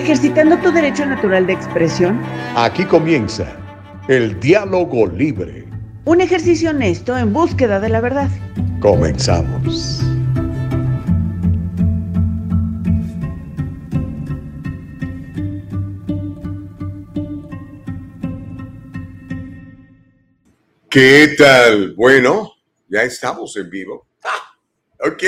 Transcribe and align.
ejercitando 0.00 0.56
tu 0.58 0.72
derecho 0.72 1.04
natural 1.04 1.46
de 1.46 1.52
expresión. 1.52 2.20
Aquí 2.56 2.84
comienza 2.84 3.46
el 4.08 4.40
diálogo 4.40 5.06
libre. 5.06 5.66
Un 6.06 6.20
ejercicio 6.22 6.70
honesto 6.70 7.16
en 7.16 7.32
búsqueda 7.32 7.78
de 7.80 7.90
la 7.90 8.00
verdad. 8.00 8.28
Comenzamos. 8.80 10.02
¿Qué 20.88 21.34
tal? 21.38 21.94
Bueno, 21.94 22.52
ya 22.88 23.02
estamos 23.02 23.56
en 23.56 23.70
vivo. 23.70 24.08
Ah, 24.24 24.56
ok. 25.08 25.22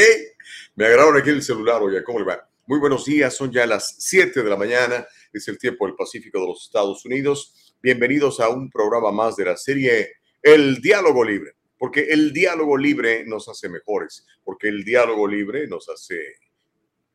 Me 0.74 0.86
agarraron 0.86 1.18
aquí 1.18 1.28
el 1.28 1.42
celular, 1.42 1.82
oye, 1.82 2.02
¿cómo 2.02 2.18
le 2.18 2.24
va? 2.24 2.51
Muy 2.64 2.78
buenos 2.78 3.04
días, 3.04 3.34
son 3.34 3.50
ya 3.50 3.66
las 3.66 3.96
7 3.98 4.40
de 4.40 4.48
la 4.48 4.56
mañana, 4.56 5.04
es 5.32 5.48
el 5.48 5.58
tiempo 5.58 5.84
del 5.84 5.96
Pacífico 5.96 6.38
de 6.38 6.46
los 6.46 6.62
Estados 6.62 7.04
Unidos. 7.04 7.74
Bienvenidos 7.82 8.38
a 8.38 8.50
un 8.50 8.70
programa 8.70 9.10
más 9.10 9.34
de 9.34 9.46
la 9.46 9.56
serie 9.56 10.12
El 10.40 10.80
Diálogo 10.80 11.24
Libre, 11.24 11.56
porque 11.76 12.02
el 12.10 12.32
diálogo 12.32 12.76
libre 12.76 13.24
nos 13.26 13.48
hace 13.48 13.68
mejores, 13.68 14.24
porque 14.44 14.68
el 14.68 14.84
diálogo 14.84 15.26
libre 15.26 15.66
nos 15.66 15.88
hace, 15.88 16.20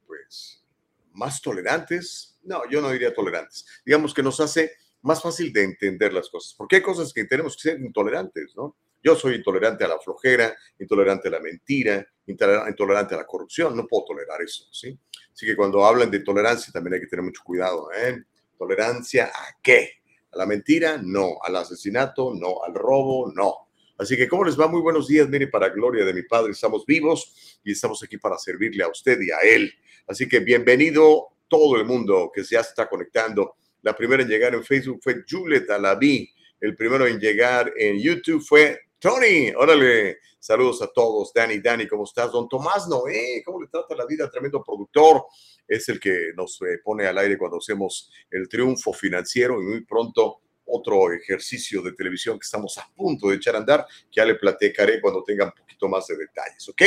pues, 0.06 0.66
más 1.14 1.42
tolerantes. 1.42 2.38
No, 2.44 2.70
yo 2.70 2.82
no 2.82 2.92
diría 2.92 3.14
tolerantes. 3.14 3.66
Digamos 3.86 4.14
que 4.14 4.24
nos 4.24 4.42
hace 4.42 4.74
más 5.02 5.22
fácil 5.22 5.54
de 5.54 5.64
entender 5.64 6.12
las 6.12 6.30
cosas, 6.30 6.56
porque 6.58 6.76
hay 6.76 6.82
cosas 6.82 7.14
que 7.14 7.24
tenemos 7.24 7.56
que 7.56 7.70
ser 7.70 7.80
intolerantes, 7.80 8.54
¿no? 8.58 8.76
Yo 9.08 9.16
soy 9.16 9.36
intolerante 9.36 9.86
a 9.86 9.88
la 9.88 10.00
flojera, 10.00 10.54
intolerante 10.78 11.30
a 11.30 11.32
la 11.32 11.40
mentira, 11.40 12.06
intolerante 12.26 13.16
a 13.16 13.20
la 13.20 13.26
corrupción, 13.26 13.74
no 13.74 13.88
puedo 13.88 14.04
tolerar 14.04 14.42
eso, 14.42 14.66
¿sí? 14.70 15.00
Así 15.32 15.46
que 15.46 15.56
cuando 15.56 15.86
hablan 15.86 16.12
de 16.12 16.20
tolerancia 16.20 16.74
también 16.74 16.96
hay 16.96 17.00
que 17.00 17.08
tener 17.08 17.24
mucho 17.24 17.42
cuidado, 17.42 17.88
¿eh? 17.96 18.22
¿Tolerancia 18.58 19.32
a 19.34 19.58
qué? 19.64 20.02
¿A 20.34 20.38
la 20.40 20.46
mentira? 20.46 21.00
No. 21.02 21.38
¿Al 21.42 21.56
asesinato? 21.56 22.34
No. 22.36 22.62
¿Al 22.66 22.74
robo? 22.74 23.32
No. 23.34 23.70
Así 23.98 24.18
que, 24.18 24.28
¿cómo 24.28 24.44
les 24.44 24.60
va? 24.60 24.68
Muy 24.68 24.82
buenos 24.82 25.08
días, 25.08 25.30
mire, 25.30 25.48
para 25.48 25.70
gloria 25.70 26.04
de 26.04 26.14
mi 26.14 26.24
Padre, 26.24 26.52
estamos 26.52 26.86
vivos 26.86 27.62
y 27.64 27.72
estamos 27.72 28.04
aquí 28.04 28.18
para 28.18 28.38
servirle 28.38 28.84
a 28.84 28.90
usted 28.90 29.22
y 29.22 29.32
a 29.32 29.40
Él. 29.40 29.74
Así 30.06 30.28
que 30.28 30.42
bienvenido 30.42 31.30
todo 31.48 31.78
el 31.78 31.86
mundo 31.86 32.30
que 32.36 32.44
ya 32.44 32.60
está 32.60 32.90
conectando. 32.90 33.56
La 33.84 33.96
primera 33.96 34.22
en 34.22 34.28
llegar 34.28 34.54
en 34.54 34.66
Facebook 34.66 35.00
fue 35.02 35.24
Juliet 35.26 35.70
Alaví. 35.70 36.30
El 36.60 36.76
primero 36.76 37.08
en 37.08 37.20
llegar 37.20 37.72
en 37.78 38.02
YouTube 38.02 38.44
fue 38.44 38.82
Tony, 39.00 39.52
órale, 39.56 40.18
saludos 40.40 40.82
a 40.82 40.88
todos. 40.88 41.32
Dani, 41.32 41.60
Dani, 41.60 41.88
¿cómo 41.88 42.04
estás? 42.04 42.32
Don 42.32 42.50
Tomás 42.50 42.88
Noé, 42.88 43.44
¿cómo 43.46 43.62
le 43.62 43.68
trata 43.68 43.96
la 43.96 44.08
vida? 44.08 44.28
Tremendo 44.30 44.64
productor. 44.64 45.26
Es 45.68 45.88
el 45.90 46.00
que 46.00 46.32
nos 46.36 46.60
eh, 46.64 46.80
pone 46.84 47.06
al 47.06 47.18
aire 47.20 47.38
cuando 47.38 47.58
hacemos 47.58 48.12
el 48.32 48.50
triunfo 48.50 48.94
financiero 48.94 49.62
y 49.62 49.66
muy 49.66 49.86
pronto 49.86 50.42
otro 50.66 51.14
ejercicio 51.14 51.82
de 51.82 51.94
televisión 51.94 52.40
que 52.40 52.46
estamos 52.46 52.78
a 52.78 52.90
punto 52.96 53.30
de 53.30 53.36
echar 53.36 53.56
a 53.56 53.60
andar, 53.60 53.86
ya 54.12 54.26
le 54.26 54.36
platicaré 54.36 55.00
cuando 55.00 55.24
tenga 55.24 55.46
un 55.46 55.52
poquito 55.52 55.88
más 55.88 56.08
de 56.08 56.18
detalles, 56.18 56.68
¿ok? 56.68 56.82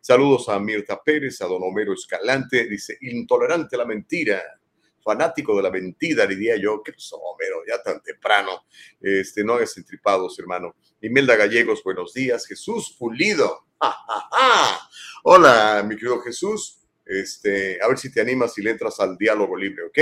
Saludos 0.00 0.48
a 0.48 0.58
Mirta 0.58 1.02
Pérez, 1.02 1.42
a 1.42 1.46
don 1.46 1.62
Homero 1.62 1.92
Escalante, 1.92 2.66
dice, 2.66 2.96
intolerante 3.02 3.76
la 3.76 3.84
mentira, 3.84 4.42
fanático 5.06 5.56
de 5.56 5.62
la 5.62 5.70
mentira, 5.70 6.26
diría 6.26 6.56
yo, 6.56 6.82
¿qué 6.82 6.92
pasó, 6.92 7.16
Homero? 7.16 7.58
Ya 7.64 7.80
tan 7.80 8.02
temprano, 8.02 8.66
este, 9.00 9.44
no 9.44 9.52
hagas 9.52 9.76
entripados, 9.78 10.36
hermano. 10.40 10.74
Imelda 11.00 11.36
Gallegos, 11.36 11.84
buenos 11.84 12.12
días. 12.12 12.44
Jesús 12.44 12.96
Pulido. 12.98 13.66
Hola, 15.22 15.84
mi 15.88 15.94
querido 15.94 16.20
Jesús. 16.22 16.80
Este, 17.04 17.80
a 17.80 17.86
ver 17.86 17.98
si 17.98 18.12
te 18.12 18.20
animas 18.20 18.58
y 18.58 18.62
le 18.62 18.72
entras 18.72 18.98
al 18.98 19.16
diálogo 19.16 19.56
libre, 19.56 19.84
¿ok? 19.84 19.98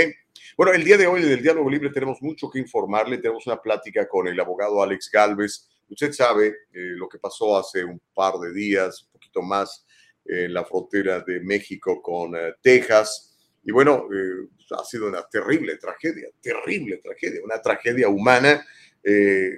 Bueno, 0.57 0.73
el 0.73 0.83
día 0.83 0.97
de 0.97 1.05
hoy 1.05 1.21
en 1.21 1.33
el 1.33 1.43
diálogo 1.43 1.69
libre 1.69 1.91
tenemos 1.91 2.19
mucho 2.23 2.49
que 2.49 2.57
informarle. 2.57 3.19
Tenemos 3.19 3.45
una 3.45 3.61
plática 3.61 4.07
con 4.07 4.27
el 4.27 4.39
abogado 4.39 4.81
Alex 4.81 5.11
Galvez. 5.11 5.69
Usted 5.87 6.13
sabe 6.13 6.47
eh, 6.47 6.95
lo 6.95 7.07
que 7.07 7.19
pasó 7.19 7.55
hace 7.59 7.83
un 7.83 8.01
par 8.15 8.39
de 8.39 8.51
días, 8.51 9.03
un 9.03 9.11
poquito 9.11 9.43
más, 9.43 9.85
en 10.25 10.51
la 10.51 10.65
frontera 10.65 11.19
de 11.19 11.41
México 11.41 12.01
con 12.01 12.35
eh, 12.35 12.55
Texas 12.59 13.34
y 13.65 13.71
bueno, 13.71 14.07
eh, 14.13 14.47
ha 14.77 14.85
sido 14.85 15.07
una 15.07 15.27
terrible 15.27 15.77
tragedia, 15.77 16.29
terrible 16.39 16.97
tragedia, 16.97 17.41
una 17.43 17.59
tragedia 17.59 18.07
humana 18.07 18.63
eh, 19.03 19.57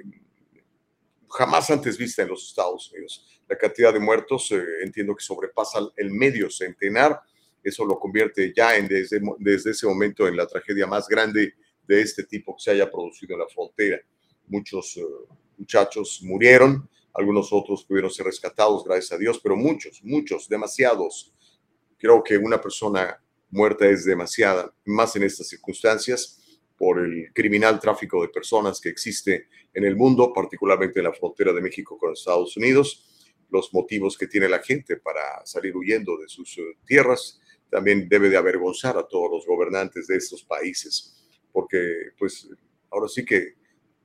jamás 1.28 1.70
antes 1.70 1.98
vista 1.98 2.22
en 2.22 2.28
los 2.28 2.48
Estados 2.48 2.90
Unidos. 2.90 3.42
La 3.46 3.58
cantidad 3.58 3.92
de 3.92 4.00
muertos 4.00 4.50
eh, 4.52 4.64
entiendo 4.82 5.14
que 5.14 5.22
sobrepasa 5.22 5.80
el 5.94 6.10
medio 6.10 6.50
centenar. 6.50 7.20
Eso 7.62 7.84
lo 7.84 7.98
convierte 7.98 8.50
ya 8.56 8.76
en 8.76 8.88
desde, 8.88 9.20
desde 9.38 9.72
ese 9.72 9.86
momento 9.86 10.26
en 10.26 10.38
la 10.38 10.46
tragedia 10.46 10.86
más 10.86 11.06
grande 11.06 11.52
de 11.86 12.00
este 12.00 12.24
tipo 12.24 12.56
que 12.56 12.62
se 12.62 12.70
haya 12.70 12.90
producido 12.90 13.34
en 13.34 13.40
la 13.40 13.48
frontera. 13.48 14.00
Muchos 14.46 14.98
muchachos 15.58 16.20
murieron, 16.22 16.88
algunos 17.12 17.52
otros 17.52 17.84
pudieron 17.84 18.10
ser 18.10 18.24
rescatados, 18.24 18.84
gracias 18.84 19.12
a 19.12 19.18
Dios, 19.18 19.38
pero 19.42 19.54
muchos, 19.54 20.02
muchos, 20.02 20.48
demasiados. 20.48 21.34
Creo 21.98 22.22
que 22.22 22.38
una 22.38 22.58
persona 22.58 23.20
muerta 23.50 23.88
es 23.88 24.04
demasiada, 24.04 24.74
más 24.84 25.16
en 25.16 25.22
estas 25.24 25.48
circunstancias, 25.48 26.58
por 26.76 27.00
el 27.00 27.32
criminal 27.34 27.80
tráfico 27.80 28.22
de 28.22 28.28
personas 28.28 28.80
que 28.80 28.88
existe 28.88 29.48
en 29.74 29.84
el 29.84 29.96
mundo, 29.96 30.32
particularmente 30.32 31.00
en 31.00 31.04
la 31.04 31.12
frontera 31.12 31.52
de 31.52 31.60
México 31.60 31.98
con 31.98 32.12
Estados 32.12 32.56
Unidos, 32.56 33.04
los 33.50 33.72
motivos 33.74 34.16
que 34.16 34.26
tiene 34.26 34.48
la 34.48 34.60
gente 34.60 34.96
para 34.96 35.44
salir 35.44 35.76
huyendo 35.76 36.16
de 36.18 36.28
sus 36.28 36.56
eh, 36.58 36.62
tierras, 36.86 37.40
también 37.70 38.08
debe 38.08 38.30
de 38.30 38.36
avergonzar 38.36 38.96
a 38.96 39.06
todos 39.06 39.30
los 39.30 39.46
gobernantes 39.46 40.06
de 40.06 40.16
estos 40.16 40.44
países, 40.44 41.16
porque 41.52 42.12
pues 42.18 42.48
ahora 42.90 43.08
sí 43.08 43.24
que 43.24 43.54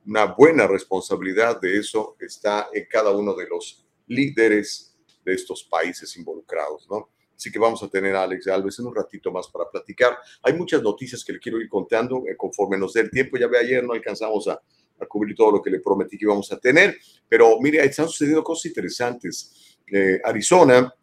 una 0.05 0.25
buena 0.25 0.67
responsabilidad 0.67 1.61
de 1.61 1.77
eso 1.77 2.17
está 2.19 2.69
en 2.73 2.85
cada 2.89 3.11
uno 3.11 3.33
de 3.35 3.47
los 3.47 3.85
líderes 4.07 4.97
de 5.23 5.33
estos 5.33 5.63
países 5.63 6.15
involucrados, 6.17 6.87
¿no? 6.89 7.09
Así 7.43 7.51
que 7.51 7.59
vamos 7.59 7.83
a 7.83 7.89
tener 7.89 8.15
a 8.15 8.23
Alex 8.23 8.47
Alves 8.47 8.79
en 8.79 8.85
un 8.85 8.95
ratito 8.95 9.29
más 9.29 9.49
para 9.49 9.69
platicar. 9.69 10.17
Hay 10.43 10.53
muchas 10.53 10.81
noticias 10.81 11.25
que 11.25 11.33
le 11.33 11.39
quiero 11.39 11.59
ir 11.59 11.67
contando 11.67 12.23
eh, 12.25 12.37
conforme 12.37 12.77
nos 12.77 12.93
dé 12.93 13.01
el 13.01 13.11
tiempo. 13.11 13.35
Ya 13.37 13.47
ve, 13.47 13.57
ayer 13.57 13.83
no 13.83 13.91
alcanzamos 13.91 14.47
a, 14.47 14.61
cubrir 15.09 15.35
todo 15.35 15.51
lo 15.51 15.61
que 15.61 15.69
le 15.69 15.81
prometí 15.81 16.17
que 16.17 16.23
íbamos 16.23 16.49
a 16.53 16.57
tener, 16.57 16.95
pero 17.27 17.59
mire, 17.59 17.83
están 17.83 18.07
sucediendo 18.07 18.41
cosas 18.41 18.67
interesantes. 18.67 19.77
Eh, 19.91 20.21
Arizona, 20.23 20.95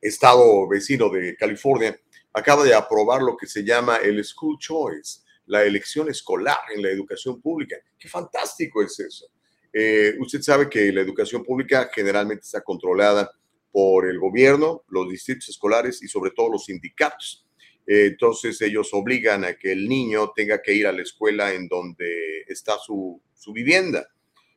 estado 0.00 0.68
vecino 0.68 1.08
de 1.08 1.34
California, 1.34 1.98
acaba 2.32 2.62
de 2.62 2.72
aprobar 2.72 3.20
lo 3.20 3.36
que 3.36 3.48
se 3.48 3.64
llama 3.64 3.96
el 3.96 4.24
School 4.24 4.56
Choice, 4.60 5.22
la 5.46 5.64
elección 5.64 6.08
escolar 6.08 6.58
en 6.72 6.82
la 6.82 6.90
educación 6.90 7.40
pública. 7.40 7.74
Qué 7.98 8.08
fantástico 8.08 8.80
es 8.80 9.00
eso. 9.00 9.26
Eh, 9.72 10.14
usted 10.20 10.40
sabe 10.40 10.70
que 10.70 10.92
la 10.92 11.00
educación 11.00 11.42
pública 11.42 11.90
generalmente 11.92 12.42
está 12.44 12.60
controlada 12.60 13.28
por 13.74 14.08
el 14.08 14.20
gobierno, 14.20 14.84
los 14.86 15.10
distritos 15.10 15.48
escolares 15.48 16.00
y 16.00 16.06
sobre 16.06 16.30
todo 16.30 16.48
los 16.48 16.66
sindicatos. 16.66 17.44
entonces 17.84 18.62
ellos 18.62 18.90
obligan 18.92 19.44
a 19.44 19.54
que 19.54 19.72
el 19.72 19.88
niño 19.88 20.30
tenga 20.32 20.62
que 20.62 20.72
ir 20.72 20.86
a 20.86 20.92
la 20.92 21.02
escuela 21.02 21.52
en 21.52 21.66
donde 21.66 22.42
está 22.46 22.78
su, 22.78 23.20
vivienda. 23.52 24.06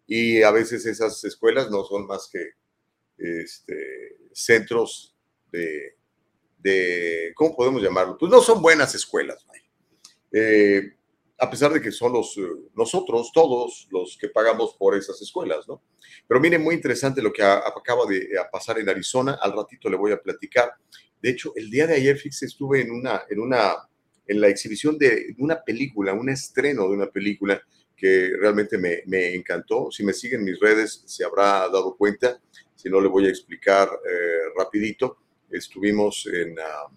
Y 0.05 0.43
a 0.43 0.51
veces 0.51 0.85
esas 0.85 1.23
escuelas 1.23 1.71
no 1.71 1.83
son 1.83 2.05
más 2.05 2.29
que 2.31 2.51
este, 3.17 4.19
centros 4.33 5.15
de, 5.51 5.95
de, 6.59 7.31
¿cómo 7.33 7.55
podemos 7.55 7.81
llamarlo? 7.81 8.19
Pues 8.19 8.31
no 8.31 8.39
son 8.39 8.61
buenas 8.61 8.93
escuelas. 8.93 9.43
Eh, 10.31 10.93
a 11.39 11.49
pesar 11.49 11.71
de 11.71 11.81
que 11.81 11.91
son 11.91 12.13
los, 12.13 12.35
eh, 12.37 12.41
nosotros, 12.75 13.31
todos 13.33 13.87
los 13.91 14.17
que 14.19 14.29
pagamos 14.29 14.75
por 14.77 14.95
esas 14.95 15.21
escuelas, 15.21 15.67
¿no? 15.67 15.81
Pero 16.27 16.39
miren, 16.39 16.63
muy 16.63 16.75
interesante 16.75 17.21
lo 17.21 17.31
que 17.31 17.43
acaba 17.43 18.05
de 18.05 18.29
pasar 18.51 18.79
en 18.79 18.89
Arizona, 18.89 19.37
al 19.41 19.53
ratito 19.53 19.89
le 19.89 19.97
voy 19.97 20.11
a 20.11 20.21
platicar. 20.21 20.71
De 21.21 21.29
hecho, 21.29 21.53
el 21.55 21.69
día 21.69 21.87
de 21.87 21.95
ayer, 21.95 22.17
fíjese, 22.17 22.47
estuve 22.47 22.81
en 22.81 22.91
una, 22.91 23.23
en 23.29 23.39
una, 23.39 23.75
en 24.25 24.41
la 24.41 24.47
exhibición 24.47 24.97
de 24.97 25.35
una 25.37 25.63
película, 25.63 26.13
un 26.13 26.29
estreno 26.29 26.83
de 26.83 26.95
una 26.95 27.07
película 27.07 27.61
que 27.95 28.31
realmente 28.39 28.77
me, 28.77 29.01
me 29.05 29.33
encantó. 29.33 29.89
Si 29.91 30.03
me 30.03 30.13
siguen 30.13 30.43
mis 30.43 30.59
redes, 30.59 31.03
se 31.05 31.23
habrá 31.23 31.67
dado 31.69 31.95
cuenta. 31.95 32.39
Si 32.75 32.89
no, 32.89 33.01
le 33.01 33.07
voy 33.07 33.25
a 33.25 33.29
explicar 33.29 33.89
eh, 33.89 34.53
rapidito. 34.55 35.17
Estuvimos 35.49 36.27
en... 36.31 36.59
Ah, 36.59 36.87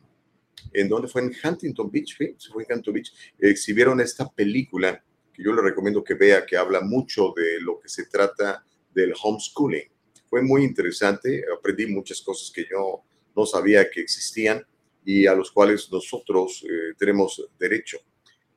en 0.72 0.88
donde 0.88 1.08
fue 1.08 1.22
en 1.22 1.32
Huntington 1.43 1.90
Beach, 1.90 2.17
fue 2.17 2.34
en 2.62 2.72
Huntington 2.72 2.94
Beach, 2.94 3.12
exhibieron 3.38 4.00
esta 4.00 4.28
película 4.28 5.02
que 5.32 5.43
yo 5.43 5.52
le 5.52 5.62
recomiendo 5.62 6.02
que 6.05 6.14
vea, 6.14 6.44
que 6.44 6.56
habla 6.56 6.81
mucho 6.81 7.32
de 7.37 7.61
lo 7.61 7.78
que 7.78 7.88
se 7.88 8.06
trata 8.06 8.64
del 8.94 9.14
homeschooling. 9.20 9.90
Fue 10.28 10.43
muy 10.43 10.62
interesante, 10.64 11.44
aprendí 11.56 11.87
muchas 11.87 12.20
cosas 12.20 12.50
que 12.50 12.67
yo 12.70 13.02
no 13.34 13.46
sabía 13.46 13.90
que 13.90 14.00
existían 14.00 14.64
y 15.05 15.26
a 15.26 15.34
los 15.34 15.50
cuales 15.50 15.90
nosotros 15.90 16.64
eh, 16.69 16.94
tenemos 16.99 17.49
derecho. 17.58 17.99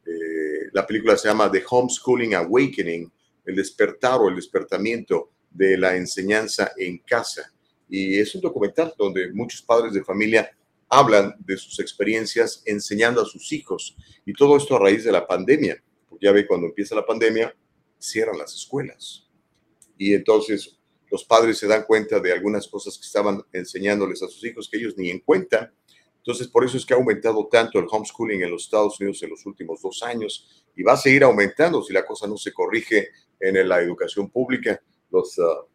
Eh, 0.06 0.70
la 0.74 0.86
película 0.86 1.18
se 1.18 1.30
llama 1.30 1.52
The 1.52 1.64
Homeschooling 1.68 2.36
Awakening, 2.36 3.12
el 3.46 3.56
despertar 3.56 4.20
o 4.20 4.30
el 4.30 4.36
despertamiento 4.36 5.32
de 5.50 5.78
la 5.78 5.96
enseñanza 5.96 6.74
en 6.78 7.00
casa. 7.00 7.52
Y 7.90 8.20
es 8.20 8.34
un 8.36 8.42
documental 8.42 8.94
donde 8.98 9.32
muchos 9.32 9.62
padres 9.62 9.94
de 9.94 10.04
familia 10.04 10.50
hablan 10.98 11.36
de 11.40 11.58
sus 11.58 11.80
experiencias 11.80 12.62
enseñando 12.66 13.22
a 13.22 13.26
sus 13.26 13.52
hijos. 13.52 13.96
Y 14.26 14.34
todo 14.34 14.58
esto 14.58 14.76
a 14.76 14.80
raíz 14.80 15.04
de 15.04 15.12
la 15.12 15.26
pandemia. 15.26 15.82
Porque 16.10 16.26
ya 16.26 16.32
ve, 16.32 16.48
cuando 16.48 16.68
empieza 16.68 16.96
la 16.96 17.06
pandemia, 17.06 17.56
cierran 17.98 18.38
las 18.38 18.54
escuelas. 18.54 19.28
Y 19.98 20.14
entonces 20.14 20.78
los 21.10 21.24
padres 21.24 21.58
se 21.58 21.68
dan 21.68 21.84
cuenta 21.84 22.20
de 22.20 22.32
algunas 22.32 22.68
cosas 22.68 22.98
que 22.98 23.06
estaban 23.06 23.42
enseñándoles 23.54 24.24
a 24.24 24.28
sus 24.28 24.44
hijos 24.46 24.68
que 24.70 24.78
ellos 24.78 24.96
ni 24.98 25.10
en 25.10 25.20
cuenta. 25.20 25.72
Entonces, 26.18 26.48
por 26.48 26.66
eso 26.66 26.78
es 26.78 26.86
que 26.86 26.94
ha 26.94 26.98
aumentado 26.98 27.48
tanto 27.52 27.80
el 27.80 27.86
homeschooling 27.90 28.42
en 28.42 28.50
los 28.50 28.64
Estados 28.64 29.00
Unidos 29.00 29.22
en 29.24 29.30
los 29.30 29.46
últimos 29.46 29.82
dos 29.82 30.02
años 30.04 30.66
y 30.76 30.82
va 30.82 30.94
a 30.94 30.98
seguir 30.98 31.24
aumentando 31.24 31.84
si 31.84 31.94
la 31.94 32.06
cosa 32.06 32.28
no 32.28 32.38
se 32.38 32.52
corrige 32.54 33.10
en 33.40 33.68
la 33.68 33.82
educación 33.82 34.30
pública. 34.30 34.82
Los, 35.12 35.38
ah, 35.38 35.66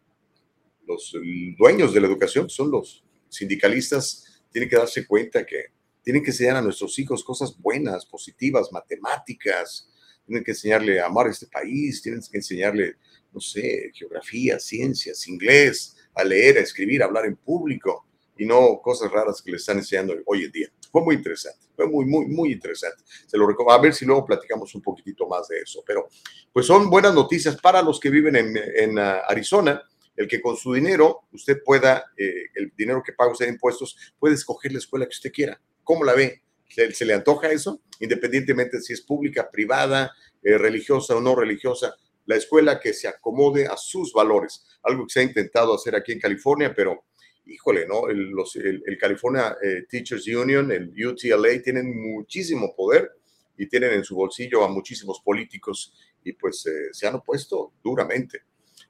los 0.86 1.14
dueños 1.56 1.92
de 1.92 2.00
la 2.00 2.06
educación 2.06 2.48
son 2.48 2.70
los 2.70 3.04
sindicalistas, 3.28 4.24
tienen 4.50 4.68
que 4.68 4.76
darse 4.76 5.06
cuenta 5.06 5.44
que 5.44 5.66
tienen 6.02 6.22
que 6.22 6.30
enseñar 6.30 6.56
a 6.56 6.62
nuestros 6.62 6.98
hijos 6.98 7.22
cosas 7.22 7.56
buenas, 7.58 8.06
positivas, 8.06 8.72
matemáticas, 8.72 9.88
tienen 10.24 10.44
que 10.44 10.52
enseñarle 10.52 11.00
a 11.00 11.06
amar 11.06 11.26
este 11.26 11.46
país, 11.46 12.02
tienen 12.02 12.20
que 12.20 12.38
enseñarle, 12.38 12.96
no 13.32 13.40
sé, 13.40 13.90
geografía, 13.94 14.58
ciencias, 14.58 15.26
inglés, 15.28 15.96
a 16.14 16.24
leer, 16.24 16.58
a 16.58 16.60
escribir, 16.60 17.02
a 17.02 17.06
hablar 17.06 17.26
en 17.26 17.36
público 17.36 18.06
y 18.36 18.46
no 18.46 18.80
cosas 18.82 19.10
raras 19.10 19.42
que 19.42 19.50
le 19.50 19.56
están 19.56 19.78
enseñando 19.78 20.14
hoy 20.26 20.44
en 20.44 20.52
día. 20.52 20.68
Fue 20.90 21.02
muy 21.02 21.16
interesante, 21.16 21.66
fue 21.74 21.86
muy, 21.86 22.06
muy, 22.06 22.26
muy 22.26 22.52
interesante. 22.52 23.02
Se 23.26 23.36
lo 23.36 23.46
recomiendo. 23.46 23.78
A 23.78 23.82
ver 23.82 23.94
si 23.94 24.06
luego 24.06 24.24
platicamos 24.24 24.74
un 24.74 24.80
poquitito 24.80 25.26
más 25.26 25.48
de 25.48 25.58
eso. 25.58 25.82
Pero, 25.86 26.08
pues 26.52 26.66
son 26.66 26.88
buenas 26.88 27.14
noticias 27.14 27.56
para 27.60 27.82
los 27.82 28.00
que 28.00 28.10
viven 28.10 28.36
en, 28.36 28.56
en 28.56 28.98
uh, 28.98 29.20
Arizona. 29.28 29.82
El 30.18 30.26
que 30.26 30.40
con 30.42 30.56
su 30.56 30.74
dinero 30.74 31.28
usted 31.32 31.62
pueda, 31.64 32.06
eh, 32.16 32.46
el 32.56 32.72
dinero 32.76 33.04
que 33.06 33.12
paga 33.12 33.30
usted 33.30 33.46
de 33.46 33.52
impuestos, 33.52 33.96
puede 34.18 34.34
escoger 34.34 34.72
la 34.72 34.78
escuela 34.78 35.06
que 35.06 35.14
usted 35.14 35.30
quiera. 35.30 35.60
¿Cómo 35.84 36.04
la 36.04 36.12
ve? 36.14 36.42
¿Se, 36.68 37.04
le 37.04 37.14
antoja 37.14 37.52
eso? 37.52 37.80
Independientemente 38.00 38.80
si 38.80 38.92
es 38.92 39.00
pública, 39.00 39.48
privada, 39.48 40.10
eh, 40.42 40.58
religiosa 40.58 41.14
o 41.14 41.20
no 41.20 41.36
religiosa, 41.36 41.94
la 42.26 42.34
escuela 42.34 42.80
que 42.80 42.92
se 42.94 43.06
acomode 43.06 43.68
a 43.68 43.76
sus 43.76 44.12
valores. 44.12 44.66
Algo 44.82 45.06
que 45.06 45.12
se 45.12 45.20
ha 45.20 45.22
intentado 45.22 45.72
hacer 45.72 45.94
aquí 45.94 46.10
en 46.10 46.18
California, 46.18 46.74
pero 46.74 47.04
híjole, 47.46 47.86
¿no? 47.86 48.08
El, 48.08 48.98
California 48.98 49.56
eh, 49.62 49.84
Teachers 49.88 50.26
Union, 50.26 50.72
el 50.72 50.92
UTLA, 51.06 51.62
tienen 51.62 51.96
muchísimo 51.96 52.74
poder 52.74 53.12
y 53.56 53.68
tienen 53.68 53.92
en 53.92 54.02
su 54.02 54.16
bolsillo 54.16 54.64
a 54.64 54.68
muchísimos 54.68 55.20
políticos 55.20 55.94
y 56.24 56.32
pues 56.32 56.64
se 56.90 57.06
han 57.06 57.14
opuesto 57.14 57.74
duramente. 57.84 58.42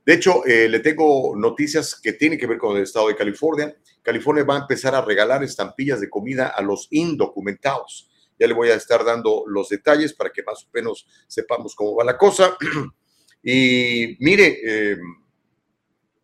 De 0.09 0.15
hecho, 0.15 0.43
eh, 0.47 0.71
le 0.71 0.81
tengo 0.81 1.37
noticias 1.37 2.01
que 2.01 2.15
tienen 2.15 2.39
que 2.39 2.47
ver 2.47 2.57
con 2.57 2.75
el 2.75 2.85
estado 2.85 3.09
de 3.09 3.15
California. 3.15 3.77
California 4.03 4.43
va 4.43 4.57
a 4.57 4.61
empezar 4.61 4.95
a 4.95 5.03
regalar 5.03 5.45
estampillas 5.45 6.01
de 6.01 6.09
comida 6.09 6.49
a 6.49 6.63
los 6.63 6.89
indocumentados. 6.91 8.09
Ya 8.39 8.47
le 8.47 8.55
voy 8.55 8.71
a 8.71 8.75
estar 8.77 9.05
dando 9.05 9.45
los 9.47 9.69
detalles 9.69 10.15
para 10.15 10.31
que 10.31 10.43
más 10.43 10.65
o 10.65 10.69
menos 10.73 11.07
sepamos 11.27 11.75
cómo 11.75 11.95
va 11.95 12.05
la 12.05 12.17
cosa. 12.17 12.57
y 13.43 14.17
mire, 14.21 14.61
eh, 14.65 14.97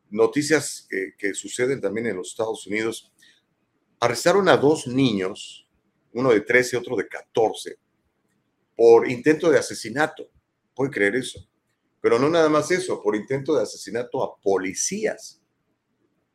noticias 0.08 0.88
que, 1.18 1.34
suceden 1.34 1.82
también 1.82 2.06
en 2.06 2.16
los 2.16 2.30
Estados 2.30 2.66
Unidos. 2.66 3.12
Arrestaron 4.00 4.48
a 4.48 4.56
dos 4.56 4.86
niños, 4.86 5.68
uno 6.14 6.30
de 6.30 6.40
13 6.40 6.76
y 6.76 6.78
otro 6.78 6.96
de 6.96 7.06
14, 7.06 7.76
por 8.74 9.10
intento 9.10 9.50
de 9.50 9.58
asesinato. 9.58 10.30
¿Puede 10.74 10.90
creer 10.90 11.16
eso? 11.16 11.46
Pero 12.04 12.18
no 12.18 12.28
nada 12.28 12.50
más 12.50 12.70
eso, 12.70 13.02
por 13.02 13.16
intento 13.16 13.56
de 13.56 13.62
asesinato 13.62 14.22
a 14.22 14.36
policías. 14.38 15.40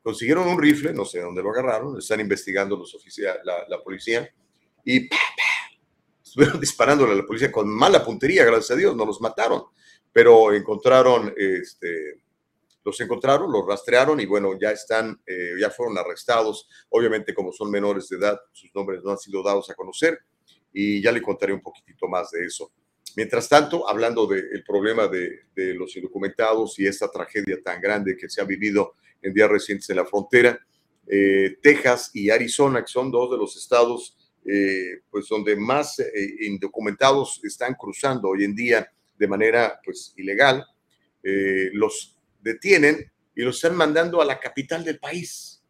Consiguieron 0.01 0.48
un 0.48 0.60
rifle, 0.60 0.92
no 0.94 1.06
sé 1.06 1.21
dónde 1.21 1.44
lo 1.44 1.51
agarraron, 1.51 1.95
están 1.95 2.19
investigando 2.19 2.75
los 2.75 2.95
oficiales, 2.95 3.44
la, 3.45 3.68
la 3.68 3.80
policía, 3.80 4.27
y 4.83 5.07
estuvieron 6.24 6.60
disparándole 6.60 7.12
a 7.12 7.18
la 7.18 7.24
policía 7.24 7.51
con 7.51 7.69
mala 7.69 8.04
puntería, 8.04 8.45
gracias 8.45 8.71
a 8.71 8.75
Dios, 8.77 8.95
no 8.95 9.06
los 9.06 9.21
mataron, 9.21 9.62
pero 10.12 10.51
encontraron 10.56 11.31
este, 11.38 12.24
los 12.83 13.00
encontraron, 13.01 13.51
los 13.51 13.68
rastrearon 13.68 14.19
y 14.19 14.25
bueno, 14.25 14.57
ya 14.60 14.72
están, 14.72 15.22
eh, 15.27 15.51
ya 15.62 15.69
fueron 15.69 16.00
arrestados. 16.00 16.68
Obviamente, 16.89 17.36
como 17.36 17.51
son 17.51 17.69
menores 17.69 18.10
de 18.10 18.18
edad, 18.18 18.39
sus 18.54 18.74
nombres 18.74 19.04
no 19.04 19.12
han 19.12 19.19
sido 19.19 19.44
dados 19.44 19.69
a 19.69 19.75
conocer 19.75 20.18
y 20.74 21.00
ya 21.00 21.12
le 21.12 21.22
contaré 21.22 21.54
un 21.54 21.62
poquitito 21.62 22.07
más 22.07 22.31
de 22.31 22.44
eso. 22.44 22.72
Mientras 23.19 23.50
tanto, 23.50 23.86
hablando 23.89 24.25
del 24.27 24.63
problema 24.63 25.10
de, 25.10 25.42
de, 25.54 25.74
los 25.74 25.94
indocumentados 25.98 26.80
y 26.80 26.88
esta 26.88 27.12
tragedia 27.12 27.62
tan 27.62 27.81
grande 27.81 28.16
que 28.16 28.30
se 28.30 28.39
ha 28.39 28.45
vivido 28.45 28.94
en 29.21 29.33
días 29.33 29.50
recientes 29.50 29.89
en 29.89 29.98
la 29.98 30.06
frontera, 30.06 30.57
eh, 31.06 31.57
Texas 31.62 32.12
y 32.13 32.30
Arizona, 32.30 32.80
que 32.80 32.88
son 32.88 33.12
dos 33.12 33.30
de 33.30 33.36
los 33.38 33.57
estados 33.57 34.18
eh, 34.45 35.01
pues 35.12 35.27
donde 35.27 35.57
más 35.57 36.00
eh, 36.00 36.07
indocumentados 36.48 37.42
están 37.44 37.74
cruzando 37.74 38.30
hoy 38.30 38.45
en 38.45 38.56
día 38.56 38.89
de 39.18 39.27
manera 39.27 39.81
pues 39.83 40.13
ilegal, 40.15 40.65
los 41.74 42.18
detienen 42.39 43.12
y 43.36 43.42
los 43.42 43.57
están 43.57 43.75
mandando 43.75 44.22
a 44.22 44.25
la 44.25 44.39
capital 44.39 44.86
del 44.86 44.98
país. 44.98 45.62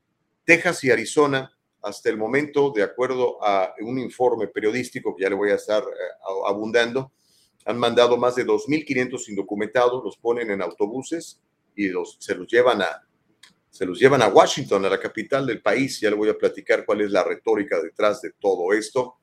Texas 0.45 0.83
y 0.83 0.91
Arizona, 0.91 1.51
hasta 1.81 2.09
el 2.09 2.17
momento, 2.17 2.71
de 2.75 2.83
acuerdo 2.83 3.43
a 3.43 3.73
un 3.81 3.97
informe 3.97 4.47
periodístico 4.49 5.15
que 5.15 5.23
ya 5.23 5.29
le 5.29 5.35
voy 5.35 5.49
a 5.49 5.55
estar 5.55 5.81
eh, 5.81 6.45
abundando, 6.47 7.11
han 7.69 7.77
mandado 7.77 8.17
más 8.17 8.35
de 8.35 8.47
2.500 8.47 9.29
indocumentados, 9.29 10.03
los 10.03 10.17
ponen 10.17 10.49
en 10.49 10.59
autobuses 10.59 11.39
y 11.75 11.89
los, 11.89 12.17
se 12.19 12.33
los 12.33 12.47
llevan 12.47 12.81
a 12.81 13.05
se 13.69 13.85
los 13.85 13.99
llevan 13.99 14.23
a 14.23 14.27
Washington, 14.27 14.83
a 14.85 14.89
la 14.89 14.99
capital 14.99 15.45
del 15.45 15.61
país. 15.61 15.99
Ya 15.99 16.09
le 16.09 16.15
voy 16.15 16.29
a 16.29 16.37
platicar 16.37 16.83
cuál 16.83 17.01
es 17.01 17.11
la 17.11 17.23
retórica 17.23 17.79
detrás 17.79 18.23
de 18.23 18.31
todo 18.31 18.73
esto. 18.73 19.19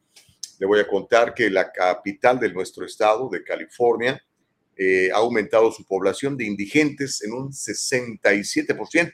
Le 0.61 0.67
voy 0.67 0.79
a 0.79 0.87
contar 0.87 1.35
que 1.35 1.51
la 1.51 1.73
capital 1.73 2.39
de 2.39 2.53
nuestro 2.53 2.87
estado, 2.87 3.29
de 3.29 3.43
California, 3.43 4.23
eh, 4.77 5.11
ha 5.13 5.17
aumentado 5.17 5.73
su 5.73 5.85
población 5.85 6.37
de 6.37 6.45
indigentes 6.45 7.25
en 7.25 7.33
un 7.33 7.51
67%. 7.51 9.13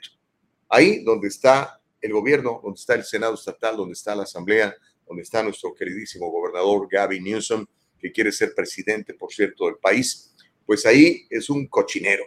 Ahí 0.69 1.03
donde 1.03 1.29
está 1.29 1.81
el 2.03 2.13
gobierno, 2.13 2.61
donde 2.63 2.79
está 2.79 2.95
el 2.95 3.05
Senado 3.05 3.33
estatal, 3.33 3.79
donde 3.79 3.95
está 3.95 4.15
la 4.15 4.25
Asamblea, 4.25 4.77
donde 5.07 5.23
está 5.23 5.43
nuestro 5.43 5.73
queridísimo 5.73 6.31
gobernador 6.31 6.87
Gavin 6.91 7.25
Newsom, 7.25 7.67
que 8.03 8.11
quiere 8.11 8.33
ser 8.33 8.53
presidente, 8.55 9.15
por 9.15 9.33
cierto, 9.33 9.67
del 9.67 9.77
país, 9.77 10.35
pues 10.67 10.85
ahí 10.85 11.27
es 11.31 11.49
un 11.49 11.69
cochinero. 11.69 12.25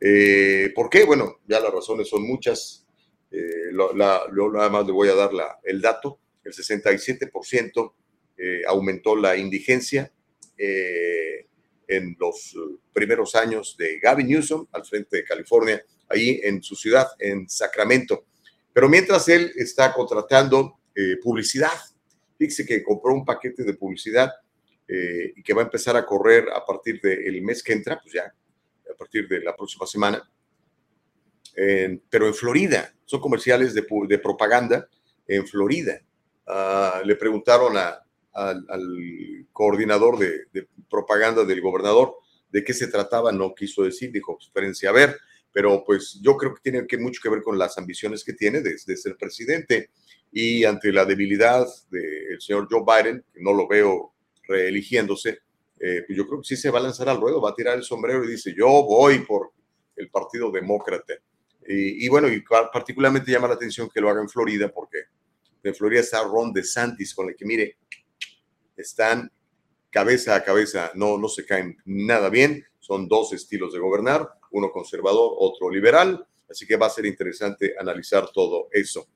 Eh, 0.00 0.72
¿Por 0.74 0.88
qué? 0.88 1.04
Bueno, 1.04 1.40
ya 1.46 1.60
las 1.60 1.72
razones 1.72 2.08
son 2.08 2.22
muchas. 2.22 2.86
Eh, 3.32 3.72
lo, 3.72 3.94
la, 3.94 4.22
nada 4.52 4.70
más 4.70 4.86
le 4.86 4.92
voy 4.92 5.08
a 5.08 5.14
dar 5.14 5.32
la, 5.34 5.58
el 5.64 5.80
dato. 5.80 6.20
El 6.44 6.52
67% 6.52 7.92
eh, 8.38 8.62
aumentó 8.66 9.16
la 9.16 9.36
indigencia. 9.36 10.12
En 11.92 12.16
los 12.20 12.54
primeros 12.92 13.34
años 13.34 13.76
de 13.78 13.98
Gavin 13.98 14.28
Newsom 14.28 14.66
al 14.72 14.84
frente 14.84 15.16
de 15.16 15.24
California, 15.24 15.82
ahí 16.06 16.38
en 16.44 16.62
su 16.62 16.76
ciudad, 16.76 17.08
en 17.18 17.48
Sacramento. 17.48 18.26
Pero 18.70 18.86
mientras 18.86 19.26
él 19.30 19.50
está 19.56 19.90
contratando 19.94 20.80
publicidad, 21.22 21.72
fíjese 22.38 22.66
que 22.66 22.82
compró 22.82 23.14
un 23.14 23.24
paquete 23.24 23.64
de 23.64 23.72
publicidad 23.72 24.30
eh, 24.92 25.32
y 25.36 25.42
que 25.42 25.54
va 25.54 25.62
a 25.62 25.66
empezar 25.66 25.96
a 25.96 26.04
correr 26.04 26.48
a 26.52 26.64
partir 26.64 27.00
del 27.00 27.40
mes 27.42 27.62
que 27.62 27.72
entra, 27.72 28.00
pues 28.00 28.12
ya, 28.12 28.24
a 28.24 28.96
partir 28.96 29.28
de 29.28 29.40
la 29.40 29.54
próxima 29.54 29.86
semana, 29.86 30.28
en, 31.54 32.02
pero 32.10 32.26
en 32.26 32.34
Florida, 32.34 32.92
son 33.04 33.20
comerciales 33.20 33.72
de, 33.72 33.86
de 34.08 34.18
propaganda 34.18 34.88
en 35.28 35.46
Florida. 35.46 36.00
Uh, 36.46 37.06
le 37.06 37.14
preguntaron 37.14 37.76
a, 37.76 38.04
al, 38.32 38.66
al 38.68 39.46
coordinador 39.52 40.18
de, 40.18 40.46
de, 40.52 40.66
propaganda 40.88 41.44
del 41.44 41.60
gobernador 41.60 42.16
de 42.50 42.64
qué 42.64 42.72
se 42.72 42.88
trataba, 42.88 43.30
no 43.30 43.54
quiso 43.54 43.84
decir, 43.84 44.10
dijo, 44.10 44.36
espérense 44.40 44.88
a 44.88 44.92
ver, 44.92 45.16
pero 45.52 45.84
pues 45.84 46.18
yo 46.20 46.36
creo 46.36 46.54
que 46.54 46.62
tiene 46.62 46.86
que 46.86 46.98
mucho 46.98 47.20
que 47.22 47.28
ver 47.28 47.42
con 47.42 47.56
las 47.58 47.78
ambiciones 47.78 48.24
que 48.24 48.32
tiene 48.32 48.60
de, 48.60 48.74
de 48.84 48.96
ser 48.96 49.16
presidente. 49.16 49.90
Y 50.32 50.64
ante 50.64 50.92
la 50.92 51.04
debilidad 51.04 51.66
del 51.90 52.40
señor 52.40 52.68
Joe 52.70 52.84
Biden, 52.84 53.24
que 53.32 53.40
no 53.40 53.52
lo 53.52 53.66
veo 53.66 54.09
reeligiéndose, 54.50 55.38
eh, 55.78 56.02
pues 56.06 56.16
yo 56.16 56.26
creo 56.26 56.40
que 56.40 56.46
sí 56.46 56.56
se 56.56 56.70
va 56.70 56.78
a 56.78 56.82
lanzar 56.82 57.08
al 57.08 57.20
ruedo, 57.20 57.40
va 57.40 57.50
a 57.50 57.54
tirar 57.54 57.76
el 57.76 57.84
sombrero 57.84 58.24
y 58.24 58.32
dice, 58.32 58.52
yo 58.56 58.66
voy 58.66 59.20
por 59.20 59.52
el 59.96 60.10
Partido 60.10 60.50
Demócrata. 60.50 61.14
Y, 61.72 62.08
bueno, 62.08 62.26
y 62.28 62.42
particularmente 62.42 63.30
llama 63.30 63.46
la 63.46 63.54
atención 63.54 63.88
que 63.88 64.00
lo 64.00 64.10
haga 64.10 64.20
en 64.20 64.28
Florida, 64.28 64.72
porque 64.72 64.98
en 65.62 65.72
Florida 65.72 66.00
está 66.00 66.24
Ron 66.24 66.52
DeSantis, 66.52 67.14
con 67.14 67.28
el 67.28 67.36
que 67.36 67.44
mire, 67.44 67.76
están 68.76 69.30
cabeza 69.88 70.34
a 70.34 70.42
cabeza, 70.42 70.90
no, 70.94 71.16
no 71.16 71.28
se 71.28 71.46
caen 71.46 71.76
nada 71.84 72.28
bien. 72.28 72.64
Son 72.80 73.06
dos 73.06 73.32
estilos 73.32 73.72
de 73.72 73.78
gobernar, 73.78 74.28
uno 74.50 74.72
conservador, 74.72 75.34
otro 75.38 75.70
liberal. 75.70 76.26
Así 76.48 76.66
que 76.66 76.76
va 76.76 76.86
a 76.86 76.90
ser 76.90 77.06
interesante 77.06 77.74
analizar 77.78 78.28
todo 78.32 78.68
eso. 78.72 79.06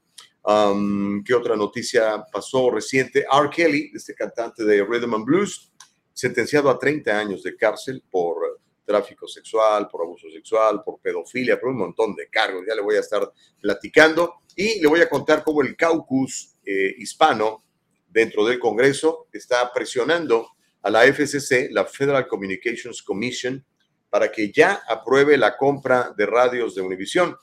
Um, 0.47 1.25
¿Qué 1.25 1.33
otra 1.33 1.57
noticia 1.57 2.23
pasó 2.31 2.71
reciente? 2.71 3.25
R. 3.31 3.49
Kelly, 3.51 3.91
este 3.95 4.15
cantante 4.15 4.63
de 4.65 4.85
Rhythm 4.85 5.15
and 5.15 5.25
Blues, 5.25 5.73
sentenciado 6.13 6.69
a 6.69 6.79
30 6.79 7.19
años 7.19 7.43
de 7.43 7.57
cárcel 7.57 8.03
por 8.11 8.61
tráfico 8.85 9.27
sexual, 9.27 9.89
por 9.89 10.03
abuso 10.03 10.29
sexual, 10.31 10.83
por 10.85 11.01
pedofilia, 11.01 11.59
por 11.59 11.71
un 11.71 11.79
montón 11.79 12.15
de 12.15 12.29
cargos. 12.29 12.63
Ya 12.69 12.75
le 12.75 12.83
voy 12.83 12.97
a 12.97 13.01
estar 13.01 13.33
platicando 13.61 14.35
y 14.55 14.81
le 14.81 14.87
voy 14.87 15.01
a 15.01 15.09
contar 15.09 15.43
cómo 15.43 15.63
el 15.63 15.75
caucus 15.77 16.57
eh, 16.65 16.95
hispano 16.99 17.65
dentro 18.09 18.45
del 18.45 18.59
Congreso 18.59 19.29
está 19.33 19.73
presionando 19.73 20.51
a 20.83 20.91
la 20.91 21.05
FCC, 21.05 21.71
la 21.71 21.87
Federal 21.87 22.27
Communications 22.27 23.03
Commission, 23.03 23.65
para 24.11 24.31
que 24.31 24.53
ya 24.53 24.83
apruebe 24.87 25.37
la 25.39 25.57
compra 25.57 26.13
de 26.17 26.27
radios 26.27 26.75
de 26.75 26.83
Univision. 26.83 27.35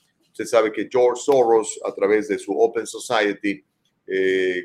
Usted 0.42 0.58
sabe 0.58 0.72
que 0.72 0.90
George 0.92 1.22
Soros, 1.24 1.80
a 1.86 1.94
través 1.94 2.28
de 2.28 2.40
su 2.40 2.52
Open 2.60 2.88
Society, 2.88 3.64
eh, 4.08 4.64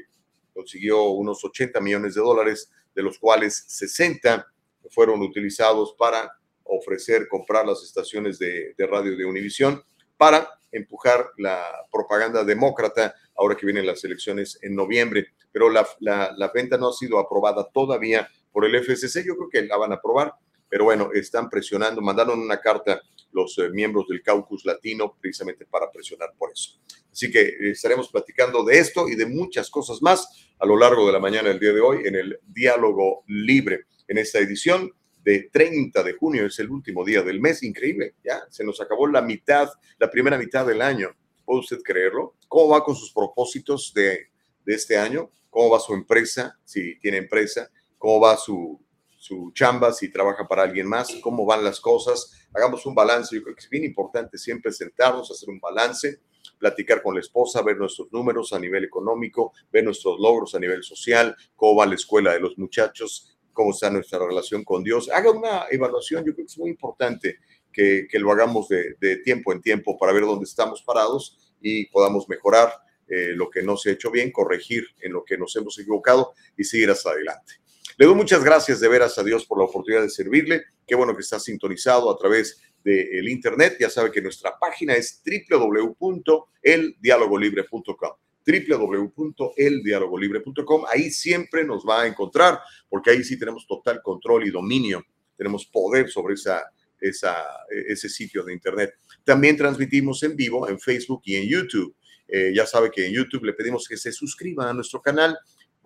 consiguió 0.54 1.10
unos 1.10 1.44
80 1.44 1.78
millones 1.82 2.14
de 2.14 2.22
dólares, 2.22 2.70
de 2.94 3.02
los 3.02 3.18
cuales 3.18 3.62
60 3.68 4.46
fueron 4.88 5.20
utilizados 5.20 5.94
para 5.98 6.32
ofrecer 6.64 7.28
comprar 7.28 7.66
las 7.66 7.82
estaciones 7.82 8.38
de, 8.38 8.74
radio 8.78 9.18
de 9.18 9.26
Univision 9.26 9.82
para 10.16 10.48
empujar 10.72 11.26
la 11.36 11.62
propaganda 11.92 12.42
demócrata 12.42 13.14
ahora 13.36 13.54
que 13.54 13.66
vienen 13.66 13.84
las 13.84 14.02
elecciones 14.02 14.58
en 14.62 14.74
noviembre. 14.74 15.26
Pero 15.52 15.68
la, 15.68 15.86
la, 16.00 16.50
venta 16.54 16.78
no 16.78 16.88
ha 16.88 16.92
sido 16.94 17.18
aprobada 17.18 17.68
todavía 17.70 18.26
por 18.50 18.64
el 18.64 18.82
FCC. 18.82 19.26
Yo 19.26 19.36
creo 19.36 19.50
que 19.50 19.62
la 19.66 19.76
van 19.76 19.92
a 19.92 19.96
aprobar, 19.96 20.32
pero 20.70 20.84
bueno, 20.84 21.10
están 21.12 21.50
presionando, 21.50 22.00
mandaron 22.00 22.40
una 22.40 22.62
carta 22.62 23.02
los 23.36 23.58
eh, 23.58 23.68
miembros 23.68 24.08
del 24.08 24.22
caucus 24.22 24.64
latino 24.64 25.14
precisamente 25.20 25.66
para 25.66 25.90
presionar 25.90 26.32
por 26.36 26.50
eso. 26.50 26.80
Así 27.12 27.30
que 27.30 27.40
eh, 27.40 27.70
estaremos 27.72 28.08
platicando 28.08 28.64
de 28.64 28.78
esto 28.78 29.08
y 29.08 29.14
de 29.14 29.26
muchas 29.26 29.68
cosas 29.68 30.00
más 30.00 30.48
a 30.58 30.66
lo 30.66 30.76
largo 30.76 31.06
de 31.06 31.12
la 31.12 31.20
mañana 31.20 31.50
del 31.50 31.60
día 31.60 31.72
de 31.74 31.80
hoy 31.80 32.06
en 32.06 32.16
el 32.16 32.40
diálogo 32.46 33.24
libre. 33.28 33.84
En 34.08 34.16
esta 34.18 34.38
edición 34.38 34.90
de 35.22 35.50
30 35.52 36.02
de 36.02 36.12
junio, 36.14 36.46
es 36.46 36.58
el 36.60 36.70
último 36.70 37.04
día 37.04 37.22
del 37.22 37.40
mes, 37.40 37.62
increíble, 37.62 38.14
ya 38.24 38.40
se 38.48 38.64
nos 38.64 38.80
acabó 38.80 39.06
la 39.06 39.20
mitad, 39.20 39.68
la 39.98 40.10
primera 40.10 40.38
mitad 40.38 40.64
del 40.64 40.80
año. 40.80 41.10
¿Puede 41.44 41.60
usted 41.60 41.82
creerlo? 41.82 42.36
¿Cómo 42.48 42.68
va 42.68 42.84
con 42.84 42.96
sus 42.96 43.12
propósitos 43.12 43.92
de, 43.92 44.30
de 44.64 44.74
este 44.74 44.96
año? 44.96 45.30
¿Cómo 45.50 45.70
va 45.70 45.80
su 45.80 45.92
empresa, 45.92 46.58
si 46.64 46.98
tiene 47.00 47.18
empresa? 47.18 47.70
¿Cómo 47.98 48.20
va 48.20 48.36
su, 48.36 48.80
su 49.26 49.50
chamba, 49.52 49.92
si 49.92 50.08
trabaja 50.08 50.46
para 50.46 50.62
alguien 50.62 50.86
más, 50.86 51.16
cómo 51.20 51.44
van 51.44 51.64
las 51.64 51.80
cosas, 51.80 52.30
hagamos 52.54 52.86
un 52.86 52.94
balance. 52.94 53.34
Yo 53.34 53.42
creo 53.42 53.56
que 53.56 53.64
es 53.64 53.68
bien 53.68 53.82
importante 53.82 54.38
siempre 54.38 54.70
sentarnos, 54.70 55.32
hacer 55.32 55.48
un 55.48 55.58
balance, 55.58 56.20
platicar 56.58 57.02
con 57.02 57.14
la 57.14 57.20
esposa, 57.20 57.60
ver 57.62 57.76
nuestros 57.76 58.12
números 58.12 58.52
a 58.52 58.60
nivel 58.60 58.84
económico, 58.84 59.52
ver 59.72 59.82
nuestros 59.82 60.20
logros 60.20 60.54
a 60.54 60.60
nivel 60.60 60.84
social, 60.84 61.34
cómo 61.56 61.80
va 61.80 61.86
la 61.86 61.96
escuela 61.96 62.32
de 62.34 62.40
los 62.40 62.56
muchachos, 62.56 63.36
cómo 63.52 63.72
está 63.72 63.90
nuestra 63.90 64.20
relación 64.20 64.62
con 64.62 64.84
Dios. 64.84 65.10
Haga 65.10 65.32
una 65.32 65.64
evaluación, 65.72 66.24
yo 66.24 66.32
creo 66.32 66.46
que 66.46 66.52
es 66.52 66.58
muy 66.58 66.70
importante 66.70 67.38
que, 67.72 68.06
que 68.08 68.20
lo 68.20 68.30
hagamos 68.30 68.68
de, 68.68 68.94
de, 69.00 69.16
tiempo 69.16 69.52
en 69.52 69.60
tiempo 69.60 69.98
para 69.98 70.12
ver 70.12 70.22
dónde 70.22 70.44
estamos 70.44 70.82
parados 70.82 71.52
y 71.60 71.86
podamos 71.86 72.28
mejorar 72.28 72.70
eh, 73.08 73.32
lo 73.34 73.50
que 73.50 73.62
no 73.62 73.76
se 73.76 73.90
ha 73.90 73.92
hecho 73.94 74.12
bien, 74.12 74.30
corregir 74.30 74.84
en 75.00 75.12
lo 75.12 75.24
que 75.24 75.36
nos 75.36 75.54
hemos 75.56 75.76
equivocado 75.80 76.32
y 76.56 76.62
seguir 76.62 76.90
hacia 76.90 77.10
adelante. 77.10 77.65
Le 77.98 78.04
doy 78.04 78.14
muchas 78.14 78.44
gracias 78.44 78.78
de 78.80 78.88
veras 78.88 79.18
a 79.18 79.24
Dios 79.24 79.46
por 79.46 79.56
la 79.56 79.64
oportunidad 79.64 80.02
de 80.02 80.10
servirle. 80.10 80.64
Qué 80.86 80.94
bueno 80.94 81.16
que 81.16 81.22
está 81.22 81.40
sintonizado 81.40 82.10
a 82.10 82.18
través 82.18 82.60
del 82.84 83.26
Internet. 83.26 83.78
Ya 83.80 83.88
sabe 83.88 84.12
que 84.12 84.20
nuestra 84.20 84.58
página 84.58 84.94
es 84.94 85.22
www.eldialogolibre.com 85.50 88.12
www.eldialogolibre.com. 88.46 90.84
Ahí 90.92 91.10
siempre 91.10 91.64
nos 91.64 91.86
va 91.86 92.02
a 92.02 92.06
encontrar, 92.06 92.60
porque 92.88 93.10
ahí 93.10 93.24
sí 93.24 93.36
tenemos 93.38 93.66
total 93.66 94.00
control 94.02 94.46
y 94.46 94.50
dominio, 94.50 95.02
tenemos 95.36 95.66
poder 95.66 96.08
sobre 96.10 96.34
esa, 96.34 96.62
esa, 97.00 97.34
ese 97.70 98.10
sitio 98.10 98.44
de 98.44 98.52
Internet. 98.52 98.92
También 99.24 99.56
transmitimos 99.56 100.22
en 100.22 100.36
vivo 100.36 100.68
en 100.68 100.78
Facebook 100.78 101.22
y 101.24 101.36
en 101.36 101.48
YouTube. 101.48 101.96
Eh, 102.28 102.52
ya 102.54 102.66
sabe 102.66 102.90
que 102.90 103.06
en 103.06 103.14
YouTube 103.14 103.44
le 103.44 103.54
pedimos 103.54 103.88
que 103.88 103.96
se 103.96 104.12
suscriba 104.12 104.68
a 104.68 104.74
nuestro 104.74 105.00
canal 105.00 105.38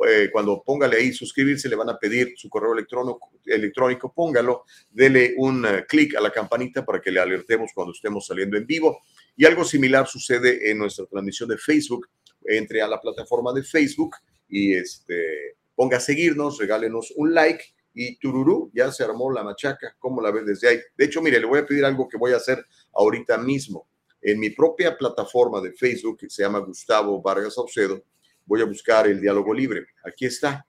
eh, 0.06 0.30
cuando 0.32 0.62
póngale 0.62 0.96
ahí 0.96 1.12
suscribirse, 1.12 1.68
le 1.68 1.76
van 1.76 1.90
a 1.90 1.98
pedir 1.98 2.34
su 2.36 2.48
correo 2.48 2.72
electrónico, 2.72 3.32
electrónico 3.44 4.12
póngalo, 4.12 4.64
dele 4.90 5.34
un 5.36 5.64
uh, 5.64 5.86
clic 5.88 6.14
a 6.16 6.20
la 6.20 6.30
campanita 6.30 6.84
para 6.84 7.00
que 7.00 7.10
le 7.10 7.20
alertemos 7.20 7.70
cuando 7.74 7.92
estemos 7.92 8.26
saliendo 8.26 8.56
en 8.56 8.66
vivo. 8.66 9.00
Y 9.36 9.44
algo 9.44 9.64
similar 9.64 10.06
sucede 10.06 10.70
en 10.70 10.78
nuestra 10.78 11.06
transmisión 11.06 11.48
de 11.48 11.58
Facebook. 11.58 12.08
Entre 12.42 12.80
a 12.80 12.88
la 12.88 12.98
plataforma 12.98 13.52
de 13.52 13.62
Facebook 13.62 14.16
y 14.48 14.72
este, 14.74 15.56
ponga 15.74 15.98
a 15.98 16.00
seguirnos, 16.00 16.58
regálenos 16.58 17.12
un 17.16 17.34
like 17.34 17.62
y 17.92 18.16
tururú, 18.18 18.70
ya 18.74 18.90
se 18.92 19.04
armó 19.04 19.30
la 19.30 19.42
machaca. 19.42 19.94
¿Cómo 19.98 20.20
la 20.20 20.30
ves 20.30 20.46
desde 20.46 20.68
ahí? 20.68 20.78
De 20.96 21.04
hecho, 21.04 21.20
mire, 21.20 21.38
le 21.38 21.46
voy 21.46 21.58
a 21.60 21.66
pedir 21.66 21.84
algo 21.84 22.08
que 22.08 22.16
voy 22.16 22.32
a 22.32 22.36
hacer 22.36 22.64
ahorita 22.92 23.38
mismo. 23.38 23.88
En 24.22 24.38
mi 24.38 24.50
propia 24.50 24.96
plataforma 24.96 25.60
de 25.60 25.72
Facebook, 25.72 26.18
que 26.18 26.30
se 26.30 26.42
llama 26.42 26.58
Gustavo 26.60 27.20
Vargas 27.20 27.54
Saucedo, 27.54 28.02
voy 28.46 28.60
a 28.60 28.64
buscar 28.64 29.06
el 29.06 29.20
diálogo 29.20 29.52
libre. 29.54 29.86
Aquí 30.04 30.26
está. 30.26 30.64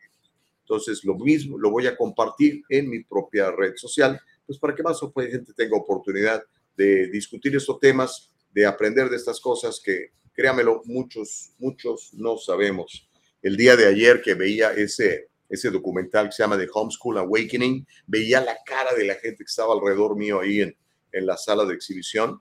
Entonces, 0.62 1.04
lo 1.04 1.16
mismo, 1.16 1.58
lo 1.58 1.70
voy 1.70 1.88
a 1.88 1.98
compartir 1.98 2.64
en 2.70 2.90
mi 2.90 3.04
propia 3.04 3.52
red 3.52 3.74
social, 3.76 4.20
pues 4.46 4.58
para 4.58 4.74
que 4.74 4.84
más 4.84 5.00
gente 5.16 5.54
tenga 5.54 5.76
oportunidad 5.76 6.44
de 6.78 7.08
discutir 7.08 7.56
estos 7.56 7.80
temas, 7.80 8.32
de 8.54 8.66
aprender 8.66 9.10
de 9.10 9.18
estas 9.18 9.40
cosas 9.40 9.82
que, 9.84 10.12
créamelo, 10.34 10.82
muchos, 10.86 11.54
muchos 11.60 12.14
no 12.14 12.38
sabemos. 12.38 13.10
El 13.42 13.58
día 13.58 13.76
de 13.76 13.88
ayer 13.88 14.22
que 14.22 14.34
veía 14.34 14.72
ese, 14.72 15.30
ese 15.50 15.70
documental 15.70 16.28
que 16.28 16.32
se 16.34 16.44
llama 16.44 16.58
The 16.58 16.70
Homeschool 16.72 17.18
Awakening, 17.18 17.86
veía 18.08 18.42
la 18.42 18.58
cara 18.66 18.94
de 18.94 19.06
la 19.06 19.16
gente 19.16 19.38
que 19.38 19.50
estaba 19.50 19.74
alrededor 19.74 20.16
mío 20.16 20.40
ahí 20.40 20.62
en, 20.62 20.76
en 21.12 21.26
la 21.26 21.38
sala 21.38 21.66
de 21.66 21.74
exhibición 21.74 22.40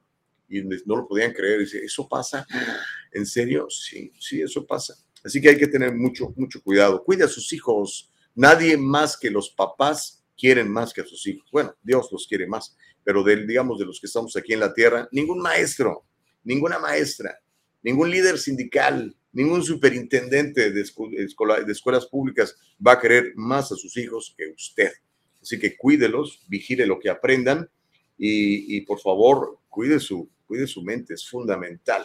y 0.49 0.63
no 0.63 0.97
lo 0.97 1.07
podían 1.07 1.33
creer. 1.33 1.61
Dice, 1.61 1.79
¿eso 1.85 2.09
pasa? 2.09 2.47
¿En 3.13 3.25
serio? 3.25 3.69
Sí, 3.71 4.13
sí, 4.19 4.43
eso 4.43 4.67
pasa. 4.67 4.95
Así 5.25 5.41
que 5.41 5.51
hay 5.51 5.59
que 5.59 5.67
tener 5.67 5.95
mucho, 5.95 6.33
mucho 6.37 6.63
cuidado. 6.63 7.03
Cuide 7.05 7.25
a 7.25 7.29
sus 7.29 7.53
hijos. 7.53 8.11
Nadie 8.35 8.77
más 8.77 9.17
que 9.17 9.31
los 9.31 9.51
papás 9.51 10.25
quieren 10.37 10.71
más 10.71 10.93
que 10.93 11.03
a 11.03 11.07
sus 11.07 11.27
hijos. 11.27 11.49
Bueno, 11.53 11.75
Dios 11.83 12.09
los 12.11 12.27
quiere 12.27 12.47
más, 12.47 12.77
pero 13.05 13.23
de, 13.23 13.47
digamos 13.47 13.79
de 13.79 13.85
los 13.85 14.01
que 14.01 14.07
estamos 14.07 14.35
aquí 14.37 14.55
en 14.55 14.61
la 14.61 14.73
tierra, 14.73 15.09
ningún 15.13 15.41
maestro, 15.41 16.07
ninguna 16.45 16.79
maestra, 16.79 17.39
ningún 17.83 18.11
líder 18.11 18.39
sindical, 18.39 19.15
ningún 19.33 19.63
superintendente 19.63 20.71
de, 20.71 20.83
de 20.83 21.73
escuelas 21.73 22.07
públicas 22.07 22.57
va 22.85 22.93
a 22.93 23.01
querer 23.01 23.33
más 23.37 23.71
a 23.73 23.77
sus 23.77 23.97
hijos 23.99 24.35
que 24.37 24.49
usted. 24.49 24.93
Así 25.43 25.59
que 25.59 25.77
cuídelos, 25.77 26.43
vigile 26.49 26.87
lo 26.87 26.99
que 26.99 27.11
aprendan 27.11 27.69
y, 28.17 28.77
y 28.77 28.81
por 28.83 29.01
favor, 29.01 29.59
cuide 29.69 30.01
su, 30.01 30.29
cuide 30.47 30.67
su 30.67 30.83
mente, 30.83 31.15
es 31.15 31.29
fundamental. 31.29 32.05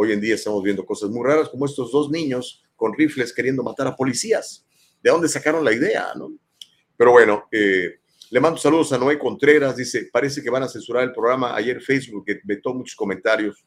Hoy 0.00 0.12
en 0.12 0.20
día 0.20 0.36
estamos 0.36 0.62
viendo 0.62 0.86
cosas 0.86 1.10
muy 1.10 1.26
raras 1.26 1.48
como 1.48 1.66
estos 1.66 1.90
dos 1.90 2.08
niños 2.08 2.62
con 2.76 2.94
rifles 2.94 3.32
queriendo 3.32 3.64
matar 3.64 3.88
a 3.88 3.96
policías. 3.96 4.64
¿De 5.02 5.10
dónde 5.10 5.28
sacaron 5.28 5.64
la 5.64 5.72
idea? 5.72 6.12
¿no? 6.14 6.38
Pero 6.96 7.10
bueno, 7.10 7.48
eh, 7.50 7.98
le 8.30 8.38
mando 8.38 8.60
saludos 8.60 8.92
a 8.92 8.98
Noé 8.98 9.18
Contreras. 9.18 9.76
Dice, 9.76 10.08
parece 10.12 10.40
que 10.40 10.50
van 10.50 10.62
a 10.62 10.68
censurar 10.68 11.02
el 11.02 11.12
programa. 11.12 11.52
Ayer 11.56 11.80
Facebook 11.80 12.24
vetó 12.44 12.74
muchos 12.74 12.94
comentarios. 12.94 13.66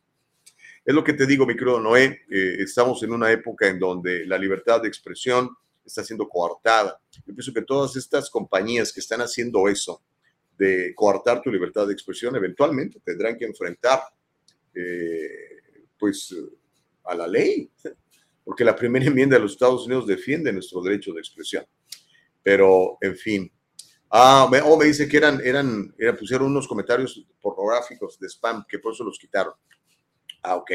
Es 0.85 0.95
lo 0.95 1.03
que 1.03 1.11
te 1.11 1.25
digo, 1.25 1.45
mi 1.45 1.53
querido 1.53 1.81
Noé. 1.81 2.21
estamos 2.29 3.03
en 3.03 3.11
una 3.11 3.29
época 3.29 3.67
en 3.67 3.77
donde 3.77 4.25
la 4.25 4.37
libertad 4.37 4.81
de 4.81 4.87
expresión 4.87 5.49
está 5.85 6.01
siendo 6.01 6.29
coartada. 6.29 6.97
Yo 7.25 7.35
pienso 7.35 7.51
que 7.53 7.63
todas 7.63 7.97
estas 7.97 8.29
compañías 8.29 8.93
que 8.93 9.01
están 9.01 9.19
haciendo 9.19 9.67
eso, 9.67 10.01
de 10.57 10.93
coartar 10.95 11.41
tu 11.41 11.51
libertad 11.51 11.87
de 11.87 11.91
expresión, 11.91 12.33
eventualmente 12.37 13.01
tendrán 13.03 13.37
que 13.37 13.43
enfrentar 13.43 13.99
eh, 14.73 15.50
pues 16.01 16.35
a 17.03 17.13
la 17.13 17.27
ley, 17.27 17.69
porque 18.43 18.65
la 18.65 18.75
primera 18.75 19.05
enmienda 19.05 19.35
de 19.35 19.43
los 19.43 19.51
Estados 19.51 19.85
Unidos 19.85 20.07
defiende 20.07 20.51
nuestro 20.51 20.81
derecho 20.81 21.13
de 21.13 21.19
expresión. 21.19 21.63
Pero, 22.41 22.97
en 23.01 23.15
fin. 23.15 23.51
Ah, 24.09 24.49
me, 24.51 24.59
oh, 24.61 24.75
me 24.77 24.85
dice 24.85 25.07
que 25.07 25.17
eran, 25.17 25.39
eran, 25.45 25.93
pusieron 26.17 26.47
unos 26.47 26.67
comentarios 26.67 27.23
pornográficos 27.39 28.19
de 28.19 28.27
spam, 28.27 28.65
que 28.67 28.79
por 28.79 28.93
eso 28.93 29.03
los 29.03 29.19
quitaron. 29.19 29.53
Ah, 30.41 30.55
ok. 30.55 30.71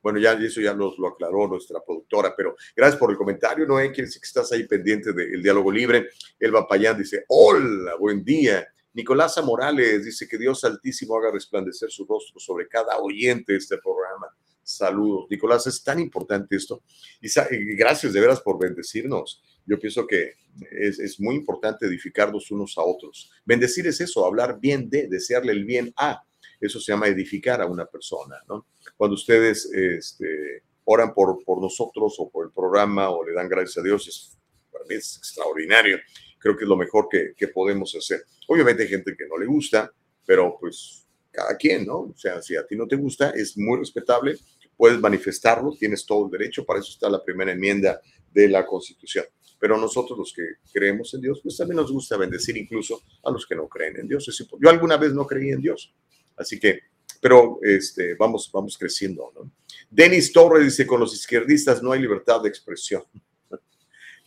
Bueno, 0.00 0.20
ya 0.20 0.32
eso 0.34 0.60
ya 0.60 0.72
nos 0.72 0.96
lo 0.98 1.08
aclaró 1.08 1.48
nuestra 1.48 1.80
productora, 1.84 2.32
pero 2.34 2.54
gracias 2.74 2.98
por 2.98 3.10
el 3.10 3.18
comentario, 3.18 3.66
Noé. 3.66 3.90
Quiere 3.90 4.06
decir 4.06 4.22
que 4.22 4.26
estás 4.26 4.50
ahí 4.52 4.66
pendiente 4.66 5.12
del 5.12 5.42
diálogo 5.42 5.70
libre. 5.72 6.10
Elba 6.38 6.66
Payán 6.66 6.96
dice: 6.96 7.24
Hola, 7.28 7.96
buen 7.96 8.24
día. 8.24 8.66
Nicolás 8.94 9.38
Morales 9.44 10.04
dice 10.04 10.26
que 10.26 10.38
Dios 10.38 10.64
Altísimo 10.64 11.18
haga 11.18 11.32
resplandecer 11.32 11.90
su 11.90 12.06
rostro 12.06 12.40
sobre 12.40 12.66
cada 12.66 12.98
oyente 12.98 13.52
de 13.52 13.58
este 13.58 13.76
programa 13.76 14.34
saludos. 14.76 15.26
Nicolás, 15.30 15.66
es 15.66 15.82
tan 15.82 15.98
importante 15.98 16.56
esto. 16.56 16.82
Y 17.20 17.28
gracias 17.74 18.12
de 18.12 18.20
veras 18.20 18.40
por 18.40 18.58
bendecirnos. 18.58 19.42
Yo 19.66 19.78
pienso 19.78 20.06
que 20.06 20.34
es, 20.70 21.20
muy 21.20 21.36
importante 21.36 21.86
edificarnos 21.86 22.50
unos 22.50 22.76
a 22.78 22.82
otros. 22.82 23.30
Bendecir 23.44 23.86
es 23.86 24.00
eso, 24.00 24.26
hablar 24.26 24.58
bien 24.60 24.88
de, 24.88 25.06
desearle 25.06 25.52
el 25.52 25.64
bien 25.64 25.92
a. 25.96 26.22
Eso 26.60 26.80
se 26.80 26.92
llama 26.92 27.08
edificar 27.08 27.62
a 27.62 27.66
una 27.66 27.86
persona, 27.86 28.36
¿no? 28.48 28.66
Cuando 28.96 29.14
ustedes 29.14 29.66
este, 29.72 30.62
oran 30.84 31.14
por, 31.14 31.38
nosotros 31.60 32.16
o 32.18 32.28
por 32.28 32.46
el 32.46 32.52
programa 32.52 33.10
o 33.10 33.24
le 33.24 33.32
dan 33.32 33.48
gracias 33.48 33.78
a 33.78 33.82
Dios, 33.82 34.38
para 34.70 34.84
mí 34.86 34.94
es 34.94 35.16
extraordinario. 35.16 35.98
Creo 36.38 36.56
que 36.56 36.64
es 36.64 36.68
lo 36.68 36.76
mejor 36.76 37.08
que, 37.10 37.32
que 37.36 37.48
podemos 37.48 37.94
hacer. 37.94 38.24
Obviamente 38.48 38.82
hay 38.82 38.88
gente 38.88 39.14
que 39.16 39.26
no 39.26 39.38
le 39.38 39.46
gusta, 39.46 39.92
pero 40.26 40.56
pues 40.58 41.06
cada 41.30 41.56
quien, 41.56 41.86
¿no? 41.86 42.00
O 42.00 42.14
sea, 42.16 42.42
si 42.42 42.56
a 42.56 42.66
ti 42.66 42.76
no 42.76 42.86
te 42.86 42.96
gusta, 42.96 43.30
es 43.30 43.56
muy 43.56 43.78
respetable, 43.78 44.36
puedes 44.80 44.98
manifestarlo, 44.98 45.76
tienes 45.78 46.06
todo 46.06 46.24
el 46.24 46.30
derecho, 46.30 46.64
para 46.64 46.80
eso 46.80 46.90
está 46.90 47.10
la 47.10 47.22
primera 47.22 47.52
enmienda 47.52 48.00
de 48.32 48.48
la 48.48 48.64
Constitución. 48.64 49.26
Pero 49.58 49.76
nosotros 49.76 50.18
los 50.18 50.32
que 50.32 50.42
creemos 50.72 51.12
en 51.12 51.20
Dios, 51.20 51.38
pues 51.42 51.58
también 51.58 51.76
nos 51.76 51.92
gusta 51.92 52.16
bendecir 52.16 52.56
incluso 52.56 53.02
a 53.22 53.30
los 53.30 53.46
que 53.46 53.54
no 53.54 53.68
creen 53.68 53.98
en 53.98 54.08
Dios. 54.08 54.24
Yo 54.58 54.70
alguna 54.70 54.96
vez 54.96 55.12
no 55.12 55.26
creí 55.26 55.50
en 55.50 55.60
Dios, 55.60 55.92
así 56.34 56.58
que, 56.58 56.80
pero 57.20 57.58
este, 57.60 58.14
vamos, 58.14 58.50
vamos 58.50 58.78
creciendo. 58.78 59.30
¿no? 59.34 59.52
Denis 59.90 60.32
Torres 60.32 60.64
dice, 60.64 60.86
con 60.86 60.98
los 60.98 61.12
izquierdistas 61.12 61.82
no 61.82 61.92
hay 61.92 62.00
libertad 62.00 62.40
de 62.42 62.48
expresión. 62.48 63.02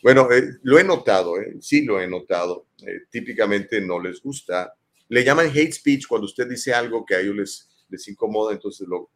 Bueno, 0.03 0.29
eh, 0.33 0.57
lo 0.63 0.77
he 0.77 0.83
notado, 0.83 1.39
eh, 1.39 1.55
sí 1.61 1.85
lo 1.85 1.97
he 1.97 2.07
notado. 2.09 2.65
Eh, 2.85 3.03
típicamente 3.09 3.79
no 3.79 4.01
les 4.01 4.21
gusta. 4.21 4.73
Le 5.07 5.23
llaman 5.23 5.47
hate 5.47 5.71
speech 5.71 6.07
cuando 6.07 6.25
usted 6.25 6.45
dice 6.45 6.73
algo 6.73 7.05
que 7.05 7.15
a 7.15 7.21
ellos 7.21 7.35
les, 7.37 7.69
les 7.87 8.05
incomoda, 8.09 8.51
entonces 8.51 8.85
lo, 8.85 9.09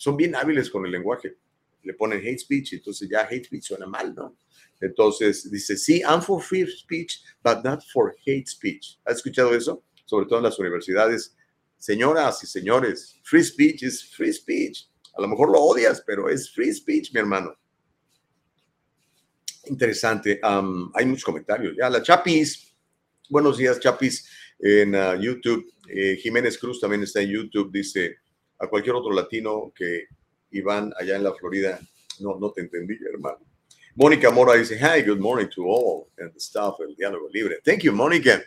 son 0.00 0.16
bien 0.16 0.34
hábiles 0.34 0.70
con 0.70 0.86
el 0.86 0.92
lenguaje. 0.92 1.36
Le 1.82 1.92
ponen 1.92 2.20
hate 2.20 2.38
speech, 2.38 2.72
entonces 2.72 3.06
ya 3.06 3.20
hate 3.20 3.44
speech 3.44 3.64
suena 3.64 3.86
mal, 3.86 4.14
¿no? 4.14 4.34
Entonces 4.80 5.50
dice, 5.50 5.76
sí, 5.76 6.00
I'm 6.00 6.22
for 6.22 6.42
free 6.42 6.66
speech, 6.66 7.18
but 7.44 7.62
not 7.62 7.82
for 7.92 8.16
hate 8.26 8.46
speech. 8.46 8.98
¿Has 9.04 9.16
escuchado 9.16 9.54
eso? 9.54 9.84
Sobre 10.06 10.24
todo 10.24 10.38
en 10.38 10.44
las 10.44 10.58
universidades. 10.58 11.36
Señoras 11.76 12.42
y 12.42 12.46
señores, 12.46 13.20
free 13.24 13.44
speech 13.44 13.82
es 13.82 14.02
free 14.02 14.32
speech. 14.32 14.88
A 15.18 15.20
lo 15.20 15.28
mejor 15.28 15.50
lo 15.50 15.60
odias, 15.60 16.02
pero 16.06 16.30
es 16.30 16.50
free 16.50 16.72
speech, 16.72 17.12
mi 17.12 17.20
hermano. 17.20 17.54
Interesante. 19.66 20.40
hay 20.42 21.04
muchos 21.04 21.24
comentarios. 21.24 21.74
Ya, 21.78 21.90
la 21.90 22.02
Chapis. 22.02 22.74
Buenos 23.28 23.58
días, 23.58 23.78
Chapis, 23.78 24.26
en 24.58 24.94
uh, 24.94 25.14
YouTube. 25.20 25.70
Eh, 25.86 26.16
Jiménez 26.16 26.56
Cruz 26.56 26.80
también 26.80 27.02
está 27.02 27.20
en 27.20 27.28
YouTube. 27.28 27.70
Dice, 27.70 28.19
a 28.60 28.66
cualquier 28.68 28.94
otro 28.94 29.12
latino 29.12 29.72
que 29.74 30.06
Iván 30.52 30.92
allá 30.98 31.16
en 31.16 31.24
la 31.24 31.34
Florida, 31.34 31.80
no, 32.20 32.38
no 32.38 32.52
te 32.52 32.60
entendí, 32.60 32.98
hermano. 33.12 33.38
Mónica 33.96 34.30
Mora 34.30 34.54
dice, 34.54 34.78
hi, 34.78 35.02
good 35.02 35.18
morning 35.18 35.48
to 35.48 35.64
all 35.64 36.08
and 36.18 36.32
the 36.32 36.40
staff 36.40 36.74
del 36.78 36.94
Diálogo 36.94 37.28
Libre. 37.32 37.60
Thank 37.64 37.82
you, 37.82 37.92
Mónica. 37.92 38.42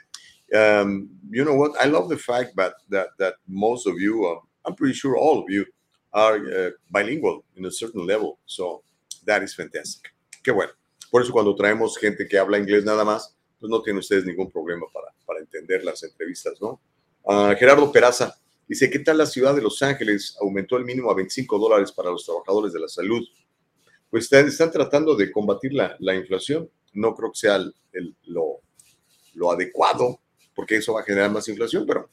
Um, 0.53 1.09
you 1.29 1.43
know 1.43 1.55
what? 1.55 1.71
I 1.81 1.87
love 1.87 2.09
the 2.09 2.17
fact 2.17 2.55
that, 2.55 2.73
that, 2.89 3.35
most 3.47 3.87
of 3.87 3.99
you, 3.99 4.25
uh, 4.25 4.39
I'm 4.65 4.75
pretty 4.75 4.93
sure 4.93 5.17
all 5.17 5.39
of 5.39 5.49
you, 5.49 5.65
are 6.13 6.37
uh, 6.37 6.69
bilingual 6.91 7.43
in 7.57 7.65
a 7.65 7.71
certain 7.71 8.05
level. 8.05 8.37
So 8.45 8.83
that 9.25 9.41
is 9.41 9.55
fantastic. 9.55 10.13
Qué 10.43 10.53
bueno. 10.53 10.71
Por 11.11 11.21
eso 11.21 11.31
cuando 11.31 11.55
traemos 11.55 11.97
gente 11.97 12.27
que 12.27 12.37
habla 12.37 12.57
inglés 12.57 12.85
nada 12.85 13.03
más, 13.03 13.35
pues 13.59 13.69
no 13.69 13.81
tienen 13.81 13.99
ustedes 13.99 14.25
ningún 14.25 14.51
problema 14.51 14.85
para, 14.93 15.07
para 15.25 15.39
entender 15.39 15.83
las 15.83 16.03
entrevistas, 16.03 16.61
¿no? 16.61 16.79
Uh, 17.23 17.55
Gerardo 17.57 17.91
Peraza 17.91 18.35
dice, 18.73 18.89
¿qué 18.89 18.99
tal 18.99 19.17
la 19.17 19.25
ciudad 19.25 19.55
de 19.55 19.61
Los 19.61 19.81
Ángeles? 19.81 20.35
Aumentó 20.41 20.77
el 20.77 20.85
mínimo 20.85 21.11
a 21.11 21.15
25 21.15 21.57
dólares 21.57 21.91
para 21.91 22.09
los 22.09 22.25
trabajadores 22.25 22.73
de 22.73 22.79
la 22.79 22.87
salud. 22.87 23.21
Pues 24.09 24.25
están, 24.25 24.47
están 24.47 24.71
tratando 24.71 25.15
de 25.15 25.31
combatir 25.31 25.73
la, 25.73 25.95
la, 25.99 26.15
inflación. 26.15 26.69
No 26.93 27.15
creo 27.15 27.31
que 27.31 27.39
sea 27.39 27.59
lo, 28.25 28.61
lo 29.35 29.51
adecuado, 29.51 30.19
porque 30.55 30.77
eso 30.77 30.93
va 30.93 31.01
a 31.01 31.05
generar 31.05 31.31
más 31.31 31.47
inflación, 31.47 31.85
pero 31.87 32.09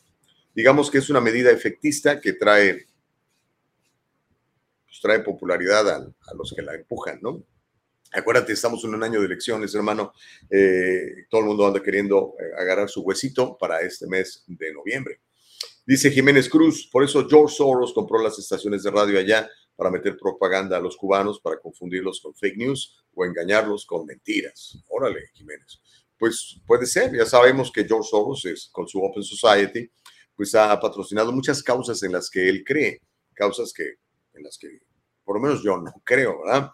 digamos 0.54 0.90
que 0.90 0.98
es 0.98 1.10
una 1.10 1.20
medida 1.20 1.50
efectista 1.50 2.20
que 2.20 2.32
trae 2.34 2.86
pues, 4.86 5.00
trae 5.00 5.20
popularidad 5.20 5.88
a, 5.88 6.34
los 6.34 6.52
que 6.54 6.62
la 6.62 6.74
empujan, 6.74 7.20
¿no? 7.22 7.44
Acuérdate, 8.12 8.52
estamos 8.52 8.84
en 8.84 8.94
un 8.94 9.04
año 9.04 9.20
de 9.20 9.26
elecciones, 9.26 9.72
hermano. 9.74 10.12
Eh, 10.50 11.26
todo 11.28 11.42
el 11.42 11.46
mundo 11.46 11.66
anda 11.66 11.80
queriendo 11.80 12.34
eh, 12.40 12.60
agarrar 12.60 12.88
su 12.88 13.02
huesito 13.02 13.56
para 13.56 13.80
este 13.82 14.08
mes 14.08 14.42
de 14.48 14.72
noviembre. 14.72 15.20
Dice 15.90 16.08
Jiménez 16.12 16.48
Cruz, 16.48 16.88
por 16.88 17.02
eso 17.02 17.26
George 17.28 17.56
Soros 17.56 17.92
compró 17.92 18.22
las 18.22 18.38
estaciones 18.38 18.84
de 18.84 18.92
radio 18.92 19.18
allá 19.18 19.50
para 19.74 19.90
meter 19.90 20.16
propaganda 20.16 20.76
a 20.76 20.80
los 20.80 20.96
cubanos, 20.96 21.40
para 21.40 21.58
confundirlos 21.58 22.20
con 22.20 22.32
fake 22.32 22.58
news 22.58 22.96
o 23.12 23.24
engañarlos 23.24 23.84
con 23.86 24.06
mentiras. 24.06 24.78
Órale, 24.86 25.30
Jiménez. 25.34 25.80
Pues 26.16 26.60
puede 26.64 26.86
ser, 26.86 27.12
ya 27.12 27.26
sabemos 27.26 27.72
que 27.72 27.84
George 27.84 28.08
Soros 28.08 28.44
es, 28.44 28.68
con 28.70 28.86
su 28.86 29.02
Open 29.02 29.24
Society, 29.24 29.90
pues 30.36 30.54
ha 30.54 30.78
patrocinado 30.78 31.32
muchas 31.32 31.60
causas 31.60 32.00
en 32.04 32.12
las 32.12 32.30
que 32.30 32.48
él 32.48 32.62
cree, 32.64 33.00
causas 33.34 33.72
que 33.72 33.94
en 34.34 34.44
las 34.44 34.58
que 34.58 34.68
por 35.24 35.34
lo 35.34 35.42
menos 35.42 35.60
yo 35.60 35.76
no 35.76 35.92
creo, 36.04 36.44
¿verdad? 36.44 36.70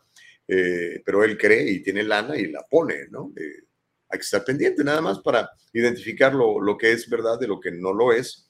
Eh, 0.47 1.01
pero 1.07 1.25
él 1.25 1.39
cree 1.39 1.71
y 1.71 1.83
tiene 1.83 2.03
lana 2.03 2.37
y 2.37 2.49
la 2.49 2.67
pone, 2.69 3.07
¿no? 3.09 3.33
Eh, 3.35 3.65
hay 4.11 4.19
que 4.19 4.25
estar 4.25 4.45
pendiente 4.45 4.85
nada 4.85 5.01
más 5.01 5.21
para 5.21 5.49
identificar 5.73 6.35
lo, 6.35 6.61
lo, 6.61 6.77
que 6.77 6.93
es 6.93 7.09
verdad 7.09 7.41
de 7.41 7.49
lo 7.49 7.59
que 7.59 7.71
no 7.71 7.95
lo 7.95 8.13
es, 8.13 8.46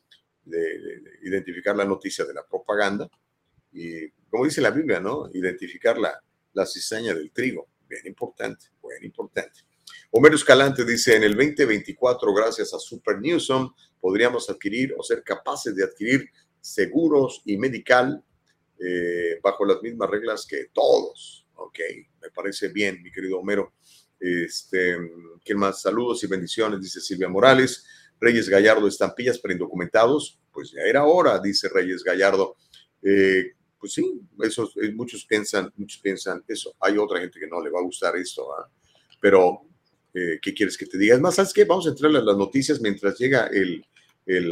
de, 0.47 1.03
identificar 1.23 1.77
la 1.77 1.85
noticia 1.85 2.25
de 2.25 2.35
la 2.35 2.47
propaganda 2.47 3.09
y, 3.73 4.09
como 4.31 4.45
dice 4.45 4.61
la 4.61 4.71
Biblia, 4.71 5.01
¿no? 5.01 5.29
Identificar 5.33 5.99
la, 5.99 6.19
la 6.55 6.67
cizaña 6.67 7.15
del 7.15 7.31
trigo. 7.31 7.69
Bien 7.89 8.07
importante, 8.07 8.67
bien 8.83 9.05
importante. 9.05 9.61
Homero 10.11 10.35
Escalante 10.35 10.85
dice, 10.85 11.17
en 11.17 11.25
el 11.25 11.37
2024, 11.37 12.33
gracias 12.35 12.73
a 12.75 12.79
Super 12.79 13.21
Newsom, 13.21 13.73
podríamos 14.01 14.49
adquirir 14.49 14.95
o 14.97 15.03
ser 15.03 15.23
capaces 15.23 15.75
de 15.75 15.85
adquirir 15.85 16.31
seguros 16.61 17.43
y 17.45 17.57
medical 17.57 18.25
eh, 18.79 19.39
bajo 19.43 19.65
las 19.65 19.81
mismas 19.83 20.11
reglas 20.11 20.47
que 20.47 20.67
todos. 20.73 21.47
Ok, 21.55 21.79
me 22.21 22.31
parece 22.31 22.69
bien, 22.69 23.03
mi 23.03 23.11
querido 23.11 23.39
Homero. 23.39 23.75
Este, 24.19 24.97
¿Quién 25.45 25.59
más? 25.59 25.83
Saludos 25.83 26.23
y 26.25 26.27
bendiciones, 26.27 26.81
dice 26.81 27.01
Silvia 27.01 27.29
Morales. 27.29 27.85
Reyes 28.21 28.49
Gallardo, 28.49 28.87
estampillas 28.89 29.39
para 29.39 29.53
indocumentados. 29.53 30.39
Pues 30.53 30.73
ya 30.73 30.83
era 30.83 31.05
hora, 31.05 31.39
dice 31.39 31.69
Reyes 31.69 32.03
Gallardo. 32.03 32.57
Eh, 33.03 33.53
pues 33.79 33.93
sí, 33.93 34.21
eso, 34.41 34.71
eh, 34.83 34.93
muchos 34.93 35.25
piensan, 35.25 35.73
muchos 35.77 36.01
piensan 36.01 36.43
eso. 36.49 36.75
Hay 36.81 36.97
otra 36.99 37.21
gente 37.21 37.39
que 37.39 37.47
no 37.47 37.63
le 37.63 37.71
va 37.71 37.81
a 37.81 37.85
gustar 37.85 38.17
esto, 38.17 38.53
¿ah? 38.55 38.69
pero 39.21 39.63
¿qué 40.41 40.55
quieres 40.55 40.79
que 40.79 40.87
te 40.87 40.97
diga? 40.97 41.15
Es 41.15 41.21
más, 41.21 41.35
¿sabes 41.35 41.53
qué? 41.53 41.67
Vamos 41.67 41.87
a 41.87 41.91
entrar 41.91 42.11
a 42.11 42.23
las 42.23 42.37
noticias 42.39 42.81
mientras 42.81 43.19
llega 43.19 43.49
el, 43.49 43.85
el, 44.25 44.51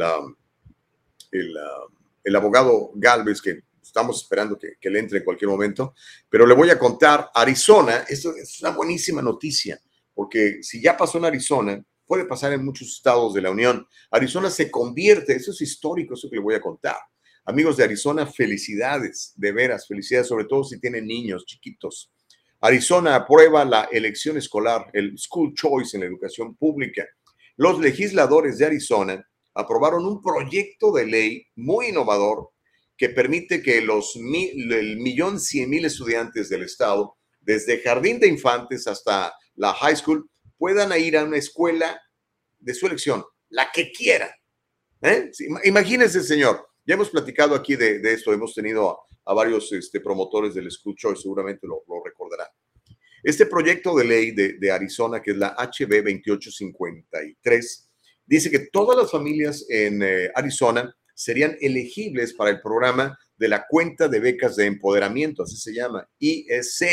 el, 1.31 1.57
um, 1.57 1.95
el 2.23 2.35
abogado 2.35 2.91
Galvez, 2.95 3.41
que 3.41 3.61
estamos 3.81 4.21
esperando 4.21 4.57
que, 4.57 4.89
le 4.89 4.99
entre 4.99 5.19
en 5.19 5.23
cualquier 5.23 5.49
momento, 5.49 5.93
pero 6.27 6.45
le 6.45 6.55
voy 6.55 6.69
a 6.69 6.79
contar, 6.79 7.29
Arizona, 7.33 8.03
esto 8.09 8.35
es 8.35 8.59
una 8.61 8.71
buenísima 8.71 9.21
noticia, 9.21 9.79
porque 10.13 10.61
si 10.61 10.81
ya 10.81 10.97
pasó 10.97 11.17
en 11.19 11.25
Arizona, 11.25 11.81
puede 12.05 12.25
pasar 12.25 12.53
en 12.53 12.63
muchos 12.63 12.89
estados 12.89 13.33
de 13.33 13.41
la 13.41 13.51
Unión. 13.51 13.87
Arizona 14.11 14.49
se 14.49 14.69
convierte, 14.69 15.35
eso 15.35 15.51
es 15.51 15.61
histórico, 15.61 16.13
eso 16.13 16.29
que 16.29 16.37
le 16.37 16.41
voy 16.41 16.55
a 16.55 16.61
contar. 16.61 16.97
Amigos 17.45 17.77
de 17.77 17.83
Arizona, 17.83 18.25
felicidades, 18.25 19.33
de 19.35 19.51
veras, 19.51 19.87
felicidades, 19.87 20.27
sobre 20.27 20.45
todo 20.45 20.63
si 20.63 20.79
tienen 20.79 21.05
niños 21.05 21.45
chiquitos. 21.45 22.11
Arizona 22.59 23.15
aprueba 23.15 23.63
la 23.65 23.87
elección 23.91 24.37
escolar, 24.37 24.89
el 24.93 25.17
School 25.17 25.53
Choice 25.53 25.95
en 25.95 26.01
la 26.01 26.07
educación 26.07 26.55
pública. 26.55 27.05
Los 27.57 27.79
legisladores 27.79 28.57
de 28.57 28.65
Arizona 28.65 29.29
aprobaron 29.53 30.05
un 30.05 30.21
proyecto 30.21 30.91
de 30.91 31.05
ley 31.05 31.47
muy 31.55 31.87
innovador 31.87 32.49
que 32.97 33.09
permite 33.09 33.61
que 33.61 33.81
los 33.81 34.15
el 34.15 34.97
millón 34.97 35.39
cien 35.39 35.69
mil 35.69 35.85
estudiantes 35.85 36.49
del 36.49 36.63
estado, 36.63 37.17
desde 37.41 37.81
jardín 37.81 38.19
de 38.19 38.27
infantes 38.27 38.87
hasta 38.87 39.33
la 39.55 39.73
high 39.73 39.95
school, 39.95 40.29
puedan 40.57 40.97
ir 40.99 41.17
a 41.17 41.23
una 41.23 41.37
escuela 41.37 42.01
de 42.59 42.73
su 42.73 42.87
elección, 42.87 43.23
la 43.49 43.69
que 43.73 43.91
quieran. 43.91 44.29
¿eh? 45.01 45.31
Imagínense, 45.63 46.23
señor, 46.23 46.67
ya 46.85 46.95
hemos 46.95 47.09
platicado 47.09 47.55
aquí 47.55 47.75
de, 47.75 48.01
esto, 48.13 48.33
hemos 48.33 48.53
tenido 48.53 48.99
a, 49.25 49.33
varios 49.33 49.71
este, 49.71 49.99
promotores 49.99 50.53
del 50.53 50.69
School 50.71 50.95
Choice, 50.95 51.21
seguramente 51.21 51.67
lo, 51.67 51.83
lo 51.87 52.03
recordarán. 52.03 52.47
Este 53.23 53.47
proyecto 53.47 53.95
de 53.95 54.05
ley 54.05 54.31
de, 54.31 54.53
de, 54.53 54.71
Arizona, 54.71 55.21
que 55.21 55.31
es 55.31 55.37
la 55.37 55.55
HB 55.57 56.03
2853, 56.03 57.89
dice 58.25 58.51
que 58.51 58.67
todas 58.71 58.95
las 58.97 59.09
familias 59.09 59.65
en 59.67 60.03
eh, 60.03 60.29
Arizona 60.35 60.95
serían 61.15 61.57
elegibles 61.59 62.33
para 62.33 62.51
el 62.51 62.61
programa 62.61 63.17
de 63.37 63.47
la 63.47 63.65
cuenta 63.67 64.07
de 64.07 64.19
becas 64.19 64.55
de 64.55 64.65
empoderamiento, 64.65 65.43
así 65.43 65.57
se 65.57 65.73
llama, 65.73 66.07
ESA. 66.19 66.85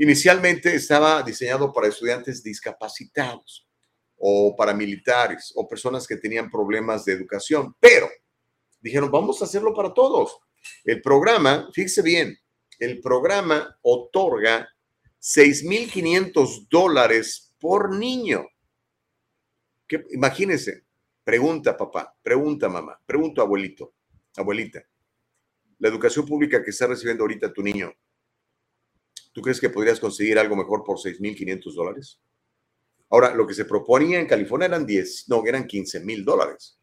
Inicialmente 0.00 0.74
estaba 0.74 1.22
diseñado 1.22 1.72
para 1.72 1.88
estudiantes 1.88 2.42
discapacitados 2.42 3.68
o 4.16 4.54
para 4.56 4.74
militares 4.74 5.52
o 5.54 5.68
personas 5.68 6.06
que 6.06 6.16
tenían 6.16 6.50
problemas 6.50 7.04
de 7.04 7.12
educación, 7.12 7.74
pero 7.78 8.08
dijeron, 8.80 9.10
vamos 9.10 9.40
a 9.40 9.44
hacerlo 9.44 9.74
para 9.74 9.94
todos. 9.94 10.38
El 10.84 11.00
programa, 11.00 11.68
fíjese 11.72 12.02
bien, 12.02 12.38
el 12.78 13.00
programa 13.00 13.78
otorga 13.82 14.68
6.500 15.20 16.66
dólares 16.68 17.54
por 17.58 17.94
niño. 17.94 18.46
Que, 19.86 20.04
imagínense, 20.12 20.84
Pregunta, 21.30 21.76
papá, 21.76 22.12
pregunta, 22.22 22.68
mamá, 22.68 22.98
pregunta, 23.06 23.42
abuelito, 23.42 23.94
abuelita. 24.36 24.82
La 25.78 25.88
educación 25.88 26.26
pública 26.26 26.60
que 26.64 26.70
está 26.70 26.88
recibiendo 26.88 27.22
ahorita 27.22 27.52
tu 27.52 27.62
niño, 27.62 27.92
¿tú 29.32 29.42
crees 29.42 29.60
que 29.60 29.70
podrías 29.70 30.00
conseguir 30.00 30.38
algo 30.38 30.56
mejor 30.56 30.84
por 30.84 30.98
6.500 30.98 31.74
dólares? 31.74 32.20
Ahora, 33.08 33.34
lo 33.34 33.46
que 33.46 33.54
se 33.54 33.64
proponía 33.64 34.20
en 34.20 34.26
California 34.26 34.66
eran 34.66 34.86
10, 34.86 35.28
no, 35.28 35.44
eran 35.44 35.66
15 35.66 36.00
mil 36.00 36.24
dólares. 36.24 36.78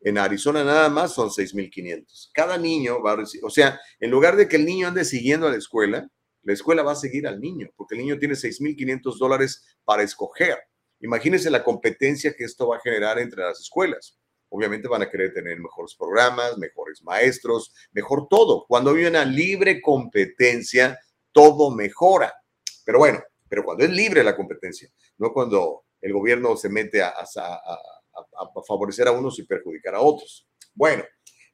En 0.00 0.18
Arizona 0.18 0.62
nada 0.62 0.88
más 0.90 1.14
son 1.14 1.30
6.500. 1.30 2.30
Cada 2.32 2.58
niño 2.58 3.02
va 3.02 3.12
a 3.12 3.16
recibir, 3.16 3.44
o 3.44 3.50
sea, 3.50 3.80
en 3.98 4.10
lugar 4.10 4.36
de 4.36 4.48
que 4.48 4.56
el 4.56 4.66
niño 4.66 4.88
ande 4.88 5.04
siguiendo 5.04 5.46
a 5.46 5.50
la 5.50 5.56
escuela, 5.56 6.08
la 6.42 6.52
escuela 6.52 6.82
va 6.82 6.92
a 6.92 6.96
seguir 6.96 7.26
al 7.26 7.40
niño, 7.40 7.70
porque 7.76 7.96
el 7.96 8.02
niño 8.02 8.18
tiene 8.18 8.34
6.500 8.34 9.18
dólares 9.18 9.64
para 9.84 10.02
escoger. 10.02 10.58
Imagínense 11.00 11.50
la 11.50 11.64
competencia 11.64 12.34
que 12.34 12.44
esto 12.44 12.68
va 12.68 12.76
a 12.76 12.80
generar 12.80 13.18
entre 13.18 13.42
las 13.42 13.60
escuelas. 13.60 14.18
Obviamente 14.48 14.86
van 14.86 15.02
a 15.02 15.10
querer 15.10 15.32
tener 15.32 15.58
mejores 15.58 15.96
programas, 15.96 16.56
mejores 16.58 17.02
maestros, 17.02 17.74
mejor 17.92 18.28
todo. 18.28 18.64
Cuando 18.68 18.90
hay 18.90 19.06
una 19.06 19.24
libre 19.24 19.80
competencia, 19.80 20.98
todo 21.36 21.70
mejora. 21.70 22.32
Pero 22.82 22.98
bueno, 22.98 23.22
pero 23.46 23.62
cuando 23.62 23.84
es 23.84 23.90
libre 23.90 24.24
la 24.24 24.34
competencia, 24.34 24.88
no 25.18 25.34
cuando 25.34 25.84
el 26.00 26.14
gobierno 26.14 26.56
se 26.56 26.70
mete 26.70 27.02
a, 27.02 27.12
favorecer 28.66 29.06
a 29.06 29.12
unos 29.12 29.38
y 29.38 29.42
perjudicar 29.42 29.96
a 29.96 30.00
otros. 30.00 30.48
Bueno, 30.72 31.04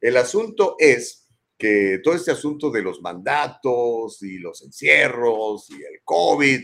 el 0.01 0.17
asunto 0.17 0.77
es 0.79 1.27
que 1.59 1.99
todo 2.01 2.15
este 2.15 2.31
asunto 2.31 2.71
de 2.71 2.83
los 2.83 3.03
mandatos 3.03 4.23
y 4.23 4.39
los 4.39 4.63
encierros 4.63 5.69
y 5.71 5.83
el 5.83 6.01
COVID 6.05 6.61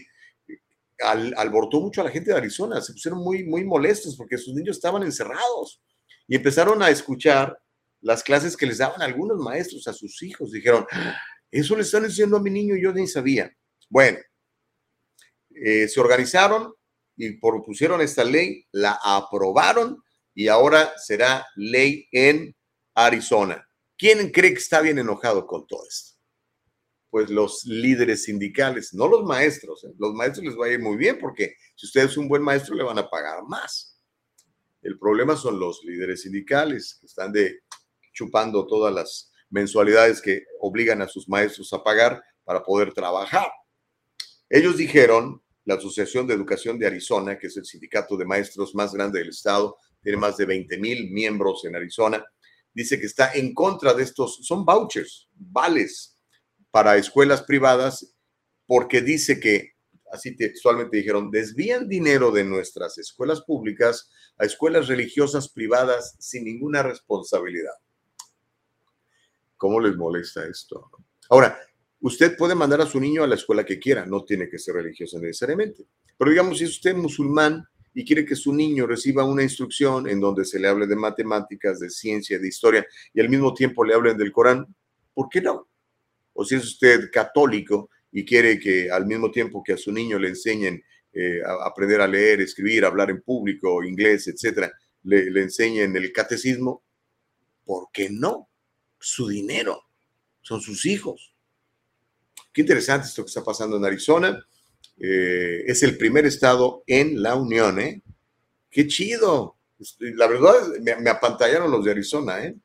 al, 1.00 1.34
alborotó 1.36 1.80
mucho 1.80 2.00
a 2.00 2.04
la 2.04 2.10
gente 2.10 2.30
de 2.30 2.36
Arizona. 2.36 2.80
Se 2.80 2.92
pusieron 2.92 3.18
muy, 3.18 3.42
muy 3.42 3.64
molestos 3.64 4.16
porque 4.16 4.38
sus 4.38 4.54
niños 4.54 4.76
estaban 4.76 5.02
encerrados 5.02 5.82
y 6.28 6.36
empezaron 6.36 6.80
a 6.84 6.90
escuchar 6.90 7.60
las 8.00 8.22
clases 8.22 8.56
que 8.56 8.66
les 8.66 8.78
daban 8.78 9.02
algunos 9.02 9.38
maestros 9.38 9.88
a 9.88 9.92
sus 9.92 10.22
hijos. 10.22 10.52
Dijeron, 10.52 10.86
eso 11.50 11.76
le 11.76 11.82
están 11.82 12.04
diciendo 12.04 12.36
a 12.36 12.42
mi 12.42 12.50
niño 12.50 12.76
yo 12.76 12.92
ni 12.92 13.06
sabía. 13.06 13.50
Bueno, 13.88 14.18
eh, 15.50 15.88
se 15.88 16.00
organizaron 16.00 16.74
y 17.16 17.32
propusieron 17.38 18.00
esta 18.00 18.24
ley, 18.24 18.66
la 18.70 18.98
aprobaron 19.02 20.02
y 20.34 20.48
ahora 20.48 20.92
será 20.98 21.46
ley 21.56 22.06
en 22.12 22.54
Arizona. 22.94 23.68
¿Quién 23.96 24.30
cree 24.30 24.52
que 24.52 24.58
está 24.58 24.80
bien 24.80 24.98
enojado 24.98 25.46
con 25.46 25.66
todo 25.66 25.82
esto? 25.88 26.16
Pues 27.10 27.30
los 27.30 27.64
líderes 27.64 28.24
sindicales, 28.24 28.94
no 28.94 29.08
los 29.08 29.24
maestros. 29.24 29.82
¿eh? 29.84 29.92
Los 29.98 30.14
maestros 30.14 30.46
les 30.46 30.56
va 30.56 30.66
a 30.66 30.70
ir 30.70 30.78
muy 30.78 30.96
bien 30.96 31.18
porque 31.18 31.56
si 31.74 31.86
usted 31.86 32.04
es 32.04 32.16
un 32.16 32.28
buen 32.28 32.42
maestro 32.42 32.76
le 32.76 32.84
van 32.84 32.98
a 32.98 33.08
pagar 33.08 33.42
más. 33.48 33.98
El 34.82 34.98
problema 34.98 35.36
son 35.36 35.58
los 35.58 35.82
líderes 35.84 36.22
sindicales 36.22 36.98
que 37.00 37.06
están 37.06 37.32
de 37.32 37.60
chupando 38.12 38.66
todas 38.66 38.94
las 38.94 39.32
mensualidades 39.50 40.20
que 40.20 40.44
obligan 40.60 41.02
a 41.02 41.08
sus 41.08 41.28
maestros 41.28 41.72
a 41.72 41.82
pagar 41.82 42.22
para 42.44 42.62
poder 42.62 42.92
trabajar. 42.92 43.50
Ellos 44.48 44.76
dijeron 44.76 45.42
la 45.64 45.74
Asociación 45.74 46.26
de 46.26 46.34
Educación 46.34 46.78
de 46.78 46.86
Arizona, 46.86 47.38
que 47.38 47.48
es 47.48 47.56
el 47.58 47.66
sindicato 47.66 48.16
de 48.16 48.24
maestros 48.24 48.74
más 48.74 48.94
grande 48.94 49.18
del 49.18 49.28
estado, 49.28 49.76
tiene 50.02 50.16
más 50.16 50.36
de 50.38 50.46
20 50.46 50.78
mil 50.78 51.10
miembros 51.10 51.64
en 51.66 51.76
Arizona, 51.76 52.24
dice 52.72 52.98
que 52.98 53.06
está 53.06 53.32
en 53.34 53.52
contra 53.52 53.92
de 53.92 54.02
estos, 54.02 54.38
son 54.42 54.64
vouchers, 54.64 55.28
vales 55.34 56.16
para 56.70 56.96
escuelas 56.96 57.42
privadas, 57.42 58.14
porque 58.66 59.02
dice 59.02 59.40
que, 59.40 59.72
así 60.10 60.34
textualmente 60.36 60.96
dijeron, 60.96 61.30
desvían 61.30 61.88
dinero 61.88 62.30
de 62.30 62.44
nuestras 62.44 62.96
escuelas 62.96 63.42
públicas 63.42 64.10
a 64.38 64.46
escuelas 64.46 64.88
religiosas 64.88 65.48
privadas 65.48 66.14
sin 66.18 66.44
ninguna 66.44 66.82
responsabilidad. 66.82 67.74
¿Cómo 69.58 69.80
les 69.80 69.94
molesta 69.96 70.46
esto? 70.46 70.90
Ahora, 71.28 71.58
Usted 72.00 72.36
puede 72.36 72.54
mandar 72.54 72.80
a 72.80 72.86
su 72.86 73.00
niño 73.00 73.24
a 73.24 73.26
la 73.26 73.34
escuela 73.34 73.64
que 73.64 73.78
quiera, 73.78 74.06
no 74.06 74.24
tiene 74.24 74.48
que 74.48 74.58
ser 74.58 74.76
religioso 74.76 75.18
necesariamente. 75.18 75.84
Pero 76.16 76.30
digamos, 76.30 76.58
si 76.58 76.64
es 76.64 76.70
usted 76.70 76.94
musulmán 76.94 77.64
y 77.92 78.04
quiere 78.04 78.24
que 78.24 78.36
su 78.36 78.52
niño 78.52 78.86
reciba 78.86 79.24
una 79.24 79.42
instrucción 79.42 80.08
en 80.08 80.20
donde 80.20 80.44
se 80.44 80.60
le 80.60 80.68
hable 80.68 80.86
de 80.86 80.94
matemáticas, 80.94 81.80
de 81.80 81.90
ciencia, 81.90 82.38
de 82.38 82.46
historia 82.46 82.86
y 83.12 83.20
al 83.20 83.28
mismo 83.28 83.52
tiempo 83.52 83.84
le 83.84 83.94
hablen 83.94 84.16
del 84.16 84.30
Corán, 84.30 84.64
¿por 85.12 85.28
qué 85.28 85.40
no? 85.40 85.68
O 86.34 86.44
si 86.44 86.54
es 86.54 86.64
usted 86.64 87.10
católico 87.10 87.90
y 88.12 88.24
quiere 88.24 88.60
que 88.60 88.90
al 88.92 89.06
mismo 89.06 89.32
tiempo 89.32 89.62
que 89.64 89.72
a 89.72 89.76
su 89.76 89.90
niño 89.90 90.20
le 90.20 90.28
enseñen 90.28 90.80
eh, 91.12 91.40
a 91.44 91.66
aprender 91.66 92.00
a 92.00 92.06
leer, 92.06 92.40
escribir, 92.40 92.84
hablar 92.84 93.10
en 93.10 93.22
público, 93.22 93.82
inglés, 93.82 94.28
etcétera, 94.28 94.72
le, 95.02 95.32
le 95.32 95.42
enseñen 95.42 95.96
el 95.96 96.12
catecismo, 96.12 96.84
¿por 97.64 97.88
qué 97.92 98.08
no? 98.08 98.48
Su 98.98 99.28
dinero, 99.28 99.82
son 100.42 100.60
sus 100.60 100.86
hijos. 100.86 101.34
Qué 102.52 102.62
interesante 102.62 103.06
esto 103.06 103.22
que 103.22 103.28
está 103.28 103.44
pasando 103.44 103.76
en 103.76 103.84
Arizona. 103.84 104.44
Eh, 104.98 105.64
es 105.66 105.82
el 105.82 105.96
primer 105.96 106.26
estado 106.26 106.82
en 106.86 107.22
la 107.22 107.36
Unión, 107.36 107.78
¿eh? 107.78 108.02
Qué 108.70 108.86
chido. 108.86 109.56
La 110.00 110.26
verdad, 110.26 110.54
me, 110.80 110.96
me 110.96 111.10
apantallaron 111.10 111.70
los 111.70 111.84
de 111.84 111.92
Arizona, 111.92 112.44
¿eh? 112.44 112.56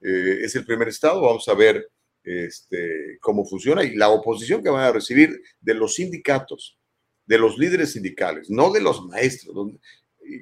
¿eh? 0.00 0.38
Es 0.42 0.54
el 0.54 0.64
primer 0.64 0.88
estado, 0.88 1.20
vamos 1.20 1.48
a 1.48 1.54
ver 1.54 1.90
este, 2.24 3.18
cómo 3.20 3.44
funciona 3.44 3.84
y 3.84 3.94
la 3.94 4.08
oposición 4.08 4.62
que 4.62 4.70
van 4.70 4.84
a 4.84 4.92
recibir 4.92 5.42
de 5.60 5.74
los 5.74 5.94
sindicatos, 5.94 6.78
de 7.26 7.38
los 7.38 7.58
líderes 7.58 7.92
sindicales, 7.92 8.50
no 8.50 8.72
de 8.72 8.80
los 8.80 9.04
maestros. 9.06 9.72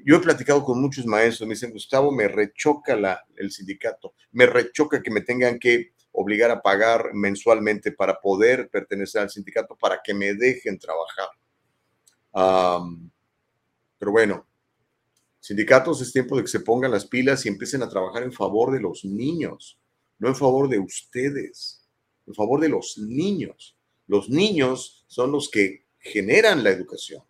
Yo 0.04 0.16
he 0.16 0.20
platicado 0.20 0.62
con 0.64 0.80
muchos 0.80 1.06
maestros, 1.06 1.46
me 1.46 1.54
dicen, 1.54 1.72
Gustavo, 1.72 2.12
me 2.12 2.28
rechoca 2.28 2.94
la, 2.96 3.24
el 3.36 3.50
sindicato, 3.50 4.14
me 4.32 4.46
rechoca 4.46 5.02
que 5.02 5.10
me 5.10 5.22
tengan 5.22 5.58
que 5.58 5.92
obligar 6.12 6.50
a 6.50 6.62
pagar 6.62 7.10
mensualmente 7.14 7.92
para 7.92 8.20
poder 8.20 8.68
pertenecer 8.68 9.22
al 9.22 9.30
sindicato, 9.30 9.76
para 9.76 10.00
que 10.02 10.14
me 10.14 10.34
dejen 10.34 10.78
trabajar. 10.78 11.28
pero 13.98 14.12
bueno, 14.12 14.46
sindicatos 15.40 16.00
es 16.02 16.12
tiempo 16.12 16.36
de 16.36 16.42
que 16.42 16.48
se 16.48 16.60
pongan 16.60 16.90
las 16.90 17.06
pilas 17.06 17.44
y 17.44 17.48
empiecen 17.48 17.82
a 17.82 17.88
trabajar 17.88 18.22
en 18.22 18.32
favor 18.32 18.72
de 18.72 18.80
los 18.80 19.04
niños, 19.04 19.78
no 20.18 20.28
en 20.28 20.36
favor 20.36 20.68
de 20.68 20.78
ustedes, 20.78 21.88
en 22.26 22.34
favor 22.34 22.60
de 22.60 22.68
los 22.68 22.98
niños. 22.98 23.76
Los 24.06 24.28
niños 24.28 25.04
son 25.08 25.32
los 25.32 25.50
que 25.50 25.86
generan 25.98 26.62
la 26.62 26.70
educación, 26.70 27.22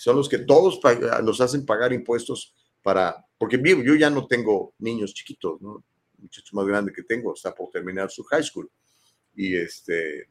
son 0.00 0.16
los 0.16 0.30
que 0.30 0.38
todos 0.38 0.80
nos 1.22 1.42
hacen 1.42 1.66
pagar 1.66 1.92
impuestos 1.92 2.54
para, 2.82 3.22
porque 3.36 3.60
yo 3.62 3.94
ya 3.94 4.08
no 4.08 4.26
tengo 4.26 4.72
niños 4.78 5.12
chiquitos, 5.12 5.60
¿no? 5.60 5.84
muchacho 6.16 6.56
más 6.56 6.66
grande 6.66 6.90
que 6.90 7.02
tengo, 7.02 7.34
está 7.34 7.54
por 7.54 7.68
terminar 7.68 8.10
su 8.10 8.24
high 8.24 8.42
school. 8.42 8.70
Y 9.34 9.56
este, 9.56 10.30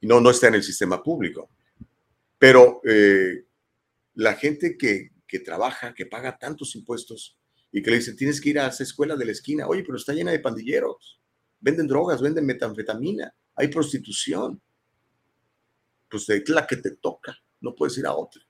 no, 0.00 0.20
no 0.20 0.30
está 0.30 0.48
en 0.48 0.54
el 0.54 0.64
sistema 0.64 1.00
público. 1.00 1.48
Pero 2.38 2.80
eh, 2.84 3.44
la 4.14 4.34
gente 4.34 4.76
que, 4.76 5.10
que 5.28 5.38
trabaja, 5.38 5.94
que 5.94 6.06
paga 6.06 6.36
tantos 6.36 6.74
impuestos 6.74 7.38
y 7.70 7.84
que 7.84 7.90
le 7.92 7.98
dice, 7.98 8.14
tienes 8.14 8.40
que 8.40 8.50
ir 8.50 8.58
a 8.58 8.66
esa 8.66 8.82
escuela 8.82 9.14
de 9.14 9.26
la 9.26 9.32
esquina, 9.32 9.68
oye, 9.68 9.84
pero 9.84 9.96
está 9.96 10.12
llena 10.12 10.32
de 10.32 10.40
pandilleros, 10.40 11.20
venden 11.60 11.86
drogas, 11.86 12.20
venden 12.20 12.46
metanfetamina, 12.46 13.32
hay 13.54 13.68
prostitución. 13.68 14.60
Pues 16.10 16.28
es 16.28 16.48
la 16.48 16.66
que 16.66 16.78
te 16.78 16.96
toca, 16.96 17.41
no 17.62 17.74
puedes 17.74 17.96
ir 17.96 18.06
a 18.06 18.14
otra. 18.14 18.42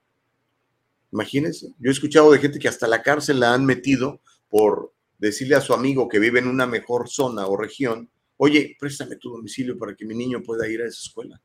Imagínense, 1.13 1.75
yo 1.79 1.91
he 1.91 1.93
escuchado 1.93 2.33
de 2.33 2.39
gente 2.39 2.59
que 2.59 2.69
hasta 2.69 2.89
la 2.89 3.03
cárcel 3.03 3.39
la 3.39 3.55
han 3.55 3.65
metido 3.65 4.21
por 4.49 4.95
decirle 5.19 5.55
a 5.55 5.61
su 5.61 5.73
amigo 5.73 6.09
que 6.09 6.19
vive 6.19 6.41
en 6.41 6.49
una 6.49 6.67
mejor 6.67 7.09
zona 7.09 7.47
o 7.47 7.57
región, 7.57 8.11
oye, 8.39 8.77
préstame 8.79 9.17
tu 9.17 9.31
domicilio 9.31 9.79
para 9.79 9.95
que 9.95 10.05
mi 10.05 10.15
niño 10.15 10.43
pueda 10.43 10.69
ir 10.69 10.81
a 10.81 10.87
esa 10.87 11.01
escuela. 11.01 11.41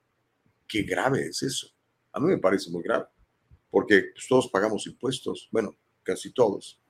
Qué 0.68 0.84
grave 0.84 1.28
es 1.28 1.44
eso. 1.44 1.68
A 2.12 2.20
mí 2.20 2.28
me 2.28 2.40
parece 2.40 2.72
muy 2.72 2.82
grave, 2.82 3.06
porque 3.70 4.06
pues, 4.14 4.26
todos 4.28 4.50
pagamos 4.50 4.88
impuestos, 4.88 5.48
bueno, 5.52 5.78
casi 6.02 6.34
todos, 6.34 6.82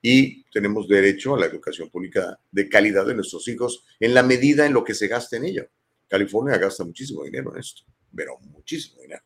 y 0.00 0.44
tenemos 0.50 0.86
derecho 0.86 1.34
a 1.34 1.40
la 1.40 1.46
educación 1.46 1.90
pública 1.90 2.38
de 2.52 2.68
calidad 2.68 3.06
de 3.06 3.14
nuestros 3.14 3.48
hijos 3.48 3.84
en 3.98 4.14
la 4.14 4.22
medida 4.22 4.64
en 4.64 4.74
lo 4.74 4.84
que 4.84 4.94
se 4.94 5.08
gasta 5.08 5.36
en 5.36 5.44
ello. 5.44 5.68
California 6.06 6.56
gasta 6.56 6.84
muchísimo 6.84 7.24
dinero 7.24 7.52
en 7.52 7.60
esto, 7.60 7.82
pero 8.14 8.38
muchísimo 8.40 9.02
dinero. 9.02 9.22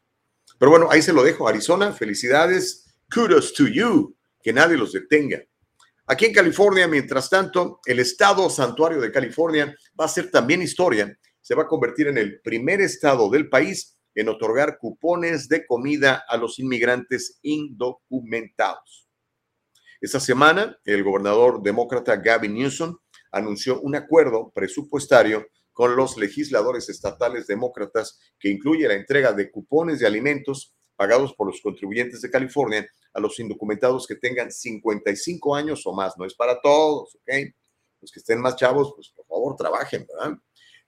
Pero 0.63 0.71
bueno, 0.71 0.87
ahí 0.93 1.03
se 1.03 1.13
lo 1.13 1.25
dejo. 1.25 1.49
Arizona, 1.49 1.93
felicidades. 1.93 2.95
Kudos 3.13 3.53
to 3.53 3.67
you. 3.67 4.17
Que 4.41 4.53
nadie 4.53 4.77
los 4.77 4.93
detenga. 4.93 5.43
Aquí 6.07 6.27
en 6.27 6.33
California, 6.33 6.87
mientras 6.87 7.29
tanto, 7.29 7.81
el 7.85 7.99
estado 7.99 8.49
santuario 8.49 9.01
de 9.01 9.11
California 9.11 9.75
va 10.01 10.05
a 10.05 10.09
ser 10.09 10.31
también 10.31 10.63
historia. 10.63 11.19
Se 11.41 11.57
va 11.57 11.65
a 11.65 11.67
convertir 11.67 12.07
en 12.07 12.17
el 12.17 12.41
primer 12.43 12.81
estado 12.81 13.29
del 13.29 13.49
país 13.49 13.99
en 14.15 14.29
otorgar 14.29 14.79
cupones 14.79 15.49
de 15.49 15.67
comida 15.67 16.23
a 16.29 16.37
los 16.37 16.61
inmigrantes 16.61 17.41
indocumentados. 17.43 19.09
Esta 20.01 20.21
semana, 20.21 20.79
el 20.85 21.03
gobernador 21.03 21.61
demócrata 21.61 22.15
Gavin 22.15 22.55
Newsom 22.55 22.97
anunció 23.33 23.81
un 23.81 23.97
acuerdo 23.97 24.53
presupuestario 24.55 25.45
con 25.73 25.97
los 25.97 26.17
legisladores 26.17 26.89
estatales 26.89 27.47
demócratas 27.47 28.19
que 28.39 28.51
incluye 28.51 28.87
la 28.87 28.95
entrega 28.95 29.33
de 29.33 29.51
cupones 29.51 30.01
de 30.01 30.07
alimentos 30.07 30.75
pagados 30.97 31.35
por 31.35 31.47
los 31.47 31.61
contribuyentes 31.61 32.21
de 32.21 32.31
California 32.31 32.89
a 33.15 33.21
los 33.21 33.39
indocumentados 33.41 34.07
que 34.07 34.17
tengan 34.17 34.51
55 34.51 35.55
años 35.55 35.83
o 35.87 35.93
más. 35.93 36.17
No 36.17 36.25
es 36.25 36.35
para 36.35 36.61
todos, 36.61 37.15
¿ok? 37.17 37.55
Los 38.01 38.11
que 38.11 38.21
estén 38.21 38.41
más 38.41 38.57
chavos, 38.57 38.93
pues 38.95 39.11
por 39.11 39.27
favor 39.27 39.57
trabajen, 39.57 40.07
¿verdad? 40.07 40.39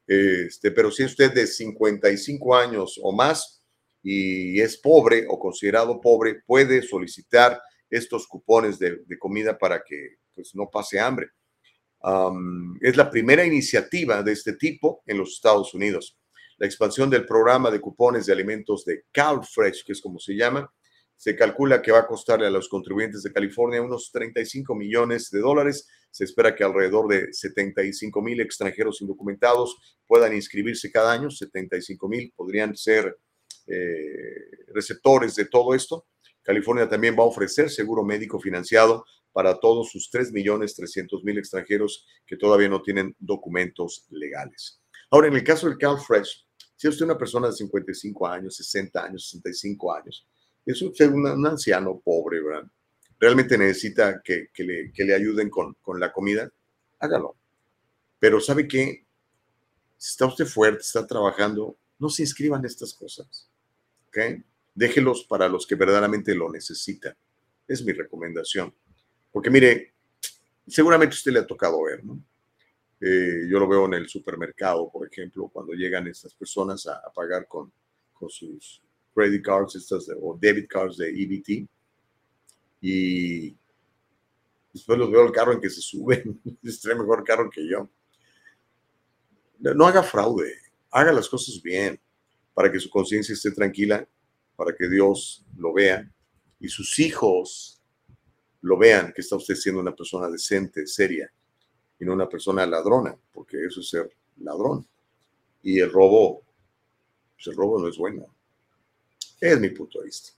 Este, 0.07 0.70
pero 0.70 0.90
si 0.90 1.05
usted 1.05 1.33
de 1.33 1.47
55 1.47 2.55
años 2.55 3.01
o 3.03 3.12
más 3.12 3.62
y 4.03 4.61
es 4.61 4.77
pobre 4.77 5.25
o 5.29 5.38
considerado 5.38 6.01
pobre, 6.01 6.42
puede 6.47 6.83
solicitar 6.83 7.61
estos 7.88 8.27
cupones 8.27 8.79
de, 8.79 9.01
comida 9.18 9.57
para 9.57 9.83
que 9.83 10.16
pues, 10.35 10.55
no 10.55 10.68
pase 10.70 11.01
hambre. 11.01 11.29
Es 12.81 12.97
la 12.97 13.11
primera 13.11 13.45
iniciativa 13.45 14.23
de 14.23 14.33
este 14.33 14.55
tipo 14.55 15.03
en 15.07 15.19
los 15.19 15.35
Estados 15.35 15.73
Unidos. 15.75 16.19
La 16.59 16.67
expansión 16.67 17.11
del 17.11 17.27
programa 17.27 17.71
de 17.71 17.81
cupones 17.81 18.27
de 18.27 18.33
alimentos 18.33 18.85
de 18.85 19.05
CalFresh, 19.12 19.85
que 19.85 19.93
es 19.93 20.01
como 20.01 20.19
se 20.19 20.35
llama, 20.35 20.71
se 21.17 21.37
calcula 21.37 21.81
que 21.81 21.93
va 21.93 22.01
a 22.01 22.07
costarle 22.07 22.47
a 22.47 22.51
los 22.51 22.69
contribuyentes 22.69 23.23
de 23.23 23.33
California 23.33 23.81
unos 23.81 24.11
35 24.12 24.75
millones 24.75 25.31
de 25.31 25.40
dólares. 25.40 25.88
Se 26.11 26.25
espera 26.25 26.55
que 26.55 26.64
alrededor 26.64 27.09
de 27.09 27.33
75 27.33 28.21
mil 28.21 28.40
extranjeros 28.40 29.01
indocumentados 29.01 29.99
puedan 30.07 30.35
inscribirse 30.35 30.90
cada 30.90 31.12
año. 31.12 31.31
75 31.31 32.09
mil 32.09 32.33
podrían 32.37 32.77
ser 32.77 33.17
eh, 33.67 34.67
receptores 34.75 35.35
de 35.37 35.47
todo 35.47 35.75
esto. 35.75 36.07
California 36.43 36.88
también 36.88 37.17
va 37.19 37.23
a 37.23 37.29
ofrecer 37.29 37.71
seguro 37.71 38.05
médico 38.05 38.38
financiado 38.38 39.07
para 39.35 39.59
todos 39.59 39.90
sus 39.90 40.09
3 40.11 40.33
millones 40.33 40.77
300 40.77 41.25
mil 41.25 41.37
extranjeros 41.37 42.07
que 42.25 42.37
todavía 42.37 42.68
no 42.68 42.81
tienen 42.81 43.14
documentos 43.18 44.07
legales. 44.11 44.81
Ahora, 45.11 45.27
en 45.27 45.35
el 45.35 45.42
caso 45.42 45.68
del 45.68 45.77
CalFresh, 45.77 46.47
si 46.77 46.88
usted 46.88 46.99
es 46.99 47.03
una 47.03 47.18
persona 47.18 47.49
de 47.49 47.53
55 47.53 48.27
años, 48.29 48.57
60 48.57 49.05
años, 49.05 49.29
65 49.29 49.92
años, 49.92 50.27
es 50.64 50.81
usted 50.81 51.11
un, 51.11 51.47
anciano 51.47 52.01
pobre, 52.03 52.40
¿verdad? 52.40 52.70
Realmente 53.18 53.59
necesita 53.59 54.23
que, 54.23 54.51
le, 54.59 55.14
ayuden 55.14 55.51
con, 55.51 55.77
la 55.99 56.12
comida, 56.12 56.51
hágalo. 57.01 57.37
Pero 58.20 58.40
¿sabe 58.40 58.68
qué? 58.68 59.05
Si 59.97 60.11
está 60.11 60.27
usted 60.27 60.47
fuerte, 60.47 60.83
está 60.83 61.07
trabajando, 61.07 61.77
no 61.99 62.09
se 62.09 62.23
inscriban 62.23 62.64
estas 62.64 62.94
cosas. 62.94 63.51
¿Ok? 64.09 64.18
Déjelos 64.75 65.25
para 65.25 65.49
los 65.49 65.66
que 65.66 65.75
verdaderamente 65.75 66.37
lo 66.37 66.51
necesitan. 66.51 67.16
Es 67.66 67.85
mi 67.85 67.92
recomendación. 67.92 68.73
Porque 69.35 69.51
mire, 69.51 69.94
seguramente 70.64 71.16
usted 71.16 71.33
le 71.33 71.40
ha 71.40 71.47
tocado 71.47 71.83
ver, 71.83 72.05
¿no? 72.05 72.23
Eh, 73.01 73.49
yo 73.51 73.59
lo 73.59 73.66
veo 73.66 73.87
en 73.87 73.94
el 73.94 74.09
supermercado, 74.09 74.88
por 74.88 75.09
ejemplo, 75.09 75.49
cuando 75.49 75.73
llegan 75.73 76.07
estas 76.07 76.33
personas 76.35 76.87
a, 76.87 77.03
pagar 77.12 77.49
con, 77.49 77.73
sus 78.29 78.81
credit 79.12 79.44
cards 79.44 79.75
estas 79.75 80.09
o 80.23 80.38
debit 80.40 80.68
cards 80.68 80.97
de 80.99 81.11
EBT 81.11 81.68
y 82.81 83.57
después 84.73 84.99
los 84.99 85.11
veo 85.11 85.27
el 85.27 85.33
carro 85.33 85.53
en 85.53 85.61
que 85.61 85.68
se 85.68 85.83
suben, 85.83 86.40
es 86.62 86.81
trae 86.81 86.94
mejor 86.94 87.25
carro 87.25 87.51
que 87.51 87.68
yo. 87.68 87.90
No 89.59 89.85
haga 89.85 90.05
fraude, 90.05 90.55
haga 90.92 91.12
las 91.12 91.29
cosas 91.29 91.61
bien 91.61 92.01
para 92.55 92.70
que 92.70 92.79
su 92.79 92.88
conciencia 92.88 93.33
esté 93.33 93.51
tranquila, 93.51 94.09
para 94.55 94.77
que 94.77 94.88
Dios 94.88 95.44
lo 95.57 95.73
vea 95.75 96.09
y 96.61 96.68
sus 96.68 97.01
hijos 97.01 97.84
lo 98.64 98.79
vean 98.79 99.12
que 99.12 99.20
está 99.20 99.37
usted 99.37 99.55
siendo 99.55 99.81
una 99.81 99.94
persona 99.94 100.29
decente, 100.29 100.87
seria 100.87 101.31
y 101.98 102.05
no 102.05 102.14
una 102.14 102.29
persona 102.29 102.66
ladrona, 102.66 103.16
porque 103.33 103.62
eso 103.66 103.81
es 103.81 103.90
ser 103.90 104.11
ladrón. 104.38 104.87
Y 105.62 105.81
el 105.81 105.92
robo, 105.92 106.42
pues 107.35 107.46
el 107.48 107.57
robo 107.57 107.79
no 107.79 107.88
es 107.88 107.96
bueno. 107.98 108.35
Es 109.38 109.61
mi 109.61 109.68
punto 109.68 110.00
de 110.00 110.07
vista. 110.07 110.33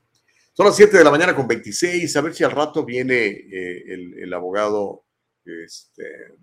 Son 0.53 0.67
las 0.67 0.77
7 0.77 0.99
de 0.99 1.05
la 1.05 1.11
mañana 1.11 1.37
con 1.37 1.47
26. 1.47 2.17
A 2.17 2.21
ver 2.21 2.35
si 2.35 2.43
al 2.43 2.51
rato 2.51 2.85
viene 2.85 3.27
eh, 3.27 3.85
el, 4.19 4.33
abogado. 4.35 5.05
Este, 5.45 6.35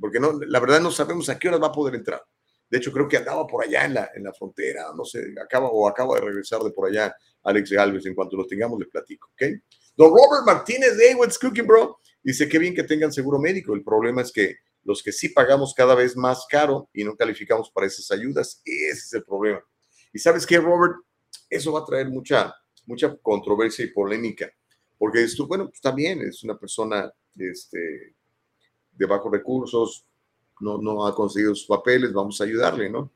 porque 0.00 0.18
no, 0.18 0.32
la 0.32 0.58
verdad 0.58 0.80
no 0.80 0.90
sabemos 0.90 1.28
a 1.28 1.38
qué 1.38 1.48
hora 1.48 1.58
va 1.58 1.68
a 1.68 1.72
poder 1.72 1.94
entrar. 1.94 2.24
De 2.68 2.78
hecho, 2.78 2.90
creo 2.90 3.06
que 3.06 3.18
andaba 3.18 3.46
por 3.46 3.64
allá 3.64 3.84
en 3.84 3.94
la, 3.94 4.10
en 4.14 4.24
la 4.24 4.32
frontera. 4.32 4.86
No 4.96 5.04
sé, 5.04 5.34
acaba 5.40 5.68
o 5.68 5.86
acaba 5.86 6.16
de 6.16 6.22
regresar 6.22 6.60
de 6.62 6.70
por 6.70 6.88
allá 6.88 7.14
Alex 7.44 7.70
Galvez. 7.70 8.04
En 8.06 8.14
cuanto 8.14 8.36
lo 8.36 8.46
tengamos, 8.46 8.80
le 8.80 8.86
platico. 8.86 9.30
¿ok? 9.32 9.42
Don 9.96 10.10
Robert 10.10 10.44
Martínez, 10.46 10.96
hey, 10.98 11.14
what's 11.16 11.38
cooking, 11.38 11.66
bro? 11.66 11.98
Dice, 12.22 12.48
qué 12.48 12.58
bien 12.58 12.74
que 12.74 12.84
tengan 12.84 13.12
seguro 13.12 13.38
médico. 13.38 13.74
El 13.74 13.82
problema 13.82 14.22
es 14.22 14.32
que 14.32 14.56
los 14.84 15.02
que 15.02 15.12
sí 15.12 15.28
pagamos 15.28 15.74
cada 15.74 15.94
vez 15.94 16.16
más 16.16 16.46
caro 16.48 16.88
y 16.92 17.04
no 17.04 17.16
calificamos 17.16 17.70
para 17.70 17.86
esas 17.86 18.10
ayudas, 18.10 18.60
ese 18.64 18.92
es 18.92 19.12
el 19.12 19.24
problema. 19.24 19.62
¿Y 20.12 20.18
sabes 20.18 20.46
qué, 20.46 20.58
Robert? 20.58 20.96
eso 21.52 21.72
va 21.72 21.80
a 21.80 21.84
traer 21.84 22.08
mucha, 22.08 22.54
mucha 22.86 23.14
controversia 23.18 23.84
y 23.84 23.88
polémica, 23.88 24.50
porque 24.98 25.22
esto, 25.22 25.46
bueno, 25.46 25.68
pues 25.68 25.80
también 25.80 26.22
es 26.22 26.42
una 26.42 26.58
persona 26.58 27.12
este, 27.36 28.14
de 28.92 29.06
bajos 29.06 29.30
recursos, 29.30 30.06
no, 30.60 30.78
no 30.78 31.06
ha 31.06 31.14
conseguido 31.14 31.54
sus 31.54 31.66
papeles, 31.66 32.12
vamos 32.12 32.40
a 32.40 32.44
ayudarle, 32.44 32.88
¿no? 32.88 33.12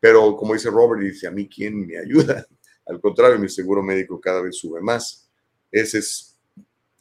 Pero 0.00 0.36
como 0.36 0.54
dice 0.54 0.70
Robert, 0.70 1.02
dice, 1.02 1.26
a 1.26 1.30
mí, 1.30 1.48
¿quién 1.48 1.86
me 1.86 1.98
ayuda? 1.98 2.46
Al 2.86 3.00
contrario, 3.00 3.38
mi 3.38 3.48
seguro 3.48 3.82
médico 3.82 4.20
cada 4.20 4.40
vez 4.42 4.56
sube 4.56 4.80
más. 4.80 5.25
Ese 5.76 5.98
es, 5.98 6.38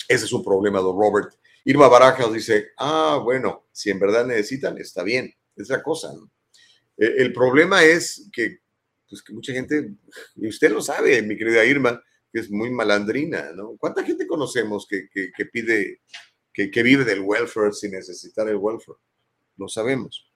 ese 0.09 0.25
es 0.25 0.33
un 0.33 0.43
problema, 0.43 0.79
don 0.79 0.99
Robert. 0.99 1.33
Irma 1.63 1.87
Barajas 1.87 2.33
dice, 2.33 2.71
ah, 2.77 3.21
bueno, 3.23 3.67
si 3.71 3.89
en 3.89 3.99
verdad 3.99 4.25
necesitan, 4.25 4.77
está 4.77 5.01
bien, 5.01 5.33
es 5.55 5.69
la 5.69 5.81
cosa. 5.81 6.13
E, 6.97 7.05
el 7.17 7.31
problema 7.31 7.83
es 7.83 8.29
que 8.33 8.59
pues 9.07 9.21
que 9.21 9.33
mucha 9.33 9.53
gente, 9.53 9.93
y 10.35 10.47
usted 10.47 10.71
lo 10.71 10.81
sabe, 10.81 11.21
mi 11.21 11.37
querida 11.37 11.63
Irma, 11.63 12.03
que 12.33 12.39
es 12.39 12.49
muy 12.49 12.69
malandrina, 12.69 13.53
¿no? 13.53 13.77
¿Cuánta 13.77 14.03
gente 14.03 14.27
conocemos 14.27 14.85
que, 14.89 15.07
que, 15.09 15.45
pide, 15.45 16.01
que, 16.51 16.69
que, 16.69 16.83
vive 16.83 17.05
del 17.05 17.21
welfare 17.21 17.71
sin 17.71 17.91
necesitar 17.91 18.49
el 18.49 18.57
welfare? 18.57 18.97
Lo 19.57 19.69
sabemos. 19.69 20.29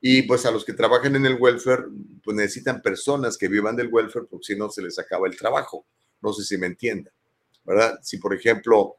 Y 0.00 0.22
pues 0.22 0.46
a 0.46 0.50
los 0.50 0.64
que 0.64 0.72
trabajan 0.72 1.16
en 1.16 1.26
el 1.26 1.36
welfare, 1.38 1.84
pues 2.22 2.36
necesitan 2.36 2.80
personas 2.80 3.36
que 3.36 3.48
vivan 3.48 3.76
del 3.76 3.88
welfare, 3.92 4.26
porque 4.30 4.44
si 4.44 4.56
no 4.56 4.70
se 4.70 4.80
les 4.80 4.98
acaba 4.98 5.26
el 5.26 5.36
trabajo. 5.36 5.86
No 6.22 6.32
sé 6.32 6.44
si 6.44 6.56
me 6.56 6.66
entienda, 6.66 7.12
¿verdad? 7.64 7.98
Si, 8.02 8.18
por 8.18 8.34
ejemplo, 8.34 8.96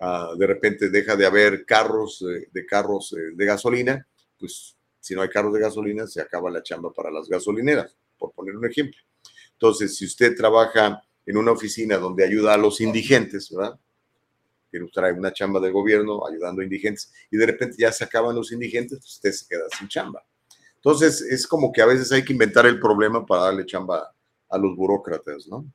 ah, 0.00 0.32
de 0.36 0.46
repente 0.46 0.90
deja 0.90 1.16
de 1.16 1.26
haber 1.26 1.64
carros, 1.64 2.24
de 2.50 2.66
carros 2.66 3.12
eh, 3.12 3.34
de 3.34 3.44
gasolina, 3.44 4.06
pues 4.38 4.76
si 5.00 5.14
no 5.14 5.22
hay 5.22 5.28
carros 5.28 5.54
de 5.54 5.60
gasolina, 5.60 6.06
se 6.06 6.20
acaba 6.20 6.50
la 6.50 6.62
chamba 6.62 6.92
para 6.92 7.10
las 7.10 7.28
gasolineras 7.28 7.96
por 8.18 8.32
poner 8.32 8.56
un 8.56 8.66
ejemplo. 8.66 9.00
Entonces, 9.52 9.96
si 9.96 10.04
usted 10.04 10.36
trabaja 10.36 11.02
en 11.24 11.36
una 11.36 11.52
oficina 11.52 11.98
donde 11.98 12.24
ayuda 12.24 12.54
a 12.54 12.58
los 12.58 12.80
indigentes, 12.80 13.50
¿verdad? 13.50 13.78
Que 14.70 14.80
trae 14.92 15.12
una 15.12 15.32
chamba 15.32 15.60
del 15.60 15.72
gobierno 15.72 16.26
ayudando 16.26 16.60
a 16.60 16.64
indigentes 16.64 17.12
y 17.30 17.36
de 17.36 17.46
repente 17.46 17.76
ya 17.78 17.90
se 17.92 18.04
acaban 18.04 18.36
los 18.36 18.52
indigentes, 18.52 18.98
pues 18.98 19.14
usted 19.14 19.32
se 19.32 19.46
queda 19.48 19.64
sin 19.78 19.88
chamba. 19.88 20.24
Entonces, 20.76 21.22
es 21.22 21.46
como 21.46 21.72
que 21.72 21.82
a 21.82 21.86
veces 21.86 22.12
hay 22.12 22.24
que 22.24 22.32
inventar 22.32 22.66
el 22.66 22.78
problema 22.78 23.26
para 23.26 23.42
darle 23.42 23.66
chamba 23.66 24.14
a 24.48 24.58
los 24.58 24.76
burócratas, 24.76 25.48
¿no? 25.48 25.66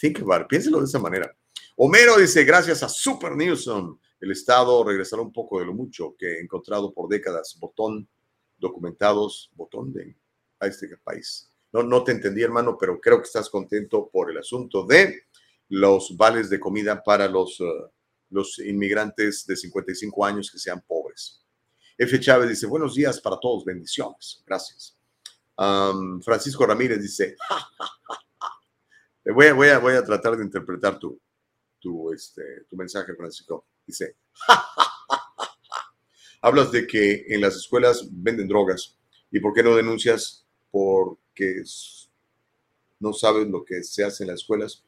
Think 0.00 0.20
about 0.20 0.42
it. 0.42 0.48
Piénselo 0.48 0.78
de 0.78 0.86
esa 0.86 0.98
manera. 0.98 1.34
Homero 1.76 2.18
dice, 2.18 2.44
gracias 2.44 2.82
a 2.82 2.88
Super 2.88 3.36
Newsom, 3.36 3.98
el 4.20 4.30
Estado 4.32 4.84
regresará 4.84 5.22
un 5.22 5.32
poco 5.32 5.58
de 5.60 5.66
lo 5.66 5.74
mucho 5.74 6.14
que 6.18 6.26
he 6.26 6.40
encontrado 6.40 6.92
por 6.92 7.08
décadas. 7.08 7.56
Botón, 7.58 8.08
documentados, 8.58 9.50
botón 9.54 9.92
de 9.92 10.16
a 10.58 10.66
este 10.66 10.88
país. 10.98 11.50
No, 11.72 11.82
no 11.82 12.04
te 12.04 12.12
entendí, 12.12 12.42
hermano, 12.42 12.76
pero 12.78 13.00
creo 13.00 13.18
que 13.18 13.26
estás 13.26 13.48
contento 13.48 14.10
por 14.12 14.30
el 14.30 14.38
asunto 14.38 14.84
de 14.84 15.22
los 15.68 16.16
vales 16.16 16.50
de 16.50 16.60
comida 16.60 17.02
para 17.02 17.28
los, 17.28 17.58
uh, 17.60 17.88
los 18.30 18.58
inmigrantes 18.58 19.46
de 19.46 19.56
55 19.56 20.24
años 20.24 20.50
que 20.50 20.58
sean 20.58 20.82
pobres. 20.86 21.42
F. 21.96 22.18
Chávez 22.18 22.48
dice, 22.48 22.66
buenos 22.66 22.94
días 22.94 23.20
para 23.20 23.38
todos, 23.38 23.64
bendiciones. 23.64 24.42
Gracias. 24.46 24.96
Francisco 26.22 26.64
Ramírez 26.64 27.02
dice, 27.02 27.36
voy, 29.24 29.46
a, 29.68 29.78
voy, 29.78 29.94
a, 29.94 30.04
tratar 30.04 30.36
de 30.36 30.44
interpretar 30.44 30.98
tu, 30.98 32.12
este, 32.12 32.42
mensaje, 32.72 33.14
Francisco. 33.14 33.66
Dice, 33.86 34.16
hablas 36.40 36.72
de 36.72 36.86
que 36.86 37.26
en 37.28 37.40
las 37.40 37.56
escuelas 37.56 38.08
venden 38.10 38.48
drogas. 38.48 38.96
¿Y 39.30 39.40
por 39.40 39.52
qué 39.52 39.62
no 39.62 39.76
denuncias 39.76 40.46
porque 40.70 41.62
no 42.98 43.12
sabes 43.12 43.48
lo 43.48 43.64
que 43.64 43.82
se 43.82 44.04
hace 44.04 44.24
en 44.24 44.30
las 44.30 44.40
escuelas 44.40 44.84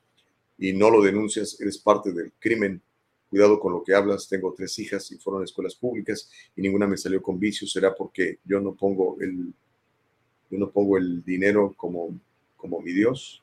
y 0.58 0.72
no 0.72 0.90
lo 0.90 1.02
denuncias, 1.02 1.60
eres 1.60 1.78
parte 1.78 2.12
del 2.12 2.32
crimen. 2.38 2.80
Cuidado 3.28 3.58
con 3.58 3.72
lo 3.72 3.82
que 3.82 3.94
hablas. 3.94 4.28
Tengo 4.28 4.52
tres 4.54 4.78
hijas 4.78 5.10
y 5.10 5.18
fueron 5.18 5.42
a 5.42 5.44
escuelas 5.44 5.74
públicas 5.74 6.30
y 6.54 6.60
ninguna 6.62 6.86
me 6.86 6.98
salió 6.98 7.22
con 7.22 7.38
vicio. 7.38 7.66
¿Será 7.66 7.94
porque 7.94 8.38
yo 8.44 8.60
no 8.60 8.74
pongo 8.74 9.16
el, 9.20 9.52
yo 10.50 10.58
no 10.58 10.70
pongo 10.70 10.98
el 10.98 11.24
dinero 11.24 11.74
como 11.76 12.20
mi 12.82 12.92
Dios? 12.92 13.42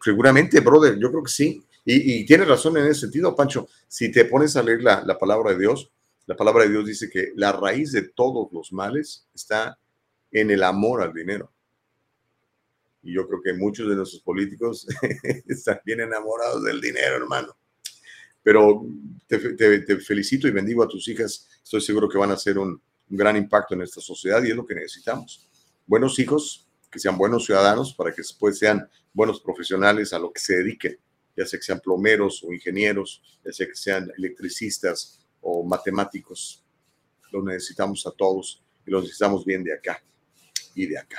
Seguramente, 0.00 0.60
brother, 0.60 0.98
yo 0.98 1.10
creo 1.10 1.22
que 1.22 1.30
sí. 1.30 1.62
Y, 1.84 2.26
tienes 2.26 2.46
razón 2.46 2.76
en 2.76 2.84
ese 2.84 3.00
sentido, 3.02 3.34
Pancho. 3.34 3.68
Si 3.86 4.10
te 4.12 4.26
pones 4.26 4.56
a 4.56 4.62
leer 4.62 4.82
la, 4.82 5.02
la 5.04 5.18
palabra 5.18 5.52
de 5.52 5.58
Dios, 5.58 5.90
la 6.26 6.36
palabra 6.36 6.64
de 6.64 6.70
Dios 6.70 6.84
dice 6.84 7.08
que 7.08 7.32
la 7.36 7.52
raíz 7.52 7.92
de 7.92 8.02
todos 8.02 8.52
los 8.52 8.72
males 8.72 9.26
está 9.34 9.78
en 10.30 10.50
el 10.50 10.62
amor 10.62 11.02
al 11.02 11.14
dinero. 11.14 11.50
Y 13.02 13.14
yo 13.14 13.26
creo 13.26 13.40
que 13.42 13.54
muchos 13.54 13.88
de 13.88 13.96
nuestros 13.96 14.22
políticos 14.22 14.86
están 15.46 15.80
bien 15.84 16.00
enamorados 16.00 16.62
del 16.64 16.80
dinero, 16.80 17.16
hermano. 17.16 17.56
Pero 18.42 18.86
te, 19.26 19.98
felicito 20.00 20.46
y 20.48 20.50
bendigo 20.50 20.82
a 20.82 20.88
tus 20.88 21.08
hijas. 21.08 21.48
Estoy 21.62 21.80
seguro 21.80 22.08
que 22.08 22.18
van 22.18 22.30
a 22.30 22.34
hacer 22.34 22.58
un, 22.58 22.80
gran 23.08 23.36
impacto 23.36 23.74
en 23.74 23.80
esta 23.80 24.02
sociedad 24.02 24.42
y 24.44 24.50
es 24.50 24.56
lo 24.56 24.66
que 24.66 24.74
necesitamos. 24.74 25.48
Buenos 25.86 26.18
hijos, 26.18 26.67
que 26.90 26.98
sean 26.98 27.16
buenos 27.16 27.44
ciudadanos 27.44 27.94
para 27.94 28.10
que 28.10 28.22
después 28.22 28.58
sean 28.58 28.88
buenos 29.12 29.40
profesionales 29.40 30.12
a 30.12 30.18
lo 30.18 30.32
que 30.32 30.40
se 30.40 30.56
dediquen. 30.56 30.98
ya 31.36 31.46
sea 31.46 31.58
que 31.58 31.64
sean 31.64 31.78
plomeros 31.78 32.42
o 32.42 32.52
ingenieros, 32.52 33.22
ya 33.44 33.52
sea 33.52 33.66
que 33.66 33.74
sean 33.74 34.10
electricistas 34.16 35.24
o 35.40 35.62
matemáticos. 35.62 36.64
Los 37.30 37.44
necesitamos 37.44 38.04
a 38.06 38.10
todos 38.10 38.62
y 38.84 38.90
los 38.90 39.02
necesitamos 39.02 39.44
bien 39.44 39.62
de 39.62 39.72
acá 39.72 40.02
y 40.74 40.86
de 40.86 40.98
acá. 40.98 41.18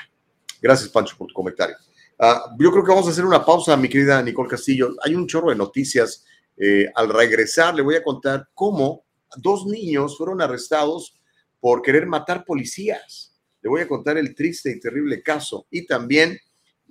Gracias, 0.61 0.89
Pancho, 0.89 1.15
por 1.17 1.27
tu 1.27 1.33
comentario. 1.33 1.77
Ah, 2.17 2.53
yo 2.59 2.69
creo 2.69 2.83
que 2.83 2.89
vamos 2.89 3.07
a 3.07 3.11
hacer 3.11 3.23
una 3.23 3.45
pausa, 3.45 3.77
mi 3.77 3.87
querida 3.87 4.21
Nicole 4.21 4.49
Castillo. 4.49 4.93
Hay 5.03 5.15
un 5.15 5.25
chorro 5.25 5.51
de 5.51 5.55
noticias. 5.55 6.25
Eh, 6.57 6.91
al 6.93 7.07
regresar, 7.07 7.73
le 7.73 7.81
voy 7.81 7.95
a 7.95 8.03
contar 8.03 8.49
cómo 8.53 9.05
dos 9.37 9.65
niños 9.65 10.17
fueron 10.17 10.41
arrestados 10.41 11.17
por 11.61 11.81
querer 11.81 12.05
matar 12.07 12.43
policías. 12.43 13.28
Le 13.61 13.69
voy 13.69 13.81
a 13.81 13.87
contar 13.87 14.17
el 14.17 14.33
triste 14.35 14.71
y 14.71 14.79
terrible 14.79 15.21
caso. 15.21 15.67
Y 15.69 15.85
también 15.85 16.39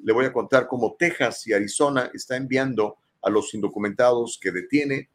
le 0.03 0.13
voy 0.13 0.27
a 0.27 0.33
contar 0.33 0.67
cómo 0.67 0.97
Texas 0.99 1.47
y 1.47 1.53
Arizona 1.53 2.11
está 2.15 2.37
enviando 2.37 2.97
a 3.23 3.31
los 3.31 3.53
indocumentados 3.55 4.39
que 4.41 4.53
detiene 4.53 5.11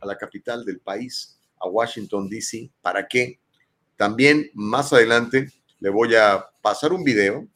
a 0.00 0.06
la 0.06 0.16
capital 0.16 0.64
del 0.64 0.80
país, 0.80 1.38
a 1.60 1.68
Washington, 1.68 2.28
D.C. 2.28 2.70
¿Para 2.80 3.06
qué? 3.08 3.40
También 3.96 4.50
más 4.54 4.92
adelante 4.92 5.52
le 5.80 5.90
voy 5.90 6.14
a 6.14 6.44
pasar 6.62 6.92
un 6.92 7.02
video 7.02 7.48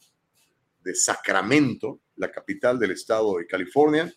de 0.83 0.95
Sacramento, 0.95 2.01
la 2.15 2.31
capital 2.31 2.77
del 2.77 2.91
estado 2.91 3.37
de 3.37 3.47
California, 3.47 4.13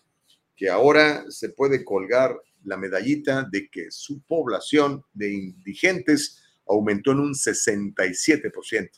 que 0.55 0.69
ahora 0.69 1.25
se 1.29 1.49
puede 1.49 1.85
colgar 1.85 2.35
la 2.63 2.77
medallita 2.77 3.43
de 3.49 3.69
que 3.69 3.91
su 3.91 4.21
población 4.23 5.03
de 5.13 5.31
indigentes 5.31 6.41
aumentó 6.67 7.11
en 7.11 7.19
un 7.19 7.33
67%. 7.33 8.89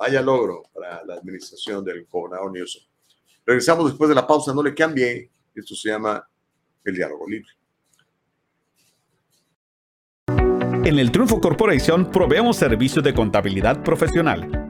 Vaya 0.00 0.22
logro 0.22 0.62
para 0.72 1.04
la 1.04 1.16
administración 1.16 1.84
del 1.84 2.06
gobernador 2.06 2.50
Newsom. 2.52 2.82
Regresamos 3.44 3.84
después 3.84 4.08
de 4.08 4.14
la 4.14 4.26
pausa, 4.26 4.54
no 4.54 4.62
le 4.62 4.74
cambie. 4.74 5.30
Esto 5.54 5.74
se 5.74 5.90
llama 5.90 6.26
el 6.82 6.94
diálogo 6.94 7.28
libre. 7.28 7.50
En 10.86 10.98
el 10.98 11.12
Triunfo 11.12 11.38
Corporation 11.38 12.10
proveemos 12.10 12.56
servicios 12.56 13.04
de 13.04 13.12
contabilidad 13.12 13.82
profesional 13.82 14.69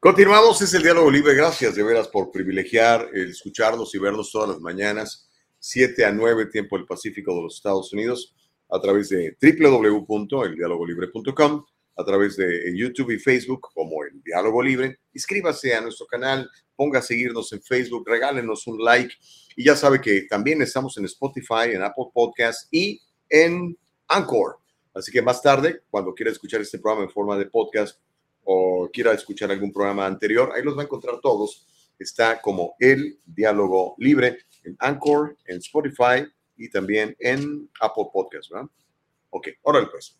Continuamos, 0.00 0.60
es 0.62 0.74
el 0.74 0.82
diálogo 0.82 1.12
libre. 1.12 1.32
Gracias 1.34 1.76
de 1.76 1.84
veras 1.84 2.08
por 2.08 2.32
privilegiar 2.32 3.08
el 3.14 3.30
escucharnos 3.30 3.94
y 3.94 3.98
vernos 3.98 4.32
todas 4.32 4.48
las 4.48 4.58
mañanas, 4.60 5.30
7 5.66 6.04
a 6.04 6.12
9, 6.12 6.50
tiempo 6.52 6.76
del 6.76 6.84
Pacífico 6.84 7.34
de 7.34 7.40
los 7.40 7.54
Estados 7.54 7.90
Unidos, 7.94 8.34
a 8.68 8.78
través 8.78 9.08
de 9.08 9.34
www.eldialogolibre.com, 9.40 11.64
a 11.96 12.04
través 12.04 12.36
de 12.36 12.76
YouTube 12.76 13.12
y 13.12 13.18
Facebook 13.18 13.70
como 13.72 14.04
El 14.04 14.22
Diálogo 14.22 14.62
Libre. 14.62 14.98
Inscríbase 15.14 15.74
a 15.74 15.80
nuestro 15.80 16.06
canal, 16.06 16.50
ponga 16.76 16.98
a 16.98 17.02
seguirnos 17.02 17.50
en 17.54 17.62
Facebook, 17.62 18.06
regálenos 18.06 18.66
un 18.66 18.84
like. 18.84 19.14
Y 19.56 19.64
ya 19.64 19.74
sabe 19.74 20.02
que 20.02 20.26
también 20.28 20.60
estamos 20.60 20.98
en 20.98 21.06
Spotify, 21.06 21.70
en 21.72 21.82
Apple 21.82 22.08
Podcast 22.12 22.68
y 22.70 23.00
en 23.30 23.74
Anchor. 24.08 24.58
Así 24.92 25.10
que 25.10 25.22
más 25.22 25.40
tarde, 25.40 25.80
cuando 25.88 26.12
quiera 26.12 26.30
escuchar 26.30 26.60
este 26.60 26.78
programa 26.78 27.06
en 27.06 27.10
forma 27.10 27.38
de 27.38 27.46
podcast 27.46 27.98
o 28.42 28.90
quiera 28.92 29.14
escuchar 29.14 29.50
algún 29.50 29.72
programa 29.72 30.04
anterior, 30.04 30.52
ahí 30.54 30.62
los 30.62 30.76
va 30.76 30.82
a 30.82 30.84
encontrar 30.84 31.22
todos. 31.22 31.66
Está 31.98 32.42
como 32.42 32.74
el 32.78 33.18
diálogo 33.24 33.94
libre 33.96 34.40
en 34.64 34.76
Anchor, 34.78 35.36
en 35.46 35.58
Spotify 35.58 36.26
y 36.56 36.70
también 36.70 37.16
en 37.18 37.70
Apple 37.80 38.06
Podcast, 38.12 38.50
¿verdad? 38.50 38.68
Ok, 39.30 39.48
órale 39.62 39.88
pues. 39.88 40.18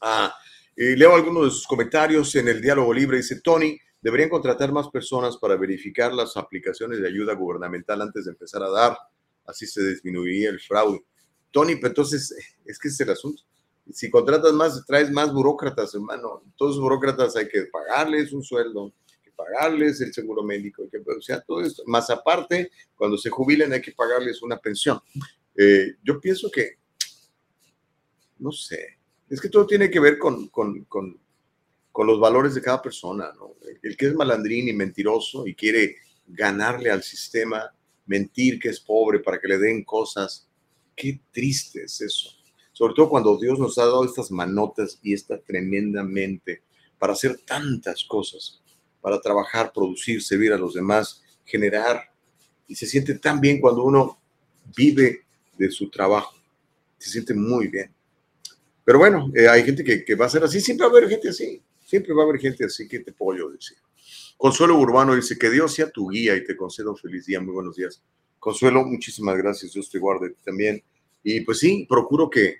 Ah, 0.00 0.34
y 0.76 0.96
leo 0.96 1.14
algunos 1.14 1.44
de 1.44 1.50
sus 1.50 1.66
comentarios 1.66 2.34
en 2.34 2.48
el 2.48 2.60
diálogo 2.60 2.92
libre. 2.92 3.18
Dice 3.18 3.40
Tony, 3.40 3.78
deberían 4.00 4.30
contratar 4.30 4.72
más 4.72 4.88
personas 4.88 5.36
para 5.36 5.56
verificar 5.56 6.12
las 6.12 6.36
aplicaciones 6.36 7.00
de 7.00 7.08
ayuda 7.08 7.34
gubernamental 7.34 8.02
antes 8.02 8.24
de 8.24 8.32
empezar 8.32 8.62
a 8.62 8.70
dar. 8.70 8.98
Así 9.46 9.66
se 9.66 9.86
disminuiría 9.86 10.50
el 10.50 10.60
fraude. 10.60 11.04
Tony, 11.50 11.76
pero 11.76 11.88
entonces, 11.88 12.34
es 12.64 12.78
que 12.78 12.88
ese 12.88 13.02
es 13.02 13.08
el 13.08 13.12
asunto. 13.12 13.42
Si 13.92 14.10
contratas 14.10 14.52
más, 14.52 14.84
traes 14.86 15.10
más 15.10 15.32
burócratas, 15.32 15.94
hermano. 15.94 16.42
Todos 16.56 16.76
los 16.76 16.82
burócratas 16.82 17.36
hay 17.36 17.48
que 17.48 17.66
pagarles 17.66 18.32
un 18.32 18.42
sueldo, 18.42 18.92
pagarles 19.44 20.00
el 20.00 20.12
seguro 20.12 20.42
médico, 20.42 20.82
o 20.84 21.22
sea, 21.22 21.40
todo 21.40 21.60
esto. 21.62 21.82
Más 21.86 22.10
aparte, 22.10 22.70
cuando 22.94 23.16
se 23.16 23.30
jubilen 23.30 23.72
hay 23.72 23.80
que 23.80 23.92
pagarles 23.92 24.42
una 24.42 24.58
pensión. 24.58 25.00
Eh, 25.56 25.96
yo 26.02 26.20
pienso 26.20 26.50
que, 26.50 26.78
no 28.38 28.52
sé, 28.52 28.98
es 29.28 29.40
que 29.40 29.48
todo 29.48 29.66
tiene 29.66 29.90
que 29.90 30.00
ver 30.00 30.18
con, 30.18 30.48
con, 30.48 30.84
con, 30.84 31.18
con 31.90 32.06
los 32.06 32.20
valores 32.20 32.54
de 32.54 32.62
cada 32.62 32.80
persona, 32.82 33.32
¿no? 33.34 33.56
El 33.82 33.96
que 33.96 34.06
es 34.06 34.14
malandrín 34.14 34.68
y 34.68 34.72
mentiroso 34.72 35.46
y 35.46 35.54
quiere 35.54 35.96
ganarle 36.26 36.90
al 36.90 37.02
sistema, 37.02 37.74
mentir 38.06 38.58
que 38.58 38.68
es 38.68 38.80
pobre 38.80 39.20
para 39.20 39.40
que 39.40 39.48
le 39.48 39.58
den 39.58 39.84
cosas, 39.84 40.48
Qué 40.94 41.20
triste 41.32 41.84
es 41.84 42.00
eso. 42.00 42.30
Sobre 42.72 42.94
todo 42.94 43.08
cuando 43.08 43.38
Dios 43.38 43.58
nos 43.58 43.78
ha 43.78 43.84
dado 43.84 44.04
estas 44.04 44.30
manotas 44.30 44.98
y 45.02 45.12
esta 45.12 45.40
tremendamente 45.40 46.62
para 46.98 47.12
hacer 47.12 47.38
tantas 47.44 48.04
cosas, 48.04 48.61
para 49.02 49.20
trabajar, 49.20 49.72
producir, 49.74 50.22
servir 50.22 50.52
a 50.52 50.56
los 50.56 50.72
demás, 50.72 51.22
generar. 51.44 52.10
Y 52.66 52.74
se 52.74 52.86
siente 52.86 53.18
tan 53.18 53.40
bien 53.40 53.60
cuando 53.60 53.82
uno 53.82 54.18
vive 54.74 55.22
de 55.58 55.70
su 55.70 55.90
trabajo. 55.90 56.34
Se 56.96 57.10
siente 57.10 57.34
muy 57.34 57.66
bien. 57.66 57.92
Pero 58.84 58.98
bueno, 58.98 59.30
eh, 59.34 59.48
hay 59.48 59.64
gente 59.64 59.84
que, 59.84 60.14
va 60.14 60.26
a 60.26 60.30
ser 60.30 60.44
así. 60.44 60.60
Siempre 60.60 60.86
va 60.86 60.92
a 60.92 60.96
haber 60.96 61.10
gente 61.10 61.28
así. 61.28 61.60
Siempre 61.84 62.14
va 62.14 62.22
a 62.22 62.26
haber 62.26 62.40
gente 62.40 62.64
así 62.64 62.88
que 62.88 63.00
te 63.00 63.12
puedo 63.12 63.50
decir. 63.50 63.76
Consuelo 64.36 64.78
Urbano 64.78 65.14
dice 65.14 65.36
que 65.36 65.50
Dios 65.50 65.74
sea 65.74 65.90
tu 65.90 66.08
guía 66.08 66.36
y 66.36 66.44
te 66.44 66.56
concedo 66.56 66.92
un 66.92 66.96
feliz 66.96 67.26
día. 67.26 67.40
Muy 67.40 67.52
buenos 67.52 67.76
días. 67.76 68.02
Consuelo, 68.38 68.84
muchísimas 68.84 69.36
gracias. 69.36 69.72
Dios 69.72 69.90
te 69.90 69.98
guarde 69.98 70.34
también. 70.44 70.82
Y 71.24 71.40
pues 71.42 71.58
sí, 71.58 71.86
procuro 71.88 72.30
que, 72.30 72.58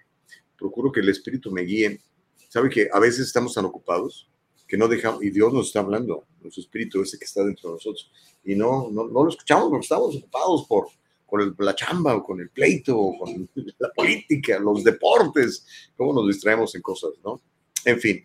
procuro 0.59 0.92
que 0.92 1.00
el 1.00 1.09
Espíritu 1.09 1.50
me 1.50 1.62
guíe. 1.62 2.00
Sabe 2.48 2.68
que 2.68 2.88
a 2.92 2.98
veces 2.98 3.26
estamos 3.26 3.55
tan 3.55 3.64
ocupados 3.64 4.28
que 4.72 4.78
no 4.78 4.88
dejamos, 4.88 5.22
y 5.22 5.28
Dios 5.28 5.52
nos 5.52 5.66
está 5.66 5.81
hablando, 5.81 6.24
nuestro 6.42 6.62
Espíritu 6.62 7.02
ese 7.02 7.18
que 7.18 7.24
está 7.24 7.44
dentro 7.44 7.70
de 7.70 7.74
nosotros, 7.74 8.11
y 8.44 8.55
no, 8.55 8.90
no, 8.90 9.07
no 9.09 9.24
lo 9.24 9.31
escuchamos 9.31 9.68
porque 9.68 9.85
estamos 9.85 10.16
ocupados 10.16 10.66
por, 10.66 10.88
con 11.26 11.55
la 11.59 11.74
chamba 11.74 12.16
o 12.16 12.22
con 12.22 12.40
el 12.40 12.51
pleito 12.51 12.99
o 12.99 13.18
con 13.18 13.49
la 13.78 13.90
política, 13.95 14.59
los 14.59 14.84
deportes, 14.84 15.66
cómo 15.97 16.12
nos 16.12 16.28
distraemos 16.28 16.74
en 16.74 16.82
cosas, 16.82 17.12
¿no? 17.24 17.40
En 17.84 17.99
fin, 17.99 18.24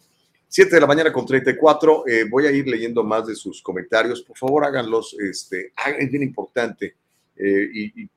7 0.49 0.75
de 0.75 0.81
la 0.81 0.87
mañana 0.87 1.11
con 1.11 1.25
34, 1.25 2.07
eh, 2.07 2.25
voy 2.29 2.45
a 2.45 2.51
ir 2.51 2.67
leyendo 2.67 3.03
más 3.03 3.27
de 3.27 3.35
sus 3.35 3.61
comentarios, 3.61 4.21
por 4.21 4.37
favor 4.37 4.65
háganlos, 4.65 5.15
este, 5.19 5.73
es 5.99 6.11
bien 6.11 6.23
importante 6.23 6.95
eh, 7.35 7.69
y, 7.73 8.09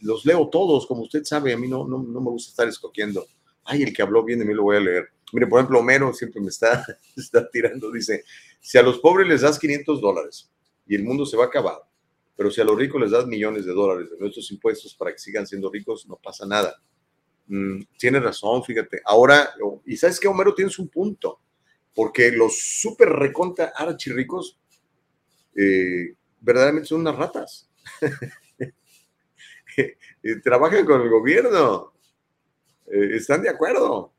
los 0.00 0.24
leo 0.24 0.48
todos, 0.48 0.86
como 0.86 1.02
usted 1.02 1.24
sabe, 1.24 1.52
a 1.52 1.58
mí 1.58 1.68
no, 1.68 1.86
no, 1.86 1.98
me 1.98 2.30
gusta 2.30 2.50
estar 2.50 2.66
escogiendo. 2.66 3.26
Ay, 3.68 3.82
el 3.82 3.92
que 3.92 4.00
habló 4.00 4.24
bien 4.24 4.38
de 4.38 4.46
mí 4.46 4.54
lo 4.54 4.62
voy 4.62 4.78
a 4.78 4.80
leer. 4.80 5.10
Mire, 5.32 5.46
por 5.46 5.60
ejemplo, 5.60 5.80
Homero 5.80 6.14
siempre 6.14 6.40
me 6.40 6.48
está, 6.48 6.86
está 7.16 7.48
tirando, 7.50 7.92
dice, 7.92 8.24
si 8.60 8.78
a 8.78 8.82
los 8.82 8.98
pobres 8.98 9.28
les 9.28 9.42
das 9.42 9.58
500 9.58 10.00
dólares 10.00 10.50
y 10.86 10.94
el 10.94 11.04
mundo 11.04 11.26
se 11.26 11.36
va 11.36 11.44
a 11.44 11.46
acabar, 11.48 11.82
pero 12.34 12.50
si 12.50 12.62
a 12.62 12.64
los 12.64 12.78
ricos 12.78 12.98
les 12.98 13.10
das 13.10 13.26
millones 13.26 13.66
de 13.66 13.72
dólares 13.72 14.10
de 14.10 14.18
nuestros 14.18 14.50
impuestos 14.50 14.94
para 14.94 15.12
que 15.12 15.18
sigan 15.18 15.46
siendo 15.46 15.70
ricos, 15.70 16.08
no 16.08 16.16
pasa 16.16 16.46
nada. 16.46 16.80
Mm, 17.46 17.82
tiene 17.98 18.20
razón, 18.20 18.64
fíjate. 18.64 19.02
Ahora, 19.04 19.50
y 19.84 19.96
sabes 19.96 20.18
que 20.18 20.28
Homero 20.28 20.54
tienes 20.54 20.78
un 20.78 20.88
punto, 20.88 21.40
porque 21.94 22.32
los 22.32 22.58
súper 22.80 23.10
reconta 23.10 23.72
archirricos 23.76 24.58
eh, 25.54 26.14
verdaderamente 26.40 26.88
son 26.88 27.02
unas 27.02 27.16
ratas. 27.16 27.68
trabajan 30.42 30.86
con 30.86 31.02
el 31.02 31.10
gobierno, 31.10 31.92
eh, 32.90 33.16
están 33.16 33.42
de 33.42 33.48
acuerdo. 33.48 34.12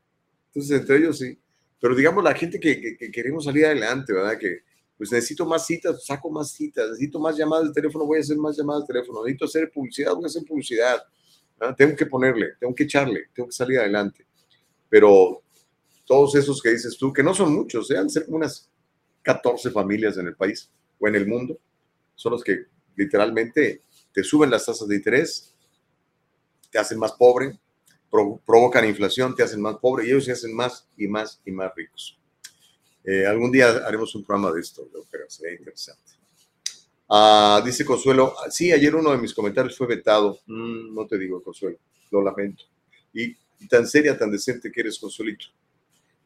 Entonces, 0.48 0.80
entre 0.80 0.98
ellos 0.98 1.18
sí. 1.18 1.38
Pero 1.80 1.94
digamos, 1.94 2.22
la 2.22 2.34
gente 2.34 2.60
que, 2.60 2.96
queremos 3.10 3.44
salir 3.44 3.66
adelante, 3.66 4.12
¿verdad? 4.12 4.38
Que 4.38 4.60
pues 4.96 5.10
necesito 5.10 5.46
más 5.46 5.64
citas, 5.64 6.04
saco 6.04 6.30
más 6.30 6.50
citas, 6.50 6.90
necesito 6.90 7.18
más 7.18 7.34
llamadas 7.34 7.68
de 7.68 7.72
teléfono, 7.72 8.04
voy 8.04 8.18
a 8.18 8.20
hacer 8.20 8.36
más 8.36 8.54
llamadas 8.58 8.86
de 8.86 8.92
teléfono, 8.92 9.24
necesito 9.24 9.46
hacer 9.46 9.70
publicidad, 9.72 10.14
voy 10.14 10.24
a 10.24 10.26
hacer 10.26 10.44
publicidad. 10.44 11.02
Tengo 11.76 11.96
que 11.96 12.04
ponerle, 12.04 12.54
tengo 12.58 12.74
que 12.74 12.84
echarle, 12.84 13.28
tengo 13.34 13.48
que 13.48 13.54
salir 13.54 13.78
adelante. 13.78 14.26
Pero 14.90 15.42
todos 16.04 16.34
esos 16.34 16.60
que 16.60 16.70
dices 16.70 16.98
tú, 16.98 17.12
que 17.12 17.22
no 17.22 17.32
son 17.32 17.54
muchos, 17.54 17.86
sean 17.86 18.06
¿eh? 18.06 18.10
ser 18.10 18.24
unas 18.28 18.68
14 19.22 19.70
familias 19.70 20.18
en 20.18 20.26
el 20.26 20.36
país 20.36 20.70
o 20.98 21.08
en 21.08 21.14
el 21.14 21.26
mundo, 21.26 21.58
son 22.14 22.32
los 22.32 22.44
que 22.44 22.66
literalmente 22.96 23.80
te 24.12 24.22
suben 24.22 24.50
las 24.50 24.66
tasas 24.66 24.88
de 24.88 24.96
interés, 24.96 25.54
te 26.70 26.78
hacen 26.78 26.98
más 26.98 27.12
pobre, 27.12 27.58
provocan 28.10 28.84
inflación, 28.86 29.34
te 29.34 29.42
hacen 29.42 29.60
más 29.60 29.76
pobre 29.76 30.04
y 30.04 30.10
ellos 30.10 30.24
se 30.24 30.32
hacen 30.32 30.54
más 30.54 30.88
y 30.96 31.06
más 31.06 31.40
y 31.44 31.52
más 31.52 31.72
ricos. 31.74 32.18
Eh, 33.04 33.24
algún 33.24 33.50
día 33.50 33.68
haremos 33.86 34.14
un 34.14 34.24
programa 34.24 34.52
de 34.52 34.60
esto, 34.60 34.86
pero 35.10 35.28
sería 35.30 35.56
interesante. 35.56 36.12
Ah, 37.08 37.62
dice 37.64 37.84
Consuelo, 37.84 38.34
sí, 38.50 38.70
ayer 38.72 38.94
uno 38.94 39.10
de 39.10 39.18
mis 39.18 39.32
comentarios 39.32 39.76
fue 39.76 39.86
vetado. 39.86 40.40
Mm, 40.46 40.94
no 40.94 41.06
te 41.06 41.18
digo, 41.18 41.42
Consuelo, 41.42 41.78
lo 42.10 42.22
lamento. 42.22 42.64
Y, 43.12 43.34
tan 43.68 43.86
seria, 43.86 44.16
tan 44.16 44.30
decente 44.30 44.70
que 44.70 44.80
eres, 44.80 44.98
Consuelito. 44.98 45.46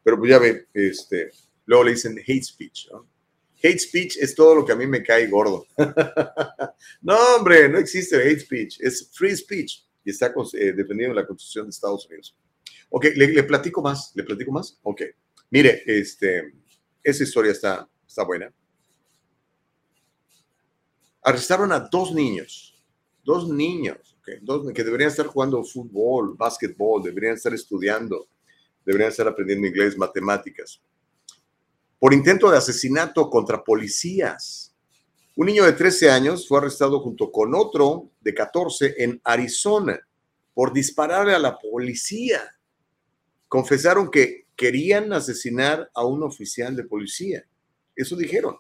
Pero 0.03 0.19
pues 0.19 0.31
ya 0.31 0.39
ve, 0.39 0.67
este, 0.75 1.31
luego 1.67 1.85
le 1.85 1.93
dicen 1.93 2.19
hate 2.19 2.45
speech. 2.45 2.89
Hate 3.63 3.79
speech 3.79 4.17
es 4.19 4.35
todo 4.35 4.55
lo 4.57 4.65
que 4.65 4.73
a 4.73 4.77
mí 4.77 4.87
me 4.87 5.03
cae 5.03 5.27
gordo. 5.27 5.67
no, 7.03 7.17
hombre, 7.37 7.69
no 7.69 7.79
existe 7.79 8.17
hate 8.17 8.41
speech, 8.41 8.81
es 8.81 9.11
free 9.13 9.37
speech 9.37 9.85
y 10.05 10.11
está 10.11 10.33
eh, 10.53 10.73
defendiendo 10.73 11.15
la 11.15 11.27
Constitución 11.27 11.67
de 11.67 11.71
Estados 11.71 12.07
Unidos. 12.07 12.37
Ok, 12.91 13.07
le, 13.17 13.43
platico 13.43 13.83
más, 13.83 14.13
le 14.15 14.23
platico 14.23 14.53
más. 14.53 14.79
Ok, 14.83 15.03
mire, 15.51 15.83
este, 15.87 16.53
esa 17.03 17.23
historia 17.23 17.53
está, 17.53 17.89
está 18.07 18.25
buena. 18.25 18.53
Arrestaron 21.23 21.73
a 21.73 21.81
dos 21.81 22.13
niños, 22.13 22.85
dos 23.25 23.49
niños, 23.49 24.17
okay, 24.21 24.39
dos, 24.43 24.71
que 24.73 24.85
deberían 24.85 25.11
estar 25.11 25.27
jugando 25.27 25.65
fútbol, 25.65 26.37
básquetbol, 26.37 27.03
deberían 27.03 27.35
estar 27.35 27.55
estudiando, 27.55 28.29
deberían 28.85 29.11
estar 29.11 29.27
aprendiendo 29.27 29.67
inglés, 29.67 29.97
matemáticas, 29.97 30.83
por 31.99 32.13
intento 32.13 32.51
de 32.51 32.59
asesinato 32.59 33.31
contra 33.31 33.65
policías. 33.65 34.74
Un 35.37 35.47
niño 35.47 35.65
de 35.65 35.73
13 35.73 36.11
años 36.11 36.47
fue 36.47 36.59
arrestado 36.59 37.01
junto 37.01 37.33
con 37.33 37.57
otro 37.57 38.13
de 38.21 38.33
14 38.33 38.95
en 38.99 39.21
Arizona 39.25 39.99
por 40.55 40.73
dispararle 40.73 41.35
a 41.35 41.41
la 41.41 41.59
policía. 41.59 42.41
Confesaron 43.49 44.13
que 44.13 44.47
querían 44.55 45.13
asesinar 45.13 45.91
a 45.93 46.05
un 46.05 46.23
oficial 46.23 46.77
de 46.77 46.85
policía. 46.85 47.45
Eso 47.97 48.15
dijeron. 48.15 48.57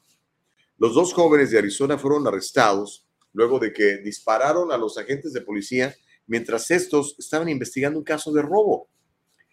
Los 0.76 0.94
dos 0.94 1.12
jóvenes 1.12 1.52
de 1.52 1.58
Arizona 1.58 1.96
fueron 1.96 2.26
arrestados 2.26 3.06
luego 3.32 3.60
de 3.60 3.72
que 3.72 3.98
dispararon 3.98 4.72
a 4.72 4.76
los 4.76 4.98
agentes 4.98 5.32
de 5.32 5.42
policía 5.42 5.94
mientras 6.26 6.72
estos 6.72 7.14
estaban 7.20 7.48
investigando 7.48 8.00
un 8.00 8.04
caso 8.04 8.32
de 8.32 8.42
robo. 8.42 8.88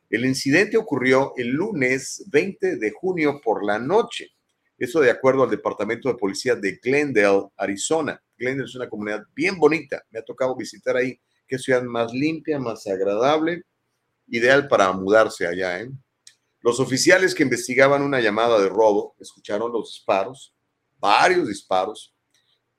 El 0.10 0.26
incidente 0.26 0.76
ocurrió 0.76 1.34
el 1.38 1.50
lunes 1.50 2.24
20 2.32 2.78
de 2.78 2.92
junio 2.92 3.40
por 3.44 3.64
la 3.64 3.78
noche. 3.78 4.32
Eso 4.82 5.00
de 5.00 5.12
acuerdo 5.12 5.44
al 5.44 5.52
Departamento 5.52 6.10
de 6.10 6.16
Policía 6.16 6.56
de 6.56 6.80
Glendale, 6.82 7.50
Arizona. 7.56 8.20
Glendale 8.36 8.68
es 8.68 8.74
una 8.74 8.90
comunidad 8.90 9.24
bien 9.36 9.60
bonita. 9.60 10.04
Me 10.10 10.18
ha 10.18 10.24
tocado 10.24 10.56
visitar 10.56 10.98
ahí. 10.98 11.22
Qué 11.48 11.60
ciudad 11.60 11.84
más 11.84 12.12
limpia, 12.12 12.58
más 12.58 12.88
agradable. 12.88 13.62
Ideal 14.30 14.68
para 14.68 14.92
mudarse 14.92 15.46
allá. 15.46 15.82
¿eh? 15.82 15.92
Los 16.62 16.80
oficiales 16.80 17.36
que 17.36 17.44
investigaban 17.44 18.02
una 18.02 18.22
llamada 18.22 18.60
de 18.60 18.70
robo 18.70 19.16
escucharon 19.20 19.72
los 19.72 19.94
disparos, 19.94 20.56
varios 20.98 21.48
disparos. 21.48 22.16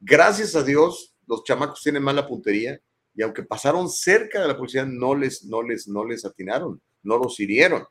Gracias 0.01 0.57
a 0.57 0.65
Dios, 0.65 1.15
los 1.29 1.45
chamacos 1.45 1.83
tienen 1.83 2.03
mala 2.03 2.27
puntería 2.27 2.81
y 3.15 3.23
aunque 3.23 3.45
pasaron 3.45 3.89
cerca 3.89 4.43
de 4.43 4.49
la 4.49 4.57
policía, 4.57 4.85
no 4.85 5.15
les, 5.15 5.45
no 5.45 5.63
les, 5.63 5.87
no 5.87 6.05
les 6.05 6.25
atinaron, 6.25 6.83
no 7.05 7.17
los 7.17 7.39
hirieron. 7.39 7.87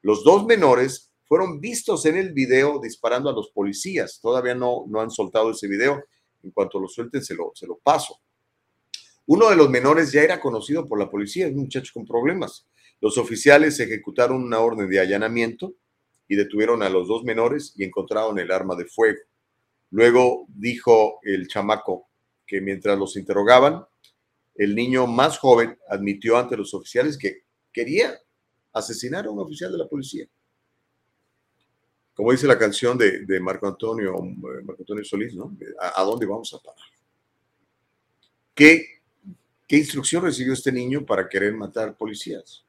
Los 0.00 0.24
dos 0.24 0.46
menores 0.46 1.09
fueron 1.30 1.60
vistos 1.60 2.04
en 2.06 2.16
el 2.16 2.32
video 2.32 2.80
disparando 2.80 3.30
a 3.30 3.32
los 3.32 3.50
policías. 3.50 4.18
Todavía 4.20 4.52
no, 4.52 4.86
no 4.88 5.00
han 5.00 5.12
soltado 5.12 5.52
ese 5.52 5.68
video. 5.68 6.02
En 6.42 6.50
cuanto 6.50 6.80
lo 6.80 6.88
suelten, 6.88 7.22
se 7.22 7.36
lo, 7.36 7.52
se 7.54 7.68
lo 7.68 7.76
paso. 7.76 8.18
Uno 9.26 9.48
de 9.48 9.54
los 9.54 9.70
menores 9.70 10.10
ya 10.10 10.22
era 10.22 10.40
conocido 10.40 10.88
por 10.88 10.98
la 10.98 11.08
policía, 11.08 11.46
es 11.46 11.52
un 11.52 11.60
muchacho 11.60 11.92
con 11.94 12.04
problemas. 12.04 12.66
Los 13.00 13.16
oficiales 13.16 13.78
ejecutaron 13.78 14.42
una 14.42 14.58
orden 14.58 14.90
de 14.90 14.98
allanamiento 14.98 15.74
y 16.26 16.34
detuvieron 16.34 16.82
a 16.82 16.88
los 16.88 17.06
dos 17.06 17.22
menores 17.22 17.74
y 17.76 17.84
encontraron 17.84 18.36
el 18.40 18.50
arma 18.50 18.74
de 18.74 18.86
fuego. 18.86 19.20
Luego 19.92 20.46
dijo 20.48 21.20
el 21.22 21.46
chamaco 21.46 22.08
que 22.44 22.60
mientras 22.60 22.98
los 22.98 23.16
interrogaban, 23.16 23.84
el 24.56 24.74
niño 24.74 25.06
más 25.06 25.38
joven 25.38 25.78
admitió 25.88 26.38
ante 26.38 26.56
los 26.56 26.74
oficiales 26.74 27.16
que 27.16 27.44
quería 27.72 28.18
asesinar 28.72 29.26
a 29.26 29.30
un 29.30 29.38
oficial 29.38 29.70
de 29.70 29.78
la 29.78 29.86
policía 29.86 30.26
como 32.20 32.32
dice 32.32 32.46
la 32.46 32.58
canción 32.58 32.98
de, 32.98 33.40
Marco 33.40 33.66
Antonio, 33.66 34.14
eh, 34.14 34.62
Marco 34.62 34.82
Antonio 34.82 35.02
Solís, 35.02 35.34
¿no? 35.34 35.56
¿A, 35.80 36.02
dónde 36.02 36.26
vamos 36.26 36.52
a 36.52 36.58
parar? 36.58 36.84
¿Qué, 38.54 39.00
¿Qué 39.66 39.78
instrucción 39.78 40.22
recibió 40.22 40.52
este 40.52 40.70
niño 40.70 41.06
para 41.06 41.26
querer 41.26 41.54
matar 41.54 41.96
policías? 41.96 42.62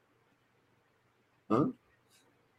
¿Ah? 1.50 1.70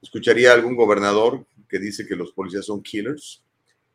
¿Escucharía 0.04 0.54
algún 0.54 0.76
gobernador 0.76 1.48
que 1.68 1.80
dice 1.80 2.06
que 2.06 2.16
los 2.16 2.32
policías 2.32 2.68
son 2.68 2.84
killers? 2.84 3.44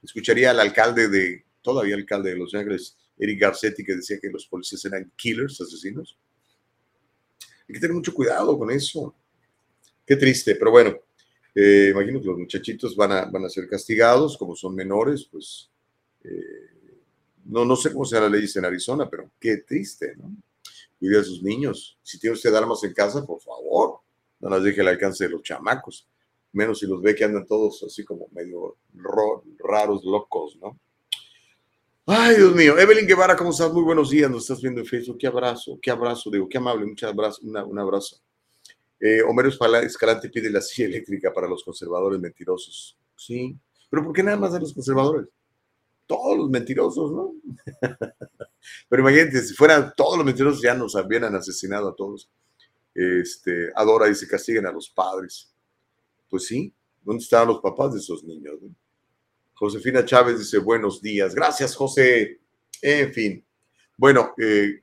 ¿Escucharía 0.03 0.51
al 0.51 0.59
alcalde 0.59 1.07
de, 1.07 1.45
todavía 1.63 1.95
alcalde 1.95 2.31
de 2.31 2.37
Los 2.37 2.53
Ángeles, 2.53 2.97
Eric 3.17 3.41
Garcetti, 3.41 3.85
que 3.85 3.95
decía 3.95 4.19
que 4.21 4.29
los 4.29 4.45
policías 4.49 4.85
eran 4.87 5.09
killers, 5.15 5.61
asesinos? 5.61 6.19
Hay 7.69 7.75
que 7.75 7.79
tener 7.81 7.95
mucho 7.95 8.13
cuidado 8.13 8.59
con 8.59 8.73
eso. 8.73 9.15
Qué 10.05 10.17
triste, 10.17 10.57
pero 10.57 10.73
bueno, 10.73 10.99
eh, 11.61 11.89
imagino 11.91 12.21
que 12.21 12.29
los 12.29 12.39
muchachitos 12.39 12.95
van 12.95 13.11
a, 13.11 13.25
van 13.25 13.45
a 13.45 13.49
ser 13.49 13.69
castigados, 13.69 14.39
como 14.39 14.55
son 14.55 14.77
menores, 14.77 15.29
pues 15.29 15.69
eh, 16.23 16.71
no, 17.47 17.65
no 17.65 17.75
sé 17.75 17.93
cómo 17.93 18.05
sea 18.05 18.21
la 18.21 18.29
ley 18.29 18.47
en 18.55 18.65
Arizona, 18.65 19.11
pero 19.11 19.29
qué 19.41 19.57
triste, 19.57 20.15
¿no? 20.19 20.31
Cuide 21.01 21.19
a 21.19 21.25
sus 21.25 21.43
niños. 21.43 21.99
Si 22.01 22.17
tiene 22.21 22.35
usted 22.35 22.55
armas 22.55 22.85
en 22.85 22.95
casa, 22.95 23.27
por 23.27 23.41
favor, 23.41 23.99
no 24.39 24.51
las 24.51 24.63
deje 24.63 24.83
al 24.83 24.89
alcance 24.89 25.25
de 25.25 25.31
los 25.31 25.43
chamacos, 25.43 26.07
menos 26.53 26.79
si 26.79 26.87
los 26.87 27.03
ve 27.03 27.17
que 27.17 27.25
andan 27.25 27.45
todos 27.45 27.83
así 27.83 28.05
como 28.05 28.29
medio 28.31 28.77
raros, 29.59 30.05
locos, 30.05 30.57
¿no? 30.63 30.79
Ay, 32.07 32.37
Dios 32.37 32.55
mío. 32.55 32.79
Evelyn 32.79 33.07
Guevara, 33.07 33.35
¿cómo 33.35 33.51
estás? 33.51 33.73
Muy 33.73 33.83
buenos 33.83 34.11
días. 34.11 34.31
Nos 34.31 34.43
estás 34.43 34.63
viendo 34.63 34.81
en 34.81 34.87
Facebook. 34.87 35.19
Qué 35.19 35.27
abrazo, 35.27 35.77
qué 35.83 35.91
abrazo, 35.91 36.31
digo, 36.31 36.49
qué 36.49 36.59
amable. 36.59 36.87
Muchas 36.87 37.11
abrazo, 37.11 37.41
un 37.43 37.79
abrazo. 37.79 38.23
Eh, 39.01 39.23
Homero 39.23 39.49
Escalante 39.49 40.29
pide 40.29 40.51
la 40.51 40.61
silla 40.61 40.89
eléctrica 40.89 41.33
para 41.33 41.47
los 41.47 41.63
conservadores 41.63 42.19
mentirosos. 42.19 42.99
Sí, 43.17 43.57
pero 43.89 44.05
¿por 44.05 44.13
qué 44.13 44.23
nada 44.23 44.37
más 44.37 44.53
a 44.55 44.61
los 44.61 44.75
conservadores? 44.75 45.29
Todos 46.07 46.37
los 46.39 46.51
mentirosos, 46.51 47.13
¿no? 47.13 47.35
pero 48.89 49.03
imagínate, 49.03 49.43
si 49.43 49.55
fueran 49.55 49.93
todos 49.97 50.17
los 50.17 50.27
mentirosos 50.27 50.63
ya 50.63 50.75
nos 50.75 50.97
habían 50.97 51.25
asesinado 51.35 51.89
a 51.89 51.95
todos. 51.95 52.29
Este, 52.95 53.71
Adora 53.77 54.07
dice, 54.07 54.27
castiguen 54.27 54.67
a 54.67 54.73
los 54.73 54.91
padres. 54.91 55.53
Pues 56.29 56.47
sí, 56.47 56.73
¿dónde 57.03 57.23
estaban 57.23 57.49
los 57.49 57.61
papás 57.61 57.93
de 57.93 58.01
esos 58.01 58.25
niños? 58.25 58.59
Josefina 59.55 60.05
Chávez 60.05 60.39
dice, 60.39 60.59
buenos 60.59 61.01
días. 61.01 61.35
Gracias, 61.35 61.77
José. 61.77 62.41
En 62.83 63.13
fin. 63.13 63.45
Bueno, 63.97 64.35
eh, 64.39 64.83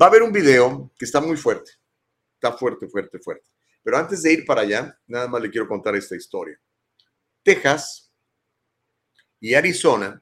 va 0.00 0.06
a 0.06 0.08
haber 0.08 0.22
un 0.22 0.32
video 0.32 0.90
que 0.96 1.04
está 1.04 1.20
muy 1.20 1.36
fuerte 1.36 1.81
está 2.42 2.58
fuerte, 2.58 2.88
fuerte, 2.88 3.20
fuerte. 3.20 3.48
Pero 3.84 3.96
antes 3.96 4.22
de 4.22 4.32
ir 4.32 4.44
para 4.44 4.62
allá, 4.62 4.98
nada 5.06 5.28
más 5.28 5.40
le 5.40 5.50
quiero 5.50 5.68
contar 5.68 5.94
esta 5.94 6.16
historia. 6.16 6.58
Texas 7.42 8.12
y 9.40 9.54
Arizona 9.54 10.20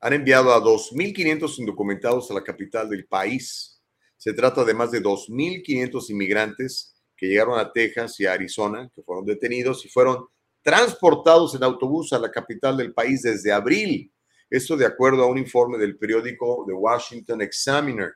han 0.00 0.12
enviado 0.12 0.52
a 0.52 0.62
2.500 0.62 1.58
indocumentados 1.58 2.30
a 2.30 2.34
la 2.34 2.42
capital 2.42 2.88
del 2.88 3.06
país. 3.06 3.82
Se 4.16 4.32
trata 4.32 4.64
de 4.64 4.74
más 4.74 4.90
de 4.90 5.02
2.500 5.02 6.10
inmigrantes 6.10 6.94
que 7.16 7.26
llegaron 7.26 7.58
a 7.58 7.72
Texas 7.72 8.18
y 8.20 8.26
a 8.26 8.32
Arizona, 8.32 8.90
que 8.94 9.02
fueron 9.02 9.24
detenidos 9.24 9.84
y 9.84 9.88
fueron 9.88 10.26
transportados 10.62 11.54
en 11.54 11.64
autobús 11.64 12.12
a 12.12 12.18
la 12.18 12.30
capital 12.30 12.76
del 12.76 12.92
país 12.94 13.22
desde 13.22 13.52
abril. 13.52 14.12
Esto 14.48 14.76
de 14.76 14.86
acuerdo 14.86 15.24
a 15.24 15.26
un 15.26 15.38
informe 15.38 15.78
del 15.78 15.98
periódico 15.98 16.64
The 16.66 16.72
Washington 16.72 17.42
Examiner. 17.42 18.14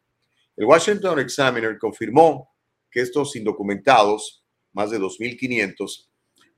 El 0.56 0.66
Washington 0.66 1.18
Examiner 1.18 1.78
confirmó 1.78 2.51
que 2.92 3.00
estos 3.00 3.34
indocumentados, 3.34 4.44
más 4.72 4.90
de 4.90 5.00
2.500, 5.00 6.08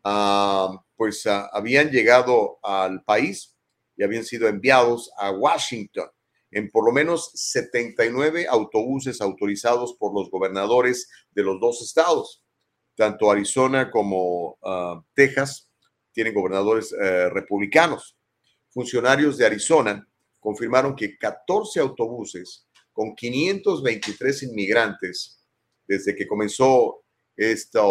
ah, 0.03 0.85
pues 0.97 1.27
ah, 1.27 1.49
habían 1.53 1.91
llegado 1.91 2.59
al 2.63 3.03
país 3.05 3.57
y 3.97 4.03
habían 4.03 4.25
sido 4.25 4.49
enviados 4.49 5.11
a 5.17 5.31
Washington. 5.31 6.09
en 6.51 6.71
por 6.71 6.85
lo 6.85 6.93
menos 6.93 7.33
79 7.35 8.47
autobuses 8.49 9.21
autorizados 9.21 9.97
por 9.99 10.15
los 10.15 10.31
gobernadores 10.31 11.11
de 11.33 11.43
los 11.43 11.59
dos 11.59 11.83
estados. 11.83 12.45
Tanto 12.95 13.29
Arizona 13.29 13.91
como 13.91 14.57
ah, 14.63 15.03
Texas 15.15 15.69
tienen 16.13 16.33
gobernadores 16.33 16.93
eh, 16.93 17.29
republicanos. 17.31 18.17
Funcionarios 18.71 19.37
de 19.37 19.47
Arizona 19.47 20.09
confirmaron 20.39 20.95
que 20.95 21.19
14 21.19 21.81
autobuses 21.81 22.69
con 22.93 23.17
523 23.17 24.45
inmigrantes 24.45 25.44
desde 25.87 26.15
que 26.15 26.27
comenzó 26.27 27.03
esta, 27.37 27.83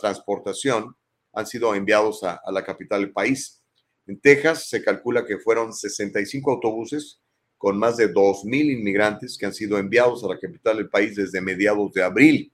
transportación 0.00 0.96
han 1.32 1.46
sido 1.46 1.74
enviados 1.74 2.24
a, 2.24 2.40
a 2.44 2.52
la 2.52 2.64
capital 2.64 3.02
del 3.02 3.12
país. 3.12 3.62
En 4.06 4.20
Texas 4.20 4.68
se 4.68 4.82
calcula 4.82 5.24
que 5.24 5.38
fueron 5.38 5.72
65 5.72 6.50
autobuses 6.50 7.20
con 7.56 7.78
más 7.78 7.96
de 7.96 8.12
2.000 8.12 8.78
inmigrantes 8.78 9.36
que 9.36 9.46
han 9.46 9.54
sido 9.54 9.78
enviados 9.78 10.24
a 10.24 10.28
la 10.28 10.38
capital 10.38 10.78
del 10.78 10.88
país 10.88 11.14
desde 11.14 11.40
mediados 11.40 11.92
de 11.92 12.02
abril. 12.02 12.52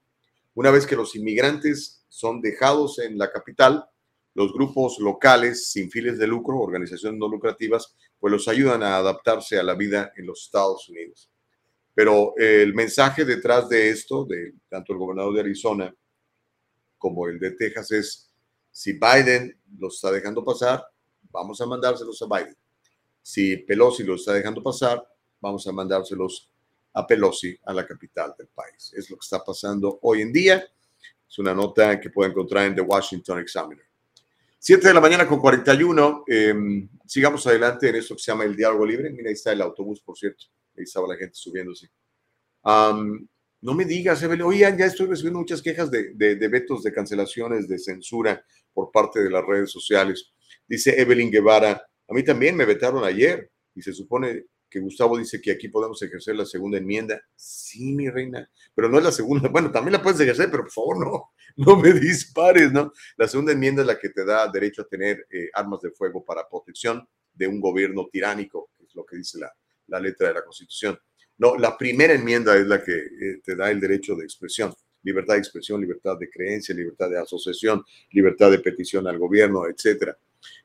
Una 0.53 0.69
vez 0.69 0.85
que 0.85 0.95
los 0.95 1.15
inmigrantes 1.15 2.03
son 2.09 2.41
dejados 2.41 2.99
en 2.99 3.17
la 3.17 3.31
capital, 3.31 3.85
los 4.33 4.51
grupos 4.53 4.99
locales 4.99 5.71
sin 5.71 5.89
fines 5.89 6.19
de 6.19 6.27
lucro, 6.27 6.59
organizaciones 6.59 7.17
no 7.17 7.27
lucrativas, 7.27 7.95
pues 8.19 8.31
los 8.31 8.47
ayudan 8.47 8.83
a 8.83 8.97
adaptarse 8.97 9.57
a 9.57 9.63
la 9.63 9.75
vida 9.75 10.11
en 10.17 10.27
los 10.27 10.43
Estados 10.43 10.89
Unidos. 10.89 11.31
Pero 11.97 12.35
el 12.37 12.75
mensaje 12.75 13.25
detrás 13.25 13.67
de 13.69 13.89
esto, 13.89 14.23
de 14.23 14.53
tanto 14.69 14.93
el 14.93 14.99
gobernador 14.99 15.33
de 15.33 15.39
Arizona 15.39 15.95
como 16.95 17.27
el 17.27 17.39
de 17.39 17.53
Texas, 17.53 17.91
es 17.91 18.31
si 18.69 18.93
Biden 18.93 19.59
los 19.79 19.95
está 19.95 20.11
dejando 20.11 20.45
pasar, 20.45 20.85
vamos 21.31 21.59
a 21.59 21.65
mandárselos 21.65 22.21
a 22.21 22.27
Biden. 22.27 22.55
Si 23.19 23.57
Pelosi 23.57 24.03
los 24.03 24.19
está 24.19 24.33
dejando 24.33 24.61
pasar, 24.61 25.03
vamos 25.41 25.65
a 25.65 25.71
mandárselos 25.71 26.51
a 26.93 27.07
Pelosi 27.07 27.57
a 27.65 27.73
la 27.73 27.87
capital 27.87 28.35
del 28.37 28.49
país. 28.49 28.93
Es 28.95 29.09
lo 29.09 29.17
que 29.17 29.23
está 29.23 29.43
pasando 29.43 29.97
hoy 30.03 30.21
en 30.21 30.31
día. 30.31 30.63
Es 31.27 31.39
una 31.39 31.55
nota 31.55 31.99
que 31.99 32.11
puede 32.11 32.29
encontrar 32.29 32.67
en 32.67 32.75
The 32.75 32.81
Washington 32.81 33.39
Examiner. 33.39 33.85
7 34.59 34.87
de 34.87 34.93
la 34.93 35.01
mañana 35.01 35.27
con 35.27 35.39
41. 35.39 36.25
Em, 36.27 36.87
sigamos 37.07 37.47
adelante 37.47 37.89
en 37.89 37.95
esto 37.95 38.15
que 38.15 38.21
se 38.21 38.31
llama 38.31 38.43
el 38.43 38.55
diálogo 38.55 38.85
libre. 38.85 39.09
Mira, 39.09 39.29
ahí 39.29 39.33
está 39.33 39.51
el 39.51 39.63
autobús, 39.63 39.99
por 39.99 40.15
cierto. 40.15 40.45
Ahí 40.77 40.83
estaba 40.83 41.07
la 41.07 41.17
gente 41.17 41.35
subiéndose. 41.35 41.89
no 42.63 43.73
me 43.73 43.85
digas, 43.85 44.21
Evelyn, 44.21 44.45
oye, 44.45 44.59
ya 44.59 44.85
estoy 44.85 45.07
recibiendo 45.07 45.39
muchas 45.39 45.61
quejas 45.61 45.89
de, 45.89 46.13
de, 46.13 46.47
vetos, 46.47 46.83
de 46.83 46.93
cancelaciones, 46.93 47.67
de 47.67 47.79
censura 47.79 48.45
por 48.73 48.91
parte 48.91 49.21
de 49.21 49.29
las 49.29 49.43
redes 49.45 49.71
sociales. 49.71 50.31
Dice 50.67 50.99
Evelyn 50.99 51.31
Guevara, 51.31 51.81
a 52.07 52.13
mí 52.13 52.23
también 52.23 52.55
me 52.55 52.65
vetaron 52.65 53.03
ayer 53.03 53.51
y 53.73 53.81
se 53.81 53.93
supone 53.93 54.45
que 54.69 54.79
Gustavo 54.79 55.17
dice 55.17 55.41
que 55.41 55.51
aquí 55.51 55.69
podemos 55.69 56.01
ejercer 56.01 56.35
la 56.35 56.45
segunda 56.45 56.77
enmienda. 56.77 57.21
Sí, 57.35 57.93
mi 57.93 58.09
reina, 58.09 58.49
pero 58.75 58.89
no 58.89 58.97
es 58.97 59.03
la 59.03 59.11
segunda. 59.11 59.49
Bueno, 59.51 59.71
también 59.71 59.93
la 59.93 60.01
puedes 60.03 60.19
ejercer, 60.19 60.51
pero 60.51 60.63
por 60.63 60.71
favor 60.71 60.99
no, 60.99 61.31
no 61.55 61.77
me 61.77 61.93
dispares, 61.93 62.71
¿no? 62.71 62.91
La 63.15 63.27
segunda 63.27 63.53
enmienda 63.53 63.81
es 63.81 63.87
la 63.87 63.97
que 63.97 64.09
te 64.09 64.25
da 64.25 64.47
derecho 64.51 64.81
a 64.81 64.87
tener 64.87 65.25
eh, 65.29 65.49
armas 65.53 65.81
de 65.81 65.91
fuego 65.91 66.23
para 66.23 66.47
protección 66.47 67.07
de 67.33 67.47
un 67.47 67.61
gobierno 67.61 68.07
tiránico, 68.11 68.71
es 68.79 68.93
lo 68.95 69.05
que 69.05 69.17
dice 69.17 69.39
la, 69.39 69.53
la 69.87 69.99
letra 69.99 70.29
de 70.29 70.35
la 70.35 70.43
Constitución. 70.43 70.97
No, 71.37 71.57
la 71.57 71.77
primera 71.77 72.13
enmienda 72.13 72.57
es 72.57 72.65
la 72.65 72.83
que 72.83 72.95
eh, 72.95 73.41
te 73.43 73.55
da 73.55 73.69
el 73.69 73.79
derecho 73.79 74.15
de 74.15 74.23
expresión, 74.23 74.73
libertad 75.03 75.35
de 75.35 75.39
expresión, 75.39 75.79
libertad 75.79 76.17
de 76.19 76.27
creencia, 76.29 76.73
libertad 76.73 77.09
de 77.09 77.19
asociación, 77.19 77.83
libertad 78.11 78.49
de 78.51 78.59
petición 78.59 79.07
al 79.07 79.19
gobierno, 79.19 79.67
etcétera. 79.67 80.17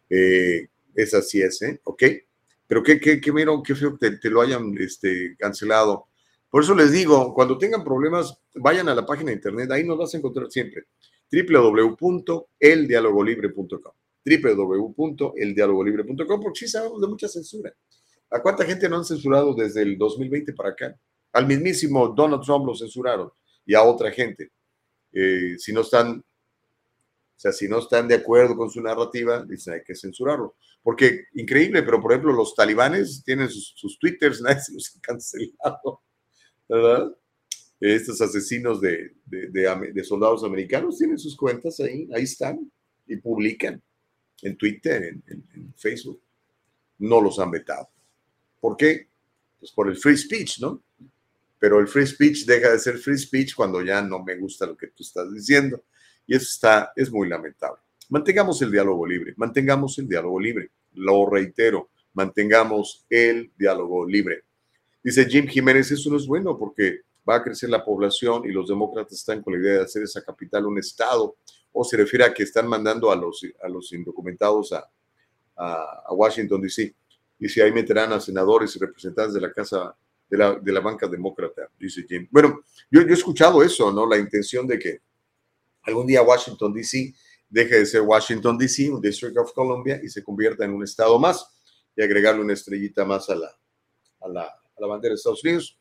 Eh, 0.08 0.68
esa 0.94 1.20
sí 1.22 1.42
es, 1.42 1.60
¿eh? 1.62 1.80
¿Ok? 1.84 2.02
Pero 2.66 2.82
qué, 2.82 2.98
qué, 2.98 3.20
qué, 3.20 3.32
mero, 3.32 3.62
qué 3.62 3.74
feo 3.74 3.98
que 3.98 4.10
te, 4.10 4.18
te, 4.18 4.30
lo 4.30 4.40
hayan 4.40 4.74
este, 4.78 5.36
cancelado. 5.38 6.06
Por 6.48 6.62
eso 6.62 6.74
les 6.74 6.90
digo, 6.92 7.34
cuando 7.34 7.58
tengan 7.58 7.84
problemas, 7.84 8.38
vayan 8.54 8.88
a 8.88 8.94
la 8.94 9.04
página 9.04 9.28
de 9.30 9.36
internet, 9.36 9.70
ahí 9.70 9.84
nos 9.84 9.98
vas 9.98 10.14
a 10.14 10.18
encontrar 10.18 10.50
siempre. 10.50 10.84
www.eldialogolibre.com 11.30 13.92
www.eldialogolibre.com 14.24 16.40
porque 16.40 16.60
sí 16.60 16.68
sabemos 16.68 17.00
de 17.00 17.08
mucha 17.08 17.26
censura. 17.28 17.74
¿A 18.32 18.40
cuánta 18.40 18.64
gente 18.64 18.88
no 18.88 18.96
han 18.96 19.04
censurado 19.04 19.54
desde 19.54 19.82
el 19.82 19.98
2020 19.98 20.54
para 20.54 20.70
acá? 20.70 20.98
Al 21.32 21.46
mismísimo 21.46 22.08
Donald 22.08 22.42
Trump 22.42 22.66
lo 22.66 22.74
censuraron 22.74 23.30
y 23.66 23.74
a 23.74 23.82
otra 23.82 24.10
gente. 24.10 24.50
Eh, 25.12 25.56
si 25.58 25.72
no 25.72 25.82
están, 25.82 26.18
o 26.18 27.38
sea, 27.38 27.52
si 27.52 27.68
no 27.68 27.78
están 27.78 28.08
de 28.08 28.14
acuerdo 28.14 28.56
con 28.56 28.70
su 28.70 28.80
narrativa, 28.80 29.44
dicen 29.44 29.74
hay 29.74 29.82
que 29.82 29.94
censurarlo. 29.94 30.56
Porque 30.82 31.26
increíble, 31.34 31.82
pero 31.82 32.00
por 32.00 32.12
ejemplo, 32.12 32.32
los 32.32 32.54
talibanes 32.54 33.22
tienen 33.22 33.50
sus, 33.50 33.74
sus 33.76 33.98
twitters, 33.98 34.40
nadie 34.42 34.62
los 34.72 34.96
ha 34.96 35.00
cancelado, 35.00 36.00
¿verdad? 36.68 37.14
Estos 37.80 38.20
asesinos 38.20 38.80
de, 38.80 39.12
soldados 40.04 40.42
americanos 40.44 40.96
tienen 40.96 41.18
sus 41.18 41.36
cuentas 41.36 41.80
ahí, 41.80 42.08
ahí 42.14 42.22
están 42.22 42.70
y 43.06 43.16
publican 43.16 43.82
en 44.40 44.56
Twitter, 44.56 45.16
en 45.26 45.74
Facebook. 45.76 46.22
No 46.98 47.20
los 47.20 47.38
han 47.40 47.50
vetado. 47.50 47.91
¿Por 48.62 48.76
qué? 48.76 49.08
Pues 49.58 49.72
por 49.72 49.88
el 49.88 49.96
free 49.96 50.16
speech, 50.16 50.60
¿no? 50.60 50.80
Pero 51.58 51.80
el 51.80 51.88
free 51.88 52.06
speech 52.06 52.44
deja 52.44 52.70
de 52.70 52.78
ser 52.78 52.96
free 52.96 53.18
speech 53.18 53.56
cuando 53.56 53.82
ya 53.82 54.00
no 54.00 54.22
me 54.22 54.36
gusta 54.36 54.66
lo 54.66 54.76
que 54.76 54.86
tú 54.86 55.02
estás 55.02 55.34
diciendo. 55.34 55.82
Y 56.28 56.36
eso 56.36 56.44
está, 56.44 56.92
es 56.94 57.10
muy 57.10 57.28
lamentable. 57.28 57.80
Mantengamos 58.08 58.62
el 58.62 58.70
diálogo 58.70 59.04
libre, 59.04 59.34
mantengamos 59.36 59.98
el 59.98 60.08
diálogo 60.08 60.38
libre. 60.38 60.70
Lo 60.94 61.28
reitero, 61.28 61.90
mantengamos 62.12 63.04
el 63.10 63.50
diálogo 63.58 64.06
libre. 64.06 64.44
Dice 65.02 65.24
Jim 65.24 65.48
Jiménez, 65.48 65.90
eso 65.90 66.08
no 66.08 66.16
es 66.16 66.26
bueno 66.28 66.56
porque 66.56 67.00
va 67.28 67.36
a 67.36 67.42
crecer 67.42 67.68
la 67.68 67.84
población 67.84 68.44
y 68.44 68.52
los 68.52 68.68
demócratas 68.68 69.14
están 69.14 69.42
con 69.42 69.54
la 69.54 69.58
idea 69.58 69.72
de 69.78 69.82
hacer 69.82 70.04
esa 70.04 70.22
capital 70.22 70.66
un 70.66 70.78
estado. 70.78 71.34
O 71.72 71.82
se 71.82 71.96
refiere 71.96 72.24
a 72.26 72.32
que 72.32 72.44
están 72.44 72.68
mandando 72.68 73.10
a 73.10 73.16
los, 73.16 73.44
a 73.60 73.68
los 73.68 73.92
indocumentados 73.92 74.72
a, 74.72 74.88
a, 75.56 76.02
a 76.06 76.12
Washington, 76.12 76.60
D.C 76.62 76.94
si 77.48 77.60
ahí 77.60 77.72
meterán 77.72 78.12
a 78.12 78.20
senadores 78.20 78.74
y 78.76 78.78
representantes 78.78 79.34
de 79.34 79.40
la 79.40 79.52
Casa 79.52 79.96
de 80.28 80.38
la, 80.38 80.54
de 80.54 80.72
la 80.72 80.80
banca 80.80 81.06
demócrata, 81.06 81.68
dice 81.78 82.04
Jim. 82.08 82.26
Bueno, 82.30 82.62
yo, 82.90 83.02
yo 83.02 83.08
he 83.08 83.12
escuchado 83.12 83.62
eso, 83.62 83.92
¿no? 83.92 84.06
La 84.06 84.16
intención 84.16 84.66
de 84.66 84.78
que 84.78 85.00
algún 85.82 86.06
día 86.06 86.22
Washington, 86.22 86.72
D.C. 86.72 87.14
deje 87.48 87.80
de 87.80 87.86
ser 87.86 88.00
Washington, 88.02 88.56
D.C., 88.56 88.90
un 88.90 89.00
District 89.00 89.36
of 89.36 89.52
Columbia, 89.52 90.00
y 90.02 90.08
se 90.08 90.22
convierta 90.22 90.64
en 90.64 90.72
un 90.72 90.84
estado 90.84 91.18
más 91.18 91.46
y 91.94 92.02
agregarle 92.02 92.40
una 92.40 92.54
estrellita 92.54 93.04
más 93.04 93.28
a 93.28 93.34
la, 93.34 93.54
a 94.20 94.28
la, 94.28 94.42
a 94.42 94.80
la 94.80 94.86
bandera 94.86 95.12
de 95.12 95.16
Estados 95.16 95.44
Unidos, 95.44 95.78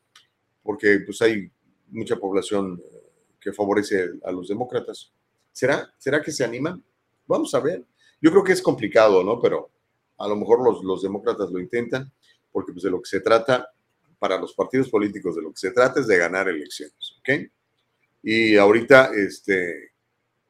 porque 0.64 0.99
pues 1.05 1.22
hay 1.22 1.49
mucha 1.88 2.16
población 2.18 2.82
eh, 2.84 3.01
que 3.39 3.53
favorece 3.53 4.12
a 4.24 4.32
los 4.32 4.47
demócratas. 4.47 5.14
¿Será? 5.51 5.93
¿Será 5.97 6.22
que 6.22 6.32
se 6.32 6.43
animan? 6.43 6.84
Vamos 7.28 7.53
a 7.53 7.59
ver. 7.59 7.84
Yo 8.22 8.32
creo 8.32 8.43
que 8.43 8.53
es 8.53 8.62
complicado, 8.62 9.24
¿no? 9.24 9.39
Pero 9.39 9.72
a 10.24 10.28
lo 10.28 10.36
mejor 10.36 10.63
los, 10.63 10.84
los 10.84 11.01
demócratas 11.01 11.51
lo 11.51 11.59
intentan, 11.59 12.11
porque 12.51 12.72
pues 12.74 12.84
de 12.84 12.91
lo 12.91 13.01
que 13.01 13.09
se 13.09 13.22
trata, 13.22 13.69
para 14.19 14.39
los 14.39 14.53
partidos 14.53 14.89
políticos, 14.89 15.36
de 15.36 15.41
lo 15.41 15.51
que 15.51 15.57
se 15.57 15.72
trata 15.72 15.99
es 15.99 16.07
de 16.07 16.17
ganar 16.17 16.47
elecciones, 16.47 17.15
¿ok? 17.19 17.30
Y 18.22 18.55
ahorita 18.55 19.11
este, 19.15 19.93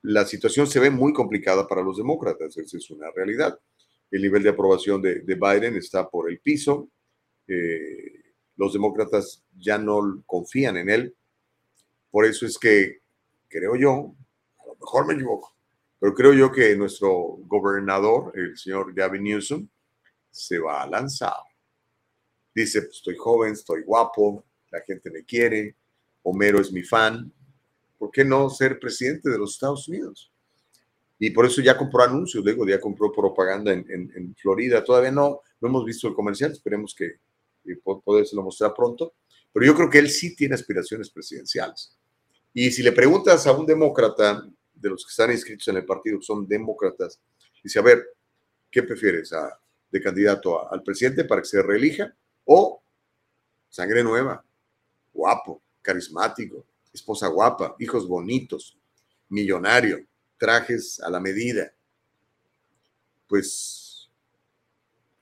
la 0.02 0.26
situación 0.26 0.68
se 0.68 0.80
ve 0.80 0.90
muy 0.90 1.14
complicada 1.14 1.66
para 1.68 1.82
los 1.82 1.96
demócratas, 1.96 2.58
esa 2.58 2.78
es 2.78 2.90
una 2.92 3.10
realidad. 3.12 3.58
El 4.10 4.24
nivel 4.24 4.44
de 4.44 4.50
aprobación 4.50 5.02
de, 5.02 5.22
de 5.22 5.36
Biden 5.36 5.78
está 5.78 6.10
por 6.10 6.30
el 6.30 6.40
piso, 6.40 6.90
eh, 7.48 8.34
los 8.58 8.74
demócratas 8.74 9.42
ya 9.58 9.78
no 9.78 10.22
confían 10.26 10.76
en 10.76 10.90
él, 10.90 11.16
por 12.12 12.26
eso 12.26 12.46
es 12.46 12.60
que, 12.60 13.00
creo 13.48 13.78
yo, 13.78 14.14
a 14.60 14.68
lo 14.68 14.76
mejor 14.76 15.08
me 15.08 15.14
equivoco, 15.14 15.51
pero 16.02 16.16
creo 16.16 16.34
yo 16.34 16.52
que 16.52 16.76
nuestro 16.76 17.38
gobernador, 17.46 18.34
el 18.36 18.58
señor 18.58 18.92
Gavin 18.92 19.22
Newsom, 19.22 19.68
se 20.32 20.58
va 20.58 20.82
a 20.82 20.88
lanzar. 20.88 21.36
Dice, 22.56 22.82
pues, 22.82 22.96
estoy 22.96 23.16
joven, 23.16 23.54
estoy 23.54 23.84
guapo, 23.84 24.44
la 24.72 24.82
gente 24.82 25.12
me 25.12 25.24
quiere, 25.24 25.76
Homero 26.24 26.60
es 26.60 26.72
mi 26.72 26.82
fan, 26.82 27.32
¿por 28.00 28.10
qué 28.10 28.26
no 28.26 28.50
ser 28.50 28.80
presidente 28.80 29.30
de 29.30 29.38
los 29.38 29.54
Estados 29.54 29.88
Unidos? 29.88 30.32
Y 31.20 31.30
por 31.30 31.46
eso 31.46 31.62
ya 31.62 31.78
compró 31.78 32.02
anuncios, 32.02 32.44
luego 32.44 32.68
ya 32.68 32.82
compró 32.82 33.12
propaganda 33.12 33.72
en, 33.72 34.36
Florida. 34.42 34.84
Todavía 34.84 35.12
no, 35.12 35.42
no 35.60 35.68
hemos 35.68 35.86
visto 35.86 36.08
el 36.08 36.16
comercial, 36.16 36.52
esperemos 36.52 36.96
que, 36.96 37.18
que 37.64 37.76
lo 38.34 38.42
mostrar 38.42 38.74
pronto. 38.74 39.14
Pero 39.54 39.68
yo 39.68 39.76
creo 39.76 39.88
que 39.88 40.00
él 40.00 40.10
sí 40.10 40.36
tiene 40.36 40.56
aspiraciones 40.56 41.12
presidenciales. 41.12 41.96
Y 42.56 42.72
si 42.72 42.82
le 42.82 42.92
preguntas 42.92 43.46
a 43.46 43.52
un 43.52 43.68
demócrata 43.68 44.44
de 44.82 44.90
los 44.90 45.06
que 45.06 45.12
están 45.12 45.32
inscritos 45.32 45.68
en 45.68 45.78
el 45.78 45.86
partido, 45.86 46.22
son 46.22 46.48
demócratas, 46.48 47.20
dice, 47.64 47.80
a 47.80 47.84
ver, 47.84 48.04
¿qué 48.70 48.84
prefieres 48.84 49.32
a, 49.34 49.60
de 49.92 50.02
candidato 50.02 50.72
al 50.72 50.82
presidente 50.82 51.26
para 51.26 51.42
que 51.42 51.48
se 51.48 51.62
reelija 51.62 52.14
o 52.46 52.82
sangre 53.70 54.04
nueva, 54.04 54.44
guapo, 55.14 55.62
carismático, 55.82 56.66
esposa 56.94 57.28
guapa, 57.28 57.76
hijos 57.80 58.08
bonitos, 58.08 58.78
millonario, 59.30 60.06
trajes 60.38 61.00
a 61.02 61.10
la 61.10 61.20
medida? 61.20 61.72
Pues, 63.28 64.10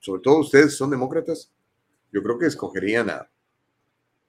sobre 0.00 0.22
todo 0.22 0.38
ustedes 0.38 0.76
son 0.76 0.90
demócratas, 0.90 1.52
Yo 2.12 2.22
creo 2.24 2.38
que 2.38 2.46
escogerían 2.46 3.08
a, 3.08 3.30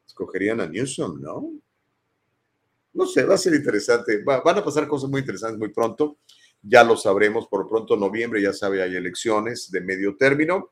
escogerían 0.06 0.62
a 0.62 0.68
Newsom, 0.68 1.20
¿no? 1.20 1.52
No 2.94 3.06
sé, 3.06 3.24
va 3.24 3.36
a 3.36 3.38
ser 3.38 3.54
interesante. 3.54 4.24
van 4.24 4.58
a 4.58 4.64
pasar 4.64 4.88
cosas 4.88 5.10
muy 5.10 5.22
interesantes 5.22 5.58
muy 5.58 5.70
pronto. 5.70 6.20
Ya 6.62 6.84
lo 6.84 6.98
sabremos. 6.98 7.48
Por 7.48 7.68
pronto, 7.68 7.96
noviembre, 7.96 8.42
ya 8.42 8.54
sabe, 8.54 8.82
hay 8.82 8.96
elecciones 8.96 9.72
de 9.72 9.82
medio 9.82 10.16
término. 10.18 10.72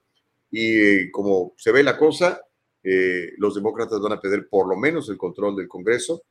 Y 0.52 1.10
como 1.12 1.54
se 1.58 1.72
ve 1.72 1.84
la 1.84 1.98
cosa, 1.98 2.42
eh, 2.84 3.34
los 3.38 3.56
demócratas 3.56 4.00
van 4.00 4.14
a 4.14 4.22
pedir 4.22 4.48
por 4.50 4.68
lo 4.68 4.76
menos 4.76 5.10
el 5.10 5.18
control 5.18 5.56
del 5.56 5.68
Congreso 5.68 6.24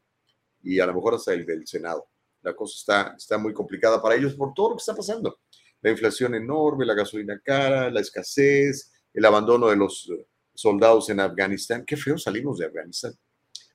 y 0.62 0.80
a 0.80 0.86
lo 0.86 0.94
mejor 0.94 1.14
hasta 1.14 1.32
el 1.32 1.46
del 1.46 1.66
Senado. 1.66 2.08
La 2.42 2.54
cosa 2.54 2.74
está, 2.76 3.14
está 3.16 3.38
muy 3.38 3.52
complicada 3.52 4.00
para 4.00 4.14
ellos 4.14 4.34
por 4.34 4.54
todo 4.54 4.70
lo 4.70 4.76
que 4.76 4.80
está 4.80 4.94
pasando. 4.94 5.40
La 5.80 5.90
inflación 5.90 6.34
enorme, 6.34 6.86
la 6.86 6.94
gasolina 6.94 7.40
cara, 7.44 7.90
la 7.90 8.00
escasez, 8.00 8.92
el 9.14 9.24
abandono 9.24 9.68
de 9.68 9.76
los 9.76 10.10
soldados 10.54 11.08
en 11.10 11.20
Afganistán. 11.20 11.84
Qué 11.86 11.96
feo 11.96 12.18
salimos 12.18 12.58
de 12.58 12.66
Afganistán. 12.66 13.12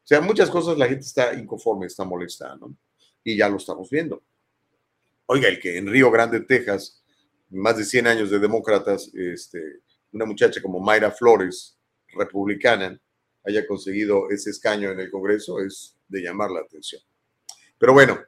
O 0.03 0.05
sea, 0.05 0.19
muchas 0.19 0.49
cosas 0.49 0.77
la 0.77 0.87
gente 0.87 1.05
está 1.05 1.33
inconforme, 1.33 1.85
está 1.85 2.03
molesta, 2.03 2.57
¿no? 2.57 2.75
Y 3.23 3.37
ya 3.37 3.47
lo 3.47 3.55
estamos 3.55 3.89
viendo. 3.89 4.21
Oiga, 5.27 5.47
el 5.47 5.61
que 5.61 5.77
en 5.77 5.87
Río 5.87 6.11
Grande, 6.11 6.41
Texas, 6.41 7.01
más 7.49 7.77
de 7.77 7.85
100 7.85 8.07
años 8.07 8.29
de 8.29 8.39
demócratas, 8.39 9.09
este, 9.13 9.79
una 10.11 10.25
muchacha 10.25 10.61
como 10.61 10.81
Mayra 10.81 11.09
Flores, 11.09 11.77
republicana, 12.09 12.99
haya 13.45 13.65
conseguido 13.65 14.29
ese 14.29 14.49
escaño 14.49 14.91
en 14.91 14.99
el 14.99 15.09
Congreso 15.09 15.59
es 15.61 15.95
de 16.09 16.21
llamar 16.21 16.51
la 16.51 16.59
atención. 16.59 17.01
Pero 17.77 17.93
bueno, 17.93 18.19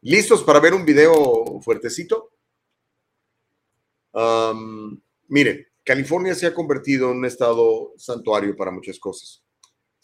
¿listos 0.00 0.42
para 0.42 0.60
ver 0.60 0.72
un 0.72 0.84
video 0.84 1.60
fuertecito? 1.60 2.30
mire, 5.26 5.72
California 5.82 6.36
se 6.36 6.46
ha 6.46 6.54
convertido 6.54 7.10
en 7.10 7.18
un 7.18 7.24
estado 7.24 7.94
santuario 7.96 8.54
para 8.54 8.70
muchas 8.70 8.96
cosas 8.98 9.43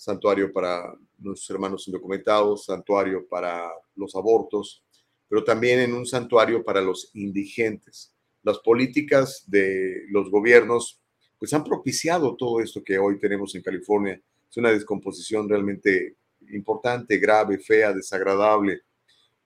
santuario 0.00 0.50
para 0.50 0.94
nuestros 1.18 1.50
hermanos 1.50 1.86
indocumentados, 1.86 2.64
santuario 2.64 3.28
para 3.28 3.70
los 3.96 4.14
abortos, 4.16 4.82
pero 5.28 5.44
también 5.44 5.78
en 5.80 5.92
un 5.92 6.06
santuario 6.06 6.64
para 6.64 6.80
los 6.80 7.10
indigentes. 7.12 8.14
Las 8.42 8.60
políticas 8.60 9.44
de 9.46 10.06
los 10.08 10.30
gobiernos 10.30 11.02
pues 11.38 11.52
han 11.52 11.64
propiciado 11.64 12.34
todo 12.34 12.60
esto 12.62 12.82
que 12.82 12.98
hoy 12.98 13.18
tenemos 13.18 13.54
en 13.54 13.62
California. 13.62 14.18
Es 14.50 14.56
una 14.56 14.72
descomposición 14.72 15.46
realmente 15.46 16.16
importante, 16.48 17.18
grave, 17.18 17.58
fea, 17.58 17.92
desagradable. 17.92 18.80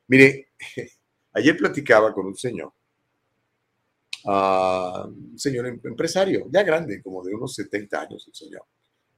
Mire, 0.06 0.50
ayer 1.32 1.56
platicaba 1.56 2.14
con 2.14 2.26
un 2.26 2.36
señor, 2.36 2.72
uh, 4.24 5.08
un 5.08 5.36
señor 5.36 5.66
em-, 5.66 5.80
empresario, 5.82 6.46
ya 6.48 6.62
grande, 6.62 7.02
como 7.02 7.24
de 7.24 7.34
unos 7.34 7.54
70 7.54 8.00
años 8.00 8.24
el 8.28 8.34
señor 8.34 8.64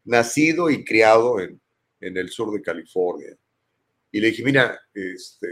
nacido 0.06 0.70
y 0.70 0.84
criado 0.84 1.40
en, 1.40 1.60
el 2.00 2.28
sur 2.30 2.52
de 2.52 2.62
California. 2.62 3.36
Y 4.12 4.20
le 4.20 4.28
dije, 4.28 4.44
mira, 4.44 4.78
este, 4.94 5.48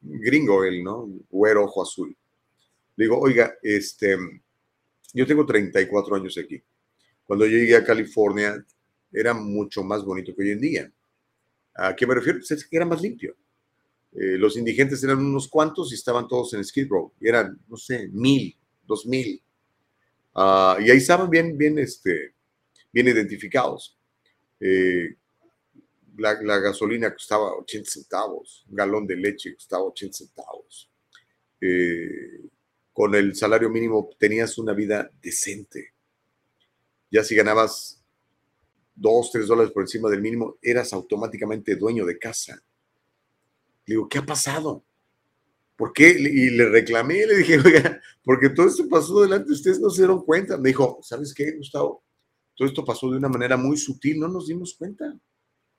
gringo 0.00 0.64
él, 0.64 0.84
¿no? 0.84 1.08
Güero, 1.30 1.64
ojo 1.64 1.82
azul. 1.82 2.14
Le 2.96 3.04
digo, 3.04 3.18
oiga, 3.18 3.54
este, 3.62 4.16
yo 5.14 5.26
tengo 5.26 5.46
34 5.46 6.16
años 6.16 6.36
aquí. 6.38 6.62
Cuando 7.24 7.46
yo 7.46 7.56
llegué 7.56 7.76
a 7.76 7.84
California 7.84 8.64
era 9.12 9.34
mucho 9.34 9.82
más 9.82 10.04
bonito 10.04 10.34
que 10.34 10.42
hoy 10.42 10.50
en 10.50 10.60
día. 10.60 10.92
¿A 11.74 11.94
qué 11.94 12.06
me 12.06 12.14
refiero? 12.14 12.38
Pues 12.38 12.68
era 12.70 12.84
más 12.84 13.00
limpio. 13.00 13.36
Eh, 14.12 14.36
los 14.36 14.56
indigentes 14.56 15.02
eran 15.04 15.18
unos 15.18 15.48
cuantos 15.48 15.90
y 15.92 15.94
estaban 15.94 16.28
todos 16.28 16.52
en 16.54 16.64
Skid 16.64 16.88
Row. 16.88 17.12
Eran, 17.20 17.58
no 17.68 17.76
sé, 17.76 18.08
mil, 18.08 18.56
dos 18.86 19.06
mil. 19.06 19.42
Ah, 20.34 20.78
y 20.80 20.90
ahí 20.90 20.98
estaban 20.98 21.28
bien, 21.30 21.56
bien, 21.56 21.78
este, 21.78 22.34
bien 22.92 23.08
identificados. 23.08 23.98
Eh, 24.60 25.16
la, 26.16 26.58
gasolina 26.58 27.12
costaba 27.12 27.56
80 27.56 27.90
centavos, 27.90 28.64
un 28.68 28.76
galón 28.76 29.06
de 29.06 29.16
leche 29.16 29.54
costaba 29.54 29.84
80 29.84 30.18
centavos. 30.18 30.90
Eh, 31.60 32.42
con 32.92 33.14
el 33.14 33.34
salario 33.34 33.70
mínimo 33.70 34.10
tenías 34.18 34.58
una 34.58 34.74
vida 34.74 35.10
decente. 35.22 35.94
Ya 37.10 37.24
si 37.24 37.34
ganabas 37.34 38.02
2, 38.96 39.30
3 39.32 39.46
dólares 39.46 39.72
por 39.72 39.82
encima 39.82 40.10
del 40.10 40.20
mínimo, 40.20 40.58
eras 40.60 40.92
automáticamente 40.92 41.76
dueño 41.76 42.04
de 42.04 42.18
casa. 42.18 42.62
Le 43.86 43.94
digo, 43.94 44.08
¿qué 44.08 44.18
ha 44.18 44.26
pasado? 44.26 44.84
¿Por 45.76 45.92
qué? 45.92 46.10
Y 46.10 46.50
le 46.50 46.68
reclamé, 46.68 47.26
le 47.26 47.38
dije, 47.38 47.58
oiga, 47.58 48.00
porque 48.22 48.50
todo 48.50 48.66
esto 48.66 48.88
pasó 48.88 49.22
delante, 49.22 49.52
ustedes 49.52 49.80
no 49.80 49.90
se 49.90 50.02
dieron 50.02 50.24
cuenta. 50.24 50.58
Me 50.58 50.68
dijo, 50.68 51.00
¿sabes 51.02 51.34
qué, 51.34 51.52
Gustavo? 51.52 52.04
Todo 52.54 52.68
esto 52.68 52.84
pasó 52.84 53.10
de 53.10 53.16
una 53.16 53.28
manera 53.28 53.56
muy 53.56 53.76
sutil, 53.76 54.20
no 54.20 54.28
nos 54.28 54.46
dimos 54.46 54.74
cuenta. 54.74 55.14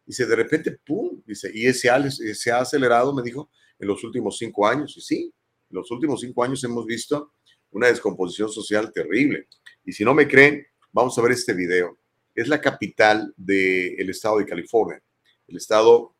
Dice, 0.06 0.26
de 0.26 0.36
repente, 0.36 0.78
¡pum! 0.86 1.22
Dice, 1.26 1.52
y 1.54 1.66
ese 1.66 1.90
se 2.36 2.52
ha 2.52 2.60
acelerado, 2.60 3.14
me 3.14 3.22
dijo, 3.22 3.50
en 3.80 3.88
los 3.88 4.04
últimos 4.04 4.38
cinco 4.38 4.68
años. 4.68 4.96
Y 4.98 5.02
sí, 5.02 5.34
en 5.70 5.76
los 5.76 5.90
últimos 5.92 6.22
cinco 6.22 6.44
años 6.44 6.64
hemos 6.64 6.86
visto 6.86 7.34
una 7.72 7.88
descomposición 7.88 8.50
social 8.50 8.92
terrible. 8.92 9.48
Y 9.84 9.92
si 9.92 10.04
no 10.04 10.14
me 10.14 10.28
creen, 10.28 10.66
vamos 10.92 11.18
a 11.18 11.22
ver 11.22 11.32
este 11.32 11.54
video. 11.54 11.98
Es 12.36 12.48
la 12.48 12.60
capital 12.60 13.34
del 13.38 14.10
estado 14.10 14.40
de 14.40 14.46
California, 14.46 15.02
el 15.48 15.58
estado 15.58 16.16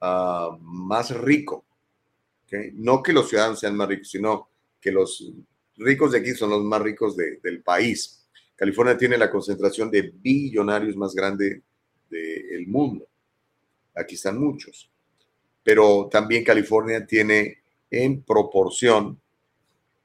ah, 0.00 0.56
más 0.60 1.10
rico. 1.16 1.64
No 2.74 3.02
que 3.02 3.12
los 3.12 3.28
ciudadanos 3.28 3.60
sean 3.60 3.76
más 3.76 3.88
ricos, 3.88 4.10
sino 4.10 4.48
que 4.80 4.90
los 4.90 5.30
ricos 5.76 6.12
de 6.12 6.18
aquí 6.18 6.30
son 6.32 6.50
los 6.50 6.64
más 6.64 6.80
ricos 6.80 7.16
del 7.16 7.62
país. 7.62 8.17
California 8.58 8.98
tiene 8.98 9.16
la 9.16 9.30
concentración 9.30 9.88
de 9.88 10.12
billonarios 10.12 10.96
más 10.96 11.14
grande 11.14 11.62
del 12.10 12.66
mundo. 12.66 13.06
Aquí 13.94 14.16
están 14.16 14.36
muchos. 14.36 14.90
Pero 15.62 16.08
también 16.10 16.42
California 16.42 17.06
tiene 17.06 17.58
en 17.88 18.20
proporción 18.20 19.16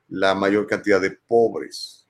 la 0.10 0.36
mayor 0.36 0.68
cantidad 0.68 1.02
de 1.02 1.10
pobres. 1.12 2.06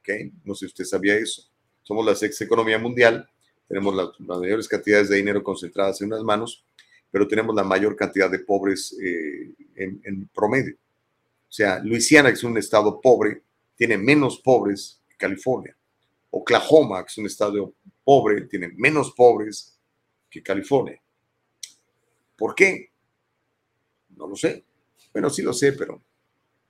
¿Okay? 0.00 0.32
No 0.44 0.56
sé 0.56 0.60
si 0.60 0.66
usted 0.66 0.84
sabía 0.84 1.14
eso. 1.14 1.48
Somos 1.84 2.04
la 2.04 2.16
sexta 2.16 2.42
economía 2.42 2.80
mundial, 2.80 3.30
tenemos 3.68 3.94
las, 3.94 4.08
mayores 4.18 4.66
cantidades 4.66 5.08
de 5.08 5.16
dinero 5.16 5.40
concentradas 5.44 6.00
en 6.00 6.08
unas 6.08 6.24
manos, 6.24 6.64
pero 7.12 7.28
tenemos 7.28 7.54
la 7.54 7.62
mayor 7.62 7.94
cantidad 7.94 8.28
de 8.28 8.40
pobres 8.40 8.92
eh, 9.00 9.52
en, 9.76 10.00
en 10.02 10.26
promedio. 10.34 10.74
O 11.48 11.52
sea, 11.52 11.78
Luisiana, 11.78 12.30
que 12.30 12.34
es 12.34 12.42
un 12.42 12.58
estado 12.58 13.00
pobre, 13.00 13.42
tiene 13.76 13.96
menos 13.96 14.40
pobres 14.40 15.00
que 15.08 15.16
California. 15.16 15.75
Oklahoma, 16.38 17.02
que 17.02 17.08
es 17.08 17.18
un 17.18 17.26
estado 17.26 17.72
pobre, 18.04 18.42
tiene 18.42 18.68
menos 18.76 19.12
pobres 19.12 19.78
que 20.28 20.42
California. 20.42 21.00
¿Por 22.36 22.54
qué? 22.54 22.90
No 24.10 24.26
lo 24.28 24.36
sé. 24.36 24.64
Bueno, 25.12 25.30
sí 25.30 25.40
lo 25.40 25.54
sé, 25.54 25.72
pero 25.72 26.02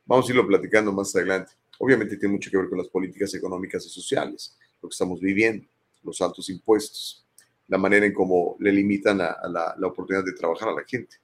vamos 0.04 0.28
a 0.28 0.30
irlo 0.30 0.46
platicando 0.46 0.92
más 0.92 1.14
adelante. 1.16 1.52
Obviamente 1.78 2.16
tiene 2.16 2.34
mucho 2.34 2.50
que 2.50 2.56
ver 2.56 2.68
con 2.68 2.78
las 2.78 2.88
políticas 2.88 3.34
económicas 3.34 3.84
y 3.84 3.88
sociales, 3.88 4.56
lo 4.80 4.88
que 4.88 4.94
estamos 4.94 5.20
viviendo, 5.20 5.66
los 6.04 6.20
altos 6.20 6.48
impuestos, 6.48 7.26
la 7.66 7.76
manera 7.76 8.06
en 8.06 8.14
cómo 8.14 8.56
le 8.60 8.70
limitan 8.70 9.20
a, 9.20 9.36
la, 9.48 9.74
la 9.76 9.86
oportunidad 9.88 10.24
de 10.24 10.32
trabajar 10.32 10.68
a 10.68 10.74
la 10.74 10.84
gente. 10.84 11.16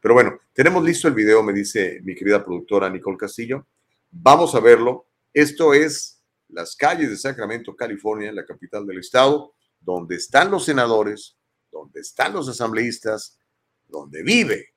Pero 0.00 0.14
bueno, 0.14 0.40
tenemos 0.54 0.82
listo 0.82 1.06
el 1.06 1.14
video, 1.14 1.42
me 1.42 1.52
dice 1.52 2.00
mi 2.02 2.14
querida 2.14 2.42
productora 2.42 2.88
Nicole 2.88 3.18
Castillo. 3.18 3.66
Vamos 4.10 4.54
a 4.54 4.60
verlo. 4.60 5.04
Esto 5.34 5.74
es 5.74 6.19
las 6.52 6.76
calles 6.76 7.10
de 7.10 7.16
Sacramento, 7.16 7.74
California, 7.74 8.32
la 8.32 8.44
capital 8.44 8.86
del 8.86 8.98
estado, 8.98 9.54
donde 9.80 10.16
están 10.16 10.50
los 10.50 10.64
senadores, 10.64 11.36
donde 11.70 12.00
están 12.00 12.32
los 12.32 12.48
asambleístas, 12.48 13.38
donde 13.86 14.22
vive 14.22 14.74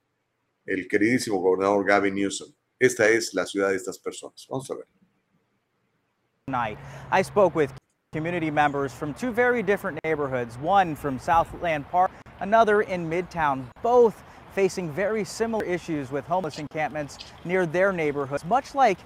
el 0.65 0.87
queridísimo 0.87 1.39
gobernador 1.39 1.85
Gavin 1.85 2.15
Newsom. 2.15 2.53
Esta 2.79 3.09
es 3.09 3.33
la 3.33 3.45
ciudad 3.45 3.69
de 3.69 3.75
estas 3.75 3.99
personas. 3.99 4.45
Vamos 4.49 4.69
a 4.69 4.75
ver. 4.75 4.87
I 7.11 7.21
spoke 7.21 7.55
with 7.55 7.71
community 8.11 8.51
members 8.51 8.93
from 8.93 9.13
two 9.13 9.31
very 9.31 9.63
different 9.63 9.99
neighborhoods, 10.03 10.57
one 10.57 10.95
from 10.95 11.17
Southland 11.17 11.89
Park, 11.89 12.11
another 12.41 12.81
in 12.81 13.09
Midtown, 13.09 13.65
both 13.81 14.21
facing 14.53 14.91
very 14.91 15.23
similar 15.23 15.65
issues 15.65 16.11
with 16.11 16.25
homeless 16.25 16.59
encampments 16.59 17.17
near 17.43 17.65
their 17.65 17.91
neighborhoods, 17.91 18.45
much 18.45 18.75
like 18.75 18.99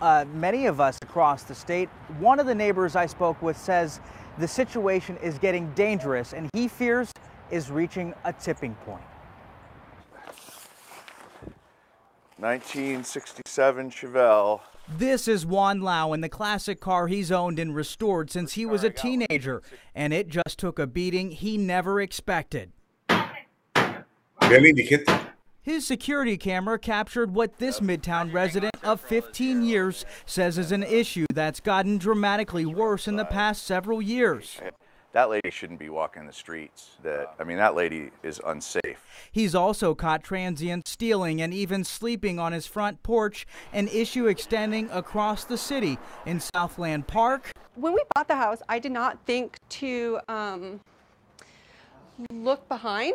uh, 0.00 0.24
many 0.34 0.66
of 0.66 0.80
us 0.80 0.98
across 1.02 1.42
the 1.44 1.54
state. 1.54 1.88
One 2.18 2.40
of 2.40 2.46
the 2.46 2.54
neighbors 2.54 2.96
I 2.96 3.06
spoke 3.06 3.40
with 3.42 3.56
says 3.56 4.00
the 4.38 4.48
situation 4.48 5.16
is 5.18 5.38
getting 5.38 5.70
dangerous 5.74 6.32
and 6.32 6.48
he 6.52 6.68
fears 6.68 7.10
is 7.50 7.70
reaching 7.70 8.14
a 8.24 8.32
tipping 8.32 8.74
point. 8.86 9.02
1967 12.38 13.90
Chevelle. 13.90 14.60
This 14.96 15.28
is 15.28 15.44
Juan 15.44 15.80
Lau 15.80 16.12
in 16.12 16.20
the 16.20 16.28
classic 16.28 16.80
car 16.80 17.08
he's 17.08 17.32
owned 17.32 17.58
and 17.58 17.74
restored 17.74 18.30
since 18.30 18.54
he 18.54 18.64
was 18.64 18.84
a 18.84 18.90
teenager, 18.90 19.60
and 19.94 20.14
it 20.14 20.28
just 20.28 20.56
took 20.58 20.78
a 20.78 20.86
beating 20.86 21.32
he 21.32 21.58
never 21.58 22.00
expected. 22.00 22.72
Bien 23.08 24.64
indigente. 24.64 25.27
His 25.62 25.86
security 25.86 26.38
camera 26.38 26.78
captured 26.78 27.34
what 27.34 27.58
this 27.58 27.80
Midtown 27.80 28.32
resident 28.32 28.74
of 28.82 29.00
15 29.02 29.62
years 29.64 30.06
says 30.24 30.56
is 30.56 30.72
an 30.72 30.82
issue 30.82 31.26
that's 31.34 31.60
gotten 31.60 31.98
dramatically 31.98 32.64
worse 32.64 33.06
in 33.06 33.16
the 33.16 33.26
past 33.26 33.64
several 33.64 34.00
years. 34.00 34.58
That 35.12 35.30
lady 35.30 35.50
shouldn't 35.50 35.78
be 35.78 35.88
walking 35.88 36.26
the 36.26 36.32
streets. 36.32 36.96
That 37.02 37.34
I 37.38 37.44
mean, 37.44 37.56
that 37.58 37.74
lady 37.74 38.10
is 38.22 38.40
unsafe. 38.46 39.04
He's 39.32 39.54
also 39.54 39.94
caught 39.94 40.22
transients 40.22 40.90
stealing 40.90 41.42
and 41.42 41.52
even 41.52 41.82
sleeping 41.82 42.38
on 42.38 42.52
his 42.52 42.66
front 42.66 43.02
porch, 43.02 43.46
an 43.72 43.88
issue 43.88 44.26
extending 44.26 44.88
across 44.90 45.44
the 45.44 45.58
city 45.58 45.98
in 46.24 46.40
Southland 46.40 47.06
Park. 47.06 47.50
When 47.74 47.94
we 47.94 48.02
bought 48.14 48.28
the 48.28 48.36
house, 48.36 48.62
I 48.68 48.78
did 48.78 48.92
not 48.92 49.18
think 49.26 49.58
to 49.70 50.20
um, 50.28 50.80
look 52.30 52.68
behind. 52.68 53.14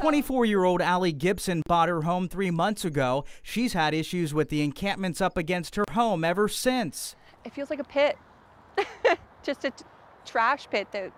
24 0.00 0.46
year 0.46 0.64
old 0.64 0.80
Allie 0.80 1.12
Gibson 1.12 1.62
bought 1.66 1.90
her 1.90 2.02
home 2.02 2.26
three 2.26 2.50
months 2.50 2.86
ago. 2.86 3.26
She's 3.42 3.74
had 3.74 3.92
issues 3.92 4.32
with 4.32 4.48
the 4.48 4.62
encampments 4.62 5.20
up 5.20 5.36
against 5.36 5.76
her 5.76 5.84
home 5.92 6.24
ever 6.24 6.48
since. 6.48 7.14
It 7.44 7.52
feels 7.52 7.68
like 7.68 7.80
a 7.80 7.84
pit, 7.84 8.16
just 9.42 9.64
a 9.66 9.70
t- 9.70 9.84
trash 10.24 10.68
pit 10.70 10.88
that, 10.92 11.12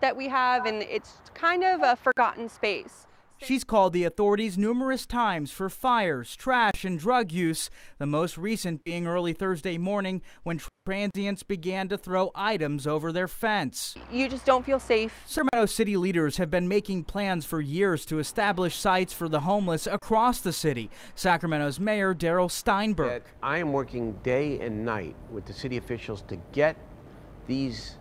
that 0.00 0.16
we 0.16 0.28
have, 0.28 0.66
and 0.66 0.82
it's 0.82 1.14
kind 1.34 1.64
of 1.64 1.82
a 1.82 1.96
forgotten 1.96 2.48
space. 2.48 3.08
She's 3.38 3.64
called 3.64 3.92
the 3.92 4.04
authorities 4.04 4.56
numerous 4.56 5.04
times 5.04 5.50
for 5.50 5.68
fires, 5.68 6.36
trash, 6.36 6.84
and 6.84 6.98
drug 6.98 7.32
use, 7.32 7.70
the 7.98 8.06
most 8.06 8.38
recent 8.38 8.84
being 8.84 9.06
early 9.06 9.32
Thursday 9.32 9.78
morning 9.78 10.22
when 10.44 10.60
transients 10.88 11.42
began 11.42 11.86
to 11.86 11.98
throw 11.98 12.30
items 12.34 12.86
over 12.86 13.12
their 13.12 13.28
fence. 13.28 13.94
You 14.10 14.26
just 14.26 14.46
don't 14.46 14.64
feel 14.64 14.80
safe. 14.80 15.12
Sacramento 15.26 15.66
city 15.66 15.98
leaders 15.98 16.38
have 16.38 16.50
been 16.50 16.66
making 16.66 17.04
plans 17.04 17.44
for 17.44 17.60
years 17.60 18.06
to 18.06 18.18
establish 18.18 18.74
sites 18.74 19.12
for 19.12 19.28
the 19.28 19.40
homeless 19.40 19.86
across 19.86 20.40
the 20.40 20.50
city. 20.50 20.88
Sacramento's 21.14 21.78
Mayor 21.78 22.14
Daryl 22.14 22.50
Steinberg. 22.50 23.22
I 23.42 23.58
am 23.58 23.70
working 23.74 24.12
day 24.22 24.60
and 24.60 24.82
night 24.82 25.14
with 25.30 25.44
the 25.44 25.52
city 25.52 25.76
officials 25.76 26.22
to 26.22 26.36
get 26.52 26.74
these 27.46 27.98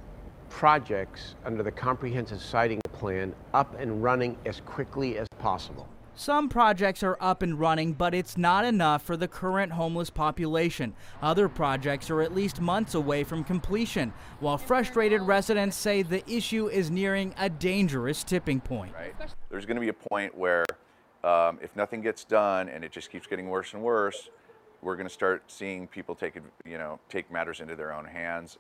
projects 0.50 1.36
under 1.44 1.64
the 1.64 1.72
comprehensive 1.72 2.42
siting 2.42 2.80
plan 2.94 3.36
up 3.54 3.78
and 3.78 4.02
running 4.02 4.38
as 4.46 4.62
quickly 4.62 5.18
as 5.18 5.28
possible. 5.40 5.90
Some 6.20 6.50
projects 6.50 7.04
are 7.04 7.16
up 7.22 7.44
and 7.44 7.60
running, 7.60 7.94
but 7.94 8.16
it's 8.16 8.38
not 8.38 8.66
enough 8.66 9.04
for 9.04 9.16
the 9.16 9.28
current 9.28 9.72
homeless 9.72 10.10
population. 10.10 10.96
Other 11.22 11.48
projects 11.48 12.10
are 12.10 12.24
at 12.24 12.34
least 12.34 12.60
months 12.60 12.96
away 12.96 13.24
from 13.24 13.44
completion, 13.44 14.12
while 14.40 14.58
frustrated 14.58 15.22
residents 15.22 15.78
say 15.78 16.02
the 16.02 16.28
issue 16.28 16.70
is 16.70 16.90
nearing 16.90 17.36
a 17.38 17.52
dangerous 17.52 18.24
tipping 18.24 18.60
point. 18.60 18.96
Right? 18.96 19.14
There's 19.52 19.68
going 19.68 19.76
to 19.76 19.82
be 19.82 19.90
a 19.90 19.94
point 19.94 20.36
where, 20.36 20.66
um, 21.24 21.60
if 21.62 21.76
nothing 21.76 22.02
gets 22.02 22.24
done 22.24 22.68
and 22.68 22.84
it 22.84 22.92
just 22.92 23.12
keeps 23.12 23.28
getting 23.28 23.48
worse 23.48 23.76
and 23.76 23.84
worse, 23.84 24.32
we're 24.82 24.96
going 24.96 25.08
to 25.08 25.14
start 25.14 25.44
seeing 25.46 25.88
people 25.88 26.16
take, 26.16 26.34
you 26.66 26.80
know, 26.80 27.00
take 27.10 27.32
matters 27.32 27.60
into 27.60 27.76
their 27.76 27.94
own 27.94 28.06
hands. 28.06 28.58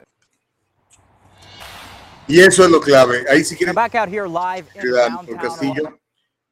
Y 2.30 2.36
eso 2.36 2.66
es 2.66 2.70
lo 2.70 2.80
clave. 2.82 3.26
Ahí 3.26 3.43
si 3.43 3.55
Now 3.55 3.72
quieren 3.72 3.74
back 3.74 3.95
out 3.95 4.10
here 4.10 4.28
live 4.28 4.70
in 4.76 4.93
downtown. 4.93 5.38
Castillo, 5.39 5.97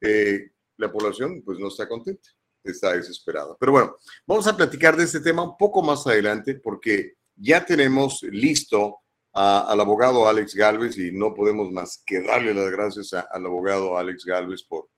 eh, 0.04 0.38
la 0.76 0.90
población 0.90 1.42
pues 1.44 1.58
no 1.58 1.68
está 1.68 1.88
contenta, 1.88 2.28
está 2.64 2.92
desesperada. 2.92 3.56
Pero 3.58 3.72
bueno, 3.72 3.96
vamos 4.26 4.46
a 4.46 4.56
platicar 4.56 4.96
de 4.96 5.04
este 5.04 5.20
tema 5.20 5.42
un 5.42 5.56
poco 5.56 5.82
más 5.82 6.06
adelante 6.06 6.54
porque 6.56 7.14
ya 7.36 7.64
tenemos 7.64 8.22
listo 8.24 8.98
a- 9.32 9.70
al 9.70 9.80
abogado 9.80 10.26
Alex 10.28 10.54
Galvez 10.54 10.96
y 10.98 11.12
no 11.12 11.34
podemos 11.34 11.70
más 11.70 12.02
que 12.04 12.22
darle 12.22 12.54
las 12.54 12.70
gracias 12.70 13.12
a- 13.12 13.26
al 13.30 13.46
abogado 13.46 13.96
Alex 13.98 14.24
Galvez 14.24 14.62
por, 14.62 14.88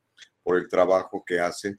por 0.43 0.57
el 0.57 0.69
trabajo 0.69 1.25
que 1.27 1.41
hace, 1.41 1.77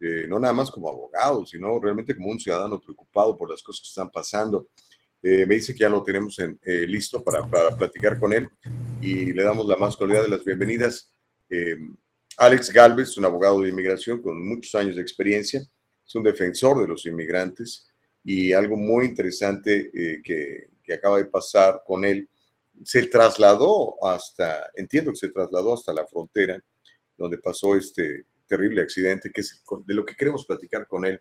eh, 0.00 0.26
no 0.28 0.38
nada 0.38 0.52
más 0.52 0.70
como 0.70 0.88
abogado, 0.88 1.46
sino 1.46 1.78
realmente 1.80 2.14
como 2.14 2.28
un 2.30 2.38
ciudadano 2.40 2.80
preocupado 2.80 3.36
por 3.36 3.50
las 3.50 3.62
cosas 3.62 3.82
que 3.82 3.88
están 3.88 4.10
pasando. 4.10 4.68
Eh, 5.22 5.46
me 5.46 5.54
dice 5.54 5.72
que 5.72 5.78
ya 5.80 5.88
lo 5.88 6.02
tenemos 6.02 6.38
en, 6.40 6.58
eh, 6.64 6.84
listo 6.86 7.22
para, 7.22 7.46
para 7.48 7.76
platicar 7.76 8.18
con 8.18 8.32
él 8.32 8.48
y 9.00 9.32
le 9.32 9.44
damos 9.44 9.66
la 9.66 9.76
más 9.76 9.96
cordial 9.96 10.24
de 10.24 10.30
las 10.30 10.44
bienvenidas. 10.44 11.10
Alex 12.38 12.72
Galvez, 12.72 13.16
un 13.18 13.24
abogado 13.24 13.60
de 13.60 13.68
inmigración 13.68 14.20
con 14.22 14.46
muchos 14.46 14.74
años 14.74 14.96
de 14.96 15.02
experiencia, 15.02 15.60
es 16.06 16.14
un 16.14 16.22
defensor 16.22 16.80
de 16.80 16.88
los 16.88 17.04
inmigrantes 17.06 17.86
y 18.24 18.52
algo 18.52 18.76
muy 18.76 19.06
interesante 19.06 19.90
eh, 19.94 20.22
que, 20.22 20.68
que 20.82 20.94
acaba 20.94 21.18
de 21.18 21.26
pasar 21.26 21.82
con 21.86 22.04
él, 22.04 22.28
se 22.84 23.06
trasladó 23.06 24.02
hasta, 24.04 24.70
entiendo 24.74 25.12
que 25.12 25.18
se 25.18 25.28
trasladó 25.28 25.74
hasta 25.74 25.92
la 25.92 26.06
frontera, 26.06 26.62
donde 27.16 27.38
pasó 27.38 27.76
este 27.76 28.26
terrible 28.46 28.82
accidente, 28.82 29.30
que 29.30 29.40
es 29.40 29.62
de 29.86 29.94
lo 29.94 30.04
que 30.04 30.16
queremos 30.16 30.44
platicar 30.46 30.86
con 30.86 31.04
él, 31.04 31.20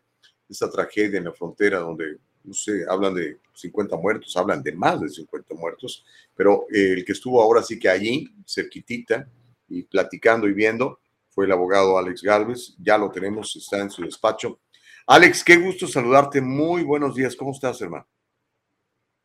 esa 0.49 0.69
tragedia 0.69 1.17
en 1.17 1.25
la 1.25 1.33
frontera 1.33 1.79
donde, 1.79 2.17
no 2.43 2.53
sé, 2.53 2.83
hablan 2.87 3.13
de 3.13 3.37
50 3.53 3.95
muertos, 3.97 4.35
hablan 4.35 4.61
de 4.61 4.73
más 4.73 4.99
de 4.99 5.09
50 5.09 5.53
muertos, 5.55 6.05
pero 6.35 6.65
eh, 6.73 6.93
el 6.97 7.05
que 7.05 7.13
estuvo 7.13 7.41
ahora 7.41 7.63
sí 7.63 7.79
que 7.79 7.89
allí, 7.89 8.27
cerquitita, 8.45 9.29
y 9.69 9.83
platicando 9.83 10.47
y 10.47 10.53
viendo, 10.53 10.99
fue 11.31 11.45
el 11.45 11.51
abogado 11.51 11.97
Alex 11.97 12.21
Galvez, 12.21 12.75
ya 12.77 12.97
lo 12.97 13.09
tenemos, 13.09 13.55
está 13.55 13.79
en 13.79 13.89
su 13.89 14.03
despacho. 14.03 14.59
Alex, 15.07 15.43
qué 15.43 15.57
gusto 15.57 15.87
saludarte, 15.87 16.41
muy 16.41 16.83
buenos 16.83 17.15
días, 17.15 17.35
¿cómo 17.35 17.51
estás, 17.51 17.81
hermano? 17.81 18.05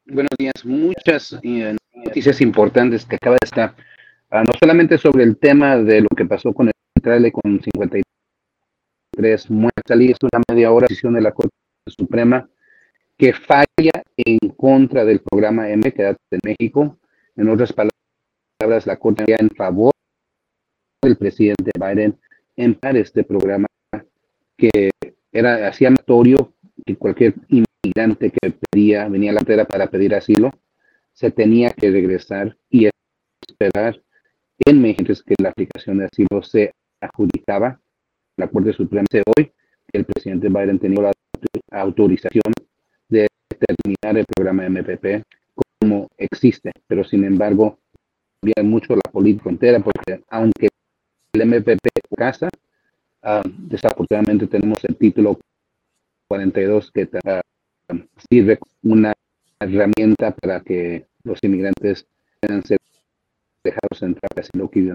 Buenos 0.07 0.31
días. 0.39 0.65
Muchas 0.65 1.37
eh, 1.43 1.77
noticias 1.93 2.41
importantes 2.41 3.05
que 3.05 3.17
acaba 3.17 3.35
de 3.35 3.45
estar, 3.45 3.77
ah, 4.31 4.45
no 4.45 4.53
solamente 4.59 4.99
sobre 4.99 5.25
el 5.25 5.37
tema 5.37 5.77
de 5.77 6.01
lo 6.03 6.09
que 6.17 6.25
pasó 6.25 6.53
con 6.53 6.69
el 6.69 6.73
trailer 7.03 7.33
con 7.33 7.61
53 7.61 9.51
muertes, 9.51 9.73
es 9.89 10.17
una 10.23 10.43
media 10.49 10.71
hora 10.71 10.87
decisión 10.89 11.15
de 11.15 11.21
la 11.21 11.33
Corte 11.33 11.51
Suprema 11.89 12.49
que 13.19 13.33
falla 13.33 14.03
en 14.17 14.39
contra 14.57 15.05
del 15.05 15.21
programa 15.21 15.69
M 15.71 15.91
que 15.91 16.03
da 16.03 16.17
en 16.31 16.41
México. 16.45 16.99
En 17.35 17.49
otras 17.49 17.73
palabras, 17.73 18.87
la 18.87 18.97
Corte 18.97 19.25
en 19.27 19.51
favor 19.51 19.93
del 21.07 21.17
presidente 21.17 21.71
Biden 21.79 22.19
en 22.57 22.79
este 22.83 23.23
programa 23.23 23.67
que 24.57 24.91
era 25.33 25.69
hacía 25.69 25.91
notorio 25.91 26.53
que 26.85 26.97
cualquier 26.97 27.35
inmigrante 27.49 28.31
que 28.31 28.55
pedía, 28.71 29.09
venía 29.09 29.31
a 29.31 29.35
la 29.35 29.41
frontera 29.41 29.65
para 29.67 29.87
pedir 29.89 30.15
asilo, 30.15 30.53
se 31.13 31.31
tenía 31.31 31.71
que 31.71 31.91
regresar 31.91 32.57
y 32.71 32.89
esperar 33.47 34.01
en 34.65 34.81
México 34.81 35.13
que 35.27 35.35
la 35.41 35.51
aplicación 35.51 35.99
de 35.99 36.07
asilo 36.07 36.43
se 36.43 36.73
adjudicaba. 37.01 37.81
La 38.37 38.49
Corte 38.49 38.73
Suprema 38.73 39.05
dice 39.11 39.23
hoy 39.37 39.53
el 39.93 40.05
presidente 40.05 40.49
Biden 40.49 40.79
tenía 40.79 41.03
la 41.71 41.81
autorización 41.81 42.53
de 43.09 43.29
terminar 43.49 44.19
el 44.19 44.27
programa 44.27 44.69
MPP 44.69 45.23
como 45.81 46.09
existe, 46.17 46.73
pero 46.87 47.05
sin 47.05 47.25
embargo 47.25 47.79
cambia 48.41 48.69
mucho 48.69 48.95
la 48.95 49.11
política 49.11 49.51
entera 49.51 49.81
porque 49.81 50.23
aunque 50.29 50.69
el 51.37 51.49
MPP 51.49 51.87
casa, 52.17 52.49
ah, 53.23 53.43
desafortunadamente 53.45 54.47
tenemos 54.47 54.83
el 54.85 54.97
título 54.97 55.39
42 56.29 56.91
que 56.93 57.09
ah, 57.25 57.43
sirve 58.29 58.59
como 58.59 58.95
una 58.95 59.13
herramienta 59.61 60.35
para 60.35 60.61
que 60.61 61.07
los 61.25 61.39
inmigrantes 61.43 62.07
puedan 62.41 62.65
ser 62.65 62.79
dejados 63.63 64.03
entrar 64.03 64.31
así 64.37 64.51
lo 64.55 64.71
que. 64.71 64.93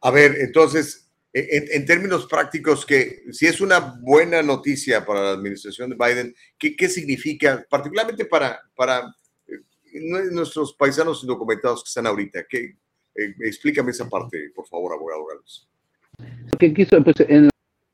A 0.00 0.10
ver, 0.10 0.36
entonces, 0.40 1.10
en, 1.32 1.64
en 1.72 1.86
términos 1.86 2.26
prácticos, 2.26 2.86
que 2.86 3.24
si 3.32 3.46
es 3.46 3.60
una 3.60 3.80
buena 4.00 4.42
noticia 4.42 5.04
para 5.04 5.22
la 5.22 5.30
administración 5.32 5.90
de 5.90 5.96
Biden, 5.96 6.34
¿qué, 6.58 6.88
significa, 6.88 7.66
particularmente 7.68 8.24
para, 8.24 8.60
para 8.76 9.00
eh, 9.46 9.60
nue- 9.94 10.30
nuestros 10.30 10.72
paisanos 10.74 11.22
indocumentados 11.22 11.82
que 11.82 11.88
están 11.88 12.06
ahorita? 12.06 12.44
¿Qué, 12.48 12.76
eh, 13.18 13.34
explícame 13.40 13.90
esa 13.90 14.08
parte, 14.08 14.50
por 14.54 14.66
favor, 14.66 14.92
abogado 14.92 15.26
Gálvez. 15.26 15.68
Lo 16.52 16.58
que 16.58 16.72
quiso, 16.72 17.02
pues 17.02 17.16
en 17.28 17.48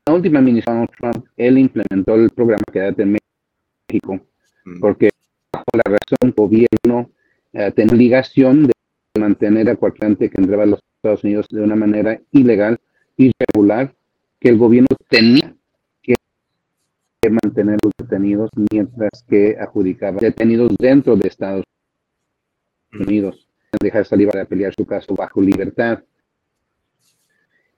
la 0.07 0.13
última 0.13 0.39
administración 0.39 0.87
Trump, 0.97 1.27
él 1.35 1.57
implementó 1.57 2.15
el 2.15 2.29
programa 2.29 2.63
Quédate 2.71 3.03
en 3.03 3.17
México, 3.89 4.19
Mm. 4.65 4.79
porque 4.79 5.09
bajo 5.51 5.65
la 5.73 5.83
razón 5.97 6.33
gobierno 6.35 7.11
eh, 7.53 7.71
tenía 7.71 7.93
obligación 7.93 8.67
de 8.67 8.73
mantener 9.19 9.69
a 9.69 9.75
cualquier 9.75 10.17
que 10.17 10.29
entraba 10.33 10.63
a 10.63 10.65
los 10.65 10.79
Estados 10.97 11.23
Unidos 11.23 11.45
de 11.49 11.61
una 11.61 11.75
manera 11.75 12.19
ilegal, 12.31 12.79
irregular, 13.15 13.95
que 14.39 14.49
el 14.49 14.57
gobierno 14.57 14.87
tenía 15.07 15.55
que 16.01 16.15
mantener 17.29 17.77
los 17.83 17.93
detenidos 17.97 18.49
mientras 18.71 19.23
que 19.27 19.57
adjudicaba 19.59 20.19
detenidos 20.19 20.75
dentro 20.77 21.15
de 21.15 21.27
Estados 21.27 21.63
Unidos, 22.91 23.44
dejar 23.81 24.05
salir 24.05 24.29
para 24.29 24.45
pelear 24.45 24.73
su 24.75 24.85
caso 24.85 25.15
bajo 25.15 25.41
libertad. 25.41 26.03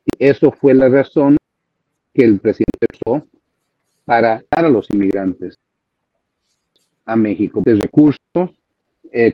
Y 0.05 0.25
eso 0.25 0.51
fue 0.51 0.73
la 0.73 0.89
razón 0.89 1.37
que 2.13 2.23
el 2.23 2.39
presidente 2.39 2.87
usó 2.93 3.27
para 4.05 4.43
dar 4.49 4.65
a 4.65 4.69
los 4.69 4.89
inmigrantes 4.91 5.55
a 7.05 7.15
México 7.15 7.61
de 7.65 7.75
recursos. 7.75 8.19
eh, 9.11 9.33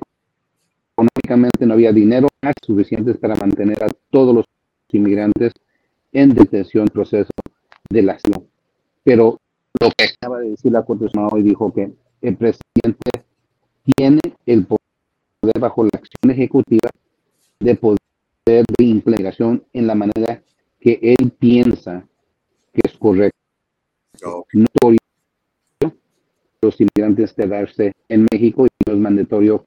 económicamente 0.95 1.65
no 1.65 1.73
había 1.73 1.91
dinero 1.91 2.27
suficientes 2.61 3.17
para 3.17 3.35
mantener 3.35 3.83
a 3.83 3.87
todos 4.11 4.35
los 4.35 4.45
inmigrantes 4.91 5.53
en 6.11 6.33
detención 6.35 6.87
proceso 6.87 7.31
del 7.89 8.09
asilo. 8.09 8.45
Pero 9.03 9.39
lo 9.81 9.89
que 9.97 10.05
acaba 10.05 10.39
de 10.39 10.51
decir 10.51 10.71
la 10.71 10.83
Corte 10.83 11.05
Suprema 11.05 11.29
hoy 11.29 11.43
dijo 11.43 11.73
que 11.73 11.91
el 12.21 12.37
presidente 12.37 13.09
tiene 13.95 14.19
el 14.45 14.65
poder 14.65 14.82
bajo 15.59 15.83
la 15.83 15.89
acción 15.93 16.31
ejecutiva 16.31 16.89
de 17.59 17.75
poder 17.75 17.99
de 18.45 18.65
implementación 18.79 19.63
en 19.73 19.87
la 19.87 19.95
manera 19.95 20.41
que 20.79 20.99
él 21.01 21.31
piensa 21.31 22.05
que 22.73 22.81
es 22.83 22.97
correcto. 22.97 23.37
No 24.53 24.95
los 26.61 26.79
inmigrantes 26.79 27.33
quedarse 27.33 27.91
en 28.07 28.25
México 28.31 28.65
y 28.65 28.69
no 28.87 28.93
es 28.93 28.99
mandatorio 28.99 29.65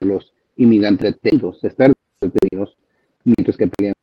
los 0.00 0.32
inmigrantes 0.56 1.14
detenidos, 1.14 1.62
estar 1.64 1.92
detenidos 2.20 2.76
mientras 3.24 3.56
que 3.56 3.66
pelean 3.66 3.94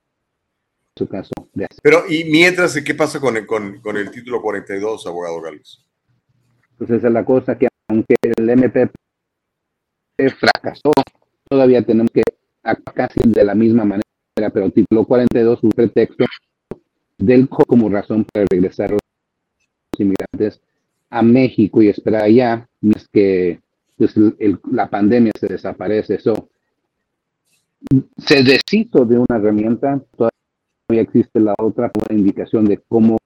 su 0.96 1.08
caso. 1.08 1.32
De 1.54 1.68
Pero, 1.82 2.04
¿y 2.08 2.26
mientras 2.26 2.80
qué 2.82 2.94
pasa 2.94 3.20
con 3.20 3.38
el, 3.38 3.46
con, 3.46 3.80
con 3.82 3.98
el 3.98 4.12
título 4.12 4.42
42, 4.42 5.08
abogado 5.08 5.42
Gales? 5.42 5.84
Pues 6.78 6.92
esa 6.92 7.08
es 7.08 7.14
la 7.14 7.26
cosa 7.26 7.58
que 7.58 7.68
aunque 7.88 8.16
el 8.22 8.46
Fracasó, 10.30 10.92
todavía 11.50 11.82
tenemos 11.84 12.12
que 12.12 12.24
casi 12.94 13.20
de 13.26 13.44
la 13.44 13.56
misma 13.56 13.84
manera, 13.86 14.04
pero 14.54 14.66
el 14.66 14.74
título 14.74 15.06
42 15.06 15.64
un 15.64 15.72
pretexto 15.72 16.26
del 17.18 17.48
como 17.50 17.90
razón 17.90 18.26
para 18.32 18.46
regresar 18.50 18.92
los 18.92 19.02
inmigrantes 19.98 20.62
a 21.10 21.22
México 21.22 21.82
y 21.82 21.90
esperar 21.90 22.24
allá, 22.24 22.68
no 22.82 22.94
es 22.96 23.08
que 23.10 23.60
pues, 23.98 24.16
la 24.72 24.90
pandemia 24.90 25.32
se 25.40 25.48
desaparece, 25.48 26.16
eso 26.16 26.50
se 28.18 28.44
deshizo 28.44 29.06
de 29.06 29.18
una 29.18 29.38
herramienta, 29.38 30.02
todavía 30.16 31.04
existe 31.04 31.40
la 31.40 31.56
otra 31.60 31.92
indicación 32.10 32.66
de 32.66 32.78
cómo 32.88 33.18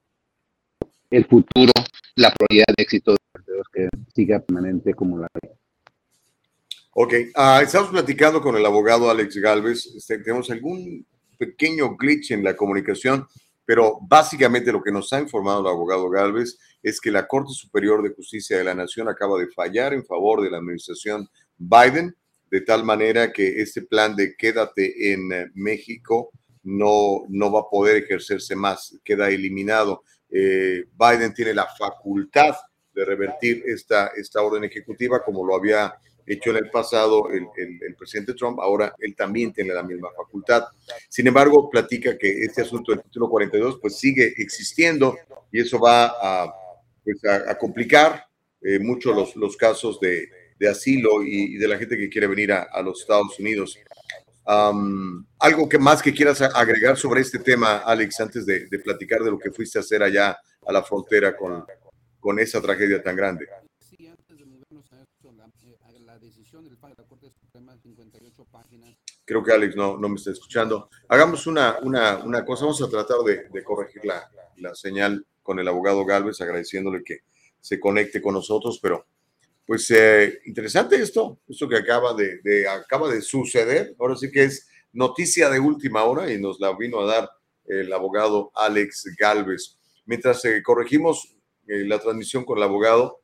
el 1.10 1.24
futuro, 1.26 1.72
la 2.16 2.32
probabilidad 2.32 2.74
de 2.76 2.82
éxito 2.82 3.12
de 3.12 3.56
los 3.56 3.68
que 3.72 3.88
siga 4.14 4.40
permanente 4.40 4.94
como 4.94 5.18
la 5.18 5.28
Ok, 6.98 7.12
uh, 7.12 7.60
estamos 7.60 7.90
platicando 7.90 8.40
con 8.40 8.56
el 8.56 8.64
abogado 8.64 9.10
Alex 9.10 9.36
Galvez. 9.36 9.84
Este, 9.94 10.16
tenemos 10.20 10.48
algún 10.50 11.06
pequeño 11.36 11.94
glitch 11.94 12.30
en 12.30 12.42
la 12.42 12.56
comunicación, 12.56 13.28
pero 13.66 13.98
básicamente 14.00 14.72
lo 14.72 14.82
que 14.82 14.90
nos 14.90 15.12
ha 15.12 15.20
informado 15.20 15.60
el 15.60 15.66
abogado 15.66 16.08
Galvez 16.08 16.56
es 16.82 16.98
que 16.98 17.10
la 17.10 17.26
Corte 17.26 17.52
Superior 17.52 18.02
de 18.02 18.14
Justicia 18.14 18.56
de 18.56 18.64
la 18.64 18.74
Nación 18.74 19.10
acaba 19.10 19.38
de 19.38 19.48
fallar 19.48 19.92
en 19.92 20.06
favor 20.06 20.40
de 20.40 20.50
la 20.50 20.56
administración 20.56 21.28
Biden, 21.58 22.16
de 22.50 22.62
tal 22.62 22.82
manera 22.82 23.30
que 23.30 23.60
este 23.60 23.82
plan 23.82 24.16
de 24.16 24.34
quédate 24.34 25.12
en 25.12 25.30
eh, 25.34 25.50
México 25.52 26.30
no, 26.62 27.24
no 27.28 27.52
va 27.52 27.60
a 27.60 27.70
poder 27.70 28.04
ejercerse 28.04 28.56
más, 28.56 28.98
queda 29.04 29.28
eliminado. 29.28 30.02
Eh, 30.30 30.86
Biden 30.98 31.34
tiene 31.34 31.52
la 31.52 31.66
facultad 31.78 32.56
de 32.94 33.04
revertir 33.04 33.64
esta, 33.66 34.12
esta 34.16 34.40
orden 34.40 34.64
ejecutiva 34.64 35.22
como 35.22 35.44
lo 35.44 35.56
había 35.56 35.94
hecho 36.26 36.50
en 36.50 36.56
el 36.56 36.70
pasado 36.70 37.30
el, 37.30 37.46
el, 37.56 37.94
presidente 37.94 38.34
Trump, 38.34 38.58
ahora 38.60 38.94
él 38.98 39.14
también 39.14 39.52
tiene 39.52 39.72
la 39.72 39.82
misma 39.82 40.08
facultad. 40.16 40.64
Sin 41.08 41.26
embargo, 41.26 41.70
platica 41.70 42.18
que 42.18 42.40
este 42.42 42.62
asunto 42.62 42.92
del 42.92 43.02
título 43.02 43.28
42 43.28 43.78
pues 43.80 43.96
sigue 43.96 44.34
existiendo 44.36 45.16
y 45.52 45.60
eso 45.60 45.78
va 45.78 46.06
a, 46.20 46.52
pues, 47.04 47.24
a, 47.24 47.56
complicar 47.56 48.26
eh, 48.60 48.78
mucho 48.78 49.14
los, 49.14 49.36
los 49.36 49.56
casos 49.56 50.00
de, 50.00 50.28
de 50.58 50.68
asilo 50.68 51.22
y, 51.22 51.56
de 51.56 51.68
la 51.68 51.78
gente 51.78 51.96
que 51.96 52.08
quiere 52.08 52.26
venir 52.26 52.52
a, 52.52 52.64
a 52.64 52.82
los 52.82 53.00
Estados 53.00 53.38
Unidos. 53.38 53.78
algo 54.44 55.68
que 55.68 55.78
más 55.78 56.02
que 56.02 56.12
quieras 56.12 56.40
agregar 56.42 56.96
sobre 56.96 57.20
este 57.20 57.38
tema, 57.38 57.78
Alex, 57.78 58.20
antes 58.20 58.46
de, 58.46 58.66
de, 58.66 58.78
platicar 58.80 59.22
de 59.22 59.30
lo 59.30 59.38
que 59.38 59.52
fuiste 59.52 59.78
a 59.78 59.82
hacer 59.82 60.02
allá 60.02 60.36
a 60.66 60.72
la 60.72 60.82
frontera 60.82 61.36
con, 61.36 61.64
con 62.18 62.38
esa 62.40 62.60
tragedia 62.60 63.00
tan 63.02 63.14
grande. 63.14 63.46
Creo 69.24 69.42
que 69.42 69.52
Alex 69.52 69.74
no, 69.76 69.96
no 69.96 70.08
me 70.08 70.16
está 70.16 70.30
escuchando. 70.30 70.88
Hagamos 71.08 71.46
una, 71.46 71.78
una, 71.82 72.18
una 72.18 72.44
cosa, 72.44 72.64
vamos 72.64 72.82
a 72.82 72.88
tratar 72.88 73.18
de, 73.18 73.48
de 73.48 73.64
corregir 73.64 74.04
la, 74.04 74.30
la, 74.56 74.74
señal 74.74 75.26
con 75.42 75.58
el 75.58 75.68
abogado 75.68 76.04
Galvez, 76.04 76.40
agradeciéndole 76.40 77.02
que 77.02 77.20
se 77.60 77.80
conecte 77.80 78.22
con 78.22 78.34
nosotros, 78.34 78.78
pero 78.80 79.06
pues 79.66 79.90
eh, 79.90 80.40
interesante 80.46 80.96
esto, 80.96 81.40
esto 81.48 81.68
que 81.68 81.76
acaba 81.76 82.14
de, 82.14 82.40
de, 82.42 82.68
acaba 82.68 83.08
de 83.08 83.20
suceder, 83.20 83.96
ahora 83.98 84.14
sí 84.16 84.30
que 84.30 84.44
es 84.44 84.68
noticia 84.92 85.50
de 85.50 85.58
última 85.58 86.04
hora 86.04 86.32
y 86.32 86.40
nos 86.40 86.60
la 86.60 86.76
vino 86.76 87.00
a 87.00 87.06
dar 87.06 87.30
el 87.66 87.92
abogado 87.92 88.52
Alex 88.54 89.14
Galvez. 89.18 89.76
Mientras 90.04 90.44
eh, 90.44 90.62
corregimos 90.62 91.36
eh, 91.66 91.84
la 91.84 91.98
transmisión 91.98 92.44
con 92.44 92.58
el 92.58 92.64
abogado, 92.64 93.20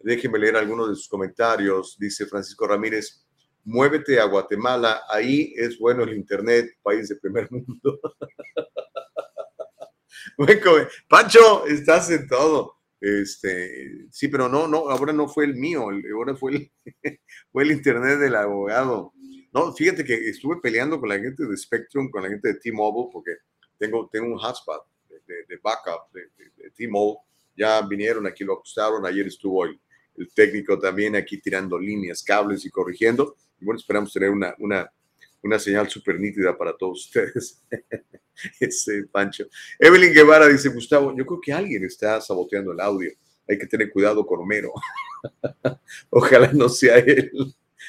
déjenme 0.00 0.38
leer 0.38 0.56
algunos 0.56 0.88
de 0.88 0.94
sus 0.94 1.08
comentarios, 1.08 1.96
dice 1.98 2.26
Francisco 2.26 2.66
Ramírez 2.66 3.26
muévete 3.66 4.18
a 4.20 4.24
Guatemala, 4.24 5.02
ahí 5.08 5.52
es 5.56 5.78
bueno 5.78 6.04
el 6.04 6.14
Internet, 6.14 6.78
país 6.82 7.08
de 7.08 7.16
primer 7.16 7.50
mundo. 7.50 8.00
Pancho, 11.08 11.66
estás 11.66 12.10
en 12.10 12.28
todo. 12.28 12.76
Este, 13.00 14.06
sí, 14.10 14.28
pero 14.28 14.48
no, 14.48 14.66
no, 14.68 14.88
ahora 14.88 15.12
no 15.12 15.28
fue 15.28 15.44
el 15.44 15.56
mío, 15.56 15.88
ahora 16.14 16.34
fue 16.36 16.52
el, 16.52 16.72
fue 17.52 17.64
el 17.64 17.72
Internet 17.72 18.20
del 18.20 18.36
abogado. 18.36 19.12
No, 19.52 19.72
fíjate 19.72 20.04
que 20.04 20.14
estuve 20.28 20.60
peleando 20.62 21.00
con 21.00 21.08
la 21.08 21.18
gente 21.18 21.44
de 21.44 21.56
Spectrum, 21.56 22.08
con 22.10 22.22
la 22.22 22.28
gente 22.28 22.48
de 22.48 22.60
T-Mobile, 22.60 23.10
porque 23.12 23.32
tengo, 23.78 24.08
tengo 24.12 24.26
un 24.26 24.38
hotspot 24.38 24.86
de, 25.08 25.58
backup 25.60 26.12
de, 26.12 26.20
de 26.56 26.70
T-Mobile. 26.70 27.18
Ya 27.56 27.80
vinieron 27.82 28.26
aquí, 28.26 28.44
lo 28.44 28.54
ajustaron, 28.54 29.04
ayer 29.06 29.26
estuvo 29.26 29.64
el, 29.64 29.80
el 30.18 30.30
técnico 30.32 30.78
también 30.78 31.16
aquí 31.16 31.38
tirando 31.38 31.78
líneas, 31.78 32.22
cables 32.22 32.64
y 32.64 32.70
corrigiendo 32.70 33.36
y 33.60 33.64
bueno, 33.64 33.78
esperamos 33.78 34.12
tener 34.12 34.30
una, 34.30 34.54
una, 34.58 34.90
una 35.42 35.58
señal 35.58 35.88
súper 35.88 36.20
nítida 36.20 36.56
para 36.56 36.76
todos 36.76 37.06
ustedes. 37.06 37.62
Ese 38.60 39.04
Pancho. 39.04 39.46
Evelyn 39.78 40.12
Guevara 40.12 40.46
dice, 40.46 40.68
Gustavo, 40.68 41.16
yo 41.16 41.24
creo 41.24 41.40
que 41.40 41.52
alguien 41.52 41.84
está 41.84 42.20
saboteando 42.20 42.72
el 42.72 42.80
audio. 42.80 43.10
Hay 43.48 43.58
que 43.58 43.66
tener 43.66 43.90
cuidado 43.90 44.26
con 44.26 44.40
Homero. 44.40 44.72
Ojalá 46.10 46.52
no 46.52 46.68
sea 46.68 46.98
él. 46.98 47.30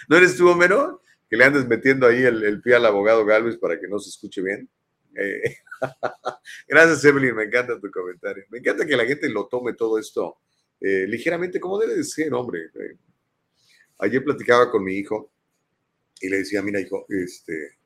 ¿No 0.07 0.17
eres 0.17 0.37
tú, 0.37 0.47
Homero? 0.47 1.01
Que 1.29 1.35
le 1.35 1.43
andes 1.43 1.67
metiendo 1.67 2.07
ahí 2.07 2.23
el, 2.23 2.61
pie 2.61 2.75
al 2.75 2.85
abogado 2.85 3.25
Galvez 3.25 3.57
para 3.57 3.79
que 3.79 3.87
no 3.87 3.99
se 3.99 4.09
escuche 4.09 4.41
bien. 4.41 4.69
Eh, 5.15 5.57
gracias, 6.67 7.03
Evelyn. 7.03 7.35
Me 7.35 7.43
encanta 7.43 7.79
tu 7.79 7.91
comentario. 7.91 8.45
Me 8.49 8.59
encanta 8.59 8.85
que 8.85 8.95
la 8.95 9.05
gente 9.05 9.27
lo 9.27 9.47
tome 9.47 9.73
todo 9.73 9.99
esto 9.99 10.37
eh, 10.79 11.05
ligeramente 11.07 11.59
como 11.59 11.79
debe 11.79 11.95
de 11.95 12.03
ser, 12.03 12.33
hombre. 12.33 12.65
Eh, 12.65 12.97
ayer 13.99 14.23
platicaba 14.23 14.69
con 14.69 14.83
mi 14.83 14.95
hijo 14.95 15.31
y 16.21 16.29
le 16.29 16.37
decía, 16.37 16.61
mira, 16.61 16.79
hijo, 16.79 17.05
este, 17.09 17.77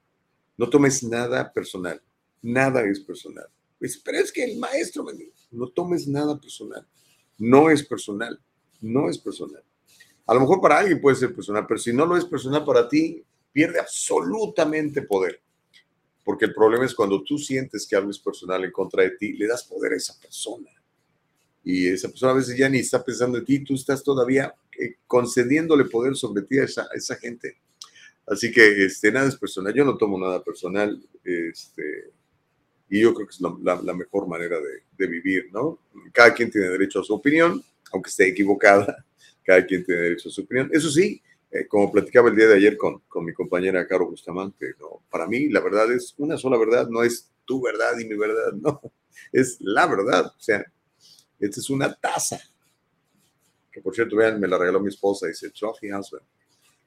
no 0.58 0.70
tomes 0.70 1.04
nada 1.04 1.52
personal, 1.52 2.02
nada 2.42 2.84
es 2.84 3.00
personal. 3.00 3.48
Pues, 3.80 3.98
pero 3.98 4.20
es 4.20 4.32
que 4.32 4.44
el 4.44 4.58
maestro 4.60 5.04
me 5.04 5.14
dijo, 5.14 5.32
no 5.52 5.70
tomes 5.70 6.08
nada 6.08 6.40
personal, 6.40 6.86
no 7.38 7.70
es 7.70 7.84
personal, 7.84 8.40
no 8.82 9.10
es 9.10 9.18
personal. 9.18 9.64
A 10.28 10.34
lo 10.34 10.42
mejor 10.42 10.62
para 10.62 10.80
alguien 10.80 11.02
puede 11.02 11.16
ser 11.16 11.34
personal, 11.34 11.66
pero 11.68 11.80
si 11.80 11.92
no 11.92 12.06
lo 12.06 12.16
es 12.16 12.26
personal 12.26 12.64
para 12.64 12.88
ti, 12.88 13.24
pierde 13.52 13.80
absolutamente 13.80 15.02
poder. 15.02 15.42
Porque 16.24 16.46
el 16.46 16.54
problema 16.54 16.86
es 16.86 16.94
cuando 16.94 17.24
tú 17.24 17.38
sientes 17.38 17.88
que 17.88 17.96
algo 17.96 18.12
es 18.12 18.20
personal 18.20 18.64
en 18.64 18.72
contra 18.72 19.04
de 19.04 19.12
ti, 19.12 19.34
le 19.34 19.48
das 19.48 19.64
poder 19.64 19.94
a 19.94 19.98
esa 19.98 20.18
persona. 20.20 20.70
Y 21.64 21.88
esa 21.88 22.10
persona 22.10 22.32
a 22.32 22.36
veces 22.36 22.58
ya 22.58 22.70
ni 22.70 22.80
está 22.80 23.04
pensando 23.04 23.38
en 23.38 23.46
ti, 23.46 23.64
tú 23.64 23.76
estás 23.76 24.04
todavía 24.04 24.54
eh, 24.80 24.96
concediéndole 25.06 25.86
poder 25.86 26.16
sobre 26.16 26.44
ti 26.44 26.58
a 26.60 26.64
esa, 26.64 26.84
a 26.84 26.96
esa 26.96 27.16
gente. 27.16 27.58
Así 28.26 28.52
que 28.52 28.86
este, 28.86 29.12
nada 29.12 29.28
es 29.28 29.36
personal. 29.36 29.74
Yo 29.74 29.86
no 29.86 29.98
tomo 29.98 30.18
nada 30.20 30.44
personal. 30.44 31.02
Este, 31.24 32.12
y 32.90 33.02
yo 33.02 33.14
creo 33.14 33.28
que 33.28 33.34
es 33.34 33.42
la, 33.42 33.94
mejor 33.94 34.28
manera 34.28 34.58
de, 34.60 35.08
vivir, 35.08 35.50
¿no? 35.52 35.80
Cada 36.14 36.34
quien 36.34 36.52
tiene 36.52 36.70
derecho 36.70 37.00
a 37.00 37.04
su 37.04 37.14
opinión, 37.14 37.64
aunque 37.92 38.10
esté 38.10 38.28
equivocada. 38.28 39.06
Cada 39.44 39.66
quien 39.66 39.84
tiene 39.84 40.02
derecho 40.02 40.30
a 40.30 40.32
su 40.32 40.42
opinión. 40.42 40.70
Eso 40.72 40.90
sí, 40.90 41.22
eh, 41.52 41.68
como 41.68 41.92
platicaba 41.92 42.30
el 42.30 42.36
día 42.36 42.48
de 42.48 42.56
ayer 42.56 42.78
con, 42.78 43.00
con 43.08 43.26
mi 43.26 43.34
compañera 43.34 43.88
Caro 43.88 44.08
Bustamante, 44.08 44.76
¿no? 44.80 45.02
para 45.10 45.28
mí 45.28 45.50
la 45.50 45.60
verdad 45.60 45.92
es 45.92 46.14
una 46.18 46.38
sola 46.38 46.58
verdad, 46.58 46.88
no 46.88 47.04
es 47.04 47.30
tu 47.46 47.62
verdad 47.62 47.98
y 48.00 48.06
mi 48.06 48.16
verdad, 48.16 48.54
no, 48.62 48.80
es 49.32 49.58
la 49.60 49.88
verdad. 49.88 50.28
O 50.28 50.40
sea, 50.42 50.66
esta 51.42 51.60
es 51.60 51.70
una 51.70 51.94
taza. 51.94 52.40
Que 53.72 53.82
por 53.82 53.96
cierto, 53.96 54.16
vean, 54.16 54.40
me 54.40 54.48
la 54.48 54.58
regaló 54.58 54.80
mi 54.80 54.90
esposa, 54.90 55.28
dice 55.28 55.50
Trophy 55.50 55.92
Husband. 55.92 56.24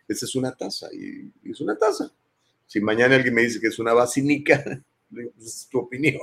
Esa 0.07 0.27
es 0.27 0.35
una 0.37 0.55
taza 0.55 0.89
y, 0.93 1.33
es 1.51 1.61
una 1.61 1.77
taza. 1.77 2.13
Si 2.67 2.81
mañana 2.81 3.17
alguien 3.17 3.35
me 3.35 3.43
dice 3.43 3.61
que 3.61 3.69
es 3.69 3.79
una 3.79 3.93
vacinica, 3.93 4.63
es 5.41 5.69
tu 5.71 5.81
opinión, 5.81 6.21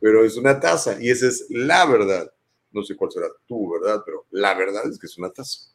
pero 0.00 0.24
es 0.24 0.36
una 0.36 0.60
taza 0.60 1.00
y 1.00 1.10
esa 1.10 1.28
es 1.28 1.46
la 1.48 1.86
verdad. 1.86 2.30
No 2.70 2.82
sé 2.82 2.96
cuál 2.96 3.10
será 3.10 3.28
tu 3.46 3.70
verdad, 3.70 4.02
pero 4.04 4.26
la 4.30 4.54
verdad 4.54 4.86
es 4.88 4.98
que 4.98 5.06
es 5.06 5.16
una 5.16 5.30
taza. 5.30 5.70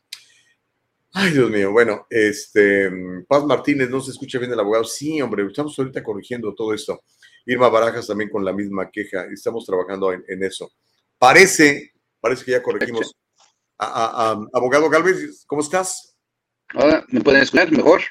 Ay, 1.14 1.32
Dios 1.32 1.50
mío. 1.50 1.72
Bueno, 1.72 2.06
este, 2.10 2.92
Paz 3.28 3.46
Martínez, 3.46 3.90
no 3.90 4.02
se 4.02 4.12
escucha 4.12 4.40
bien 4.40 4.52
el 4.52 4.60
abogado. 4.60 4.84
Sí, 4.84 5.22
hombre, 5.22 5.46
estamos 5.46 5.78
ahorita 5.78 6.04
corrigiendo 6.04 6.54
todo 6.54 6.74
esto. 6.74 7.04
Irma 7.46 7.70
Barajas 7.70 8.08
también 8.08 8.30
con 8.30 8.44
la 8.44 8.52
misma 8.54 8.90
queja. 8.90 9.26
Estamos 9.32 9.66
trabajando 9.66 10.12
en 10.12 10.44
eso. 10.44 10.72
Parece, 11.24 11.94
parece 12.20 12.44
que 12.44 12.52
ya 12.52 12.62
corregimos. 12.62 13.16
A, 13.78 14.32
a, 14.32 14.48
abogado 14.52 14.90
Galvez, 14.90 15.46
¿cómo 15.48 15.62
estás? 15.62 16.18
Ahora, 16.74 17.06
¿me 17.08 17.22
pueden 17.22 17.44
escuchar 17.44 17.72
mejor? 17.72 18.02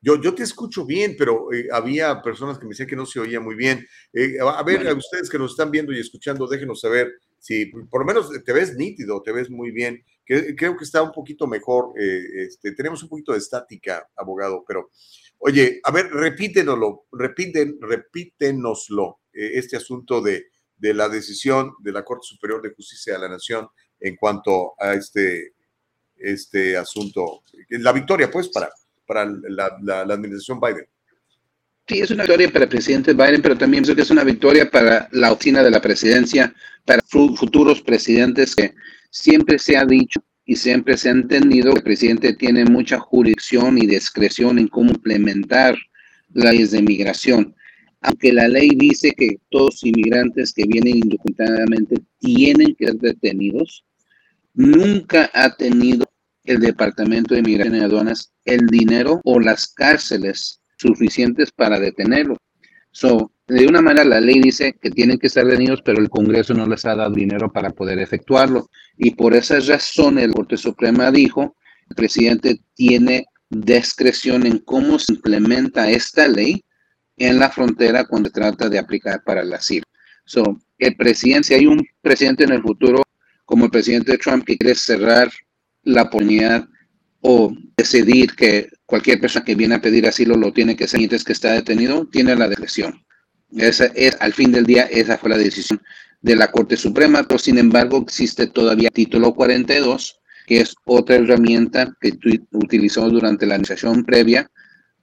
Yo, 0.00 0.20
yo 0.20 0.34
te 0.34 0.42
escucho 0.42 0.84
bien, 0.84 1.14
pero 1.16 1.52
eh, 1.52 1.68
había 1.70 2.20
personas 2.20 2.58
que 2.58 2.64
me 2.64 2.70
decían 2.70 2.88
que 2.88 2.96
no 2.96 3.06
se 3.06 3.20
oía 3.20 3.38
muy 3.38 3.54
bien. 3.54 3.86
Eh, 4.12 4.38
a 4.40 4.64
ver, 4.64 4.78
bueno. 4.78 4.90
a 4.90 4.94
ustedes 4.94 5.30
que 5.30 5.38
nos 5.38 5.52
están 5.52 5.70
viendo 5.70 5.92
y 5.92 6.00
escuchando, 6.00 6.48
déjenos 6.48 6.80
saber 6.80 7.12
si 7.38 7.66
por 7.66 8.00
lo 8.00 8.04
menos 8.04 8.32
te 8.44 8.52
ves 8.52 8.74
nítido, 8.74 9.22
te 9.22 9.30
ves 9.30 9.48
muy 9.48 9.70
bien. 9.70 10.02
Que, 10.24 10.56
creo 10.56 10.76
que 10.76 10.82
está 10.82 11.02
un 11.02 11.12
poquito 11.12 11.46
mejor. 11.46 11.92
Eh, 11.96 12.46
este, 12.46 12.72
tenemos 12.72 13.00
un 13.00 13.08
poquito 13.08 13.30
de 13.30 13.38
estática, 13.38 14.08
abogado, 14.16 14.64
pero 14.66 14.90
oye, 15.38 15.78
a 15.84 15.92
ver, 15.92 16.10
repítenoslo, 16.10 17.04
repiten, 17.12 17.78
repítenoslo, 17.80 19.20
este 19.32 19.76
asunto 19.76 20.20
de, 20.20 20.46
de 20.78 20.94
la 20.94 21.08
decisión 21.08 21.72
de 21.80 21.92
la 21.92 22.04
Corte 22.04 22.26
Superior 22.26 22.62
de 22.62 22.74
Justicia 22.74 23.14
de 23.14 23.20
la 23.20 23.28
Nación 23.28 23.68
en 24.00 24.16
cuanto 24.16 24.74
a 24.78 24.94
este, 24.94 25.54
este 26.16 26.76
asunto. 26.76 27.42
La 27.70 27.92
victoria, 27.92 28.30
pues, 28.30 28.48
para, 28.48 28.70
para 29.06 29.24
la, 29.26 29.76
la, 29.82 30.04
la, 30.04 30.14
administración 30.14 30.60
Biden. 30.60 30.86
Sí, 31.88 32.00
es 32.00 32.10
una 32.10 32.24
victoria 32.24 32.50
para 32.52 32.64
el 32.64 32.70
presidente 32.70 33.12
Biden, 33.12 33.42
pero 33.42 33.56
también 33.56 33.84
pienso 33.84 33.94
que 33.94 34.02
es 34.02 34.10
una 34.10 34.24
victoria 34.24 34.68
para 34.70 35.08
la 35.12 35.32
oficina 35.32 35.62
de 35.62 35.70
la 35.70 35.80
presidencia, 35.80 36.52
para 36.84 37.00
futuros 37.08 37.80
presidentes 37.80 38.56
que 38.56 38.74
siempre 39.10 39.58
se 39.58 39.76
ha 39.76 39.84
dicho 39.84 40.20
y 40.44 40.56
siempre 40.56 40.96
se 40.96 41.08
ha 41.08 41.12
entendido 41.12 41.72
que 41.72 41.78
el 41.78 41.84
presidente 41.84 42.34
tiene 42.34 42.64
mucha 42.64 42.98
jurisdicción 42.98 43.78
y 43.78 43.86
discreción 43.86 44.58
en 44.58 44.68
cómo 44.68 44.90
implementar 44.90 45.76
leyes 46.32 46.72
de 46.72 46.82
migración. 46.82 47.54
Aunque 48.06 48.32
la 48.32 48.46
ley 48.46 48.70
dice 48.76 49.10
que 49.10 49.40
todos 49.50 49.82
inmigrantes 49.82 50.52
que 50.52 50.64
vienen 50.64 50.98
indocumentadamente 50.98 51.96
tienen 52.20 52.76
que 52.76 52.86
ser 52.86 52.98
detenidos, 52.98 53.84
nunca 54.54 55.28
ha 55.34 55.56
tenido 55.56 56.04
el 56.44 56.60
Departamento 56.60 57.34
de 57.34 57.42
Migración 57.42 57.74
y 57.74 57.80
Aduanas 57.80 58.32
el 58.44 58.68
dinero 58.68 59.20
o 59.24 59.40
las 59.40 59.66
cárceles 59.66 60.60
suficientes 60.76 61.50
para 61.50 61.80
detenerlo. 61.80 62.36
So, 62.92 63.32
de 63.48 63.66
una 63.66 63.82
manera 63.82 64.04
la 64.04 64.20
ley 64.20 64.38
dice 64.38 64.76
que 64.80 64.92
tienen 64.92 65.18
que 65.18 65.26
estar 65.26 65.44
detenidos, 65.44 65.82
pero 65.82 65.98
el 65.98 66.08
Congreso 66.08 66.54
no 66.54 66.68
les 66.68 66.84
ha 66.84 66.94
dado 66.94 67.12
dinero 67.12 67.50
para 67.52 67.70
poder 67.70 67.98
efectuarlo. 67.98 68.70
Y 68.96 69.16
por 69.16 69.34
esa 69.34 69.58
razón 69.58 70.20
el 70.20 70.32
Corte 70.32 70.56
Suprema 70.56 71.10
dijo, 71.10 71.56
el 71.90 71.96
presidente 71.96 72.60
tiene 72.74 73.26
discreción 73.50 74.46
en 74.46 74.58
cómo 74.58 75.00
se 75.00 75.14
implementa 75.14 75.90
esta 75.90 76.28
ley 76.28 76.62
en 77.16 77.38
la 77.38 77.50
frontera 77.50 78.04
cuando 78.04 78.30
trata 78.30 78.68
de 78.68 78.78
aplicar 78.78 79.22
para 79.24 79.42
el 79.42 79.52
asilo. 79.52 79.84
So, 80.24 80.58
el 80.78 80.96
presidente, 80.96 81.48
si 81.48 81.54
hay 81.54 81.66
un 81.66 81.86
presidente 82.02 82.44
en 82.44 82.52
el 82.52 82.62
futuro 82.62 83.02
como 83.44 83.66
el 83.66 83.70
presidente 83.70 84.18
Trump 84.18 84.44
que 84.44 84.58
quiere 84.58 84.74
cerrar 84.74 85.30
la 85.84 86.02
oportunidad 86.02 86.68
o 87.20 87.54
decidir 87.76 88.34
que 88.34 88.68
cualquier 88.84 89.20
persona 89.20 89.44
que 89.44 89.54
viene 89.54 89.76
a 89.76 89.80
pedir 89.80 90.06
asilo 90.06 90.36
lo 90.36 90.52
tiene 90.52 90.76
que 90.76 90.84
hacer 90.84 90.98
mientras 90.98 91.24
que 91.24 91.32
está 91.32 91.52
detenido, 91.52 92.06
tiene 92.06 92.36
la 92.36 92.48
decisión. 92.48 93.04
Esa 93.56 93.86
es, 93.94 94.16
al 94.20 94.32
fin 94.32 94.52
del 94.52 94.66
día, 94.66 94.82
esa 94.84 95.16
fue 95.16 95.30
la 95.30 95.38
decisión 95.38 95.80
de 96.20 96.36
la 96.36 96.50
Corte 96.50 96.76
Suprema, 96.76 97.22
pero 97.22 97.38
sin 97.38 97.58
embargo 97.58 97.98
existe 97.98 98.48
todavía 98.48 98.90
título 98.90 99.32
42, 99.34 100.20
que 100.46 100.60
es 100.60 100.74
otra 100.84 101.16
herramienta 101.16 101.96
que 102.00 102.18
utilizó 102.52 103.08
durante 103.08 103.46
la 103.46 103.54
administración 103.54 104.04
previa 104.04 104.50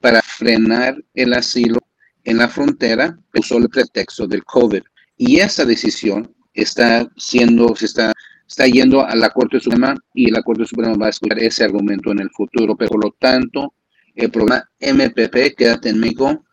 para 0.00 0.20
frenar 0.22 1.02
el 1.14 1.32
asilo 1.32 1.80
en 2.24 2.38
la 2.38 2.48
frontera, 2.48 3.18
usó 3.34 3.58
el 3.58 3.68
pretexto 3.68 4.26
del 4.26 4.44
COVID. 4.44 4.82
Y 5.16 5.38
esa 5.38 5.64
decisión 5.64 6.34
está 6.52 7.08
siendo, 7.16 7.74
se 7.76 7.86
está 7.86 8.12
está 8.46 8.66
yendo 8.66 9.04
a 9.04 9.14
la 9.14 9.30
Corte 9.30 9.60
Suprema 9.60 9.96
y 10.12 10.30
la 10.30 10.42
Corte 10.42 10.64
Suprema 10.64 10.96
va 10.96 11.06
a 11.06 11.10
escuchar 11.10 11.38
ese 11.38 11.64
argumento 11.64 12.12
en 12.12 12.20
el 12.20 12.30
futuro. 12.30 12.76
Pero 12.76 12.90
por 12.90 13.04
lo 13.04 13.16
tanto, 13.18 13.74
el 14.14 14.30
programa 14.30 14.68
MPP, 14.80 15.56
Quédate 15.56 15.88
en 15.90 15.98
México, 15.98 16.44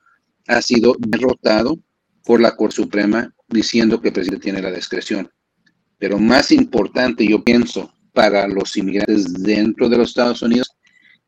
ha 0.48 0.62
sido 0.62 0.96
derrotado 1.00 1.80
por 2.26 2.42
la 2.42 2.56
Corte 2.56 2.78
Suprema 2.78 3.34
diciendo 3.48 4.02
que 4.02 4.10
el 4.10 4.14
presidente 4.14 4.44
tiene 4.44 4.62
la 4.62 4.72
discreción. 4.72 5.30
Pero 5.98 6.18
más 6.18 6.52
importante, 6.52 7.28
yo 7.28 7.44
pienso, 7.44 7.94
para 8.14 8.48
los 8.48 8.76
inmigrantes 8.76 9.32
dentro 9.34 9.88
de 9.88 9.98
los 9.98 10.10
Estados 10.10 10.42
Unidos, 10.42 10.70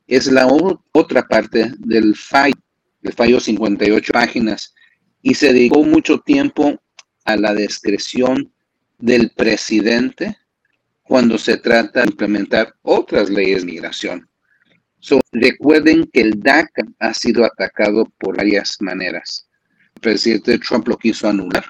es 0.07 0.31
la 0.31 0.47
otra 0.91 1.23
parte 1.27 1.71
del 1.77 2.15
fallo, 2.15 2.55
el 3.03 3.13
fallo 3.13 3.39
58 3.39 4.13
páginas, 4.13 4.73
y 5.21 5.33
se 5.35 5.53
dedicó 5.53 5.83
mucho 5.83 6.19
tiempo 6.19 6.81
a 7.25 7.35
la 7.35 7.53
discreción 7.53 8.53
del 8.97 9.31
presidente 9.31 10.37
cuando 11.03 11.37
se 11.37 11.57
trata 11.57 12.01
de 12.01 12.09
implementar 12.09 12.73
otras 12.81 13.29
leyes 13.29 13.61
de 13.61 13.71
migración. 13.71 14.29
So, 14.99 15.19
recuerden 15.31 16.09
que 16.13 16.21
el 16.21 16.39
DACA 16.39 16.83
ha 16.99 17.13
sido 17.13 17.43
atacado 17.43 18.11
por 18.17 18.37
varias 18.37 18.77
maneras. 18.79 19.49
El 19.95 20.01
presidente 20.01 20.57
Trump 20.59 20.87
lo 20.87 20.97
quiso 20.97 21.27
anular 21.27 21.65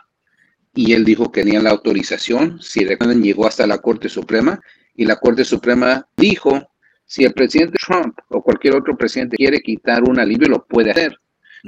y 0.76 0.94
él 0.94 1.04
dijo 1.04 1.32
que 1.32 1.44
tenía 1.44 1.62
la 1.62 1.72
autorización. 1.72 2.62
Si 2.62 2.86
recuerdan, 2.86 3.24
llegó 3.24 3.48
hasta 3.48 3.68
la 3.68 3.80
Corte 3.80 4.10
Suprema 4.10 4.60
y 4.96 5.06
la 5.06 5.16
Corte 5.16 5.44
Suprema 5.44 6.08
dijo, 6.16 6.70
si 7.06 7.24
el 7.26 7.34
presidente 7.34 7.78
Trump 7.86 8.18
o 8.30 8.42
cualquier 8.42 8.76
otro 8.76 8.96
presidente 8.98 9.38
quiere 9.38 9.62
quitar 9.62 10.04
un 10.04 10.20
alivio, 10.20 10.48
lo 10.48 10.66
puede 10.66 10.92
hacer. 10.92 11.20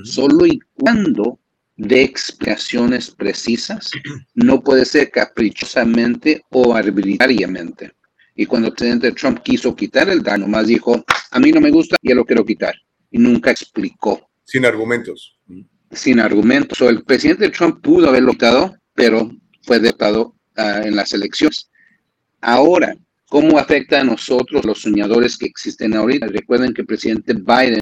Solo 0.04 0.46
y 0.46 0.60
cuando 0.74 1.39
de 1.78 2.04
explicaciones 2.04 3.12
precisas, 3.12 3.91
no 4.34 4.62
puede 4.62 4.86
ser 4.86 5.12
caprichosamente 5.12 6.43
o 6.50 6.76
arbitrariamente. 6.76 7.91
Y 8.36 8.46
cuando 8.46 8.68
el 8.68 8.74
presidente 8.74 9.12
Trump 9.14 9.39
quiso 9.39 9.76
quitar 9.76 10.10
el 10.10 10.22
daño, 10.22 10.48
más 10.48 10.68
dijo, 10.68 11.04
a 11.32 11.39
mí 11.39 11.52
no 11.52 11.62
me 11.62 11.72
gusta, 11.72 11.96
ya 12.02 12.16
lo 12.16 12.26
quiero 12.26 12.46
quitar. 12.46 12.76
Y 13.12 13.18
nunca 13.18 13.52
explicó. 13.52 14.30
Sin 14.43 14.66
argumentos. 14.66 15.38
Sin 15.91 16.20
argumentos. 16.20 16.82
O 16.82 16.89
el 16.89 17.04
presidente 17.04 17.50
Trump 17.50 17.82
pudo 17.82 18.10
haberlo 18.10 18.34
quitado, 18.34 18.76
pero 18.93 19.32
fue 19.64 19.80
derrotado 19.80 20.36
uh, 20.58 20.86
en 20.86 20.96
las 20.96 21.14
elecciones. 21.14 21.70
Ahora, 22.41 22.96
¿cómo 23.30 23.58
afecta 23.58 24.02
a 24.02 24.04
nosotros 24.04 24.66
los 24.66 24.82
soñadores 24.82 25.38
que 25.38 25.46
existen 25.46 25.96
ahorita? 25.96 26.28
Recuerden 26.28 26.74
que 26.74 26.82
el 26.82 26.88
presidente 26.88 27.34
Biden 27.34 27.80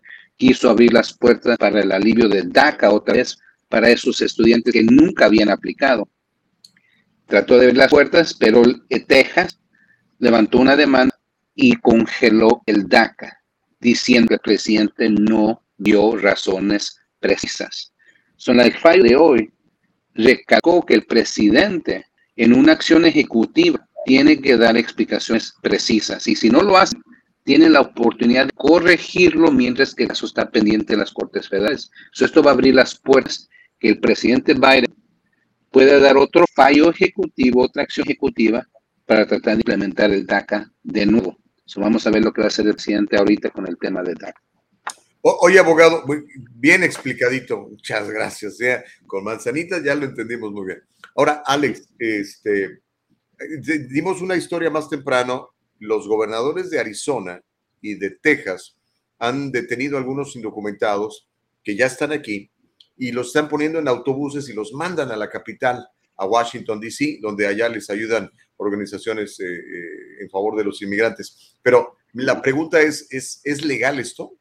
quiso 0.47 0.69
abrir 0.69 0.91
las 0.91 1.13
puertas 1.13 1.57
para 1.57 1.79
el 1.79 1.91
alivio 1.93 2.27
de 2.27 2.43
DACA 2.43 2.91
otra 2.91 3.13
vez 3.13 3.37
para 3.69 3.89
esos 3.89 4.19
estudiantes 4.19 4.73
que 4.73 4.83
nunca 4.83 5.25
habían 5.25 5.49
aplicado. 5.49 6.09
Trató 7.27 7.57
de 7.57 7.67
ver 7.67 7.77
las 7.77 7.89
puertas, 7.89 8.33
pero 8.33 8.61
Texas 9.07 9.57
levantó 10.19 10.59
una 10.59 10.75
demanda 10.75 11.17
y 11.55 11.77
congeló 11.77 12.61
el 12.65 12.89
DACA, 12.89 13.41
diciendo 13.79 14.27
que 14.27 14.33
el 14.33 14.41
presidente 14.41 15.09
no 15.09 15.63
dio 15.77 16.17
razones 16.17 16.97
precisas. 17.21 17.93
Son 18.35 18.59
el 18.59 18.73
fallo 18.73 19.03
de 19.03 19.15
hoy 19.15 19.53
recalcó 20.13 20.85
que 20.85 20.95
el 20.95 21.05
presidente 21.05 22.05
en 22.35 22.53
una 22.53 22.73
acción 22.73 23.05
ejecutiva 23.05 23.87
tiene 24.05 24.41
que 24.41 24.57
dar 24.57 24.75
explicaciones 24.75 25.53
precisas 25.61 26.27
y 26.27 26.35
si 26.35 26.49
no 26.49 26.61
lo 26.61 26.75
hace, 26.75 26.97
tiene 27.43 27.69
la 27.69 27.81
oportunidad 27.81 28.45
de 28.45 28.51
corregirlo 28.53 29.51
mientras 29.51 29.93
que 29.93 30.03
el 30.03 30.09
caso 30.09 30.25
está 30.25 30.49
pendiente 30.49 30.93
de 30.93 30.99
las 30.99 31.11
Cortes 31.11 31.49
Federales. 31.49 31.91
So, 32.11 32.25
esto 32.25 32.41
va 32.41 32.51
a 32.51 32.53
abrir 32.53 32.75
las 32.75 32.95
puertas 32.95 33.49
que 33.79 33.89
el 33.89 33.99
presidente 33.99 34.53
Biden 34.53 34.93
pueda 35.71 35.99
dar 35.99 36.17
otro 36.17 36.45
fallo 36.55 36.89
ejecutivo, 36.89 37.63
otra 37.63 37.83
acción 37.83 38.05
ejecutiva 38.07 38.67
para 39.05 39.27
tratar 39.27 39.55
de 39.55 39.61
implementar 39.61 40.11
el 40.11 40.25
DACA 40.25 40.71
de 40.83 41.05
nuevo. 41.05 41.37
So, 41.65 41.81
vamos 41.81 42.07
a 42.07 42.11
ver 42.11 42.23
lo 42.23 42.31
que 42.31 42.41
va 42.41 42.45
a 42.45 42.47
hacer 42.47 42.67
el 42.67 42.75
presidente 42.75 43.17
ahorita 43.17 43.49
con 43.49 43.67
el 43.67 43.77
tema 43.77 44.01
del 44.03 44.15
DACA. 44.15 44.41
O, 45.21 45.37
oye, 45.41 45.57
abogado, 45.57 46.03
bien 46.55 46.83
explicadito, 46.83 47.57
muchas 47.69 48.09
gracias. 48.09 48.57
Con 49.07 49.23
manzanitas 49.23 49.81
ya 49.83 49.95
lo 49.95 50.05
entendimos 50.05 50.51
muy 50.51 50.67
bien. 50.67 50.83
Ahora, 51.15 51.43
Alex, 51.45 51.87
este, 51.97 52.81
dimos 53.89 54.21
una 54.21 54.35
historia 54.35 54.69
más 54.69 54.89
temprano. 54.89 55.52
Los 55.79 56.07
gobernadores 56.07 56.69
de 56.69 56.79
Arizona 56.79 57.41
y 57.81 57.95
de 57.95 58.11
Texas 58.11 58.77
han 59.19 59.51
detenido 59.51 59.97
a 59.97 59.99
algunos 59.99 60.35
indocumentados 60.35 61.27
que 61.63 61.75
ya 61.75 61.85
están 61.85 62.11
aquí 62.11 62.49
y 62.97 63.11
los 63.11 63.27
están 63.27 63.49
poniendo 63.49 63.79
en 63.79 63.87
autobuses 63.87 64.47
y 64.49 64.53
los 64.53 64.73
mandan 64.73 65.11
a 65.11 65.17
la 65.17 65.29
capital, 65.29 65.85
a 66.17 66.25
Washington, 66.25 66.79
D.C., 66.79 67.19
donde 67.21 67.47
allá 67.47 67.67
les 67.69 67.89
ayudan 67.89 68.29
organizaciones 68.57 69.39
eh, 69.39 69.45
eh, 69.45 70.21
en 70.21 70.29
favor 70.29 70.57
de 70.57 70.63
los 70.63 70.81
inmigrantes. 70.81 71.57
Pero 71.61 71.97
la 72.13 72.41
pregunta 72.41 72.81
es, 72.81 73.07
¿es, 73.11 73.41
¿es 73.43 73.65
legal 73.65 73.99
esto? 73.99 74.33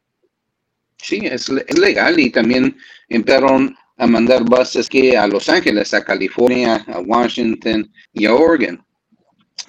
Sí, 0.98 1.20
es, 1.24 1.48
es, 1.48 1.78
legal 1.78 2.20
y 2.20 2.30
también 2.30 2.76
empezaron 3.08 3.74
a 3.96 4.06
mandar 4.06 4.44
buses 4.44 4.88
que 4.88 5.16
a 5.16 5.26
Los 5.26 5.48
Ángeles, 5.48 5.94
a 5.94 6.04
California, 6.04 6.84
a 6.88 7.00
Washington 7.00 7.90
y 8.12 8.26
a 8.26 8.34
Oregon. 8.34 8.84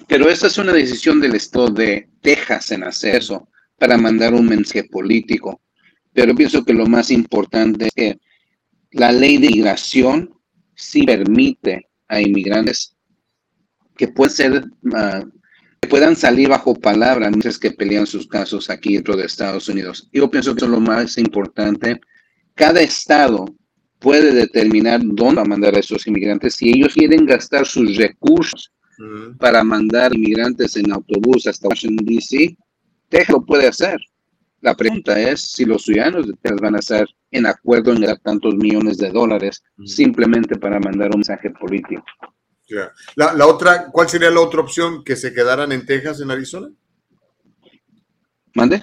Pero 0.06 0.28
esta 0.28 0.46
es 0.48 0.58
una 0.58 0.72
decisión 0.72 1.20
del 1.20 1.34
estado 1.34 1.68
de 1.68 2.08
Texas 2.20 2.70
en 2.72 2.84
hacer 2.84 3.16
eso 3.16 3.48
para 3.78 3.96
mandar 3.96 4.34
un 4.34 4.46
mensaje 4.46 4.84
político. 4.84 5.60
Pero 6.12 6.34
pienso 6.34 6.64
que 6.64 6.72
lo 6.72 6.86
más 6.86 7.10
importante 7.10 7.86
es 7.86 7.92
que 7.94 8.18
la 8.92 9.10
ley 9.12 9.38
de 9.38 9.48
migración 9.48 10.32
sí 10.74 11.02
permite 11.04 11.88
a 12.08 12.20
inmigrantes 12.20 12.96
que 13.96 14.08
pueden 14.08 14.34
ser, 14.34 14.64
ah, 14.94 15.24
que 15.80 15.88
puedan 15.88 16.16
salir 16.16 16.48
bajo 16.48 16.74
palabra 16.74 17.28
mientras 17.30 17.58
que 17.58 17.70
pelean 17.70 18.06
sus 18.06 18.26
casos 18.26 18.70
aquí 18.70 18.94
dentro 18.94 19.16
de 19.16 19.26
Estados 19.26 19.68
Unidos. 19.68 20.08
Yo 20.12 20.30
pienso 20.30 20.54
que 20.54 20.58
eso 20.58 20.66
es 20.66 20.72
lo 20.72 20.80
más 20.80 21.18
importante. 21.18 22.00
Cada 22.54 22.80
estado 22.80 23.46
puede 23.98 24.32
determinar 24.32 25.00
dónde 25.02 25.36
va 25.36 25.42
a 25.42 25.46
mandar 25.46 25.74
a 25.74 25.80
esos 25.80 26.06
inmigrantes. 26.06 26.54
Si 26.54 26.68
ellos 26.70 26.94
quieren 26.94 27.26
gastar 27.26 27.66
sus 27.66 27.96
recursos 27.96 28.73
para 29.38 29.64
mandar 29.64 30.14
inmigrantes 30.14 30.76
en 30.76 30.92
autobús 30.92 31.46
hasta 31.46 31.68
Washington, 31.68 32.06
D.C., 32.06 32.56
Texas 33.08 33.30
lo 33.30 33.44
puede 33.44 33.68
hacer. 33.68 33.98
La 34.60 34.74
pregunta 34.74 35.20
es 35.20 35.52
si 35.52 35.64
los 35.64 35.82
ciudadanos 35.82 36.26
de 36.26 36.32
Texas 36.34 36.60
van 36.60 36.76
a 36.76 36.78
estar 36.78 37.06
en 37.30 37.46
acuerdo 37.46 37.92
en 37.92 38.00
dar 38.00 38.18
tantos 38.20 38.54
millones 38.54 38.96
de 38.98 39.10
dólares 39.10 39.62
simplemente 39.84 40.56
para 40.56 40.80
mandar 40.80 41.10
un 41.10 41.18
mensaje 41.18 41.50
político. 41.50 42.04
La, 43.14 43.34
la, 43.34 43.46
otra, 43.46 43.90
¿cuál 43.92 44.08
sería 44.08 44.30
la 44.30 44.40
otra 44.40 44.60
opción? 44.60 45.04
¿Que 45.04 45.16
se 45.16 45.34
quedaran 45.34 45.70
en 45.72 45.84
Texas, 45.84 46.20
en 46.20 46.30
Arizona? 46.30 46.72
¿Mande? 48.54 48.82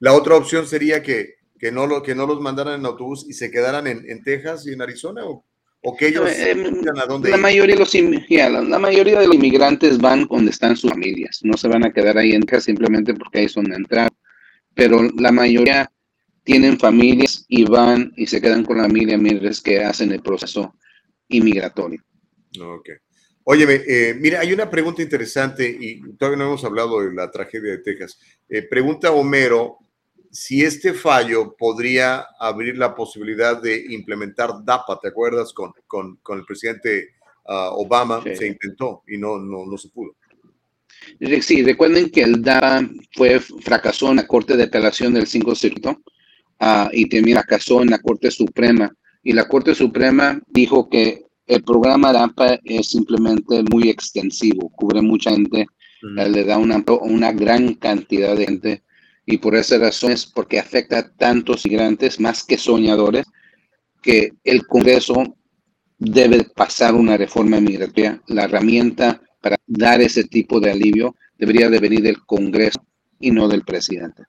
La 0.00 0.14
otra 0.14 0.34
opción 0.34 0.66
sería 0.66 1.02
que, 1.02 1.36
que, 1.58 1.70
no, 1.70 1.86
lo, 1.86 2.02
que 2.02 2.14
no 2.14 2.26
los 2.26 2.40
mandaran 2.40 2.80
en 2.80 2.86
autobús 2.86 3.24
y 3.28 3.34
se 3.34 3.50
quedaran 3.50 3.86
en, 3.86 4.08
en 4.10 4.22
Texas 4.24 4.66
y 4.66 4.72
en 4.72 4.82
Arizona, 4.82 5.24
o, 5.24 5.44
o 5.82 5.96
que 5.96 6.08
ellos 6.08 6.30
eh, 6.30 6.54
a 6.96 7.06
dónde 7.06 7.30
la 7.30 7.36
mayoría 7.36 7.74
de 7.74 7.80
los 7.80 7.94
la, 7.94 8.60
la, 8.60 8.78
mayoría 8.78 9.18
de 9.20 9.26
los 9.26 9.34
inmigrantes 9.34 9.98
van 9.98 10.26
donde 10.26 10.50
están 10.50 10.76
sus 10.76 10.90
familias, 10.90 11.40
no 11.42 11.56
se 11.56 11.68
van 11.68 11.84
a 11.84 11.92
quedar 11.92 12.18
ahí 12.18 12.32
en 12.32 12.42
Texas 12.42 12.64
simplemente 12.64 13.14
porque 13.14 13.40
ahí 13.40 13.48
son 13.48 13.64
de 13.64 13.76
entrada, 13.76 14.10
pero 14.74 15.02
la 15.16 15.32
mayoría 15.32 15.90
tienen 16.44 16.78
familias 16.78 17.44
y 17.48 17.64
van 17.64 18.12
y 18.16 18.26
se 18.26 18.40
quedan 18.40 18.64
con 18.64 18.78
la 18.78 18.84
familia 18.84 19.16
mientras 19.16 19.60
que 19.60 19.82
hacen 19.82 20.12
el 20.12 20.22
proceso 20.22 20.74
inmigratorio. 21.28 22.02
Ok. 22.60 22.90
Óyeme, 23.44 23.80
eh, 23.86 24.14
mira, 24.18 24.40
hay 24.40 24.52
una 24.52 24.68
pregunta 24.68 25.02
interesante 25.02 25.66
y 25.68 26.00
todavía 26.16 26.38
no 26.38 26.44
hemos 26.48 26.64
hablado 26.64 27.00
de 27.00 27.14
la 27.14 27.30
tragedia 27.30 27.72
de 27.72 27.78
Texas. 27.78 28.18
Eh, 28.48 28.62
pregunta 28.62 29.12
Homero 29.12 29.78
si 30.30 30.62
este 30.62 30.94
fallo 30.94 31.56
podría 31.56 32.26
abrir 32.38 32.78
la 32.78 32.94
posibilidad 32.94 33.60
de 33.60 33.84
implementar 33.90 34.64
DAPA, 34.64 35.00
¿te 35.00 35.08
acuerdas? 35.08 35.52
Con, 35.52 35.72
con, 35.86 36.16
con 36.16 36.38
el 36.38 36.44
presidente 36.44 37.14
uh, 37.46 37.74
Obama 37.74 38.22
se 38.22 38.46
intentó 38.46 39.02
y 39.08 39.18
no, 39.18 39.38
no, 39.38 39.66
no 39.66 39.76
se 39.76 39.88
pudo. 39.88 40.14
Sí, 41.42 41.62
recuerden 41.64 42.10
que 42.10 42.22
el 42.22 42.42
DAPA 42.42 42.88
fue, 43.16 43.40
fracasó 43.40 44.10
en 44.10 44.16
la 44.16 44.26
Corte 44.26 44.56
de 44.56 44.64
Apelación 44.64 45.14
del 45.14 45.26
5 45.26 45.54
Circuito 45.54 45.90
uh, 46.60 46.88
y 46.92 47.08
también 47.08 47.38
fracasó 47.38 47.82
en 47.82 47.90
la 47.90 47.98
Corte 47.98 48.30
Suprema. 48.30 48.92
Y 49.22 49.32
la 49.32 49.48
Corte 49.48 49.74
Suprema 49.74 50.40
dijo 50.46 50.88
que 50.88 51.24
el 51.46 51.64
programa 51.64 52.12
DAPA 52.12 52.60
es 52.64 52.90
simplemente 52.90 53.64
muy 53.64 53.90
extensivo, 53.90 54.70
cubre 54.70 55.02
mucha 55.02 55.32
gente, 55.32 55.66
le 56.02 56.44
da 56.44 56.56
una, 56.56 56.82
una 57.02 57.32
gran 57.32 57.74
cantidad 57.74 58.36
de 58.36 58.46
gente 58.46 58.82
y 59.26 59.38
por 59.38 59.54
esa 59.54 59.78
razón 59.78 60.12
es 60.12 60.26
porque 60.26 60.58
afecta 60.58 60.98
a 60.98 61.08
tantos 61.10 61.64
migrantes 61.64 62.18
más 62.20 62.44
que 62.44 62.58
soñadores 62.58 63.26
que 64.02 64.32
el 64.44 64.66
Congreso 64.66 65.36
debe 65.98 66.44
pasar 66.44 66.94
una 66.94 67.16
reforma 67.16 67.60
migratoria. 67.60 68.20
La 68.26 68.44
herramienta 68.44 69.20
para 69.40 69.56
dar 69.66 70.00
ese 70.00 70.24
tipo 70.24 70.58
de 70.60 70.70
alivio 70.70 71.14
debería 71.38 71.68
de 71.68 71.78
venir 71.78 72.02
del 72.02 72.24
Congreso 72.24 72.84
y 73.18 73.30
no 73.30 73.48
del 73.48 73.64
presidente. 73.64 74.24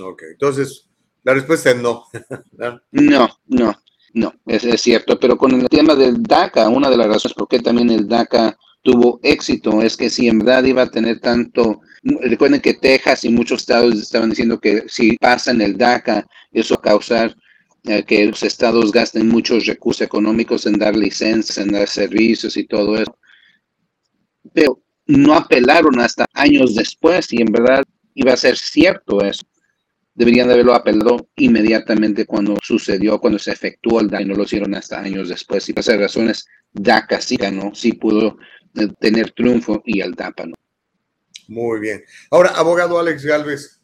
Ok, 0.00 0.22
entonces 0.32 0.88
la 1.22 1.34
respuesta 1.34 1.70
es 1.70 1.76
no. 1.76 2.04
no, 2.90 3.28
no, 3.46 3.74
no, 4.14 4.34
es, 4.46 4.64
es, 4.64 4.80
cierto, 4.80 5.18
pero 5.18 5.36
con 5.36 5.52
el 5.52 5.68
tema 5.68 5.94
del 5.94 6.22
DACA, 6.22 6.68
una 6.68 6.90
de 6.90 6.96
las 6.96 7.08
razones 7.08 7.34
por 7.34 7.48
qué 7.48 7.60
también 7.60 7.90
el 7.90 8.08
DACA 8.08 8.56
tuvo 8.82 9.20
éxito 9.22 9.82
es 9.82 9.96
que 9.96 10.10
si 10.10 10.28
en 10.28 10.38
verdad 10.38 10.64
iba 10.64 10.82
a 10.82 10.90
tener 10.90 11.20
tanto, 11.20 11.80
recuerden 12.02 12.60
que 12.60 12.74
Texas 12.74 13.24
y 13.24 13.30
muchos 13.30 13.60
estados 13.60 13.94
estaban 13.94 14.30
diciendo 14.30 14.60
que 14.60 14.84
si 14.88 15.16
pasan 15.16 15.60
el 15.60 15.76
DACA, 15.76 16.26
eso 16.52 16.74
va 16.74 16.80
a 16.80 16.90
causar 16.90 17.36
eh, 17.84 18.04
que 18.04 18.26
los 18.26 18.42
estados 18.42 18.92
gasten 18.92 19.28
muchos 19.28 19.66
recursos 19.66 20.02
económicos 20.02 20.66
en 20.66 20.78
dar 20.78 20.96
licencias, 20.96 21.58
en 21.58 21.72
dar 21.72 21.88
servicios 21.88 22.56
y 22.56 22.64
todo 22.64 22.96
eso. 22.96 23.16
Pero 24.52 24.82
no 25.06 25.34
apelaron 25.34 25.98
hasta 26.00 26.26
años 26.34 26.74
después 26.74 27.32
y 27.32 27.40
en 27.40 27.52
verdad 27.52 27.84
iba 28.14 28.32
a 28.32 28.36
ser 28.36 28.56
cierto 28.56 29.24
eso. 29.24 29.42
Deberían 30.14 30.48
de 30.48 30.54
haberlo 30.54 30.74
apelado 30.74 31.28
inmediatamente 31.36 32.26
cuando 32.26 32.56
sucedió, 32.62 33.20
cuando 33.20 33.38
se 33.38 33.52
efectuó 33.52 34.00
el 34.00 34.10
y 34.20 34.24
no 34.24 34.34
lo 34.34 34.42
hicieron 34.42 34.74
hasta 34.74 35.00
años 35.00 35.28
después. 35.28 35.68
Y 35.68 35.72
por 35.72 35.80
esas 35.80 35.98
razones, 35.98 36.46
DACA 36.72 37.20
sí 37.20 37.36
ganó, 37.36 37.74
sí 37.74 37.92
pudo 37.92 38.36
tener 39.00 39.30
triunfo 39.32 39.82
y 39.86 40.00
el 40.00 40.16
tápano. 40.16 40.54
Muy 41.48 41.80
bien. 41.80 42.04
Ahora, 42.30 42.50
abogado 42.50 42.98
Alex 42.98 43.24
Galvez, 43.24 43.80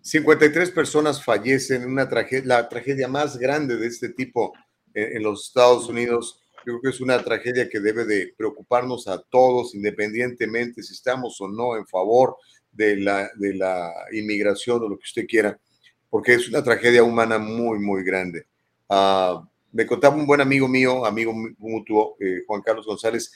53 0.00 0.68
eh, 0.68 0.72
personas 0.72 1.22
fallecen 1.22 1.82
en 1.82 1.90
una 1.90 2.08
tragedia, 2.08 2.46
la 2.46 2.68
tragedia 2.68 3.08
más 3.08 3.36
grande 3.36 3.76
de 3.76 3.86
este 3.86 4.08
tipo 4.08 4.54
en, 4.94 5.22
los 5.22 5.48
Estados 5.48 5.86
Unidos. 5.90 6.40
Yo 6.66 6.78
creo 6.78 6.80
que 6.80 6.88
es 6.88 7.00
una 7.02 7.22
tragedia 7.22 7.68
que 7.68 7.78
debe 7.78 8.06
de 8.06 8.32
preocuparnos 8.38 9.06
a 9.06 9.20
todos, 9.20 9.74
independientemente 9.74 10.82
si 10.82 10.94
estamos 10.94 11.38
o 11.42 11.48
no 11.48 11.76
en 11.76 11.86
favor 11.86 12.36
de 12.70 12.96
la, 12.96 13.28
de 13.36 13.54
la 13.54 13.92
inmigración 14.12 14.82
o 14.82 14.88
lo 14.88 14.96
que 14.96 15.04
usted 15.04 15.26
quiera, 15.26 15.60
porque 16.08 16.34
es 16.34 16.48
una 16.48 16.64
tragedia 16.64 17.02
humana 17.02 17.38
muy, 17.38 17.78
muy 17.80 18.02
grande. 18.02 18.46
Uh, 18.88 19.44
me 19.72 19.86
contaba 19.86 20.16
un 20.16 20.26
buen 20.26 20.40
amigo 20.40 20.68
mío, 20.68 21.04
amigo 21.04 21.34
mutuo, 21.58 22.16
eh, 22.20 22.42
Juan 22.46 22.62
Carlos 22.62 22.86
González, 22.86 23.32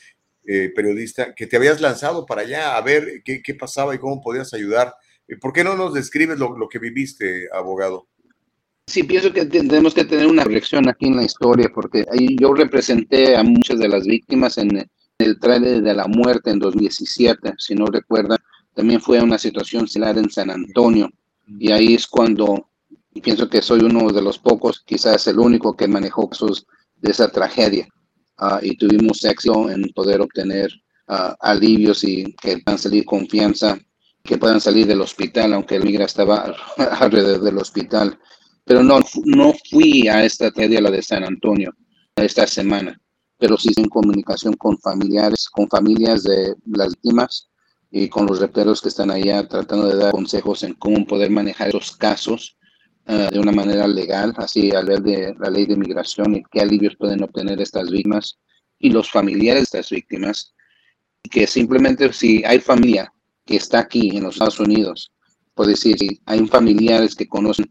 eh, 0.46 0.72
periodista, 0.74 1.34
que 1.34 1.46
te 1.46 1.56
habías 1.56 1.80
lanzado 1.80 2.24
para 2.24 2.42
allá 2.42 2.76
a 2.76 2.80
ver 2.80 3.22
qué, 3.24 3.42
qué 3.42 3.54
pasaba 3.54 3.94
y 3.94 3.98
cómo 3.98 4.20
podías 4.20 4.54
ayudar. 4.54 4.94
Eh, 5.26 5.36
¿Por 5.36 5.52
qué 5.52 5.64
no 5.64 5.74
nos 5.76 5.92
describes 5.92 6.38
lo, 6.38 6.56
lo, 6.56 6.68
que 6.68 6.78
viviste, 6.78 7.48
abogado? 7.52 8.06
Sí, 8.86 9.02
pienso 9.02 9.32
que 9.32 9.46
tenemos 9.46 9.94
que 9.94 10.04
tener 10.04 10.28
una 10.28 10.44
reflexión 10.44 10.88
aquí 10.88 11.06
en 11.06 11.16
la 11.16 11.24
historia, 11.24 11.68
porque 11.74 12.06
ahí 12.12 12.36
yo 12.38 12.54
representé 12.54 13.36
a 13.36 13.42
muchas 13.42 13.80
de 13.80 13.88
las 13.88 14.06
víctimas 14.06 14.58
en 14.58 14.88
el 15.18 15.38
trailer 15.40 15.82
de 15.82 15.94
la 15.94 16.06
muerte 16.06 16.50
en 16.50 16.60
2017, 16.60 17.54
si 17.58 17.74
no 17.74 17.86
recuerdan. 17.86 18.38
También 18.74 19.00
fue 19.00 19.20
una 19.20 19.38
situación 19.38 19.88
similar 19.88 20.16
en 20.18 20.30
San 20.30 20.50
Antonio, 20.50 21.10
y 21.58 21.72
ahí 21.72 21.94
es 21.94 22.06
cuando 22.06 22.68
pienso 23.20 23.48
que 23.48 23.62
soy 23.62 23.80
uno 23.80 24.12
de 24.12 24.22
los 24.22 24.38
pocos, 24.38 24.82
quizás 24.84 25.26
el 25.26 25.38
único 25.38 25.76
que 25.76 25.88
manejó 25.88 26.28
casos 26.28 26.66
de 26.96 27.10
esa 27.10 27.28
tragedia. 27.28 27.88
Ah, 28.38 28.60
y 28.62 28.76
tuvimos 28.76 29.24
éxito 29.24 29.70
en 29.70 29.82
poder 29.94 30.20
obtener 30.20 30.70
uh, 31.08 31.32
alivios 31.40 32.04
y 32.04 32.34
que 32.34 32.58
puedan 32.58 32.78
salir 32.78 33.04
confianza, 33.06 33.78
que 34.22 34.36
puedan 34.36 34.60
salir 34.60 34.86
del 34.86 35.00
hospital, 35.00 35.54
aunque 35.54 35.76
el 35.76 35.84
migra 35.84 36.04
estaba 36.04 36.54
alrededor 37.00 37.40
del 37.40 37.58
hospital. 37.58 38.18
Pero 38.64 38.82
no, 38.82 39.00
no 39.24 39.54
fui 39.70 40.08
a 40.08 40.24
esta 40.24 40.50
tragedia, 40.50 40.82
la 40.82 40.90
de 40.90 41.02
San 41.02 41.24
Antonio, 41.24 41.72
esta 42.16 42.46
semana, 42.46 43.00
pero 43.38 43.56
sí 43.56 43.70
en 43.76 43.88
comunicación 43.88 44.54
con 44.54 44.76
familiares, 44.78 45.48
con 45.48 45.68
familias 45.68 46.24
de 46.24 46.56
las 46.66 46.88
víctimas 46.88 47.48
y 47.90 48.08
con 48.08 48.26
los 48.26 48.40
reperos 48.40 48.82
que 48.82 48.88
están 48.88 49.10
allá 49.10 49.46
tratando 49.48 49.86
de 49.86 49.96
dar 49.96 50.12
consejos 50.12 50.62
en 50.62 50.74
cómo 50.74 51.06
poder 51.06 51.30
manejar 51.30 51.68
esos 51.68 51.96
casos 51.96 52.56
eh, 53.08 53.28
de 53.30 53.38
una 53.38 53.52
manera 53.52 53.86
legal, 53.86 54.34
así 54.36 54.70
al 54.72 54.86
ver 54.86 55.00
de 55.00 55.34
la 55.38 55.48
ley 55.48 55.64
de 55.66 55.76
migración 55.76 56.34
y 56.34 56.42
qué 56.50 56.60
alivios 56.60 56.96
pueden 56.96 57.22
obtener 57.22 57.60
estas 57.60 57.90
víctimas 57.90 58.38
y 58.78 58.90
los 58.90 59.10
familiares 59.10 59.70
de 59.70 59.78
estas 59.78 59.90
víctimas, 59.90 60.54
que 61.30 61.46
simplemente 61.46 62.12
si 62.12 62.42
hay 62.44 62.58
familia 62.58 63.12
que 63.44 63.56
está 63.56 63.80
aquí 63.80 64.16
en 64.16 64.24
los 64.24 64.34
Estados 64.34 64.58
Unidos, 64.58 65.12
por 65.54 65.66
decir, 65.66 65.96
si 65.98 66.20
hay 66.26 66.46
familiares 66.48 67.14
que 67.14 67.28
conocen 67.28 67.66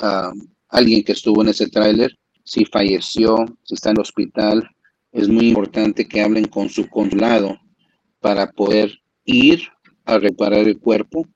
a 0.00 0.32
alguien 0.68 1.04
que 1.04 1.12
estuvo 1.12 1.42
en 1.42 1.48
ese 1.48 1.68
tráiler, 1.68 2.18
si 2.44 2.64
falleció, 2.64 3.44
si 3.62 3.74
está 3.74 3.90
en 3.90 3.96
el 3.96 4.02
hospital, 4.02 4.68
es 5.12 5.28
muy 5.28 5.48
importante 5.48 6.06
que 6.06 6.22
hablen 6.22 6.46
con 6.46 6.68
su 6.68 6.88
consulado 6.88 7.56
para 8.20 8.50
poder 8.50 8.98
ir 9.24 9.62
a 10.04 10.18
reparar 10.18 10.66
el 10.66 10.78
cuerpo 10.78 11.26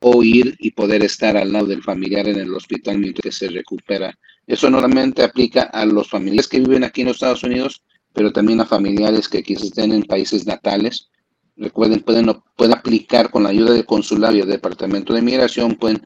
o 0.00 0.22
ir 0.22 0.56
y 0.58 0.70
poder 0.70 1.04
estar 1.04 1.36
al 1.36 1.52
lado 1.52 1.66
del 1.66 1.82
familiar 1.82 2.26
en 2.26 2.38
el 2.38 2.54
hospital 2.54 2.98
mientras 2.98 3.34
se 3.34 3.48
recupera. 3.48 4.18
Eso 4.46 4.70
normalmente 4.70 5.22
aplica 5.22 5.62
a 5.64 5.84
los 5.84 6.08
familiares 6.08 6.48
que 6.48 6.60
viven 6.60 6.84
aquí 6.84 7.02
en 7.02 7.08
los 7.08 7.16
Estados 7.16 7.42
Unidos, 7.42 7.82
pero 8.12 8.32
también 8.32 8.60
a 8.60 8.66
familiares 8.66 9.28
que 9.28 9.42
quizás 9.42 9.64
estén 9.64 9.92
en 9.92 10.02
países 10.02 10.46
natales. 10.46 11.10
Recuerden, 11.56 12.00
pueden, 12.00 12.26
pueden 12.56 12.74
aplicar 12.74 13.30
con 13.30 13.42
la 13.42 13.50
ayuda 13.50 13.72
del 13.72 13.84
consulado 13.84 14.34
y 14.34 14.38
del 14.38 14.48
Departamento 14.48 15.12
de 15.12 15.22
Migración, 15.22 15.76
pueden 15.76 16.02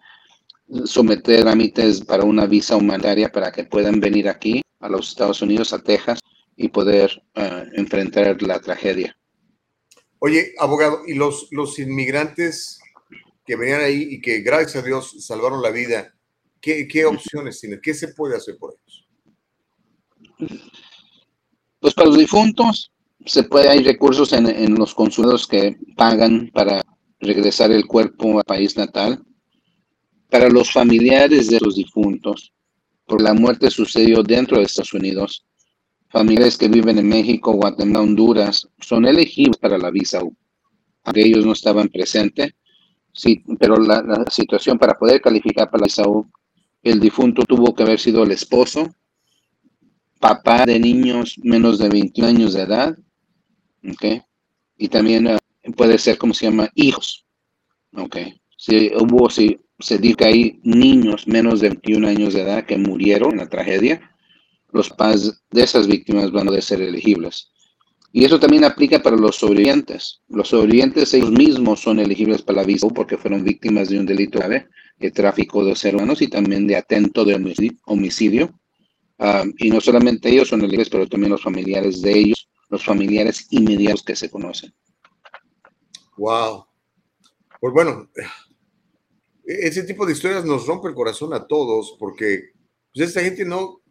someter 0.85 1.43
trámites 1.43 2.01
para 2.01 2.25
una 2.25 2.47
visa 2.47 2.77
humanitaria 2.77 3.31
para 3.31 3.53
que 3.53 3.65
puedan 3.65 4.01
venir 4.01 4.29
aquí 4.29 4.63
a 4.81 4.89
los 4.89 5.11
Estados 5.11 5.41
Unidos, 5.41 5.73
a 5.73 5.79
Texas, 5.79 6.19
y 6.57 6.69
poder 6.69 7.23
uh, 7.37 7.65
enfrentar 7.75 8.41
la 8.43 8.61
tragedia. 8.61 9.17
Oye, 10.19 10.53
abogado, 10.59 11.03
¿y 11.07 11.15
los, 11.15 11.49
los 11.51 11.79
inmigrantes 11.79 12.81
que 13.45 13.57
venían 13.57 13.81
ahí 13.81 14.09
y 14.11 14.21
que 14.21 14.41
gracias 14.41 14.83
a 14.83 14.87
Dios 14.87 15.25
salvaron 15.25 15.63
la 15.63 15.71
vida, 15.71 16.15
¿qué, 16.61 16.89
qué 16.89 17.05
opciones 17.05 17.61
tienen? 17.61 17.81
¿Qué 17.83 17.95
se 17.95 18.09
puede 18.09 18.37
hacer 18.37 18.57
por 18.59 18.75
ellos? 18.75 19.01
pues 21.79 21.93
para 21.93 22.09
los 22.09 22.19
difuntos 22.19 22.93
se 23.27 23.43
puede, 23.43 23.69
hay 23.69 23.83
recursos 23.85 24.33
en, 24.33 24.47
en 24.47 24.75
los 24.75 24.95
consulados 24.95 25.47
que 25.47 25.77
pagan 25.97 26.51
para 26.53 26.83
regresar 27.21 27.71
el 27.71 27.87
cuerpo 27.87 28.39
al 28.39 28.45
país 28.45 28.77
natal. 28.77 29.23
Para 30.31 30.49
los 30.49 30.73
familiares 30.73 31.51
de 31.51 31.61
los 31.61 31.77
difuntos, 31.77 32.53
por 33.07 33.21
la 33.21 33.35
muerte 33.35 33.71
sucedió 33.71 34.23
dentro 34.23 34.59
de 34.59 34.65
Estados 34.65 34.95
Unidos, 34.95 35.45
familiares 36.09 36.57
que 36.57 36.69
viven 36.69 36.99
en 36.99 37.09
México, 37.09 37.53
Guatemala, 37.53 38.01
Honduras, 38.01 38.67
son 38.81 39.05
elegibles 39.05 39.59
para 39.59 39.77
la 39.77 39.91
visa 39.91 40.21
aunque 41.05 41.23
ellos 41.23 41.45
no 41.45 41.53
estaban 41.53 41.89
presentes. 41.89 42.55
Sí, 43.15 43.45
pero 43.61 43.77
la, 43.77 44.25
situación 44.29 44.77
para 44.77 44.99
poder 44.99 45.21
calificar 45.21 45.71
para 45.71 45.83
la 45.83 45.85
visa 45.85 46.03
U, 46.09 46.29
el 46.83 46.99
difunto 46.99 47.45
tuvo 47.45 47.73
que 47.73 47.85
haber 47.85 48.01
sido 48.01 48.25
el 48.25 48.33
esposo, 48.33 48.93
papá 50.19 50.67
de 50.67 50.81
niños 50.81 51.39
menos 51.43 51.79
de 51.79 51.89
21 51.89 52.29
años 52.29 52.55
de 52.55 52.63
edad, 52.63 52.99
¿ok? 53.89 54.21
Y 54.77 54.89
también 54.89 55.29
uh, 55.29 55.39
puede 55.77 55.97
ser, 55.99 56.19
como 56.19 56.35
se 56.35 56.47
llama? 56.47 56.69
Hijos, 56.75 57.25
¿ok? 57.97 58.17
Si 58.57 58.91
hubo, 58.97 59.31
si 59.31 59.61
se 59.79 59.99
dice 59.99 60.17
que 60.17 60.25
hay 60.25 60.61
niños 60.65 61.29
menos 61.29 61.61
de 61.61 61.69
21 61.69 62.09
años 62.09 62.35
de 62.35 62.43
edad 62.43 62.67
que 62.67 62.77
murieron 62.77 63.33
en 63.33 63.39
la 63.39 63.49
tragedia, 63.49 64.11
los 64.73 64.91
padres 64.91 65.41
de 65.53 65.63
esas 65.63 65.87
víctimas 65.87 66.33
van 66.33 66.49
a 66.49 66.61
ser 66.61 66.81
elegibles. 66.81 67.53
Y 68.17 68.25
eso 68.25 68.39
también 68.39 68.63
aplica 68.63 69.03
para 69.03 69.17
los 69.17 69.35
sobrevivientes. 69.35 70.21
Los 70.29 70.51
sobrevivientes 70.51 71.13
ellos 71.15 71.33
mismos 71.33 71.81
son 71.81 71.99
elegibles 71.99 72.43
para 72.43 72.61
la 72.61 72.65
visa 72.65 72.87
porque 72.87 73.19
fueron 73.19 73.43
víctimas 73.43 73.89
de 73.89 73.99
un 73.99 74.07
delito 74.07 74.39
grave, 74.39 74.69
de 74.99 75.11
tráfico 75.11 75.65
de 75.65 75.75
seres 75.75 75.97
humanos 75.97 76.23
y 76.23 76.29
también 76.29 76.69
de 76.69 76.77
atento 76.77 77.25
de 77.25 77.35
homicidio 77.87 78.55
y 79.59 79.69
no 79.69 79.81
solamente 79.81 80.29
ellos 80.29 80.47
son 80.47 80.61
libres, 80.61 80.89
pero 80.89 81.09
también 81.09 81.33
los 81.33 81.43
familiares 81.43 82.03
de 82.03 82.13
ellos, 82.17 82.49
los 82.69 82.85
familiares 82.85 83.49
inmediatos 83.51 84.05
que 84.05 84.15
se 84.15 84.31
conocen. 84.31 84.73
Wow. 86.17 86.67
Pues 87.61 87.75
bueno, 87.75 88.09
ese 89.45 89.83
tipo 89.83 90.07
de 90.07 90.13
historias 90.13 90.45
nos 90.45 90.69
rompe 90.69 90.87
el 90.87 90.95
corazón 90.95 91.35
a 91.35 91.49
todos 91.49 91.97
porque 91.99 92.53
pues 92.95 93.09
esta 93.09 93.23
gente 93.23 93.45
no, 93.45 93.83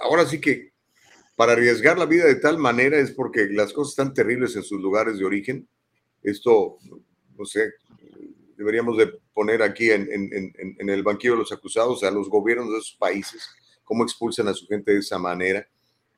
ahora 0.00 0.26
sí 0.26 0.40
que 0.40 0.69
para 1.40 1.52
arriesgar 1.52 1.98
la 1.98 2.04
vida 2.04 2.26
de 2.26 2.34
tal 2.34 2.58
manera 2.58 2.98
es 2.98 3.12
porque 3.12 3.46
las 3.46 3.72
cosas 3.72 3.92
están 3.92 4.12
terribles 4.12 4.54
en 4.56 4.62
sus 4.62 4.78
lugares 4.78 5.16
de 5.16 5.24
origen. 5.24 5.66
Esto, 6.22 6.76
no 7.34 7.46
sé, 7.46 7.72
deberíamos 8.58 8.98
de 8.98 9.06
poner 9.32 9.62
aquí 9.62 9.90
en, 9.90 10.06
el 10.76 11.02
banquillo 11.02 11.32
de 11.32 11.38
los 11.38 11.50
acusados 11.50 12.04
a 12.04 12.10
los 12.10 12.28
gobiernos 12.28 12.70
de 12.70 12.76
esos 12.76 12.94
países 12.98 13.42
cómo 13.84 14.04
expulsan 14.04 14.48
a 14.48 14.52
su 14.52 14.66
gente 14.66 14.92
de 14.92 14.98
esa 14.98 15.18
manera, 15.18 15.66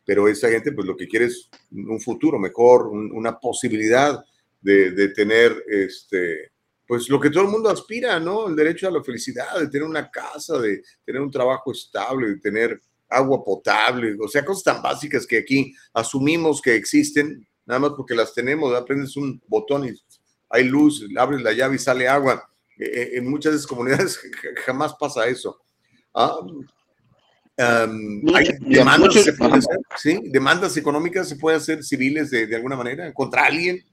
pero 0.05 0.27
esa 0.27 0.51
gente 0.51 0.73
pues 0.73 0.89
lo 0.89 0.97
que 0.97 1.07
quiere 1.07 1.27
es 1.27 1.49
un 1.71 2.01
futuro 2.01 2.41
mejor, 2.41 2.89
una 2.89 3.39
posibilidad 3.39 4.25
de, 4.61 4.91
de, 4.91 5.11
tener 5.11 5.55
este, 5.69 6.51
pues 6.85 7.09
lo 7.09 7.21
que 7.21 7.31
todo 7.31 7.45
el 7.45 7.51
mundo 7.51 7.71
aspira, 7.71 8.19
¿no? 8.19 8.49
El 8.49 8.57
derecho 8.57 8.89
a 8.89 8.91
la 8.91 9.05
felicidad, 9.05 9.61
de 9.61 9.69
tener 9.69 9.87
una 9.87 10.11
casa, 10.11 10.59
de 10.59 10.83
tener 11.05 11.23
un 11.23 11.31
trabajo 11.31 11.71
estable, 11.71 12.27
de 12.27 12.39
tener 12.41 12.83
agua 13.13 13.45
potable, 13.45 14.17
o 14.21 14.29
sea, 14.29 14.45
cosas 14.45 14.65
tan 14.65 14.83
básicas 14.83 15.27
que 15.27 15.39
aquí 15.39 15.75
asumimos 15.93 16.61
que 16.61 16.75
existen, 16.75 17.47
nada 17.67 17.81
más 17.81 17.91
porque 17.97 18.15
las 18.15 18.35
tenemos, 18.35 18.75
aprendes 18.75 19.17
un 19.17 19.41
botón 19.47 19.87
y 19.87 19.95
hay 20.51 20.65
luz, 20.65 21.07
abres 21.17 21.43
la 21.43 21.53
llave 21.53 21.77
y 21.77 21.79
sale 21.79 22.09
agua. 22.09 22.49
Eh, 22.79 22.85
eh, 22.85 23.11
en 23.15 23.31
muchas 23.31 23.53
de 23.53 23.59
esas 23.59 23.67
comunidades 23.67 24.21
jamás 24.67 24.95
pasa 24.95 25.27
eso. 25.27 25.61
Ah, 26.15 26.37
hay 27.59 28.49
demandas, 28.61 29.15
se 29.15 29.33
puede 29.35 29.55
hacer, 29.55 29.79
¿sí? 29.97 30.21
demandas 30.25 30.77
económicas 30.77 31.29
se 31.29 31.37
puede 31.37 31.59
hacer 31.59 31.85
civiles 31.85 32.31
de, 32.31 32.47
de, 32.47 32.57
alguna 32.57 32.77
manera 32.77 33.13
contra 33.13 33.45
alguien. 33.47 33.85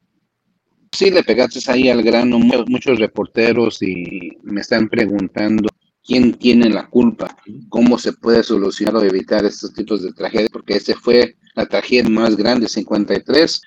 Sí, 0.91 1.11
le 1.11 1.23
pegaste 1.23 1.59
ahí 1.71 1.89
al 1.89 2.01
grano. 2.01 2.39
Muchos 2.39 2.99
reporteros 2.99 3.81
y 3.81 4.37
me 4.43 4.61
están 4.61 4.89
preguntando 4.89 5.68
quién 6.09 6.33
tiene 6.33 6.71
la 6.71 6.89
culpa, 6.89 7.37
cómo 7.69 7.99
se 7.99 8.13
puede 8.13 8.41
solucionar 8.41 8.95
o 8.95 9.03
evitar 9.03 9.45
estos 9.45 9.71
tipos 9.75 10.01
de 10.01 10.11
tragedias, 10.11 10.49
porque 10.51 10.77
ese 10.77 10.95
fue 10.95 11.35
la 11.53 11.67
tragedia 11.67 12.09
más 12.09 12.35
grande, 12.35 12.67
53, 12.67 13.61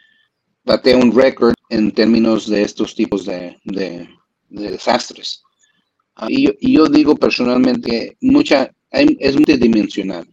bate 0.64 0.96
un 0.96 1.14
récord 1.14 1.54
en 1.68 1.92
términos 1.92 2.48
de 2.48 2.62
estos 2.62 2.96
tipos 2.96 3.24
de, 3.26 3.56
de, 3.62 4.08
de 4.48 4.70
desastres. 4.72 5.44
Y 6.26 6.46
yo, 6.46 6.50
y 6.58 6.74
yo 6.74 6.86
digo 6.86 7.14
personalmente, 7.14 8.16
mucha 8.20 8.72
es 8.90 9.36
multidimensional. 9.36 10.26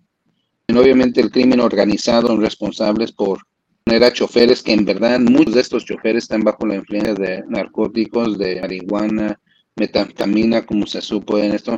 obviamente 0.68 1.22
el 1.22 1.30
crimen 1.30 1.60
organizado 1.60 2.36
responsables 2.38 3.12
por 3.12 3.38
poner 3.84 4.04
a 4.04 4.12
choferes 4.12 4.64
que 4.64 4.74
en 4.74 4.84
verdad 4.84 5.20
muchos 5.20 5.54
de 5.54 5.62
estos 5.62 5.86
choferes 5.86 6.24
están 6.24 6.42
bajo 6.42 6.66
la 6.66 6.76
influencia 6.76 7.14
de 7.14 7.44
narcóticos, 7.48 8.40
de 8.40 8.62
marihuana, 8.62 9.40
metanfetamina, 9.76 10.66
como 10.66 10.88
se 10.88 11.02
supo 11.02 11.38
en 11.38 11.54
esto, 11.54 11.78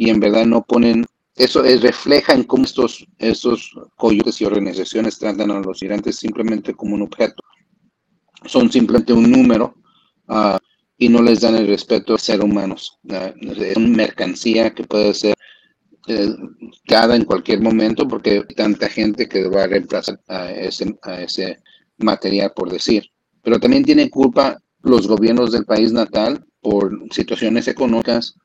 y 0.00 0.10
en 0.10 0.20
verdad 0.20 0.46
no 0.46 0.62
ponen, 0.62 1.04
eso 1.34 1.64
es, 1.64 1.82
refleja 1.82 2.32
en 2.32 2.44
cómo 2.44 2.62
estos, 2.62 3.04
estos 3.18 3.72
coyotes 3.96 4.40
y 4.40 4.44
organizaciones 4.44 5.18
tratan 5.18 5.50
a 5.50 5.58
los 5.58 5.82
migrantes 5.82 6.14
simplemente 6.14 6.72
como 6.72 6.94
un 6.94 7.02
objeto. 7.02 7.42
Son 8.46 8.70
simplemente 8.70 9.12
un 9.12 9.28
número 9.28 9.74
uh, 10.28 10.56
y 10.96 11.08
no 11.08 11.20
les 11.20 11.40
dan 11.40 11.56
el 11.56 11.66
respeto 11.66 12.14
a 12.14 12.18
ser 12.18 12.44
humanos. 12.44 12.96
Uh, 13.02 13.32
es 13.60 13.76
una 13.76 13.96
mercancía 13.96 14.72
que 14.72 14.84
puede 14.84 15.12
ser 15.14 15.34
cada 16.86 17.16
en 17.16 17.24
cualquier 17.24 17.60
momento 17.60 18.06
porque 18.06 18.44
hay 18.48 18.54
tanta 18.54 18.88
gente 18.88 19.28
que 19.28 19.48
va 19.48 19.64
a 19.64 19.66
reemplazar 19.66 20.20
a 20.28 20.52
ese, 20.52 20.96
a 21.02 21.22
ese 21.22 21.58
material, 21.96 22.52
por 22.54 22.70
decir. 22.70 23.10
Pero 23.42 23.58
también 23.58 23.82
tienen 23.82 24.10
culpa 24.10 24.56
los 24.82 25.08
gobiernos 25.08 25.50
del 25.50 25.64
país 25.64 25.92
natal 25.92 26.46
por 26.60 26.96
situaciones 27.10 27.66
económicas. 27.66 28.36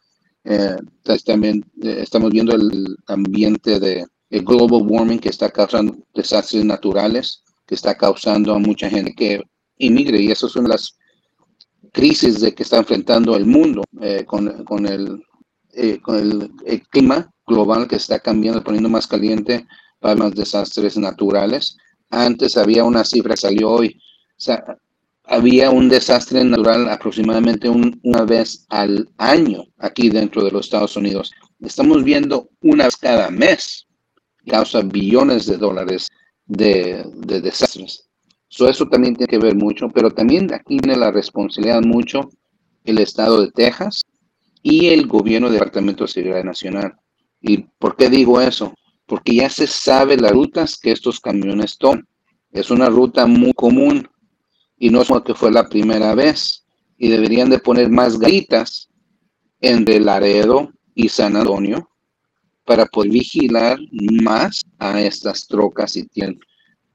Eh, 0.46 0.76
también 1.26 1.64
eh, 1.82 2.00
estamos 2.02 2.32
viendo 2.32 2.54
el 2.56 2.98
ambiente 3.08 3.80
de 3.80 4.06
el 4.30 4.44
global 4.44 4.82
warming 4.84 5.20
que 5.20 5.30
está 5.30 5.50
causando 5.50 5.96
desastres 6.14 6.66
naturales, 6.66 7.44
que 7.68 7.76
está 7.76 7.96
causando 7.96 8.54
a 8.54 8.60
mucha 8.60 8.90
gente 8.90 9.14
que 9.14 9.44
inmigre 9.78 10.20
y 10.20 10.32
esas 10.32 10.52
son 10.52 10.68
las 10.68 10.98
crisis 11.92 12.42
de 12.42 12.54
que 12.54 12.64
está 12.64 12.78
enfrentando 12.78 13.36
el 13.36 13.46
mundo 13.46 13.84
eh, 14.02 14.26
con, 14.26 14.64
con, 14.64 14.88
el, 14.88 15.24
eh, 15.74 16.00
con 16.02 16.18
el, 16.18 16.52
clima 16.90 17.32
global 17.46 17.88
que 17.88 17.98
está 17.98 18.20
cambiando, 18.20 18.64
poniendo 18.64 18.90
más 18.90 19.06
caliente 19.06 19.68
para 20.00 20.16
los 20.16 20.34
desastres 20.34 20.98
naturales. 20.98 21.78
Antes 22.10 22.58
había 22.58 22.84
una 22.84 23.04
cifra 23.04 23.38
salió 23.38 23.70
hoy, 23.70 24.02
sea, 24.36 24.64
había 25.26 25.72
un 25.72 25.90
desastre 25.90 26.44
natural 26.44 26.90
aproximadamente 26.90 27.70
un, 27.70 28.00
una 28.04 28.24
vez 28.24 28.66
al 28.70 29.10
año 29.18 29.64
aquí 29.78 30.10
dentro 30.10 30.44
de 30.44 30.52
los 30.52 30.66
Estados 30.66 30.96
Unidos. 30.96 31.32
Estamos 31.62 32.04
viendo 32.04 32.50
una 32.62 32.86
vez 32.86 32.98
cada 32.98 33.30
mes, 33.30 33.88
causa 34.46 34.82
billones 34.82 35.46
de 35.46 35.58
dólares 35.58 36.10
de, 36.46 37.06
de 37.16 37.42
desastres. 37.42 38.10
So, 38.50 38.68
eso 38.68 38.88
también 38.88 39.16
tiene 39.16 39.30
que 39.30 39.40
ver 39.40 39.56
mucho, 39.56 39.90
pero 39.90 40.12
también 40.12 40.54
aquí 40.54 40.78
tiene 40.78 40.98
la 40.98 41.12
responsabilidad 41.12 41.82
mucho 41.82 42.30
el 42.84 43.00
estado 43.00 43.42
de 43.42 43.52
Texas 43.52 44.04
y 44.62 44.88
el 44.88 45.08
gobierno 45.08 45.48
del 45.48 45.56
Departamento 45.56 46.04
de 46.04 46.10
Seguridad 46.10 46.44
Nacional. 46.44 46.94
¿Y 47.42 47.60
por 47.80 47.96
qué 47.96 48.10
digo 48.10 48.40
eso? 48.42 48.74
Porque 49.06 49.36
ya 49.36 49.50
se 49.50 49.68
sabe 49.68 50.18
las 50.18 50.32
rutas 50.32 50.78
que 50.78 50.92
estos 50.92 51.20
camiones 51.20 51.78
toman. 51.78 52.08
Es 52.52 52.70
una 52.70 52.90
ruta 52.90 53.26
muy 53.26 53.54
común 53.54 54.08
y 54.78 54.90
no 54.90 55.02
es 55.02 55.08
como 55.08 55.24
que 55.24 55.36
fue 55.36 55.52
la 55.52 55.68
primera 55.68 56.16
vez. 56.16 56.66
Y 56.98 57.10
deberían 57.10 57.50
de 57.50 57.60
poner 57.60 57.90
más 57.90 58.18
garitas 58.18 58.90
entre 59.60 60.00
Laredo 60.00 60.72
y 60.96 61.10
San 61.10 61.36
Antonio 61.36 61.90
para 62.66 62.86
poder 62.86 63.12
vigilar 63.12 63.78
más 64.22 64.62
a 64.80 65.02
estas 65.02 65.48
trocas 65.48 65.96
y 65.98 66.08
tienen 66.08 66.40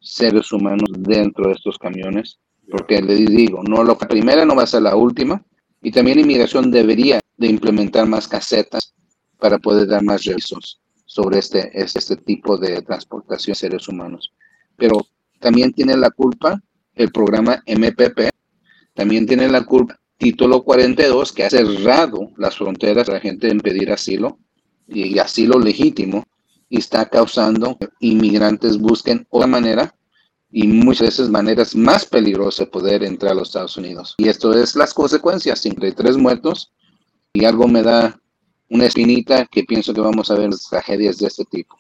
seres 0.01 0.53
humanos 0.53 0.89
dentro 0.99 1.49
de 1.49 1.55
estos 1.55 1.79
camiones. 1.79 2.39
Porque 2.71 3.01
les 3.03 3.27
digo, 3.27 3.63
no 3.63 3.83
la 3.83 3.97
primera 3.97 4.45
no 4.45 4.55
va 4.55 4.63
a 4.63 4.67
ser 4.67 4.83
la 4.83 4.97
última. 4.97 5.43
Y 5.83 5.91
también 5.91 6.19
inmigración 6.19 6.71
debería 6.71 7.21
de 7.37 7.47
implementar 7.47 8.07
más 8.07 8.27
casetas 8.27 8.95
para 9.39 9.59
poder 9.59 9.89
dar 9.89 10.03
más 10.03 10.25
revisos 10.25 10.81
sobre 11.07 11.39
este, 11.39 11.71
este 11.73 12.17
tipo 12.17 12.59
de 12.59 12.83
transportación 12.83 13.53
de 13.53 13.59
seres 13.59 13.89
humanos. 13.89 14.33
Pero 14.77 15.07
también 15.39 15.73
tiene 15.73 15.97
la 15.97 16.11
culpa 16.11 16.61
el 16.99 17.11
programa 17.11 17.63
MPP, 17.67 18.31
también 18.95 19.27
tiene 19.27 19.49
la 19.49 19.65
culpa 19.65 19.99
título 20.19 20.65
42 20.65 21.33
que 21.33 21.45
ha 21.45 21.51
cerrado 21.51 22.33
las 22.37 22.57
fronteras 22.57 23.09
a 23.09 23.13
la 23.13 23.21
gente 23.21 23.49
en 23.49 23.61
pedir 23.61 23.93
asilo 23.93 24.39
y 24.89 25.19
asilo 25.19 25.59
legítimo 25.59 26.25
y 26.69 26.79
está 26.79 27.09
causando 27.09 27.79
que 27.79 27.89
inmigrantes 28.01 28.79
busquen 28.79 29.27
otra 29.31 29.47
manera 29.47 29.95
y 30.51 30.67
muchas 30.67 31.09
veces 31.09 31.31
maneras 31.31 31.77
más 31.77 32.05
peligrosas 32.05 32.67
de 32.67 32.73
poder 32.73 33.05
entrar 33.05 33.33
a 33.33 33.35
los 33.37 33.49
Estados 33.49 33.77
Unidos. 33.77 34.15
Y 34.19 34.29
esto 34.29 34.53
es 34.53 34.75
las 34.75 34.93
consecuencias, 34.93 35.61
53 35.61 36.17
muertos 36.17 36.73
y 37.33 37.45
algo 37.45 37.69
me 37.69 37.83
da 37.83 38.21
una 38.71 38.87
espinita 38.87 39.47
que 39.47 39.65
pienso 39.65 39.95
que 39.95 40.01
vamos 40.01 40.31
a 40.31 40.35
ver 40.35 40.51
tragedias 40.69 41.19
de 41.19 41.29
este 41.29 41.45
tipo. 41.45 41.79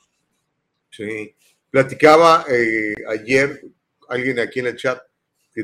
Sí, 0.90 1.34
Platicaba 1.70 2.46
eh, 2.50 2.94
ayer 3.08 3.60
alguien 4.08 4.38
aquí 4.38 4.60
en 4.60 4.68
el 4.68 4.76
chat 4.76 4.98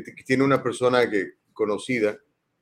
que, 0.02 0.24
tiene 0.24 0.44
una 0.44 0.62
persona 0.62 1.08
que, 1.10 1.34
conocida 1.52 2.18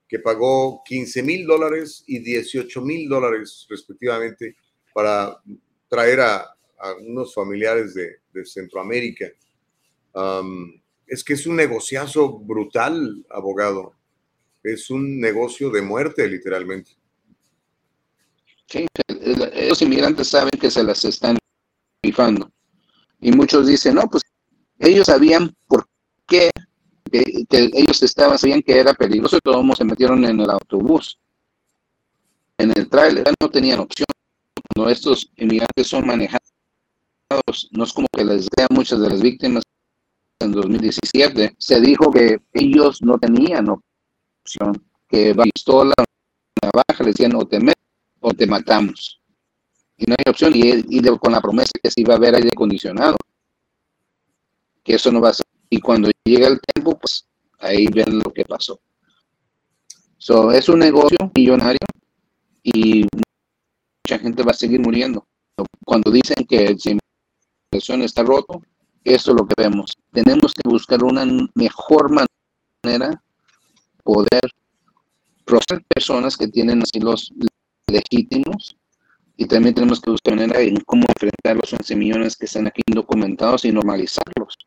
que 0.09 0.19
pagó 0.19 0.83
15 0.85 1.23
mil 1.23 1.47
dólares 1.47 2.05
y 2.07 2.19
18 2.19 2.83
mil 2.83 3.09
dólares 3.09 3.67
respectivamente 3.69 4.57
para 4.93 5.41
traer 5.89 6.21
a, 6.21 6.37
a 6.79 6.95
unos 7.01 7.35
familiares 7.35 7.95
de, 7.95 8.17
de 8.33 8.45
Centroamérica. 8.45 9.27
Um, 10.15 10.83
es 11.07 11.25
que 11.25 11.35
es 11.35 11.47
un 11.47 11.57
negociazo 11.57 12.39
brutal, 12.39 13.25
abogado. 13.31 13.95
Es 14.63 14.91
un 14.91 15.21
negocio 15.21 15.71
de 15.71 15.83
muerte, 15.83 16.27
literalmente. 16.29 16.93
Sí, 18.67 18.87
los 19.69 19.83
inmigrantes 19.83 20.29
saben 20.29 20.59
que 20.59 20.71
se 20.71 20.83
las 20.83 21.05
están 21.05 21.37
rifando. 22.03 22.51
Y 23.21 23.33
muchos 23.33 23.67
dicen, 23.67 23.97
no, 23.97 24.09
pues 24.09 24.23
ellos 24.79 25.07
sabían 25.07 25.55
por 25.67 25.87
qué 26.27 26.51
que, 27.13 27.45
que 27.49 27.71
ellos 27.75 28.03
estaban, 28.03 28.39
sabían 28.39 28.63
que 28.63 28.79
era 28.79 28.95
peligroso 28.95 29.37
y 29.37 29.41
todos 29.41 29.77
se 29.77 29.85
metieron 29.85 30.25
en 30.25 30.41
el 30.41 30.51
autobús, 30.51 31.19
en 32.59 32.73
el 32.75 32.89
tráiler, 32.89 33.25
no 33.41 33.51
tenían 33.51 33.81
opción. 33.81 34.07
Cuando 34.75 34.91
estos 34.91 35.31
inmigrantes 35.37 35.87
son 35.87 36.07
manejados, 36.07 36.43
no 37.71 37.85
es 37.85 37.93
como 37.93 38.09
que 38.13 38.25
les 38.25 38.49
vean 38.57 38.69
muchas 38.71 39.01
de 39.01 39.11
las 39.11 39.21
víctimas 39.21 39.63
en 40.41 40.53
2017, 40.53 41.55
se 41.59 41.81
dijo 41.81 42.11
que 42.11 42.41
ellos 42.53 43.03
no 43.03 43.19
tenían 43.19 43.69
opción, 43.69 44.85
que 45.09 45.35
pistola, 45.35 45.95
navaja, 46.63 47.05
les 47.05 47.15
decían 47.15 47.37
o 47.37 47.47
te 47.47 47.61
metes 47.61 47.83
o 48.21 48.33
te 48.33 48.47
matamos. 48.47 49.21
Y 49.97 50.07
no 50.07 50.17
hay 50.19 50.31
opción, 50.31 50.53
y, 50.55 50.85
y 50.89 51.01
de, 51.01 51.17
con 51.19 51.33
la 51.33 51.41
promesa 51.41 51.71
que 51.81 51.91
se 51.91 52.01
iba 52.01 52.15
a 52.15 52.17
haber 52.17 52.35
aire 52.35 52.51
acondicionado, 52.53 53.17
que 54.83 54.95
eso 54.95 55.13
no 55.13 55.21
va 55.21 55.31
a 55.31 55.35
ser. 55.35 55.41
Y 55.73 55.81
cuando 55.81 56.11
llega 56.23 56.49
el 56.49 56.61
tiempo, 56.61 56.99
pues 56.99 57.27
ahí 57.59 57.86
ven 57.86 58.19
lo 58.19 58.31
que 58.31 58.44
pasó. 58.44 58.78
So, 60.19 60.53
es 60.53 60.69
un 60.69 60.81
negocio 60.81 61.16
millonario 61.35 61.78
y 62.62 63.07
mucha 64.05 64.19
gente 64.20 64.43
va 64.43 64.51
a 64.51 64.55
seguir 64.55 64.81
muriendo. 64.81 65.27
Cuando 65.82 66.11
dicen 66.11 66.44
que 66.47 66.66
el 66.66 66.78
inversión 67.73 68.03
está 68.03 68.23
roto, 68.23 68.61
eso 69.03 69.31
es 69.31 69.36
lo 69.39 69.47
que 69.47 69.55
vemos. 69.57 69.93
Tenemos 70.12 70.53
que 70.53 70.69
buscar 70.69 71.03
una 71.03 71.24
mejor 71.55 72.11
manera 72.11 73.23
poder 74.05 74.43
procesar 75.47 75.82
personas 75.89 76.36
que 76.36 76.49
tienen 76.49 76.82
asilos 76.82 77.32
legítimos 77.86 78.77
y 79.39 79.47
también 79.47 79.74
tenemos 79.74 80.03
que 80.03 80.11
buscar 80.11 80.36
manera 80.36 80.61
en 80.61 80.77
cómo 80.85 81.07
enfrentar 81.09 81.57
los 81.57 81.73
11 81.73 81.97
millones 81.97 82.36
que 82.36 82.44
están 82.44 82.66
aquí 82.66 82.82
indocumentados 82.86 83.65
y 83.65 83.73
normalizarlos. 83.73 84.59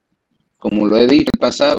Como 0.66 0.88
lo 0.88 0.98
he 0.98 1.06
dicho 1.06 1.30
en 1.32 1.32
el 1.32 1.40
pasado, 1.40 1.78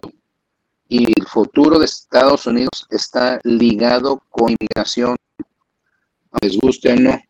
y 0.87 1.03
el 1.03 1.27
futuro 1.27 1.77
de 1.77 1.83
Estados 1.83 2.47
Unidos 2.47 2.87
está 2.89 3.37
ligado 3.43 4.23
con 4.29 4.51
inmigración. 4.51 5.17
Les 6.39 6.57
guste 6.57 6.93
o 6.93 6.95
no, 6.95 7.21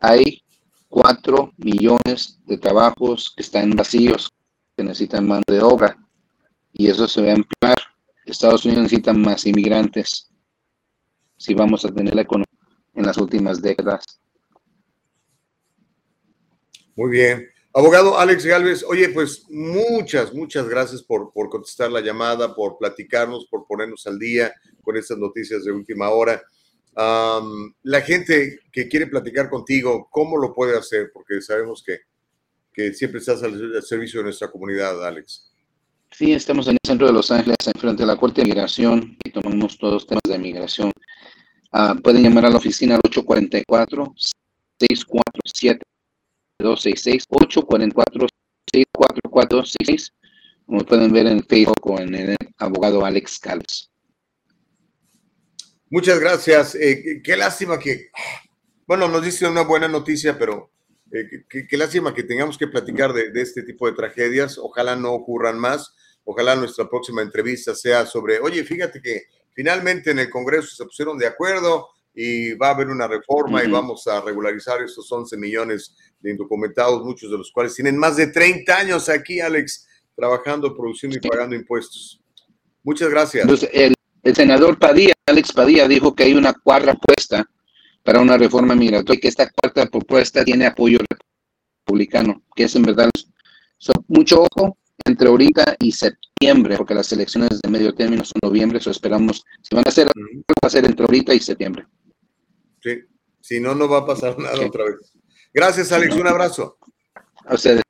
hay 0.00 0.42
4 0.88 1.52
millones 1.58 2.40
de 2.44 2.58
trabajos 2.58 3.32
que 3.36 3.42
están 3.42 3.70
vacíos, 3.70 4.32
que 4.76 4.82
necesitan 4.82 5.28
mano 5.28 5.44
de 5.46 5.62
obra, 5.62 5.96
y 6.72 6.88
eso 6.88 7.06
se 7.06 7.22
va 7.22 7.28
a 7.28 7.34
ampliar. 7.34 7.78
Estados 8.26 8.64
Unidos 8.64 8.82
necesita 8.82 9.12
más 9.12 9.46
inmigrantes 9.46 10.28
si 11.36 11.54
vamos 11.54 11.84
a 11.84 11.94
tener 11.94 12.16
la 12.16 12.22
economía 12.22 12.48
en 12.94 13.06
las 13.06 13.16
últimas 13.18 13.62
décadas. 13.62 14.04
Muy 16.96 17.10
bien. 17.12 17.53
Abogado 17.76 18.16
Alex 18.16 18.46
Galvez, 18.46 18.84
oye, 18.84 19.08
pues 19.08 19.46
muchas, 19.50 20.32
muchas 20.32 20.68
gracias 20.68 21.02
por, 21.02 21.32
por 21.32 21.50
contestar 21.50 21.90
la 21.90 22.00
llamada, 22.00 22.54
por 22.54 22.78
platicarnos, 22.78 23.46
por 23.50 23.66
ponernos 23.66 24.06
al 24.06 24.16
día 24.16 24.54
con 24.80 24.96
estas 24.96 25.18
noticias 25.18 25.64
de 25.64 25.72
última 25.72 26.10
hora. 26.10 26.40
La 27.82 28.00
gente 28.00 28.60
que 28.70 28.86
quiere 28.86 29.08
platicar 29.08 29.50
contigo, 29.50 30.06
¿cómo 30.08 30.38
lo 30.38 30.54
puede 30.54 30.78
hacer? 30.78 31.10
Porque 31.12 31.40
sabemos 31.40 31.82
que, 31.84 31.98
que 32.72 32.94
siempre 32.94 33.18
estás 33.18 33.42
al, 33.42 33.74
al, 33.74 33.82
servicio 33.82 34.20
de 34.20 34.24
nuestra 34.24 34.52
comunidad, 34.52 35.04
Alex. 35.04 35.52
Sí, 36.12 36.32
estamos 36.32 36.68
en 36.68 36.74
el 36.74 36.78
centro 36.86 37.08
de 37.08 37.12
Los 37.12 37.32
Ángeles, 37.32 37.56
enfrente 37.66 38.04
de 38.04 38.06
la 38.06 38.16
Corte 38.16 38.42
de 38.42 38.50
Migración, 38.50 39.18
y 39.24 39.30
tomamos 39.30 39.76
todos 39.78 40.06
temas 40.06 40.22
de 40.28 40.38
migración. 40.38 40.92
Uh, 41.72 42.00
pueden 42.00 42.22
llamar 42.22 42.46
a 42.46 42.50
la 42.50 42.58
oficina 42.58 42.94
al 42.94 43.00
844 43.04 44.14
647 44.78 45.84
266 46.64 47.26
844 47.28 48.26
64466 48.72 50.12
como 50.66 50.84
pueden 50.84 51.12
ver 51.12 51.26
en 51.26 51.44
Facebook 51.44 52.00
en 52.00 52.14
el 52.14 52.36
abogado 52.58 53.04
Alex 53.04 53.38
Calves. 53.38 53.90
Muchas 55.90 56.18
gracias. 56.18 56.74
Eh, 56.74 57.20
qué, 57.22 57.36
lástima 57.36 57.78
que, 57.78 58.10
bueno, 58.86 59.06
nos 59.08 59.22
dice 59.22 59.46
una 59.46 59.62
buena 59.62 59.88
noticia, 59.88 60.38
pero 60.38 60.70
eh, 61.12 61.44
qué, 61.48 61.66
qué, 61.66 61.76
lástima 61.76 62.14
que 62.14 62.22
tengamos 62.22 62.56
que 62.56 62.66
platicar 62.66 63.12
de, 63.12 63.30
de, 63.30 63.42
este 63.42 63.62
tipo 63.62 63.86
de 63.86 63.92
tragedias. 63.94 64.58
Ojalá 64.58 64.96
no 64.96 65.12
ocurran 65.12 65.58
más. 65.58 65.94
Ojalá 66.24 66.56
nuestra 66.56 66.88
próxima 66.88 67.20
entrevista 67.20 67.74
sea 67.74 68.06
sobre, 68.06 68.40
oye, 68.40 68.64
fíjate 68.64 69.02
que 69.02 69.24
finalmente 69.52 70.10
en 70.10 70.20
el 70.20 70.30
Congreso 70.30 70.74
se 70.74 70.84
pusieron 70.84 71.18
de 71.18 71.26
acuerdo 71.26 71.90
y 72.14 72.54
va 72.54 72.68
a 72.68 72.70
haber 72.70 72.88
una 72.88 73.08
reforma 73.08 73.58
uh 73.58 73.62
-huh. 73.62 73.68
y 73.68 73.72
vamos 73.72 74.06
a 74.06 74.20
regularizar 74.20 74.80
estos 74.82 75.10
11 75.10 75.36
millones 75.36 75.94
de 76.20 76.30
indocumentados, 76.30 77.04
muchos 77.04 77.30
de 77.30 77.38
los 77.38 77.50
cuales 77.50 77.74
tienen 77.74 77.96
más 77.98 78.16
de 78.16 78.28
30 78.28 78.76
años 78.76 79.08
aquí, 79.08 79.40
Alex, 79.40 79.88
trabajando, 80.14 80.76
produciendo 80.76 81.16
y 81.16 81.28
pagando 81.28 81.56
impuestos. 81.56 82.20
Muchas 82.82 83.10
gracias. 83.10 83.42
Entonces, 83.42 83.70
el, 83.72 83.94
el 84.22 84.34
senador 84.34 84.78
Padilla, 84.78 85.14
Alex 85.26 85.52
Padilla, 85.52 85.88
dijo 85.88 86.14
que 86.14 86.24
hay 86.24 86.34
una 86.34 86.52
cuarta 86.52 86.94
propuesta 86.94 87.48
para 88.04 88.20
una 88.20 88.36
reforma 88.36 88.74
migratoria 88.74 89.18
y 89.18 89.20
que 89.20 89.28
esta 89.28 89.50
cuarta 89.50 89.86
propuesta 89.86 90.44
tiene 90.44 90.66
apoyo 90.66 90.98
republicano, 91.86 92.42
que 92.54 92.64
es 92.64 92.76
en 92.76 92.82
verdad 92.82 93.10
mucho 94.08 94.46
ojo 94.50 94.78
entre 95.04 95.28
ahorita 95.28 95.76
y 95.80 95.92
septiembre, 95.92 96.76
porque 96.76 96.94
las 96.94 97.12
elecciones 97.12 97.60
de 97.60 97.68
medio 97.68 97.94
término 97.94 98.24
son 98.24 98.38
noviembre, 98.42 98.78
eso 98.78 98.90
esperamos, 98.90 99.44
si 99.60 99.74
van 99.74 99.84
a 99.86 99.90
-huh. 99.90 100.44
va 100.62 100.66
a 100.66 100.70
ser 100.70 100.84
entre 100.84 101.04
ahorita 101.04 101.34
y 101.34 101.40
septiembre. 101.40 101.86
Sí, 102.84 103.02
si 103.40 103.60
no, 103.60 103.74
no 103.74 103.88
va 103.88 104.00
a 104.00 104.06
pasar 104.06 104.38
nada 104.38 104.56
sí. 104.56 104.64
otra 104.64 104.84
vez. 104.84 105.12
Gracias, 105.54 105.90
Alex. 105.90 106.14
Un 106.16 106.26
abrazo. 106.26 106.76
A 107.46 107.54
ustedes. 107.54 107.82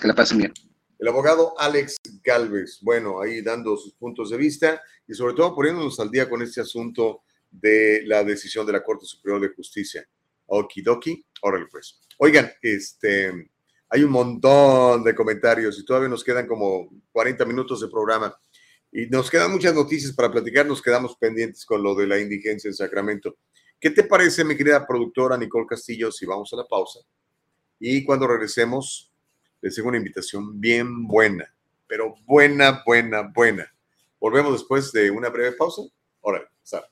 Que 0.00 0.08
la 0.08 0.14
pasen 0.14 0.38
bien. 0.38 0.54
El 0.98 1.08
abogado 1.08 1.54
Alex 1.58 1.96
Galvez, 2.24 2.78
bueno, 2.80 3.20
ahí 3.20 3.42
dando 3.42 3.76
sus 3.76 3.92
puntos 3.94 4.30
de 4.30 4.36
vista 4.36 4.80
y 5.06 5.12
sobre 5.14 5.34
todo 5.34 5.54
poniéndonos 5.54 5.98
al 6.00 6.10
día 6.10 6.30
con 6.30 6.40
este 6.42 6.60
asunto 6.60 7.24
de 7.50 8.02
la 8.06 8.24
decisión 8.24 8.64
de 8.64 8.72
la 8.72 8.82
Corte 8.82 9.04
Superior 9.04 9.40
de 9.40 9.54
Justicia. 9.54 10.08
Okidoki, 10.46 11.26
órale 11.42 11.66
pues. 11.70 12.00
Oigan, 12.18 12.50
este, 12.62 13.50
hay 13.88 14.02
un 14.02 14.12
montón 14.12 15.04
de 15.04 15.14
comentarios 15.14 15.78
y 15.78 15.84
todavía 15.84 16.08
nos 16.08 16.24
quedan 16.24 16.46
como 16.46 16.88
40 17.10 17.44
minutos 17.44 17.80
de 17.80 17.88
programa 17.88 18.34
y 18.92 19.06
nos 19.06 19.30
quedan 19.30 19.50
muchas 19.50 19.74
noticias 19.74 20.12
para 20.12 20.30
platicar, 20.30 20.66
nos 20.66 20.80
quedamos 20.80 21.16
pendientes 21.16 21.64
con 21.66 21.82
lo 21.82 21.94
de 21.94 22.06
la 22.06 22.20
indigencia 22.20 22.68
en 22.68 22.74
Sacramento. 22.74 23.38
¿Qué 23.82 23.90
te 23.90 24.04
parece, 24.04 24.44
mi 24.44 24.56
querida 24.56 24.86
productora 24.86 25.36
Nicole 25.36 25.66
Castillo, 25.66 26.12
si 26.12 26.24
vamos 26.24 26.52
a 26.52 26.56
la 26.56 26.64
pausa? 26.64 27.00
Y 27.80 28.04
cuando 28.04 28.28
regresemos, 28.28 29.12
les 29.60 29.74
tengo 29.74 29.88
una 29.88 29.98
invitación 29.98 30.60
bien 30.60 31.08
buena, 31.08 31.52
pero 31.88 32.14
buena, 32.24 32.84
buena, 32.86 33.22
buena. 33.34 33.66
Volvemos 34.20 34.52
después 34.52 34.92
de 34.92 35.10
una 35.10 35.30
breve 35.30 35.56
pausa. 35.56 35.82
Órale, 36.20 36.46
sale. 36.62 36.91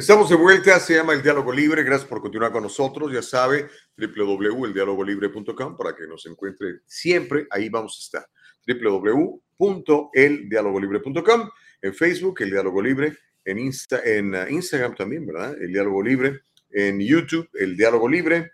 Estamos 0.00 0.28
de 0.30 0.36
vuelta, 0.36 0.80
se 0.80 0.94
llama 0.94 1.12
El 1.12 1.20
Diálogo 1.20 1.52
Libre. 1.52 1.82
Gracias 1.82 2.08
por 2.08 2.22
continuar 2.22 2.52
con 2.52 2.62
nosotros. 2.62 3.12
Ya 3.12 3.20
sabe, 3.20 3.68
www.eldialogolibre.com 3.98 5.76
para 5.76 5.94
que 5.94 6.06
nos 6.06 6.24
encuentre 6.24 6.78
siempre. 6.86 7.46
Ahí 7.50 7.68
vamos 7.68 7.98
a 7.98 8.00
estar. 8.00 8.26
www.eldialogolibre.com. 8.66 11.50
En 11.82 11.92
Facebook, 11.92 12.40
El 12.40 12.50
Diálogo 12.50 12.80
Libre. 12.80 13.14
En, 13.44 13.58
Insta, 13.58 14.00
en 14.02 14.34
uh, 14.34 14.48
Instagram 14.48 14.94
también, 14.94 15.26
¿verdad? 15.26 15.54
El 15.60 15.70
Diálogo 15.70 16.02
Libre. 16.02 16.44
En 16.70 16.98
YouTube, 16.98 17.50
El 17.52 17.76
Diálogo 17.76 18.08
Libre. 18.08 18.52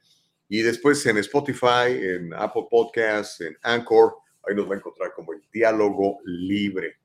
Y 0.49 0.63
después 0.63 1.07
en 1.07 1.19
Spotify, 1.19 1.93
en 1.93 2.35
Apple 2.35 2.67
Podcasts, 2.69 3.41
en 3.43 3.57
Anchor. 3.63 4.17
Ahí 4.49 4.57
nos 4.57 4.69
va 4.69 4.75
a 4.75 4.79
encontrar 4.79 5.13
como 5.15 5.33
El 5.33 5.43
Diálogo 5.53 6.19
Libre. 6.25 6.97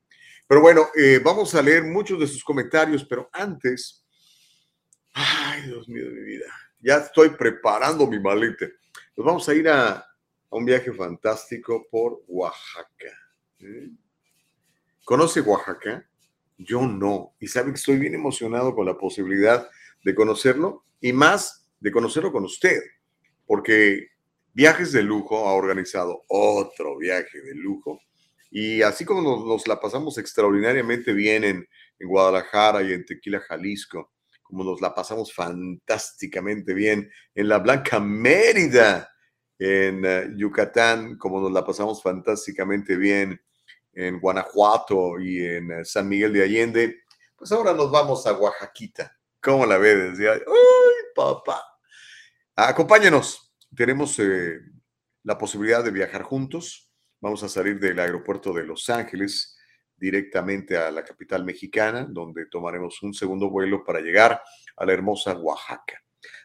Pero 0.48 0.60
bueno, 0.60 0.88
eh, 0.96 1.20
vamos 1.22 1.54
a 1.54 1.62
leer 1.62 1.84
muchos 1.84 2.18
de 2.18 2.26
sus 2.26 2.42
comentarios, 2.42 3.04
pero 3.04 3.30
antes 3.32 4.01
Ay, 5.12 5.62
Dios 5.62 5.88
mío 5.88 6.04
de 6.06 6.12
mi 6.12 6.22
vida. 6.22 6.46
Ya 6.80 6.96
estoy 6.96 7.30
preparando 7.30 8.06
mi 8.06 8.18
maleta. 8.18 8.66
Nos 9.16 9.26
vamos 9.26 9.48
a 9.48 9.54
ir 9.54 9.68
a, 9.68 10.06
un 10.50 10.64
viaje 10.64 10.92
fantástico 10.92 11.86
por 11.90 12.22
Oaxaca. 12.28 13.18
¿eh? 13.60 13.88
¿Conoce 15.04 15.40
Oaxaca? 15.40 16.06
Yo 16.58 16.82
no. 16.82 17.34
Y 17.40 17.48
sabe 17.48 17.70
que 17.70 17.76
estoy 17.76 17.96
bien 17.96 18.14
emocionado 18.14 18.74
con 18.74 18.86
la 18.86 18.98
posibilidad 18.98 19.68
de 20.04 20.14
conocerlo 20.14 20.84
y 21.00 21.12
más 21.12 21.66
de 21.80 21.90
conocerlo 21.90 22.32
con 22.32 22.44
usted. 22.44 22.82
Porque 23.46 24.08
Viajes 24.54 24.92
de 24.92 25.02
Lujo 25.02 25.48
ha 25.48 25.54
organizado 25.54 26.22
otro 26.28 26.98
viaje 26.98 27.40
de 27.40 27.54
lujo. 27.54 28.00
Y 28.50 28.82
así 28.82 29.06
como 29.06 29.22
nos, 29.22 29.46
nos 29.46 29.66
la 29.66 29.80
pasamos 29.80 30.18
extraordinariamente 30.18 31.14
bien 31.14 31.44
en, 31.44 31.66
en 31.98 32.08
Guadalajara 32.08 32.82
y 32.82 32.92
en 32.92 33.06
Tequila, 33.06 33.40
Jalisco, 33.40 34.12
como 34.52 34.64
nos 34.64 34.82
la 34.82 34.94
pasamos 34.94 35.32
fantásticamente 35.32 36.74
bien 36.74 37.10
en 37.34 37.48
la 37.48 37.58
Blanca 37.58 37.98
Mérida, 37.98 39.10
en 39.58 40.04
uh, 40.04 40.36
Yucatán, 40.36 41.16
como 41.16 41.40
nos 41.40 41.50
la 41.50 41.64
pasamos 41.64 42.02
fantásticamente 42.02 42.98
bien 42.98 43.40
en 43.94 44.20
Guanajuato 44.20 45.18
y 45.18 45.42
en 45.42 45.72
uh, 45.72 45.84
San 45.86 46.06
Miguel 46.06 46.34
de 46.34 46.42
Allende, 46.42 47.00
pues 47.34 47.50
ahora 47.50 47.72
nos 47.72 47.90
vamos 47.90 48.26
a 48.26 48.34
Oaxaquita. 48.34 49.18
¿Cómo 49.40 49.64
la 49.64 49.78
ves? 49.78 50.18
Decía, 50.18 50.34
¡Uy, 50.34 50.94
papá! 51.16 51.64
Acompáñenos. 52.54 53.54
Tenemos 53.74 54.18
eh, 54.18 54.58
la 55.22 55.38
posibilidad 55.38 55.82
de 55.82 55.92
viajar 55.92 56.24
juntos. 56.24 56.92
Vamos 57.22 57.42
a 57.42 57.48
salir 57.48 57.80
del 57.80 57.98
aeropuerto 57.98 58.52
de 58.52 58.64
Los 58.64 58.90
Ángeles 58.90 59.56
directamente 60.02 60.76
a 60.76 60.90
la 60.90 61.04
capital 61.04 61.44
mexicana, 61.44 62.04
donde 62.10 62.46
tomaremos 62.46 63.00
un 63.04 63.14
segundo 63.14 63.48
vuelo 63.48 63.84
para 63.84 64.00
llegar 64.00 64.42
a 64.76 64.84
la 64.84 64.92
hermosa 64.92 65.32
Oaxaca. 65.38 66.02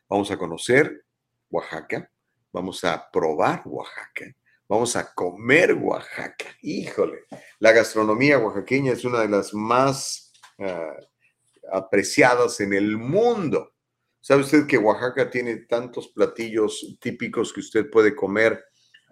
Vamos 0.07 0.29
a 0.29 0.37
conocer 0.37 1.03
Oaxaca, 1.49 2.07
vamos 2.53 2.83
a 2.83 3.09
probar 3.11 3.63
Oaxaca, 3.65 4.25
vamos 4.69 4.95
a 4.95 5.11
comer 5.11 5.73
Oaxaca. 5.73 6.45
Híjole, 6.61 7.21
la 7.57 7.71
gastronomía 7.71 8.37
oaxaqueña 8.37 8.91
es 8.91 9.03
una 9.03 9.21
de 9.21 9.29
las 9.29 9.51
más 9.55 10.31
uh, 10.59 11.75
apreciadas 11.75 12.59
en 12.59 12.73
el 12.73 12.95
mundo. 12.95 13.73
¿Sabe 14.21 14.41
usted 14.41 14.67
que 14.67 14.77
Oaxaca 14.77 15.31
tiene 15.31 15.65
tantos 15.65 16.09
platillos 16.09 16.95
típicos 17.01 17.51
que 17.51 17.61
usted 17.61 17.89
puede 17.89 18.13
comer 18.13 18.63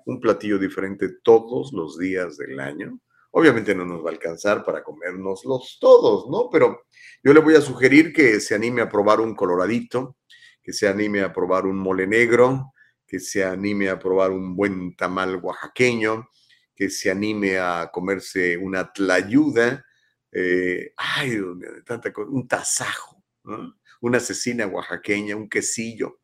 un 0.05 0.19
platillo 0.19 0.59
diferente 0.59 1.09
todos 1.23 1.73
los 1.73 1.97
días 1.97 2.37
del 2.37 2.59
año? 2.59 2.99
Obviamente 3.37 3.75
no 3.75 3.83
nos 3.83 4.01
va 4.01 4.11
a 4.11 4.13
alcanzar 4.13 4.63
para 4.63 4.81
comérnoslos 4.81 5.77
todos, 5.81 6.29
¿no? 6.29 6.49
Pero 6.49 6.85
yo 7.21 7.33
le 7.33 7.41
voy 7.41 7.55
a 7.55 7.61
sugerir 7.61 8.13
que 8.13 8.39
se 8.39 8.55
anime 8.55 8.81
a 8.81 8.87
probar 8.87 9.19
un 9.19 9.35
coloradito, 9.35 10.15
que 10.63 10.71
se 10.71 10.87
anime 10.87 11.21
a 11.21 11.33
probar 11.33 11.65
un 11.65 11.75
mole 11.75 12.07
negro, 12.07 12.71
que 13.05 13.19
se 13.19 13.43
anime 13.43 13.89
a 13.89 13.99
probar 13.99 14.31
un 14.31 14.55
buen 14.55 14.95
tamal 14.95 15.35
oaxaqueño, 15.43 16.29
que 16.73 16.89
se 16.89 17.11
anime 17.11 17.59
a 17.59 17.89
comerse 17.91 18.55
una 18.55 18.93
tlayuda, 18.93 19.85
eh, 20.31 20.93
ay, 20.95 21.37
tanta 21.85 22.13
cosa, 22.13 22.29
un 22.31 22.47
tasajo, 22.47 23.21
¿no? 23.43 23.75
una 23.99 24.21
cecina 24.21 24.65
oaxaqueña, 24.65 25.35
un 25.35 25.49
quesillo. 25.49 26.21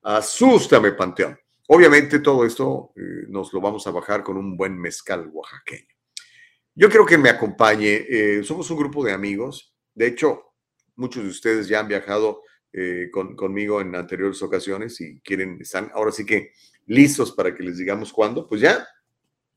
Asústame, 0.00 0.92
Panteón. 0.92 1.36
Obviamente 1.66 2.20
todo 2.20 2.44
esto 2.44 2.92
eh, 2.94 3.26
nos 3.28 3.52
lo 3.52 3.60
vamos 3.60 3.84
a 3.88 3.90
bajar 3.90 4.22
con 4.22 4.36
un 4.36 4.56
buen 4.56 4.78
mezcal 4.78 5.28
oaxaqueño. 5.32 5.91
Yo 6.74 6.88
quiero 6.88 7.04
que 7.04 7.18
me 7.18 7.28
acompañe. 7.28 8.06
Eh, 8.08 8.42
somos 8.44 8.70
un 8.70 8.78
grupo 8.78 9.04
de 9.04 9.12
amigos. 9.12 9.74
De 9.94 10.06
hecho, 10.06 10.54
muchos 10.96 11.22
de 11.22 11.28
ustedes 11.28 11.68
ya 11.68 11.80
han 11.80 11.88
viajado 11.88 12.42
eh, 12.72 13.10
con, 13.12 13.36
conmigo 13.36 13.82
en 13.82 13.94
anteriores 13.94 14.42
ocasiones 14.42 14.98
y 15.02 15.20
quieren, 15.20 15.58
están 15.60 15.90
ahora 15.92 16.12
sí 16.12 16.24
que 16.24 16.52
listos 16.86 17.32
para 17.32 17.54
que 17.54 17.62
les 17.62 17.76
digamos 17.76 18.10
cuándo. 18.12 18.48
Pues 18.48 18.62
ya, 18.62 18.86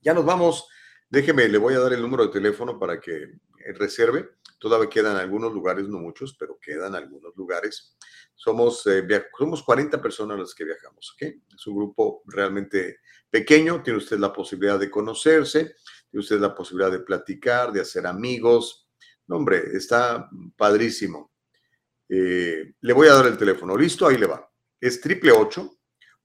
ya 0.02 0.14
nos 0.14 0.26
vamos. 0.26 0.68
Déjeme, 1.10 1.48
le 1.48 1.58
voy 1.58 1.76
a 1.76 1.80
dar 1.80 1.94
el 1.94 2.02
número 2.02 2.26
de 2.26 2.34
teléfono 2.34 2.78
para 2.78 3.00
que 3.00 3.14
eh, 3.14 3.74
reserve. 3.76 4.32
Todavía 4.60 4.90
quedan 4.90 5.16
algunos 5.16 5.54
lugares, 5.54 5.88
no 5.88 6.00
muchos, 6.00 6.36
pero 6.38 6.60
quedan 6.62 6.96
algunos 6.96 7.34
lugares. 7.38 7.96
Somos, 8.34 8.86
eh, 8.88 9.08
somos 9.38 9.64
40 9.64 10.02
personas 10.02 10.38
las 10.38 10.54
que 10.54 10.66
viajamos, 10.66 11.14
¿ok? 11.14 11.34
Es 11.56 11.68
un 11.68 11.78
grupo 11.78 12.24
realmente 12.26 12.98
pequeño. 13.30 13.82
Tiene 13.82 14.00
usted 14.00 14.20
la 14.20 14.34
posibilidad 14.34 14.78
de 14.78 14.92
conocerse 14.92 15.76
usted 16.20 16.40
la 16.40 16.56
posibilidad 16.56 16.92
de 16.92 17.00
platicar, 17.00 17.72
de 17.72 17.82
hacer 17.82 18.08
amigos. 18.08 18.88
No, 19.28 19.38
hombre, 19.38 19.64
está 19.74 20.30
padrísimo. 20.56 21.34
Eh, 22.08 22.74
le 22.82 22.94
voy 22.94 23.08
a 23.08 23.14
dar 23.14 23.28
el 23.28 23.38
teléfono. 23.38 23.76
¿Listo? 23.78 24.08
Ahí 24.08 24.18
le 24.18 24.28
va. 24.28 24.50
Es 24.80 25.02
triple 25.02 25.32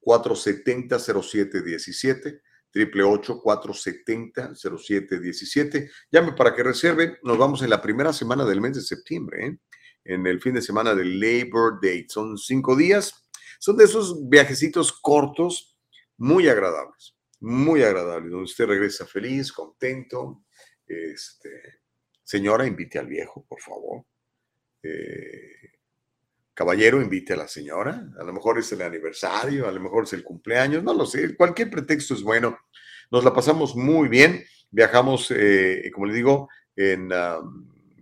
470 0.01 0.99
0717 0.99 2.43
triple 2.71 3.03
470 3.03 4.55
0717 4.55 5.91
Llame 6.11 6.33
para 6.33 6.55
que 6.55 6.63
reserve. 6.63 7.19
Nos 7.23 7.39
vamos 7.39 7.63
en 7.63 7.71
la 7.71 7.83
primera 7.83 8.13
semana 8.13 8.45
del 8.45 8.61
mes 8.61 8.77
de 8.77 8.83
septiembre, 8.83 9.47
¿eh? 9.47 9.59
en 10.05 10.27
el 10.27 10.41
fin 10.41 10.55
de 10.55 10.63
semana 10.63 10.95
del 10.95 11.19
Labor 11.19 11.81
Day. 11.83 12.07
Son 12.09 12.39
cinco 12.39 12.77
días. 12.77 13.15
Son 13.59 13.77
de 13.77 13.85
esos 13.85 14.29
viajecitos 14.29 14.93
cortos, 14.93 15.77
muy 16.17 16.49
agradables 16.49 17.20
muy 17.41 17.83
agradable, 17.83 18.31
donde 18.31 18.45
usted 18.45 18.67
regresa 18.67 19.07
feliz, 19.07 19.53
contento. 19.53 20.45
Este, 20.87 21.81
señora, 22.23 22.67
invite 22.67 22.99
al 22.99 23.07
viejo, 23.07 23.45
por 23.49 23.61
favor. 23.61 24.05
Eh, 24.83 25.71
caballero, 26.55 27.01
invite 27.01 27.33
a 27.33 27.37
la 27.37 27.49
señora. 27.49 28.09
A 28.19 28.25
lo 28.25 28.33
mejor 28.33 28.59
es 28.59 28.71
el 28.73 28.83
aniversario, 28.83 29.67
a 29.69 29.73
lo 29.73 29.81
mejor 29.81 30.05
es 30.05 30.13
el 30.13 30.23
cumpleaños, 30.23 30.83
no 30.83 30.95
lo 30.95 31.07
sé. 31.07 31.37
Cualquier 31.37 31.71
pretexto 31.71 32.15
es 32.15 32.23
bueno. 32.23 32.59
Nos 33.11 33.25
la 33.25 33.33
pasamos 33.33 33.75
muy 33.75 34.09
bien. 34.09 34.45
Viajamos, 34.71 35.31
eh, 35.31 35.91
como 35.93 36.07
le 36.07 36.15
digo, 36.15 36.49
en, 36.77 37.11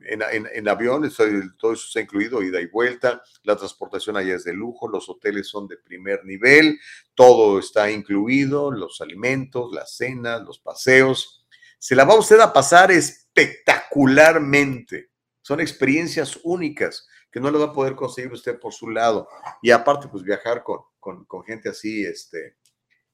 en, 0.09 0.69
avión, 0.69 1.11
todo 1.59 1.73
eso 1.73 1.85
está 1.87 2.01
incluido, 2.01 2.43
ida 2.43 2.61
y 2.61 2.67
vuelta, 2.67 3.23
la 3.43 3.57
transportación 3.57 4.17
allá 4.17 4.35
es 4.35 4.45
de 4.45 4.55
lujo, 4.55 4.89
los 4.89 5.09
hoteles 5.09 5.49
son 5.49 5.69
de 5.69 5.77
primer 5.77 6.25
nivel, 6.25 6.81
todo 7.15 7.59
está 7.59 7.91
incluido, 7.91 8.71
los 8.71 9.01
alimentos, 9.01 9.73
las 9.73 9.97
cenas, 9.97 10.43
los 10.43 10.59
paseos. 10.59 11.47
Se 11.79 11.95
la 11.95 12.05
va 12.05 12.19
usted 12.19 12.41
a 12.41 12.53
pasar 12.53 12.91
espectacularmente. 12.91 15.11
Son 15.43 15.61
experiencias 15.61 16.39
únicas 16.43 17.07
que 17.31 17.41
no 17.41 17.51
le 17.51 17.59
va 17.59 17.67
a 17.67 17.73
poder 17.73 17.95
conseguir 17.95 18.33
usted 18.33 18.59
por 18.59 18.73
su 18.73 18.89
lado. 18.89 19.29
Y 19.63 19.71
aparte, 19.71 20.09
pues 20.09 20.23
viajar 20.23 20.65
con, 20.65 20.81
con, 20.99 21.45
gente 21.45 21.69
así, 21.69 22.05
este, 22.05 22.57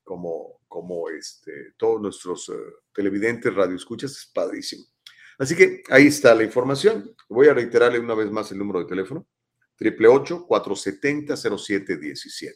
como, 0.02 0.60
como 0.68 1.10
este, 1.10 1.72
todos 1.76 2.00
nuestros 2.00 2.48
uh, 2.48 2.54
televidentes, 2.92 3.54
radioescuchas, 3.54 4.12
es 4.12 4.30
padrísimo. 4.32 4.84
Así 5.38 5.56
que 5.56 5.82
ahí 5.90 6.06
está 6.06 6.34
la 6.34 6.44
información. 6.44 7.14
Voy 7.28 7.48
a 7.48 7.54
reiterarle 7.54 7.98
una 7.98 8.14
vez 8.14 8.30
más 8.30 8.52
el 8.52 8.58
número 8.58 8.78
de 8.80 8.86
teléfono. 8.86 9.26
888-470-0717. 9.80 12.54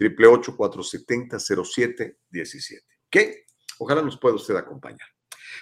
888-470-0717. 0.00 2.82
¿Ok? 3.06 3.16
Ojalá 3.78 4.02
nos 4.02 4.18
pueda 4.18 4.34
usted 4.34 4.56
acompañar. 4.56 5.06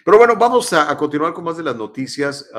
Pero 0.05 0.19
bueno, 0.19 0.37
vamos 0.37 0.73
a, 0.73 0.97
continuar 0.97 1.33
con 1.33 1.45
más 1.45 1.57
de 1.57 1.63
las 1.63 1.77
noticias, 1.77 2.51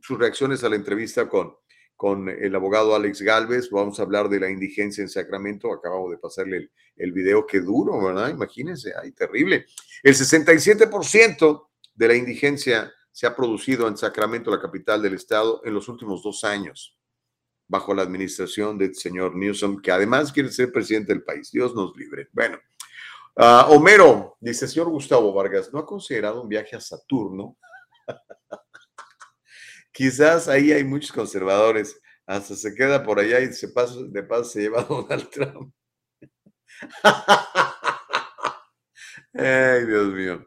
sus 0.00 0.18
reacciones 0.18 0.64
a 0.64 0.68
la 0.68 0.76
entrevista 0.76 1.28
con, 1.28 1.54
con 1.96 2.28
el 2.28 2.54
abogado 2.54 2.94
Alex 2.94 3.22
Galvez. 3.22 3.70
Vamos 3.70 3.98
a 3.98 4.02
hablar 4.02 4.28
de 4.28 4.40
la 4.40 4.50
indigencia 4.50 5.00
en 5.02 5.08
Sacramento. 5.08 5.72
Acabamos 5.72 6.10
de 6.10 6.18
pasarle 6.18 6.56
el, 6.58 6.70
el 6.96 7.12
video. 7.12 7.46
Qué 7.46 7.60
duro, 7.60 8.02
¿verdad? 8.02 8.28
Imagínense, 8.30 8.92
ay, 9.00 9.12
terrible. 9.12 9.66
El 10.02 10.14
67% 10.14 11.68
de 11.94 12.08
la 12.08 12.14
indigencia 12.14 12.92
se 13.12 13.26
ha 13.26 13.36
producido 13.36 13.86
en 13.86 13.96
Sacramento, 13.96 14.50
la 14.50 14.60
capital 14.60 15.02
del 15.02 15.14
estado, 15.14 15.60
en 15.64 15.74
los 15.74 15.88
últimos 15.88 16.22
dos 16.22 16.42
años, 16.42 16.98
bajo 17.68 17.94
la 17.94 18.02
administración 18.02 18.76
del 18.76 18.94
señor 18.94 19.36
Newsom, 19.36 19.80
que 19.80 19.92
además 19.92 20.32
quiere 20.32 20.50
ser 20.50 20.72
presidente 20.72 21.12
del 21.12 21.22
país. 21.22 21.50
Dios 21.52 21.74
nos 21.74 21.96
libre. 21.96 22.28
Bueno, 22.32 22.58
Ah, 23.36 23.66
Homero 23.70 24.36
dice, 24.40 24.68
señor 24.68 24.90
Gustavo 24.90 25.32
Vargas, 25.32 25.72
¿no 25.72 25.78
ha 25.78 25.86
considerado 25.86 26.42
un 26.42 26.48
viaje 26.48 26.76
a 26.76 26.80
Saturno? 26.80 27.56
Quizás 29.92 30.48
ahí 30.48 30.72
hay 30.72 30.84
muchos 30.84 31.12
conservadores. 31.12 31.98
Hasta 32.26 32.54
se 32.54 32.74
queda 32.74 33.02
por 33.02 33.18
allá 33.18 33.40
y 33.40 33.52
se 33.52 33.68
pasa, 33.68 33.94
de 34.00 34.22
paso 34.22 34.44
se 34.44 34.60
lleva 34.60 34.82
a 34.82 34.84
Donald 34.84 35.28
Trump. 35.30 35.74
Ay, 39.34 39.86
Dios 39.86 40.08
mío. 40.08 40.46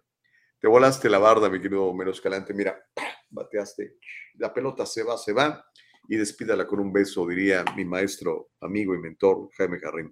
Te 0.66 0.70
volaste 0.70 1.12
la 1.12 1.20
barda, 1.20 1.48
mi 1.48 1.62
querido 1.62 1.86
Homero 1.86 2.10
Escalante. 2.10 2.52
Mira, 2.52 2.76
bateaste. 3.30 3.98
La 4.40 4.52
pelota 4.52 4.84
se 4.84 5.04
va, 5.04 5.16
se 5.16 5.32
va. 5.32 5.64
Y 6.10 6.16
despídala 6.16 6.66
con 6.66 6.80
un 6.80 6.92
beso, 6.92 7.28
diría 7.28 7.64
mi 7.76 7.86
maestro, 7.86 8.50
amigo 8.62 8.96
y 8.96 8.98
mentor, 8.98 9.48
Jaime 9.56 9.80
Carrín. 9.80 10.12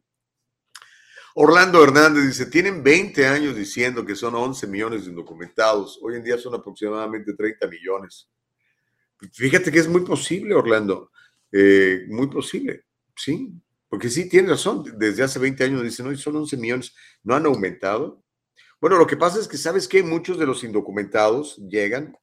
Orlando 1.34 1.84
Hernández 1.84 2.28
dice, 2.28 2.46
tienen 2.46 2.84
20 2.84 3.26
años 3.26 3.56
diciendo 3.56 4.06
que 4.06 4.16
son 4.16 4.36
11 4.36 4.68
millones 4.68 5.06
de 5.06 5.10
indocumentados. 5.10 6.00
Hoy 6.04 6.18
en 6.18 6.24
día 6.24 6.38
son 6.38 6.54
aproximadamente 6.54 7.34
30 7.34 7.66
millones. 7.66 8.30
Fíjate 9.32 9.72
que 9.72 9.80
es 9.80 9.88
muy 9.88 10.02
posible, 10.02 10.54
Orlando. 10.54 11.10
Eh, 11.52 12.06
muy 12.10 12.28
posible, 12.28 12.86
sí. 13.16 13.60
Porque 13.90 14.08
sí, 14.08 14.30
tiene 14.30 14.50
razón. 14.50 14.84
Desde 15.00 15.24
hace 15.24 15.40
20 15.40 15.64
años 15.64 15.82
dicen, 15.82 16.06
hoy 16.06 16.18
son 16.18 16.36
11 16.36 16.58
millones. 16.58 16.94
¿No 17.24 17.34
han 17.34 17.48
aumentado? 17.48 18.23
Bueno, 18.84 18.98
lo 18.98 19.08
que 19.08 19.16
pasa 19.16 19.40
es 19.40 19.48
que, 19.48 19.56
¿sabes 19.56 19.88
qué? 19.88 20.04
Muchos 20.04 20.38
de 20.38 20.46
los 20.46 20.62
indocumentados 20.62 21.56
llegan 21.70 22.18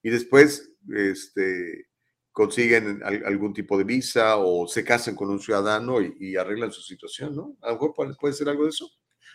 y 0.00 0.10
después 0.10 0.70
este, 0.94 1.88
consiguen 2.30 3.02
algún 3.02 3.52
tipo 3.52 3.76
de 3.76 3.82
visa 3.82 4.36
o 4.36 4.68
se 4.68 4.84
casan 4.84 5.16
con 5.16 5.28
un 5.28 5.40
ciudadano 5.40 6.00
y, 6.00 6.36
arreglan 6.36 6.70
su 6.70 6.82
situación, 6.82 7.34
¿no? 7.34 7.56
A 7.62 7.70
lo 7.70 7.72
mejor 7.72 8.16
puede, 8.16 8.32
ser 8.32 8.48
algo 8.48 8.62
de 8.62 8.70
eso. 8.70 8.88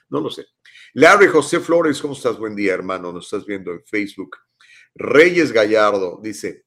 No 0.08 0.22
lo 0.22 0.30
sé. 0.30 0.46
Larry 0.94 1.28
José 1.28 1.60
Flores, 1.60 2.02
¿cómo 2.02 2.14
estás? 2.14 2.38
Buen 2.38 2.56
día, 2.56 2.76
hermano. 2.76 3.12
Nos 3.12 3.26
estás 3.26 3.46
viendo 3.46 3.74
en 3.74 3.84
Facebook. 3.84 4.38
Reyes 4.96 5.52
Gallardo 5.52 6.22
dice, 6.24 6.64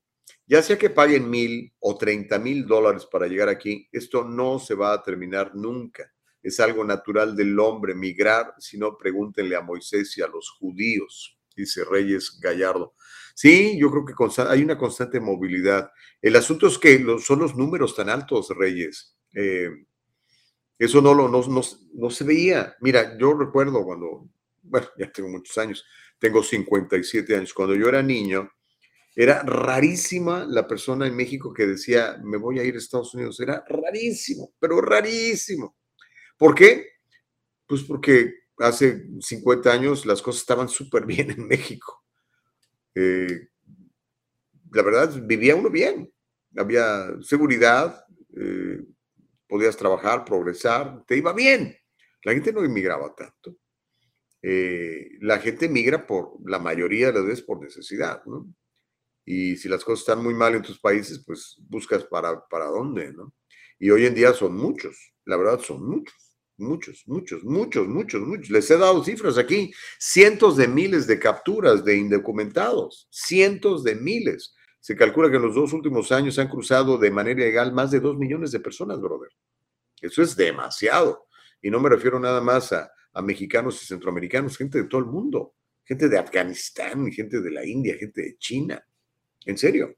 ya 0.46 0.62
sea 0.62 0.76
que 0.76 0.90
paguen 0.90 1.30
mil 1.30 1.72
o 1.78 1.96
treinta 1.96 2.38
mil 2.38 2.66
dólares 2.66 3.06
para 3.10 3.28
llegar 3.28 3.48
aquí, 3.48 3.88
esto 3.90 4.24
no 4.24 4.58
se 4.58 4.74
va 4.74 4.92
a 4.92 5.02
terminar 5.02 5.54
nunca. 5.54 6.12
Es 6.42 6.60
algo 6.60 6.84
natural 6.84 7.36
del 7.36 7.58
hombre 7.58 7.94
migrar, 7.94 8.54
si 8.58 8.78
no, 8.78 8.96
pregúntenle 8.96 9.56
a 9.56 9.60
Moisés 9.60 10.16
y 10.18 10.22
a 10.22 10.26
los 10.26 10.50
judíos, 10.50 11.38
dice 11.54 11.84
Reyes 11.84 12.38
Gallardo. 12.40 12.94
Sí, 13.34 13.78
yo 13.78 13.90
creo 13.90 14.04
que 14.04 14.42
hay 14.48 14.62
una 14.62 14.76
constante 14.76 15.20
movilidad. 15.20 15.90
El 16.20 16.36
asunto 16.36 16.66
es 16.66 16.78
que 16.78 17.04
son 17.20 17.38
los 17.38 17.56
números 17.56 17.94
tan 17.94 18.08
altos, 18.08 18.50
Reyes. 18.50 19.16
Eh, 19.34 19.70
eso 20.78 21.00
no, 21.00 21.14
lo, 21.14 21.28
no, 21.28 21.42
no, 21.94 22.10
se 22.10 22.24
veía. 22.24 22.74
Mira, 22.80 23.16
yo 23.16 23.34
recuerdo 23.34 23.84
cuando, 23.84 24.28
bueno, 24.62 24.88
ya 24.98 25.10
tengo 25.12 25.28
muchos 25.28 25.56
años, 25.58 25.84
tengo 26.18 26.42
57 26.42 27.36
años, 27.36 27.54
cuando 27.54 27.74
yo 27.74 27.88
era 27.88 28.02
niño, 28.02 28.50
era 29.14 29.42
rarísima 29.42 30.44
la 30.48 30.66
persona 30.66 31.06
en 31.06 31.14
México 31.14 31.52
que 31.52 31.66
decía, 31.66 32.18
me 32.22 32.36
voy 32.38 32.58
a 32.58 32.64
ir 32.64 32.74
a 32.74 32.78
Estados 32.78 33.14
Unidos. 33.14 33.38
Era 33.40 33.62
rarísimo, 33.68 34.54
pero 34.58 34.80
rarísimo. 34.80 35.76
¿Por 36.42 36.56
qué? 36.56 36.88
Pues 37.68 37.84
porque 37.84 38.34
hace 38.58 39.06
50 39.20 39.70
años 39.70 40.04
las 40.04 40.20
cosas 40.20 40.40
estaban 40.40 40.68
súper 40.68 41.06
bien 41.06 41.30
en 41.30 41.46
México. 41.46 42.02
Eh, 42.96 43.46
la 44.72 44.82
verdad, 44.82 45.22
vivía 45.22 45.54
uno 45.54 45.70
bien. 45.70 46.12
Había 46.56 47.14
seguridad, 47.20 48.04
eh, 48.36 48.82
podías 49.46 49.76
trabajar, 49.76 50.24
progresar, 50.24 51.04
te 51.06 51.16
iba 51.16 51.32
bien. 51.32 51.76
La 52.24 52.32
gente 52.32 52.52
no 52.52 52.64
inmigraba 52.64 53.14
tanto. 53.14 53.58
Eh, 54.42 55.10
la 55.20 55.38
gente 55.38 55.68
migra 55.68 56.04
por, 56.04 56.38
la 56.44 56.58
mayoría 56.58 57.06
de 57.06 57.12
las 57.12 57.24
veces 57.24 57.44
por 57.44 57.62
necesidad, 57.62 58.20
¿no? 58.24 58.52
Y 59.24 59.56
si 59.58 59.68
las 59.68 59.84
cosas 59.84 60.00
están 60.00 60.24
muy 60.24 60.34
mal 60.34 60.56
en 60.56 60.62
tus 60.62 60.80
países, 60.80 61.22
pues 61.24 61.56
buscas 61.68 62.02
para, 62.02 62.44
para 62.48 62.64
dónde, 62.64 63.12
¿no? 63.12 63.32
Y 63.78 63.90
hoy 63.90 64.06
en 64.06 64.14
día 64.16 64.32
son 64.32 64.56
muchos, 64.56 65.14
la 65.24 65.36
verdad 65.36 65.60
son 65.60 65.88
muchos. 65.88 66.31
Muchos, 66.58 67.02
muchos, 67.06 67.42
muchos, 67.44 67.88
muchos, 67.88 68.20
muchos. 68.20 68.50
Les 68.50 68.70
he 68.70 68.76
dado 68.76 69.02
cifras 69.02 69.38
aquí. 69.38 69.72
Cientos 69.98 70.56
de 70.56 70.68
miles 70.68 71.06
de 71.06 71.18
capturas 71.18 71.84
de 71.84 71.96
indocumentados. 71.96 73.08
Cientos 73.10 73.82
de 73.82 73.94
miles. 73.94 74.54
Se 74.78 74.94
calcula 74.96 75.30
que 75.30 75.36
en 75.36 75.42
los 75.42 75.54
dos 75.54 75.72
últimos 75.72 76.12
años 76.12 76.38
han 76.38 76.48
cruzado 76.48 76.98
de 76.98 77.10
manera 77.10 77.40
ilegal 77.40 77.72
más 77.72 77.90
de 77.90 78.00
dos 78.00 78.16
millones 78.16 78.52
de 78.52 78.60
personas, 78.60 79.00
brother. 79.00 79.30
Eso 80.00 80.22
es 80.22 80.36
demasiado. 80.36 81.26
Y 81.62 81.70
no 81.70 81.80
me 81.80 81.88
refiero 81.88 82.18
nada 82.18 82.40
más 82.40 82.72
a, 82.72 82.90
a 83.12 83.22
mexicanos 83.22 83.82
y 83.82 83.86
centroamericanos, 83.86 84.56
gente 84.56 84.82
de 84.82 84.88
todo 84.88 85.00
el 85.00 85.06
mundo. 85.06 85.54
Gente 85.84 86.08
de 86.08 86.18
Afganistán, 86.18 87.10
gente 87.10 87.40
de 87.40 87.50
la 87.50 87.64
India, 87.64 87.96
gente 87.96 88.22
de 88.22 88.36
China. 88.38 88.84
En 89.46 89.56
serio. 89.56 89.96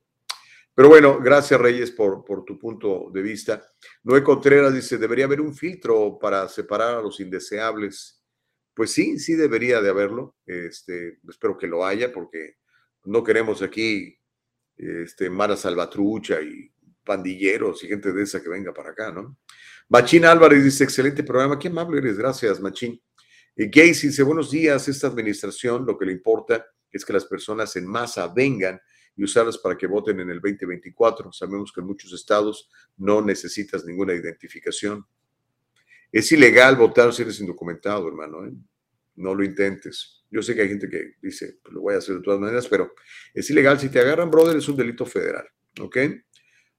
Pero 0.74 0.88
bueno, 0.88 1.20
gracias 1.20 1.60
Reyes 1.60 1.92
por, 1.92 2.24
por 2.24 2.44
tu 2.44 2.59
punto 2.59 3.10
de 3.12 3.22
vista. 3.22 3.62
Noé 4.02 4.24
Contreras 4.24 4.74
dice, 4.74 4.98
debería 4.98 5.26
haber 5.26 5.40
un 5.40 5.55
filtro 5.55 6.18
para 6.18 6.48
separar 6.48 6.96
a 6.96 7.02
los 7.02 7.20
indeseables. 7.20 8.22
Pues 8.74 8.90
sí, 8.90 9.18
sí 9.18 9.34
debería 9.34 9.80
de 9.80 9.90
haberlo. 9.90 10.36
Este, 10.44 11.20
espero 11.28 11.56
que 11.56 11.68
lo 11.68 11.86
haya 11.86 12.12
porque 12.12 12.56
no 13.05 13.22
queremos 13.22 13.62
aquí 13.62 14.18
este, 14.76 15.30
Mara 15.30 15.56
Salvatrucha 15.56 16.42
y 16.42 16.72
pandilleros 17.05 17.84
y 17.84 17.88
gente 17.88 18.12
de 18.12 18.22
esa 18.22 18.42
que 18.42 18.48
venga 18.48 18.72
para 18.72 18.90
acá, 18.90 19.12
¿no? 19.12 19.38
Machín 19.88 20.24
Álvarez 20.24 20.64
dice, 20.64 20.84
excelente 20.84 21.22
programa, 21.22 21.59
qué 21.59 21.68
amable 21.68 21.98
eres, 21.98 22.16
gracias 22.16 22.60
Machín. 22.60 23.01
Y 23.55 23.66
Gacy 23.66 24.09
dice, 24.09 24.22
buenos 24.22 24.51
días, 24.51 24.88
esta 24.88 25.06
administración 25.06 25.84
lo 25.86 25.96
que 25.96 26.06
le 26.06 26.12
importa 26.12 26.66
es 26.90 27.05
que 27.05 27.12
las 27.12 27.26
personas 27.26 27.76
en 27.76 27.86
masa 27.86 28.26
vengan 28.34 28.80
y 29.16 29.24
usarlas 29.24 29.59
para 29.59 29.77
que 29.77 29.86
voten 29.86 30.20
en 30.20 30.31
el 30.31 30.41
2024. 30.41 31.32
Sabemos 31.32 31.73
que 31.73 31.81
en 31.81 31.86
muchos 31.86 32.12
estados 32.12 32.69
no 32.97 33.20
necesitas 33.23 33.85
ninguna 33.85 34.15
identificación. 34.15 35.07
Es 36.11 36.31
ilegal 36.32 36.77
votar 36.77 37.12
si 37.12 37.23
eres 37.23 37.41
indocumentado, 37.41 38.07
hermano. 38.09 38.47
¿eh? 38.47 38.53
No 39.16 39.35
lo 39.35 39.45
intentes. 39.45 40.24
Yo 40.31 40.43
sé 40.43 40.55
que 40.55 40.62
hay 40.62 40.69
gente 40.69 40.89
que 40.89 41.15
dice, 41.23 41.59
pues 41.62 41.74
lo 41.74 41.81
voy 41.81 41.95
a 41.95 41.99
hacer 41.99 42.16
de 42.16 42.23
todas 42.23 42.41
maneras, 42.41 42.66
pero 42.69 42.93
es 43.32 43.49
ilegal. 43.51 43.78
Si 43.78 43.89
te 43.89 44.01
agarran, 44.01 44.31
brother, 44.31 44.57
es 44.57 44.69
un 44.69 44.77
delito 44.77 45.07
federal. 45.07 45.47
¿Ok? 45.81 45.97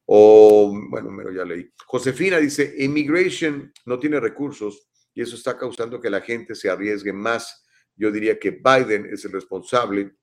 O, 0.05 0.77
bueno, 0.89 1.09
pero 1.17 1.31
ya 1.31 1.45
leí. 1.45 1.71
Josefina 1.85 2.37
dice, 2.37 2.75
immigration 2.77 3.71
no 3.85 3.97
tiene 3.97 4.19
recursos 4.19 4.87
y 5.13 5.21
eso 5.21 5.35
está 5.35 5.57
causando 5.57 5.99
que 5.99 6.09
la 6.09 6.21
gente 6.21 6.53
se 6.53 6.69
arriesgue 6.69 7.13
más. 7.13 7.65
Yo 7.95 8.11
diría 8.11 8.37
que 8.37 8.51
Biden 8.51 9.07
es 9.11 9.25
el 9.25 9.31
responsable 9.31 10.15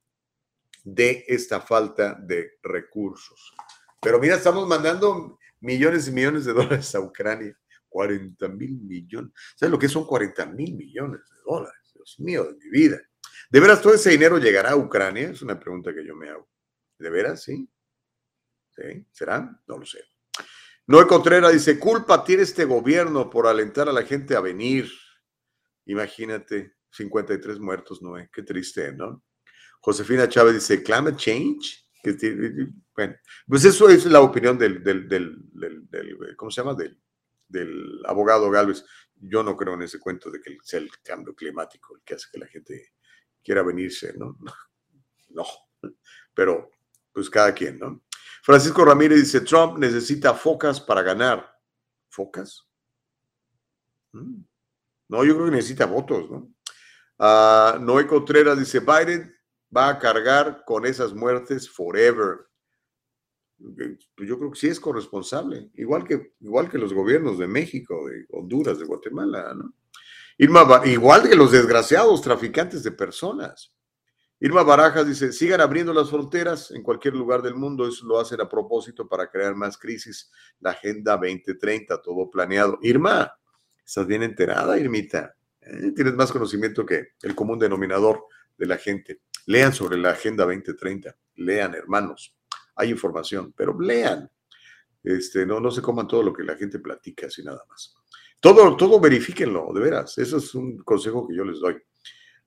de 0.83 1.25
esta 1.29 1.61
falta 1.61 2.15
de 2.15 2.59
recursos. 2.63 3.55
Pero 4.01 4.19
mira, 4.19 4.37
estamos 4.37 4.67
mandando 4.67 5.39
millones 5.61 6.09
y 6.09 6.13
millones 6.13 6.45
de 6.45 6.53
dólares 6.53 6.95
a 6.95 7.01
Ucrania. 7.01 7.57
40 7.93 8.49
mil 8.49 8.81
millones. 8.81 9.33
¿Sabes 9.55 9.71
lo 9.71 9.79
que 9.79 9.89
son 9.89 10.07
40 10.07 10.47
mil 10.47 10.75
millones 10.75 11.21
de 11.29 11.37
dólares? 11.45 11.93
Dios 11.95 12.19
mío, 12.19 12.45
de 12.45 12.55
mi 12.55 12.71
vida. 12.71 13.01
¿De 13.51 13.61
veras 13.61 13.83
todo 13.83 13.95
ese 13.95 14.11
dinero 14.11 14.39
llegará 14.39 14.71
a 14.71 14.77
Ucrania? 14.77 15.29
Es 15.29 15.43
una 15.43 15.61
pregunta 15.61 15.95
que 15.95 16.05
yo 16.05 16.17
me 16.17 16.31
hago. 16.31 16.49
¿De 16.99 17.11
veras? 17.11 17.43
Sí. 17.43 17.69
¿Sí? 18.71 19.07
¿Será? 19.13 19.63
No 19.67 19.79
lo 19.79 19.85
sé. 19.85 20.01
Noé 20.87 21.07
Contreras 21.07 21.53
dice, 21.53 21.79
culpa 21.79 22.25
tiene 22.25 22.43
este 22.43 22.65
gobierno 22.65 23.29
por 23.31 23.47
alentar 23.47 23.89
a 23.89 23.93
la 23.93 24.03
gente 24.03 24.35
a 24.35 24.41
venir. 24.41 24.91
Imagínate, 25.85 26.77
53 26.91 27.61
muertos, 27.61 28.03
Noé. 28.03 28.31
Qué 28.33 28.43
triste, 28.43 28.93
¿no? 28.93 29.23
Josefina 29.83 30.29
Chávez 30.29 30.55
dice, 30.55 30.83
climate 30.83 31.17
change. 31.17 31.85
Bueno, 32.95 33.17
pues 33.49 33.65
eso 33.65 33.89
es 33.89 34.07
la 34.07 34.21
opinión 34.21 34.57
del, 34.57 34.83
del, 34.83 35.09
del, 35.09 36.37
¿cómo 36.37 36.51
se 36.51 36.61
llama? 36.61 36.75
Del, 36.75 37.01
del 37.49 38.01
abogado 38.07 38.49
Galvez. 38.51 38.85
Yo 39.17 39.43
no 39.43 39.57
creo 39.57 39.75
en 39.75 39.83
ese 39.83 39.99
cuento 39.99 40.31
de 40.31 40.41
que 40.41 40.57
sea 40.63 40.79
el 40.79 40.91
cambio 41.03 41.35
climático 41.35 41.97
el 41.97 42.03
que 42.03 42.15
hace 42.15 42.29
que 42.33 42.39
la 42.39 42.47
gente 42.47 42.95
quiera 43.43 43.63
venirse, 43.63 44.15
¿no? 44.17 44.39
No, 45.35 45.47
pero 46.35 46.71
pues 47.11 47.31
cada 47.31 47.55
quien, 47.55 47.79
¿no? 47.79 48.03
Francisco 48.43 48.85
Ramírez 48.85 49.19
dice, 49.19 49.41
Trump 49.41 49.79
necesita 49.79 50.35
focas 50.35 50.79
para 50.79 51.01
ganar. 51.01 51.59
¿Focas? 52.11 52.69
Mm. 54.13 54.43
No, 55.09 55.25
yo 55.25 55.35
creo 55.35 55.47
que 55.47 55.57
necesita 55.57 55.87
votos, 55.87 56.31
¿no? 56.31 56.53
Uh, 57.19 57.79
Noé 57.81 58.07
Contreras 58.07 58.59
dice, 58.59 58.81
Biden 58.81 59.35
va 59.75 59.89
a 59.89 59.99
cargar 59.99 60.65
con 60.65 60.87
esas 60.87 61.15
muertes 61.15 61.69
forever. 61.69 62.47
Pues 63.59 64.29
yo 64.29 64.39
creo 64.39 64.51
que 64.51 64.59
sí 64.59 64.69
es 64.69 64.81
corresponsable, 64.81 65.71
igual 65.75 66.05
que, 66.05 66.35
igual 66.41 66.69
que 66.69 66.79
los 66.79 66.93
gobiernos 66.93 67.39
de 67.39 67.47
México, 67.47 68.07
de 68.09 68.27
Honduras, 68.31 68.79
de 68.79 68.85
Guatemala, 68.85 69.55
¿no? 69.55 69.73
Irma, 70.39 70.83
igual 70.87 71.29
que 71.29 71.37
los 71.37 71.53
desgraciados 71.53 72.21
traficantes 72.23 72.83
de 72.83 72.91
personas. 72.91 73.73
Irma 74.41 74.65
Barajas 74.65 75.07
dice, 75.07 75.33
sigan 75.33 75.61
abriendo 75.61 75.93
las 75.93 76.11
fronteras 76.11 76.73
en 76.73 76.83
cualquier 76.83 77.15
lugar 77.15 77.43
del 77.43 77.55
mundo, 77.55 77.87
eso 77.87 78.05
lo 78.07 78.19
hacen 78.19 78.41
a 78.41 78.49
propósito 78.49 79.07
para 79.07 79.31
crear 79.31 79.55
más 79.55 79.79
crisis. 79.79 80.33
La 80.59 80.71
Agenda 80.71 81.13
2030, 81.13 82.03
todo 82.03 82.29
planeado. 82.29 82.79
Irma, 82.83 83.33
¿estás 83.85 84.05
bien 84.05 84.25
enterada, 84.25 84.77
Irmita? 84.77 85.37
Eh, 85.61 85.93
tienes 85.95 86.15
más 86.15 86.33
conocimiento 86.33 86.85
que 86.85 87.11
el 87.23 87.37
común 87.37 87.61
denominador 87.61 88.25
de 88.59 88.67
la 88.67 88.79
gente. 88.79 89.21
Lean 89.47 89.73
sobre 89.73 89.99
la 89.99 90.11
Agenda 90.11 90.45
2030. 90.45 91.17
Lean, 91.37 91.75
hermanos. 91.75 92.35
Hay 92.77 92.91
información, 92.91 93.53
pero 93.57 93.79
lean. 93.79 94.31
Este, 95.03 95.45
no, 95.45 95.61
no 95.61 95.71
se 95.71 95.83
coman 95.83 96.07
todo 96.07 96.23
lo 96.23 96.33
que 96.33 96.45
la 96.45 96.57
gente 96.57 96.79
platica, 96.79 97.27
así 97.27 97.43
nada 97.43 97.63
más. 97.69 97.95
Todo, 98.41 98.77
todo 98.77 99.01
verifíquenlo, 99.01 99.73
de 99.75 99.81
veras. 99.81 100.19
Eso 100.19 100.39
es 100.39 100.55
un 100.55 100.79
consejo 100.79 101.27
que 101.29 101.37
yo 101.37 101.45
les 101.45 101.61
doy. 101.61 101.77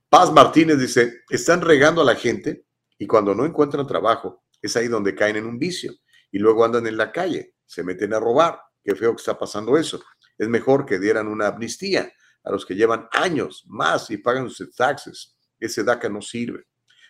Paz 0.10 0.32
Martínez 0.32 0.80
dice, 0.80 1.24
están 1.30 1.62
regando 1.62 2.02
a 2.02 2.06
la 2.06 2.16
gente 2.16 2.66
y 2.98 3.08
cuando 3.08 3.36
no 3.36 3.46
encuentran 3.46 3.86
trabajo, 3.86 4.44
es 4.62 4.76
ahí 4.78 4.88
donde 4.88 5.16
caen 5.16 5.36
en 5.38 5.46
un 5.46 5.60
vicio 5.60 5.94
y 6.32 6.40
luego 6.40 6.64
andan 6.64 6.88
en 6.88 6.98
la 6.98 7.12
calle, 7.12 7.56
se 7.66 7.84
meten 7.84 8.14
a 8.14 8.20
robar. 8.20 8.60
Qué 8.84 8.96
feo 8.96 9.16
que 9.16 9.20
está 9.22 9.38
pasando 9.38 9.78
eso. 9.78 10.02
Es 10.38 10.48
mejor 10.48 10.86
que 10.86 11.00
dieran 11.00 11.28
una 11.28 11.48
amnistía 11.48 12.12
a 12.44 12.52
los 12.52 12.66
que 12.66 12.76
llevan 12.76 13.08
años 13.12 13.64
más 13.68 14.10
y 14.12 14.18
pagan 14.18 14.50
sus 14.50 14.76
taxes. 14.76 15.36
Ese 15.60 15.84
DACA 15.84 16.10
no 16.10 16.22
sirve. 16.22 16.66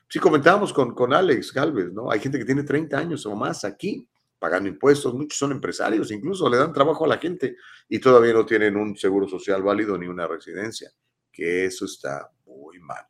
Sí, 0.07 0.19
comentábamos 0.19 0.71
con, 0.71 0.93
con 0.93 1.13
Alex 1.13 1.51
Galvez, 1.51 1.91
¿no? 1.91 2.11
Hay 2.11 2.19
gente 2.19 2.37
que 2.37 2.45
tiene 2.45 2.63
30 2.63 2.97
años 2.97 3.25
o 3.25 3.35
más 3.35 3.65
aquí 3.65 4.07
pagando 4.39 4.69
impuestos, 4.69 5.13
muchos 5.13 5.39
son 5.39 5.51
empresarios, 5.51 6.11
incluso 6.11 6.49
le 6.49 6.57
dan 6.57 6.73
trabajo 6.73 7.05
a 7.05 7.07
la 7.07 7.17
gente 7.17 7.55
y 7.89 7.99
todavía 7.99 8.33
no 8.33 8.45
tienen 8.45 8.75
un 8.75 8.95
seguro 8.95 9.27
social 9.27 9.63
válido 9.63 9.97
ni 9.97 10.07
una 10.07 10.27
residencia, 10.27 10.91
que 11.31 11.65
eso 11.65 11.85
está 11.85 12.29
muy 12.45 12.79
mal. 12.79 13.03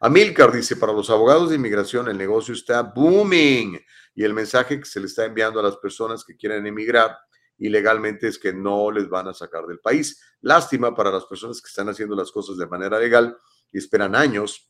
Amilcar 0.00 0.52
dice, 0.52 0.76
para 0.76 0.92
los 0.92 1.08
abogados 1.10 1.50
de 1.50 1.56
inmigración 1.56 2.08
el 2.08 2.18
negocio 2.18 2.54
está 2.54 2.82
booming 2.82 3.80
y 4.14 4.24
el 4.24 4.34
mensaje 4.34 4.80
que 4.80 4.84
se 4.84 5.00
le 5.00 5.06
está 5.06 5.24
enviando 5.24 5.60
a 5.60 5.62
las 5.62 5.76
personas 5.76 6.24
que 6.24 6.36
quieren 6.36 6.66
emigrar 6.66 7.16
ilegalmente 7.58 8.26
es 8.26 8.38
que 8.38 8.52
no 8.52 8.90
les 8.90 9.08
van 9.08 9.28
a 9.28 9.34
sacar 9.34 9.66
del 9.66 9.78
país. 9.78 10.20
Lástima 10.40 10.94
para 10.94 11.12
las 11.12 11.24
personas 11.26 11.62
que 11.62 11.68
están 11.68 11.88
haciendo 11.88 12.16
las 12.16 12.32
cosas 12.32 12.56
de 12.56 12.66
manera 12.66 12.98
legal 12.98 13.36
y 13.72 13.78
esperan 13.78 14.16
años 14.16 14.68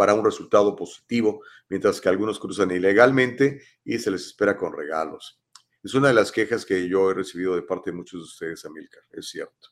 para 0.00 0.14
un 0.14 0.24
resultado 0.24 0.74
positivo, 0.74 1.44
mientras 1.68 2.00
que 2.00 2.08
algunos 2.08 2.40
cruzan 2.40 2.70
ilegalmente 2.70 3.60
y 3.84 3.98
se 3.98 4.10
les 4.10 4.28
espera 4.28 4.56
con 4.56 4.72
regalos. 4.72 5.42
Es 5.82 5.92
una 5.92 6.08
de 6.08 6.14
las 6.14 6.32
quejas 6.32 6.64
que 6.64 6.88
yo 6.88 7.10
he 7.10 7.14
recibido 7.14 7.54
de 7.54 7.60
parte 7.60 7.90
de 7.90 7.98
muchos 7.98 8.20
de 8.20 8.24
ustedes, 8.24 8.64
Amilcar, 8.64 9.02
es 9.10 9.28
cierto. 9.28 9.68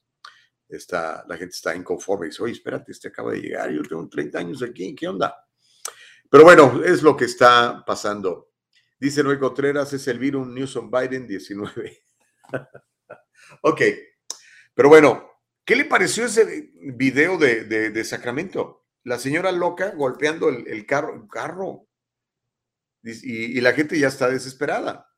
Está, 0.69 1.25
la 1.27 1.39
gente 1.39 1.55
está 1.55 1.75
inconforme 1.75 2.27
y 2.27 2.29
dice, 2.29 2.43
oye, 2.43 2.53
espérate, 2.53 2.93
este 2.93 3.09
acaba 3.09 3.33
de 3.33 3.41
llegar, 3.41 3.71
yo 3.71 3.81
tengo 3.85 4.07
30 4.07 4.39
años 4.39 4.63
aquí, 4.63 4.95
¿qué 4.95 5.09
onda? 5.09 5.35
Pero 6.29 6.45
bueno, 6.45 6.83
es 6.85 7.03
lo 7.03 7.17
que 7.17 7.25
está 7.25 7.83
pasando. 7.87 8.51
Dice 9.01 9.23
Noé 9.23 9.39
Contreras, 9.39 9.95
es 9.95 10.09
el 10.09 10.19
virus 10.19 10.47
Newsom 10.47 10.91
Biden 10.91 11.27
19. 11.27 12.03
ok, 13.63 13.81
pero 14.75 14.91
bueno, 14.91 15.27
¿qué 15.65 15.75
le 15.75 15.87
pareció 15.87 16.27
ese 16.27 16.71
video 16.75 17.39
de, 17.39 17.65
de 17.65 18.05
Sacramento? 18.05 18.78
La 19.09 19.19
señora 19.19 19.51
loca 19.53 19.93
golpeando 19.97 20.51
el, 20.51 20.85
carro, 20.85 21.27
carro. 21.29 21.89
Y, 23.03 23.59
la 23.63 23.73
gente 23.73 23.99
ya 23.99 24.09
está 24.09 24.29
desesperada. 24.29 25.09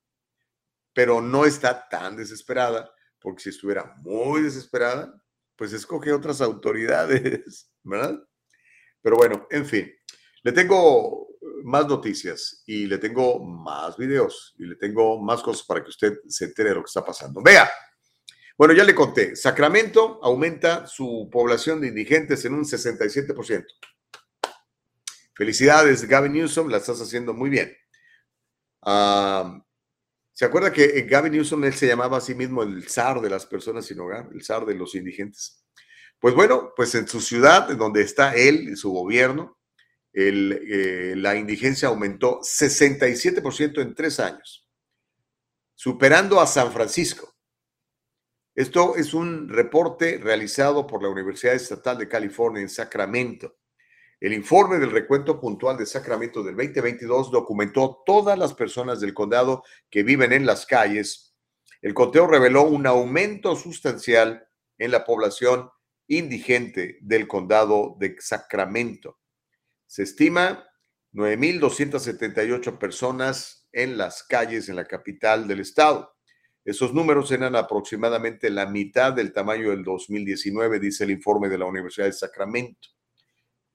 Pero 0.93 1.21
no 1.21 1.45
está 1.45 1.89
tan 1.89 2.17
desesperada, 2.17 2.93
porque 3.21 3.43
si 3.43 3.49
estuviera 3.51 3.95
muy 3.99 4.43
desesperada, 4.43 5.21
pues 5.57 5.73
escoge 5.73 6.13
otras 6.13 6.41
autoridades, 6.41 7.73
¿verdad? 7.83 8.17
Pero 9.03 9.17
bueno, 9.17 9.47
en 9.51 9.67
fin, 9.67 9.93
le 10.43 10.53
tengo 10.53 11.29
más 11.65 11.87
noticias 11.87 12.63
y 12.67 12.87
le 12.87 12.99
tengo 12.99 13.41
más 13.41 13.97
videos 13.97 14.55
y 14.57 14.67
le 14.67 14.77
tengo 14.77 15.21
más 15.21 15.43
cosas 15.43 15.67
para 15.67 15.83
que 15.83 15.91
usted 15.91 16.19
se 16.29 16.47
entere 16.47 16.71
de 16.71 16.75
lo 16.77 16.83
que 16.83 16.89
está 16.89 17.05
pasando. 17.05 17.43
Vea, 17.43 17.69
bueno, 18.61 18.75
ya 18.75 18.85
le 18.85 18.95
conté, 18.95 19.37
Sacramento 19.37 20.21
aumenta 20.23 20.87
su 20.87 21.31
población 21.33 21.81
de 21.81 21.89
indigentes 21.89 22.45
en 22.45 22.53
un 22.53 22.65
67%. 22.65 23.65
Felicidades, 25.35 26.07
Gavin 26.07 26.35
Newsom, 26.35 26.69
la 26.69 26.77
estás 26.77 27.01
haciendo 27.01 27.33
muy 27.33 27.49
bien. 27.49 27.75
¿Se 30.35 30.45
acuerda 30.45 30.71
que 30.71 30.85
eh, 30.85 31.07
Gavin 31.09 31.33
Newsom, 31.33 31.65
él 31.65 31.73
se 31.73 31.87
llamaba 31.87 32.19
a 32.19 32.21
sí 32.21 32.35
mismo 32.35 32.63
el 32.63 32.87
zar 32.87 33.23
de 33.23 33.31
las 33.31 33.47
personas 33.47 33.87
sin 33.87 33.99
hogar, 33.99 34.29
el 34.31 34.45
zar 34.45 34.67
de 34.67 34.75
los 34.75 34.95
indigentes? 34.95 35.65
Pues 36.19 36.35
bueno, 36.35 36.75
pues 36.77 36.95
en 36.95 37.09
su 37.09 37.23
ciudad, 37.23 37.71
en 37.71 37.79
donde 37.79 38.03
está 38.03 38.35
él 38.35 38.69
y 38.69 38.77
su 38.77 38.91
gobierno, 38.91 39.59
eh, 40.13 41.15
la 41.17 41.35
indigencia 41.35 41.89
aumentó 41.89 42.41
67% 42.41 43.81
en 43.81 43.95
tres 43.95 44.21
años, 44.21 44.69
superando 45.75 46.43
a 46.43 46.47
San 46.47 46.71
Francisco. 46.71 47.30
Esto 48.61 48.95
es 48.97 49.15
un 49.15 49.49
reporte 49.49 50.19
realizado 50.23 50.87
por 50.87 51.03
la 51.03 51.09
Universidad 51.09 51.55
Estatal 51.55 51.97
de 51.97 52.09
California 52.09 52.61
en 52.61 52.69
Sacramento. 52.69 53.57
El 54.21 54.35
informe 54.35 54.79
del 54.79 54.91
recuento 54.91 55.41
puntual 55.41 55.79
de 55.79 55.87
Sacramento 55.87 56.43
del 56.43 56.57
2022 56.57 57.31
documentó 57.31 58.03
todas 58.05 58.39
las 58.39 58.53
personas 58.53 59.01
del 59.01 59.15
condado 59.15 59.65
que 59.89 60.03
viven 60.03 60.35
en 60.35 60.45
las 60.45 60.67
calles. 60.67 61.35
El 61.81 61.95
conteo 61.95 62.27
reveló 62.27 62.65
un 62.65 62.87
aumento 62.87 63.57
sustancial 63.57 64.47
en 64.77 64.91
la 64.91 65.07
población 65.07 65.71
indigente 66.07 66.99
del 67.01 67.27
condado 67.27 67.97
de 67.99 68.17
Sacramento. 68.19 69.21
Se 69.87 70.03
estima 70.03 70.69
9.278 71.15 72.77
personas 72.77 73.67
en 73.73 73.97
las 73.97 74.23
calles 74.23 74.69
en 74.69 74.77
la 74.77 74.85
capital 74.85 75.49
del 75.49 75.61
estado. 75.61 76.15
Esos 76.71 76.95
números 76.95 77.33
eran 77.33 77.57
aproximadamente 77.57 78.49
la 78.49 78.65
mitad 78.65 79.13
del 79.13 79.33
tamaño 79.33 79.71
del 79.71 79.83
2019, 79.83 80.79
dice 80.79 81.03
el 81.03 81.11
informe 81.11 81.49
de 81.49 81.59
la 81.59 81.65
Universidad 81.65 82.07
de 82.07 82.13
Sacramento. 82.13 82.91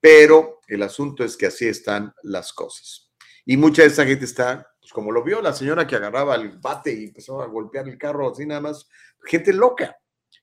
Pero 0.00 0.60
el 0.66 0.82
asunto 0.82 1.22
es 1.22 1.36
que 1.36 1.44
así 1.44 1.68
están 1.68 2.14
las 2.22 2.54
cosas. 2.54 3.12
Y 3.44 3.58
mucha 3.58 3.82
de 3.82 3.88
esa 3.88 4.06
gente 4.06 4.24
está, 4.24 4.66
pues 4.80 4.94
como 4.94 5.12
lo 5.12 5.22
vio 5.22 5.42
la 5.42 5.52
señora 5.52 5.86
que 5.86 5.94
agarraba 5.94 6.36
el 6.36 6.58
bate 6.58 6.90
y 6.94 7.04
empezó 7.04 7.42
a 7.42 7.48
golpear 7.48 7.86
el 7.86 7.98
carro 7.98 8.30
así 8.32 8.46
nada 8.46 8.62
más, 8.62 8.88
gente 9.26 9.52
loca, 9.52 9.94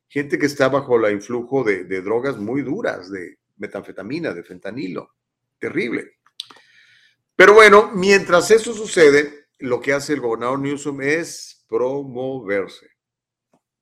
gente 0.08 0.38
que 0.38 0.46
está 0.46 0.70
bajo 0.70 1.04
el 1.04 1.12
influjo 1.12 1.64
de, 1.64 1.86
de 1.86 2.04
drogas 2.04 2.38
muy 2.38 2.62
duras, 2.62 3.10
de 3.10 3.40
metanfetamina, 3.58 4.32
de 4.32 4.44
fentanilo. 4.44 5.16
Terrible. 5.58 6.18
Pero 7.36 7.56
bueno, 7.56 7.90
mientras 7.96 8.52
eso 8.52 8.76
sucede, 8.76 9.48
lo 9.58 9.82
que 9.82 9.94
hace 9.94 10.14
el 10.14 10.22
gobernador 10.22 10.60
Newsom 10.60 11.02
es 11.02 11.63
promoverse. 11.74 12.88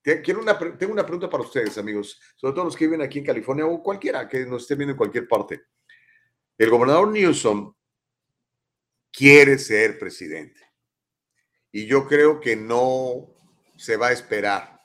Quiero 0.01 0.39
una, 0.39 0.57
tengo 0.77 0.93
una 0.93 1.05
pregunta 1.05 1.29
para 1.29 1.43
ustedes, 1.43 1.77
amigos, 1.77 2.19
sobre 2.37 2.55
todo 2.55 2.65
los 2.65 2.75
que 2.77 2.85
viven 2.85 3.01
aquí 3.01 3.19
en 3.19 3.25
California 3.25 3.65
o 3.65 3.83
cualquiera 3.83 4.29
que 4.29 4.45
nos 4.45 4.61
esté 4.61 4.75
viendo 4.75 4.91
en 4.91 4.97
cualquier 4.97 5.27
parte. 5.27 5.63
El 6.57 6.69
gobernador 6.69 7.09
Newsom 7.09 7.75
quiere 9.11 9.57
ser 9.57 9.99
presidente 9.99 10.61
y 11.69 11.85
yo 11.85 12.07
creo 12.07 12.39
que 12.39 12.55
no 12.55 13.27
se 13.77 13.97
va 13.97 14.07
a 14.07 14.13
esperar. 14.13 14.79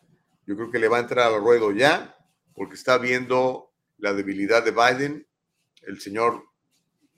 Yo 0.44 0.56
creo 0.56 0.70
que 0.72 0.80
le 0.80 0.88
va 0.88 0.96
a 0.96 1.00
entrar 1.00 1.32
al 1.32 1.40
ruedo 1.40 1.70
ya 1.70 2.18
porque 2.54 2.74
está 2.74 2.98
viendo 2.98 3.72
la 3.98 4.14
debilidad 4.14 4.64
de 4.64 4.72
Biden. 4.72 5.28
El 5.82 6.00
señor, 6.00 6.42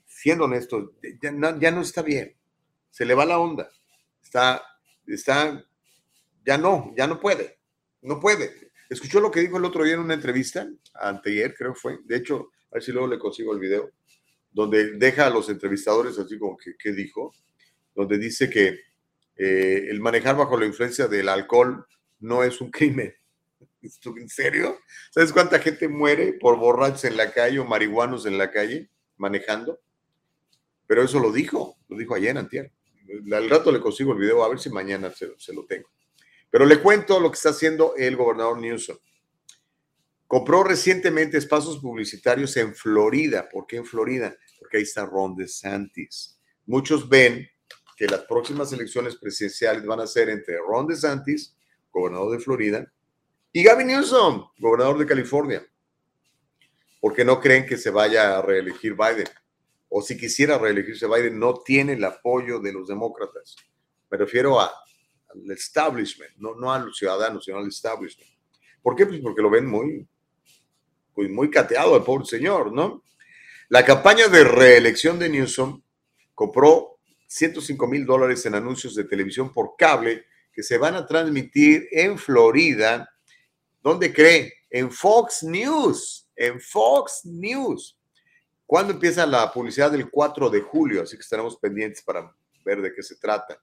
siendo 0.05 0.45
honesto, 0.45 0.93
ya 1.19 1.31
no, 1.31 1.59
ya 1.59 1.71
no 1.71 1.81
está 1.81 2.03
bien. 2.03 2.37
Se 2.91 3.05
le 3.05 3.15
va 3.15 3.25
la 3.25 3.39
onda. 3.39 3.71
Está, 4.21 4.63
está 5.07 5.65
ya 6.49 6.57
no, 6.57 6.91
ya 6.97 7.05
no 7.05 7.19
puede, 7.19 7.59
no 8.01 8.19
puede. 8.19 8.71
¿Escuchó 8.89 9.19
lo 9.19 9.29
que 9.29 9.41
dijo 9.41 9.57
el 9.57 9.65
otro 9.65 9.83
día 9.83 9.93
en 9.93 9.99
una 9.99 10.15
entrevista? 10.15 10.67
Anteayer, 10.95 11.53
creo 11.53 11.75
fue. 11.75 11.99
De 12.05 12.15
hecho, 12.15 12.49
a 12.71 12.73
ver 12.73 12.81
si 12.81 12.91
luego 12.91 13.07
le 13.07 13.19
consigo 13.19 13.53
el 13.53 13.59
video, 13.59 13.91
donde 14.49 14.93
deja 14.93 15.27
a 15.27 15.29
los 15.29 15.47
entrevistadores 15.49 16.17
así 16.17 16.39
como 16.39 16.57
que, 16.57 16.73
¿qué 16.75 16.91
dijo? 16.91 17.35
Donde 17.93 18.17
dice 18.17 18.49
que 18.49 18.79
eh, 19.35 19.85
el 19.91 19.99
manejar 19.99 20.37
bajo 20.37 20.57
la 20.57 20.65
influencia 20.65 21.07
del 21.07 21.29
alcohol 21.29 21.85
no 22.19 22.43
es 22.43 22.59
un 22.61 22.71
crimen. 22.71 23.13
¿En 23.83 24.29
serio? 24.29 24.79
¿Sabes 25.11 25.31
cuánta 25.31 25.59
gente 25.59 25.87
muere 25.87 26.33
por 26.33 26.57
borrachos 26.57 27.03
en 27.03 27.15
la 27.15 27.31
calle 27.31 27.59
o 27.59 27.65
marihuanos 27.65 28.25
en 28.25 28.39
la 28.39 28.49
calle 28.49 28.89
manejando? 29.17 29.79
Pero 30.87 31.03
eso 31.03 31.19
lo 31.19 31.31
dijo, 31.31 31.77
lo 31.89 31.95
dijo 31.95 32.15
ayer, 32.15 32.35
antier. 32.35 32.71
Al 33.31 33.47
rato 33.51 33.71
le 33.71 33.79
consigo 33.79 34.13
el 34.13 34.17
video, 34.17 34.43
a 34.43 34.49
ver 34.49 34.57
si 34.57 34.71
mañana 34.71 35.11
se 35.11 35.53
lo 35.53 35.65
tengo. 35.67 35.87
Pero 36.49 36.65
le 36.65 36.81
cuento 36.81 37.19
lo 37.19 37.29
que 37.29 37.35
está 37.35 37.49
haciendo 37.49 37.95
el 37.95 38.15
gobernador 38.15 38.59
Newsom. 38.59 38.97
Compró 40.27 40.63
recientemente 40.63 41.37
espacios 41.37 41.79
publicitarios 41.79 42.55
en 42.57 42.75
Florida. 42.75 43.49
¿Por 43.49 43.65
qué 43.65 43.77
en 43.77 43.85
Florida? 43.85 44.35
Porque 44.59 44.77
ahí 44.77 44.83
está 44.83 45.05
Ron 45.05 45.35
DeSantis. 45.35 46.39
Muchos 46.65 47.09
ven 47.09 47.47
que 47.97 48.05
las 48.05 48.21
próximas 48.25 48.71
elecciones 48.71 49.15
presidenciales 49.15 49.85
van 49.85 50.01
a 50.01 50.07
ser 50.07 50.29
entre 50.29 50.57
Ron 50.57 50.87
DeSantis, 50.87 51.55
gobernador 51.91 52.37
de 52.37 52.43
Florida, 52.43 52.93
y 53.51 53.63
Gavin 53.63 53.87
Newsom, 53.87 54.47
gobernador 54.59 54.99
de 54.99 55.07
California. 55.07 55.67
Porque 57.01 57.25
no 57.25 57.39
creen 57.39 57.65
que 57.65 57.77
se 57.77 57.89
vaya 57.89 58.37
a 58.37 58.41
reelegir 58.41 58.93
Biden. 58.93 59.27
O 59.89 60.01
si 60.01 60.15
quisiera 60.15 60.57
reelegirse 60.57 61.07
Biden, 61.07 61.39
no 61.39 61.55
tiene 61.55 61.93
el 61.93 62.03
apoyo 62.03 62.59
de 62.59 62.71
los 62.71 62.87
demócratas. 62.87 63.55
Me 64.11 64.17
refiero 64.17 64.59
a 64.61 64.71
al 65.29 65.51
establishment, 65.51 66.31
no, 66.37 66.55
no 66.55 66.71
a 66.71 66.79
los 66.79 66.97
ciudadanos, 66.97 67.45
sino 67.45 67.57
al 67.57 67.67
establishment. 67.67 68.31
¿Por 68.81 68.95
qué? 68.95 69.05
Pues 69.05 69.19
porque 69.21 69.41
lo 69.41 69.49
ven 69.49 69.65
muy 69.65 70.07
pues 71.13 71.29
muy 71.29 71.51
cateado 71.51 71.97
el 71.97 72.03
pobre 72.03 72.25
señor, 72.25 72.71
¿no? 72.71 73.03
La 73.67 73.83
campaña 73.83 74.29
de 74.29 74.45
reelección 74.45 75.19
de 75.19 75.27
Newsom 75.27 75.81
compró 76.33 76.97
105 77.27 77.87
mil 77.87 78.05
dólares 78.05 78.45
en 78.45 78.55
anuncios 78.55 78.95
de 78.95 79.03
televisión 79.03 79.51
por 79.51 79.75
cable 79.77 80.25
que 80.53 80.63
se 80.63 80.77
van 80.77 80.95
a 80.95 81.05
transmitir 81.05 81.89
en 81.91 82.17
Florida. 82.17 83.09
¿Dónde 83.81 84.13
cree? 84.13 84.53
En 84.69 84.89
Fox 84.89 85.43
News. 85.43 86.29
En 86.37 86.61
Fox 86.61 87.25
News. 87.25 87.99
¿Cuándo 88.65 88.93
empieza 88.93 89.25
la 89.25 89.51
publicidad? 89.51 89.91
del 89.91 90.09
4 90.09 90.49
de 90.49 90.61
julio, 90.61 91.03
así 91.03 91.17
que 91.17 91.21
estaremos 91.21 91.57
pendientes 91.57 92.01
para 92.01 92.33
ver 92.63 92.81
de 92.81 92.93
qué 92.93 93.03
se 93.03 93.17
trata. 93.17 93.61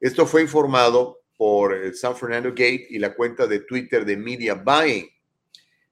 Esto 0.00 0.26
fue 0.26 0.42
informado 0.42 1.20
por 1.36 1.74
el 1.74 1.94
San 1.94 2.16
Fernando 2.16 2.50
Gate 2.50 2.86
y 2.90 2.98
la 2.98 3.14
cuenta 3.14 3.46
de 3.46 3.60
Twitter 3.60 4.04
de 4.04 4.16
Media 4.16 4.54
Buying. 4.54 5.08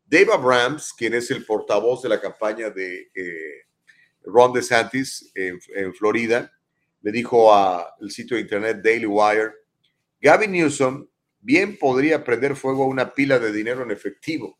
Dave 0.06 0.32
Abrams, 0.32 0.92
quien 0.92 1.14
es 1.14 1.30
el 1.30 1.44
portavoz 1.44 2.02
de 2.02 2.08
la 2.08 2.20
campaña 2.20 2.70
de 2.70 3.10
eh, 3.14 3.64
Ron 4.22 4.52
DeSantis 4.52 5.30
en, 5.34 5.58
en 5.74 5.94
Florida, 5.94 6.52
le 7.00 7.12
dijo 7.12 7.54
al 7.54 8.10
sitio 8.10 8.36
de 8.36 8.42
internet 8.42 8.80
Daily 8.82 9.06
Wire, 9.06 9.52
Gavin 10.20 10.52
Newsom 10.52 11.06
bien 11.40 11.76
podría 11.78 12.24
prender 12.24 12.56
fuego 12.56 12.84
a 12.84 12.88
una 12.88 13.12
pila 13.12 13.38
de 13.38 13.52
dinero 13.52 13.82
en 13.82 13.90
efectivo. 13.90 14.58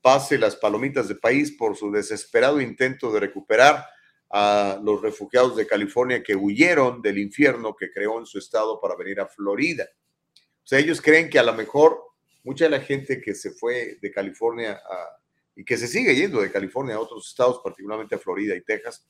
Pase 0.00 0.38
las 0.38 0.56
palomitas 0.56 1.08
de 1.08 1.14
país 1.14 1.52
por 1.52 1.76
su 1.76 1.90
desesperado 1.92 2.60
intento 2.60 3.12
de 3.12 3.20
recuperar 3.20 3.84
a 4.32 4.80
los 4.82 5.02
refugiados 5.02 5.56
de 5.56 5.66
California 5.66 6.22
que 6.22 6.34
huyeron 6.34 7.02
del 7.02 7.18
infierno 7.18 7.76
que 7.76 7.90
creó 7.90 8.18
en 8.18 8.24
su 8.24 8.38
estado 8.38 8.80
para 8.80 8.96
venir 8.96 9.20
a 9.20 9.26
Florida. 9.26 9.86
O 10.34 10.66
sea, 10.66 10.78
ellos 10.78 11.02
creen 11.02 11.28
que 11.28 11.38
a 11.38 11.42
lo 11.42 11.52
mejor 11.52 12.00
mucha 12.42 12.64
de 12.64 12.70
la 12.70 12.80
gente 12.80 13.20
que 13.20 13.34
se 13.34 13.50
fue 13.50 13.98
de 14.00 14.10
California 14.10 14.80
y 15.54 15.64
que 15.64 15.76
se 15.76 15.86
sigue 15.86 16.14
yendo 16.14 16.40
de 16.40 16.50
California 16.50 16.94
a 16.94 17.00
otros 17.00 17.28
estados, 17.28 17.60
particularmente 17.62 18.14
a 18.14 18.18
Florida 18.18 18.56
y 18.56 18.62
Texas, 18.62 19.06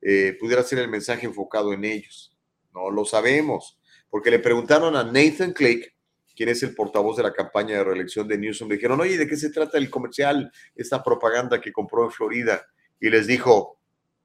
eh, 0.00 0.36
pudiera 0.38 0.62
ser 0.62 0.78
el 0.78 0.88
mensaje 0.88 1.26
enfocado 1.26 1.72
en 1.72 1.84
ellos. 1.84 2.38
No 2.72 2.90
lo 2.90 3.04
sabemos, 3.04 3.80
porque 4.08 4.30
le 4.30 4.38
preguntaron 4.38 4.94
a 4.94 5.02
Nathan 5.02 5.52
Click, 5.52 5.94
quien 6.36 6.48
es 6.48 6.62
el 6.62 6.76
portavoz 6.76 7.16
de 7.16 7.24
la 7.24 7.32
campaña 7.32 7.78
de 7.78 7.84
reelección 7.84 8.28
de 8.28 8.38
Newsom, 8.38 8.68
le 8.68 8.76
dijeron, 8.76 9.00
oye, 9.00 9.18
¿de 9.18 9.26
qué 9.26 9.36
se 9.36 9.50
trata 9.50 9.78
el 9.78 9.90
comercial, 9.90 10.52
esta 10.76 11.02
propaganda 11.02 11.60
que 11.60 11.72
compró 11.72 12.04
en 12.04 12.12
Florida? 12.12 12.64
Y 13.00 13.10
les 13.10 13.26
dijo, 13.26 13.79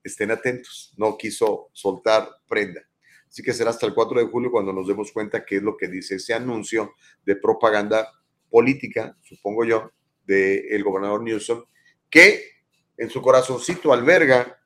estén 0.07 0.31
atentos, 0.31 0.93
no 0.97 1.17
quiso 1.17 1.69
soltar 1.73 2.29
prenda. 2.47 2.81
Así 3.27 3.43
que 3.43 3.53
será 3.53 3.71
hasta 3.71 3.85
el 3.85 3.93
4 3.93 4.19
de 4.19 4.27
julio 4.27 4.51
cuando 4.51 4.71
nos 4.71 4.87
demos 4.87 5.11
cuenta 5.11 5.45
qué 5.45 5.57
es 5.57 5.61
lo 5.61 5.75
que 5.75 5.87
dice 5.87 6.15
ese 6.15 6.33
anuncio 6.33 6.93
de 7.25 7.35
propaganda 7.35 8.09
política, 8.49 9.17
supongo 9.23 9.65
yo, 9.65 9.91
del 10.23 10.83
gobernador 10.83 11.21
Newsom, 11.21 11.65
que 12.09 12.49
en 12.97 13.09
su 13.09 13.21
corazoncito 13.21 13.91
alberga 13.91 14.61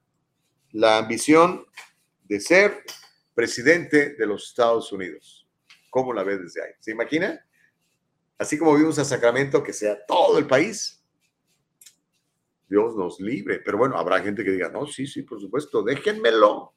la 0.72 1.00
ambición 1.00 1.66
de 2.26 2.40
ser 2.40 2.84
presidente 3.34 4.16
de 4.16 4.26
los 4.28 4.50
Estados 4.50 4.92
Unidos. 4.92 5.48
¿Cómo 5.90 6.14
la 6.14 6.24
ve 6.24 6.38
desde 6.38 6.64
ahí? 6.64 6.72
¿Se 6.80 6.92
imagina? 6.92 7.44
Así 8.38 8.58
como 8.58 8.76
vimos 8.76 9.00
a 9.00 9.06
Sacramento, 9.06 9.64
que 9.64 9.74
sea 9.74 10.06
todo 10.06 10.38
el 10.38 10.46
país. 10.46 10.99
Dios 12.70 12.96
nos 12.96 13.20
libre. 13.20 13.60
Pero 13.60 13.78
bueno, 13.78 13.98
habrá 13.98 14.22
gente 14.22 14.44
que 14.44 14.52
diga, 14.52 14.70
no, 14.70 14.86
sí, 14.86 15.08
sí, 15.08 15.24
por 15.24 15.42
supuesto, 15.42 15.82
déjenmelo. 15.82 16.76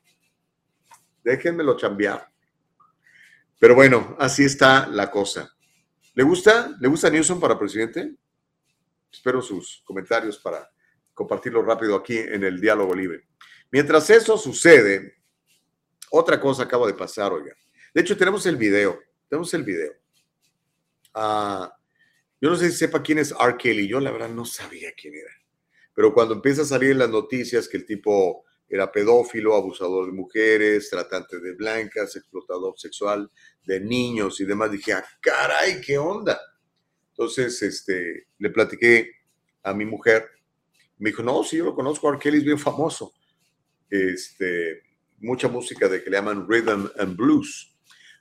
Déjenmelo 1.22 1.76
chambear. 1.76 2.28
Pero 3.60 3.74
bueno, 3.74 4.16
así 4.18 4.44
está 4.44 4.88
la 4.88 5.10
cosa. 5.10 5.54
¿Le 6.14 6.24
gusta? 6.24 6.76
¿Le 6.80 6.88
gusta 6.88 7.10
Newsom 7.10 7.38
para 7.38 7.58
presidente? 7.58 8.16
Espero 9.12 9.40
sus 9.40 9.82
comentarios 9.84 10.38
para 10.38 10.68
compartirlo 11.14 11.62
rápido 11.62 11.94
aquí 11.94 12.18
en 12.18 12.42
el 12.42 12.60
diálogo 12.60 12.94
libre. 12.94 13.28
Mientras 13.70 14.08
eso 14.10 14.36
sucede, 14.36 15.16
otra 16.10 16.40
cosa 16.40 16.64
acaba 16.64 16.86
de 16.86 16.94
pasar, 16.94 17.32
oiga. 17.32 17.54
De 17.94 18.00
hecho, 18.00 18.16
tenemos 18.16 18.44
el 18.46 18.56
video. 18.56 18.98
Tenemos 19.28 19.52
el 19.54 19.62
video. 19.62 19.92
Ah, 21.14 21.74
yo 22.40 22.50
no 22.50 22.56
sé 22.56 22.70
si 22.70 22.76
sepa 22.78 23.02
quién 23.02 23.18
es 23.18 23.32
R. 23.38 23.56
Kelly. 23.56 23.86
Yo 23.86 24.00
la 24.00 24.10
verdad 24.10 24.30
no 24.30 24.44
sabía 24.44 24.92
quién 24.92 25.14
era. 25.14 25.41
Pero 26.02 26.14
cuando 26.14 26.34
empieza 26.34 26.62
a 26.62 26.64
salir 26.64 26.90
en 26.90 26.98
las 26.98 27.10
noticias 27.10 27.68
que 27.68 27.76
el 27.76 27.86
tipo 27.86 28.44
era 28.68 28.90
pedófilo, 28.90 29.54
abusador 29.54 30.06
de 30.06 30.12
mujeres, 30.12 30.90
tratante 30.90 31.38
de 31.38 31.52
blancas, 31.54 32.16
explotador 32.16 32.76
sexual 32.76 33.30
de 33.64 33.78
niños 33.78 34.40
y 34.40 34.44
demás, 34.44 34.72
dije, 34.72 34.94
ah, 34.94 35.04
caray, 35.20 35.80
¿qué 35.80 35.98
onda? 35.98 36.40
Entonces, 37.10 37.62
este, 37.62 38.26
le 38.36 38.50
platiqué 38.50 39.12
a 39.62 39.72
mi 39.74 39.84
mujer. 39.84 40.28
Me 40.98 41.10
dijo, 41.10 41.22
no, 41.22 41.44
sí, 41.44 41.58
yo 41.58 41.66
lo 41.66 41.74
conozco, 41.76 42.08
R. 42.08 42.18
Kelly 42.18 42.38
es 42.38 42.44
bien 42.46 42.58
famoso 42.58 43.12
este, 43.88 44.82
mucha 45.20 45.46
música 45.46 45.88
de 45.88 46.02
que 46.02 46.10
le 46.10 46.16
llaman 46.16 46.48
rhythm 46.48 46.88
and 46.98 47.16
blues. 47.16 47.76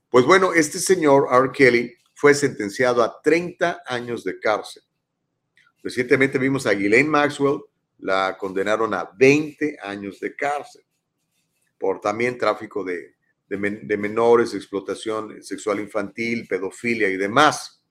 Pues 0.07 0.23
bueno, 0.23 0.53
este 0.53 0.77
señor 0.77 1.29
R. 1.31 1.49
Kelly 1.51 1.95
fue 2.13 2.35
sentenciado 2.35 3.01
a 3.01 3.19
30 3.23 3.81
años 3.87 4.23
de 4.23 4.39
cárcel. 4.39 4.83
Recientemente 5.81 6.37
vimos 6.37 6.67
a 6.67 6.75
Ghislaine 6.75 7.09
Maxwell, 7.09 7.61
la 8.01 8.37
condenaron 8.37 8.93
a 8.93 9.09
20 9.17 9.77
años 9.81 10.19
de 10.19 10.35
cárcel 10.35 10.83
por 11.77 11.99
también 11.99 12.37
tráfico 12.37 12.83
de, 12.83 13.15
de, 13.47 13.97
menores, 13.97 14.53
explotación 14.53 15.43
sexual 15.43 15.79
infantil, 15.79 16.47
pedofilia 16.47 17.09
y 17.09 17.17
demás. 17.17 17.83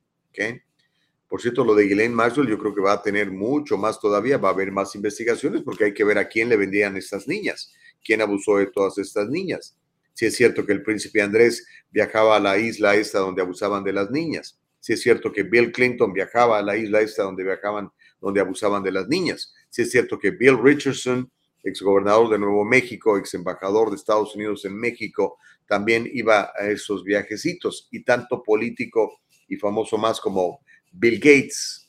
Por 1.28 1.42
cierto, 1.42 1.64
lo 1.64 1.74
de 1.74 1.84
Ghislaine 1.84 2.14
Maxwell 2.14 2.48
yo 2.48 2.58
creo 2.58 2.74
que 2.74 2.80
va 2.80 2.92
a 2.92 3.02
tener 3.02 3.30
mucho 3.30 3.76
más 3.76 4.00
todavía, 4.00 4.38
va 4.38 4.48
a 4.48 4.52
haber 4.52 4.72
más 4.72 4.94
investigaciones 4.94 5.62
porque 5.62 5.84
hay 5.84 5.94
que 5.94 6.04
ver 6.04 6.18
a 6.18 6.28
quién 6.28 6.48
le 6.48 6.56
vendían 6.56 6.96
estas 6.96 7.28
niñas, 7.28 7.72
quién 8.02 8.22
abusó 8.22 8.56
de 8.56 8.66
todas 8.66 8.96
estas 8.98 9.28
niñas. 9.28 9.76
Si 10.14 10.26
es 10.26 10.34
cierto 10.34 10.64
que 10.64 10.72
el 10.72 10.82
príncipe 10.82 11.20
Andrés 11.20 11.66
viajaba 11.90 12.36
a 12.36 12.40
la 12.40 12.58
isla 12.58 12.94
esta 12.94 13.18
donde 13.18 13.42
abusaban 13.42 13.84
de 13.84 13.92
las 13.92 14.10
niñas. 14.10 14.58
Si 14.80 14.94
es 14.94 15.02
cierto 15.02 15.30
que 15.30 15.42
Bill 15.42 15.72
Clinton 15.72 16.12
viajaba 16.12 16.58
a 16.58 16.62
la 16.62 16.76
isla 16.76 17.00
esta 17.00 17.22
donde 17.22 17.44
viajaban, 17.44 17.90
donde 18.20 18.40
abusaban 18.40 18.82
de 18.82 18.92
las 18.92 19.08
niñas. 19.08 19.54
Si 19.70 19.82
es 19.82 19.90
cierto 19.90 20.18
que 20.18 20.32
Bill 20.32 20.58
Richardson, 20.62 21.30
exgobernador 21.62 22.28
de 22.30 22.38
Nuevo 22.38 22.64
México, 22.64 23.16
ex 23.16 23.34
embajador 23.34 23.90
de 23.90 23.96
Estados 23.96 24.34
Unidos 24.34 24.64
en 24.64 24.76
México, 24.76 25.38
también 25.66 26.08
iba 26.12 26.52
a 26.58 26.68
esos 26.68 27.04
viajecitos. 27.04 27.88
Y 27.90 28.02
tanto 28.02 28.42
político 28.42 29.20
y 29.48 29.56
famoso 29.56 29.96
más 29.96 30.20
como 30.20 30.60
Bill 30.92 31.18
Gates. 31.18 31.88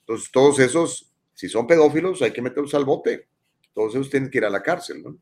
Entonces, 0.00 0.30
todos 0.32 0.58
esos, 0.58 1.12
si 1.34 1.48
son 1.48 1.66
pedófilos, 1.66 2.22
hay 2.22 2.32
que 2.32 2.42
meterlos 2.42 2.74
al 2.74 2.84
bote. 2.84 3.28
Todos 3.72 3.94
esos 3.94 4.10
tienen 4.10 4.30
que 4.30 4.38
ir 4.38 4.44
a 4.44 4.50
la 4.50 4.62
cárcel. 4.62 5.02
¿no? 5.02 5.18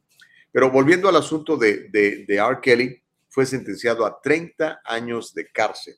Pero 0.50 0.70
volviendo 0.70 1.08
al 1.08 1.16
asunto 1.16 1.56
de, 1.56 1.88
de, 1.88 2.24
de 2.26 2.36
R. 2.36 2.58
Kelly, 2.62 3.02
fue 3.28 3.46
sentenciado 3.46 4.04
a 4.04 4.20
30 4.20 4.82
años 4.84 5.32
de 5.32 5.50
cárcel. 5.50 5.96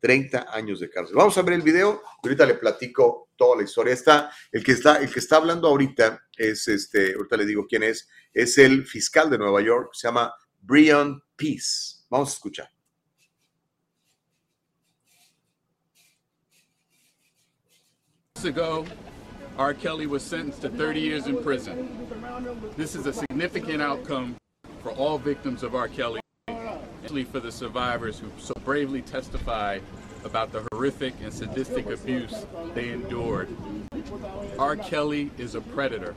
30 0.00 0.46
años 0.52 0.80
de 0.80 0.90
cárcel. 0.90 1.16
Vamos 1.16 1.36
a 1.38 1.42
ver 1.42 1.54
el 1.54 1.62
video. 1.62 2.02
Ahorita 2.22 2.46
le 2.46 2.54
platico 2.54 3.30
toda 3.36 3.56
la 3.56 3.62
historia. 3.62 3.94
Está, 3.94 4.30
el 4.52 4.64
que 4.64 4.72
está, 4.72 4.96
el 4.96 5.12
que 5.12 5.20
está 5.20 5.36
hablando 5.36 5.68
ahorita 5.68 6.26
es 6.36 6.68
este, 6.68 7.14
ahorita 7.14 7.36
le 7.36 7.46
digo 7.46 7.66
quién 7.68 7.82
es, 7.82 8.08
es 8.32 8.58
el 8.58 8.86
fiscal 8.86 9.30
de 9.30 9.38
Nueva 9.38 9.60
York, 9.62 9.90
se 9.92 10.08
llama 10.08 10.32
Brian 10.60 11.20
Peace. 11.36 12.04
Vamos 12.10 12.30
a 12.30 12.32
escuchar. 12.32 12.68
ago, 18.44 18.86
R. 19.58 19.74
Kelly 19.74 20.06
was 20.06 20.22
sentenced 20.22 20.60
to 20.62 20.68
30 20.68 21.00
years 21.00 21.26
in 21.26 21.42
prison. 21.42 22.06
This 22.76 22.94
is 22.94 23.06
a 23.06 23.12
significant 23.12 23.82
outcome 23.82 24.36
for 24.82 24.90
all 24.92 25.18
victims 25.18 25.62
of 25.62 25.74
R. 25.74 25.88
Kelly, 25.88 26.20
especially 27.06 27.24
for 27.24 27.38
the 27.38 27.52
survivors 27.52 28.18
who 28.18 28.28
so 28.36 28.52
bravely 28.64 29.00
testify 29.00 29.78
about 30.24 30.50
the 30.50 30.66
horrific 30.72 31.14
and 31.22 31.32
sadistic 31.32 31.88
abuse 31.88 32.44
they 32.74 32.88
endured. 32.88 33.48
R. 34.58 34.74
Kelly 34.74 35.30
is 35.38 35.54
a 35.54 35.60
predator, 35.60 36.16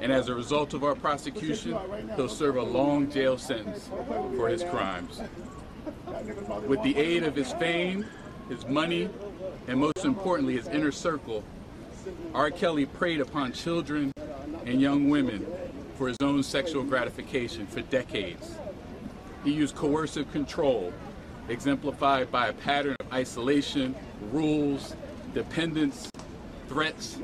and 0.00 0.10
as 0.10 0.28
a 0.28 0.34
result 0.34 0.74
of 0.74 0.82
our 0.82 0.96
prosecution, 0.96 1.78
he'll 2.16 2.28
serve 2.28 2.56
a 2.56 2.62
long 2.62 3.12
jail 3.12 3.38
sentence 3.38 3.88
for 4.34 4.48
his 4.48 4.64
crimes. 4.64 5.22
With 6.66 6.82
the 6.82 6.96
aid 6.96 7.22
of 7.22 7.36
his 7.36 7.52
fame, 7.52 8.04
his 8.48 8.66
money, 8.66 9.08
and 9.68 9.78
most 9.78 10.04
importantly, 10.04 10.56
his 10.56 10.66
inner 10.66 10.90
circle, 10.90 11.44
R. 12.34 12.50
Kelly 12.50 12.86
preyed 12.86 13.20
upon 13.20 13.52
children 13.52 14.10
and 14.66 14.80
young 14.80 15.10
women 15.10 15.46
for 15.96 16.08
his 16.08 16.16
own 16.20 16.42
sexual 16.42 16.82
gratification 16.82 17.68
for 17.68 17.82
decades. 17.82 18.56
He 19.44 19.52
used 19.52 19.74
coercive 19.74 20.30
control, 20.32 20.92
exemplified 21.48 22.30
by 22.30 22.48
a 22.48 22.52
pattern 22.52 22.96
of 23.00 23.12
isolation, 23.12 23.94
rules, 24.30 24.94
dependence, 25.34 26.08
threats, 26.68 27.18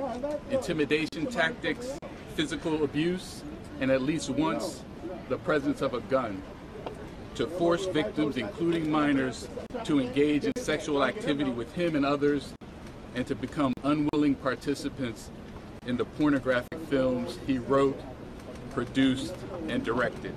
intimidation 0.51 1.27
tactics, 1.27 1.97
physical 2.35 2.83
abuse, 2.83 3.43
and 3.81 3.91
at 3.91 4.03
least 4.03 4.31
once 4.31 4.83
the 5.29 5.39
presence 5.39 5.81
of 5.81 5.95
a 5.95 6.01
gun 6.01 6.43
to 7.37 7.47
force 7.47 7.87
victims, 7.87 8.37
including 8.37 8.91
minors, 8.91 9.47
to 9.85 10.01
engage 10.01 10.45
in 10.45 10.53
sexual 10.59 11.05
activity 11.05 11.51
with 11.51 11.73
him 11.75 11.95
and 11.95 12.05
others, 12.05 12.53
and 13.15 13.27
to 13.29 13.35
become 13.37 13.73
unwilling 13.85 14.35
participants 14.35 15.31
in 15.87 15.97
the 15.97 16.05
pornographic 16.05 16.81
films 16.89 17.39
he 17.47 17.59
wrote, 17.59 18.01
produced, 18.73 19.37
and 19.69 19.85
directed. 19.85 20.35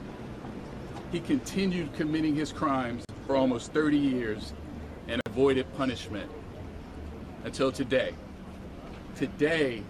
He 1.11 1.19
continued 1.19 1.93
committing 1.93 2.35
his 2.35 2.53
crimes 2.53 3.03
for 3.27 3.35
almost 3.35 3.73
30 3.73 3.97
years 3.97 4.53
and 5.09 5.21
avoided 5.25 5.71
punishment 5.75 6.31
until 7.43 7.69
today. 7.69 8.13
Today, 9.15 9.83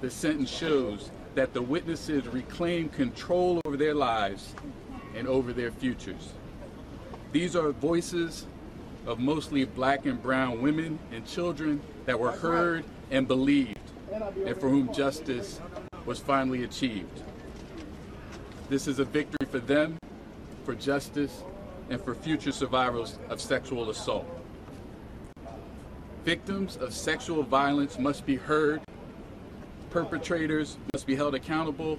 the 0.00 0.10
sentence 0.10 0.48
shows 0.50 1.10
that 1.34 1.52
the 1.52 1.60
witnesses 1.60 2.26
reclaim 2.28 2.88
control 2.88 3.60
over 3.66 3.76
their 3.76 3.94
lives 3.94 4.54
and 5.14 5.28
over 5.28 5.52
their 5.52 5.70
futures. 5.70 6.32
These 7.32 7.54
are 7.56 7.72
voices 7.72 8.46
of 9.06 9.18
mostly 9.18 9.66
black 9.66 10.06
and 10.06 10.22
brown 10.22 10.62
women 10.62 10.98
and 11.12 11.26
children 11.26 11.82
that 12.06 12.18
were 12.18 12.32
heard 12.32 12.84
and 13.10 13.28
believed, 13.28 13.76
and 14.46 14.58
for 14.58 14.70
whom 14.70 14.92
justice 14.94 15.60
was 16.06 16.20
finally 16.20 16.64
achieved. 16.64 17.22
This 18.70 18.88
is 18.88 18.98
a 18.98 19.04
victory 19.04 19.46
for 19.50 19.58
them, 19.58 19.98
for 20.64 20.74
justice, 20.74 21.42
and 21.90 22.00
for 22.02 22.14
future 22.14 22.52
survivors 22.52 23.18
of 23.28 23.40
sexual 23.40 23.90
assault. 23.90 24.26
Victims 26.24 26.76
of 26.76 26.94
sexual 26.94 27.42
violence 27.42 27.98
must 27.98 28.24
be 28.24 28.36
heard, 28.36 28.80
perpetrators 29.90 30.78
must 30.94 31.06
be 31.06 31.14
held 31.14 31.34
accountable, 31.34 31.98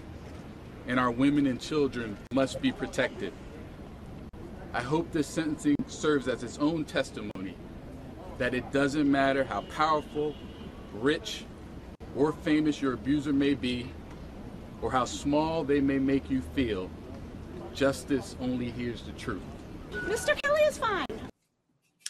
and 0.87 0.99
our 0.99 1.11
women 1.11 1.45
and 1.47 1.61
children 1.61 2.17
must 2.33 2.61
be 2.61 2.71
protected. 2.71 3.31
I 4.73 4.81
hope 4.81 5.11
this 5.11 5.27
sentencing 5.27 5.75
serves 5.87 6.27
as 6.27 6.43
its 6.43 6.57
own 6.57 6.85
testimony 6.85 7.55
that 8.37 8.53
it 8.53 8.71
doesn't 8.71 9.09
matter 9.09 9.43
how 9.43 9.61
powerful, 9.61 10.35
rich, 10.93 11.45
or 12.15 12.33
famous 12.33 12.81
your 12.81 12.93
abuser 12.93 13.31
may 13.31 13.53
be, 13.53 13.89
or 14.81 14.91
how 14.91 15.05
small 15.05 15.63
they 15.63 15.79
may 15.79 15.99
make 15.99 16.29
you 16.29 16.41
feel, 16.41 16.89
justice 17.75 18.35
only 18.39 18.71
hears 18.71 19.01
the 19.03 19.11
truth. 19.13 19.41
Mr. 20.07 20.35
Kelly 20.41 20.61
is 20.69 20.77
fine. 20.77 21.05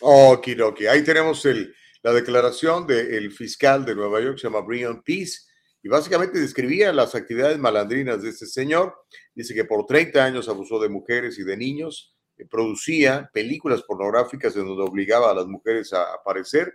Okidoki. 0.02 0.88
Ahí 0.88 1.04
tenemos 1.04 1.46
el, 1.46 1.74
la 2.04 2.14
declaración 2.14 2.86
del 2.88 3.32
fiscal 3.32 3.86
de 3.86 3.96
Nueva 3.96 4.22
York, 4.22 4.38
se 4.38 4.48
llama 4.48 4.62
Brian 4.62 5.02
Peace, 5.02 5.40
y 5.82 5.88
básicamente 5.90 6.40
describía 6.40 6.92
las 6.92 7.16
actividades 7.16 7.58
malandrinas 7.60 8.22
de 8.22 8.30
este 8.30 8.46
señor. 8.46 8.94
Dice 9.34 9.54
que 9.54 9.66
por 9.66 9.86
30 9.86 10.24
años 10.24 10.50
abusó 10.50 10.80
de 10.80 10.90
mujeres 10.90 11.38
y 11.40 11.44
de 11.44 11.58
niños, 11.58 12.16
eh, 12.38 12.46
producía 12.46 13.30
películas 13.34 13.84
pornográficas 13.84 14.56
en 14.56 14.66
donde 14.68 14.84
obligaba 14.84 15.32
a 15.32 15.36
las 15.36 15.46
mujeres 15.48 15.94
a 15.94 16.14
aparecer. 16.14 16.74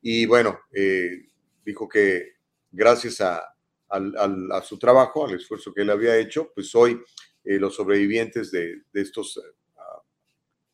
Y 0.00 0.26
bueno, 0.26 0.58
eh, 0.74 1.26
dijo 1.64 1.88
que 1.88 2.32
gracias 2.70 3.20
a, 3.20 3.42
al- 3.88 4.14
al- 4.18 4.52
a 4.52 4.62
su 4.62 4.78
trabajo, 4.78 5.26
al 5.26 5.34
esfuerzo 5.34 5.72
que 5.72 5.82
él 5.82 5.90
había 5.90 6.16
hecho, 6.16 6.50
pues 6.54 6.74
hoy 6.74 7.00
eh, 7.44 7.58
los 7.58 7.74
sobrevivientes 7.74 8.50
de, 8.50 8.82
estos 8.92 9.36
eh, 9.36 9.40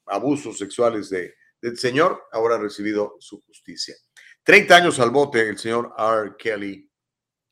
abusos 0.07 0.59
sexuales 0.59 1.11
de, 1.11 1.35
del 1.61 1.79
señor 1.79 2.25
ahora 2.33 2.57
han 2.57 2.63
recibido 2.63 3.17
su 3.21 3.43
justicia. 3.43 3.95
30 4.43 4.77
años 4.77 5.01
al 5.01 5.11
bote 5.11 5.49
el 5.49 5.59
señor 5.59 5.93
R. 5.99 6.35
Kelly, 6.39 6.91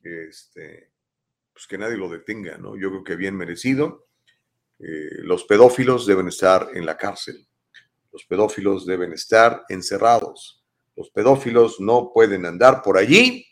este, 0.03 0.93
pues 1.53 1.67
que 1.67 1.79
nadie 1.79 1.97
lo 1.97 2.09
detenga, 2.09 2.59
¿no? 2.59 2.77
Yo 2.77 2.91
creo 2.91 3.05
que 3.05 3.17
bien 3.17 3.37
merecido. 3.37 4.09
Eh, 4.79 5.23
los 5.23 5.45
pedófilos 5.45 6.07
deben 6.07 6.29
estar 6.29 6.71
en 6.75 6.87
la 6.87 6.97
cárcel. 6.97 7.47
Los 8.13 8.25
pedófilos 8.25 8.87
deben 8.87 9.13
estar 9.13 9.65
encerrados. 9.69 10.65
Los 10.95 11.11
pedófilos 11.11 11.81
no 11.81 12.13
pueden 12.13 12.47
andar 12.47 12.83
por 12.83 12.97
allí 12.97 13.47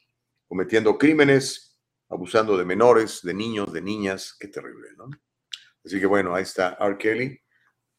cometiendo 0.49 0.97
crímenes, 0.97 1.79
abusando 2.09 2.57
de 2.57 2.65
menores, 2.65 3.21
de 3.23 3.35
niños, 3.35 3.73
de 3.73 3.83
niñas. 3.83 4.37
Qué 4.39 4.49
terrible, 4.49 4.89
¿no? 4.97 5.11
Así 5.85 6.01
que 6.01 6.07
bueno, 6.07 6.35
ahí 6.35 6.43
está 6.43 6.77
R. 6.81 6.97
Kelly, 6.97 7.41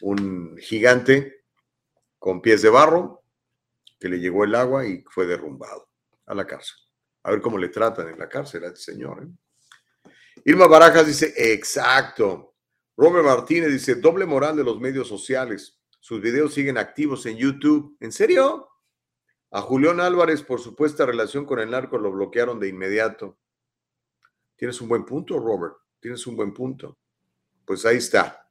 un 0.02 0.58
gigante 0.58 1.46
con 2.18 2.42
pies 2.42 2.62
de 2.62 2.70
barro 2.70 3.24
que 4.00 4.10
le 4.10 4.20
llegó 4.20 4.44
el 4.44 4.56
agua 4.56 4.86
y 4.86 5.04
fue 5.10 5.26
derrumbado 5.26 5.90
a 6.26 6.34
la 6.34 6.46
cárcel. 6.46 6.76
A 7.24 7.32
ver 7.32 7.42
cómo 7.42 7.58
le 7.58 7.70
tratan 7.70 8.10
en 8.10 8.20
la 8.20 8.28
cárcel 8.28 8.64
a 8.64 8.68
este 8.68 8.80
señor. 8.80 9.24
¿eh? 9.24 10.12
Irma 10.46 10.68
Barajas 10.68 11.08
dice, 11.08 11.34
exacto. 11.36 12.56
Robert 12.98 13.26
Martínez 13.26 13.72
dice, 13.72 13.96
doble 13.96 14.26
moral 14.26 14.56
de 14.56 14.64
los 14.64 14.80
medios 14.80 15.08
sociales. 15.08 15.80
Sus 16.00 16.22
videos 16.22 16.54
siguen 16.54 16.78
activos 16.78 17.26
en 17.26 17.38
YouTube. 17.38 17.98
¿En 18.00 18.12
serio? 18.12 18.70
A 19.52 19.62
Julián 19.62 20.00
Álvarez 20.00 20.44
por 20.44 20.60
supuesta 20.60 21.06
relación 21.06 21.46
con 21.46 21.60
el 21.60 21.72
narco 21.72 21.98
lo 21.98 22.12
bloquearon 22.12 22.60
de 22.60 22.68
inmediato. 22.68 23.40
Tienes 24.56 24.80
un 24.82 24.90
buen 24.90 25.06
punto, 25.06 25.40
Robert. 25.40 25.76
Tienes 26.00 26.26
un 26.28 26.36
buen 26.36 26.54
punto. 26.54 27.00
Pues 27.66 27.86
ahí 27.86 27.98
está. 27.98 28.48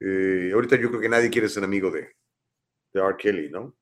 Eh, 0.00 0.50
ahorita 0.52 0.76
yo 0.76 0.88
creo 0.88 1.00
que 1.00 1.08
nadie 1.08 1.30
quiere 1.30 1.48
ser 1.48 1.64
amigo 1.64 1.90
de, 1.90 2.16
de 2.92 3.00
R. 3.00 3.16
Kelly, 3.18 3.50
¿no? 3.50 3.76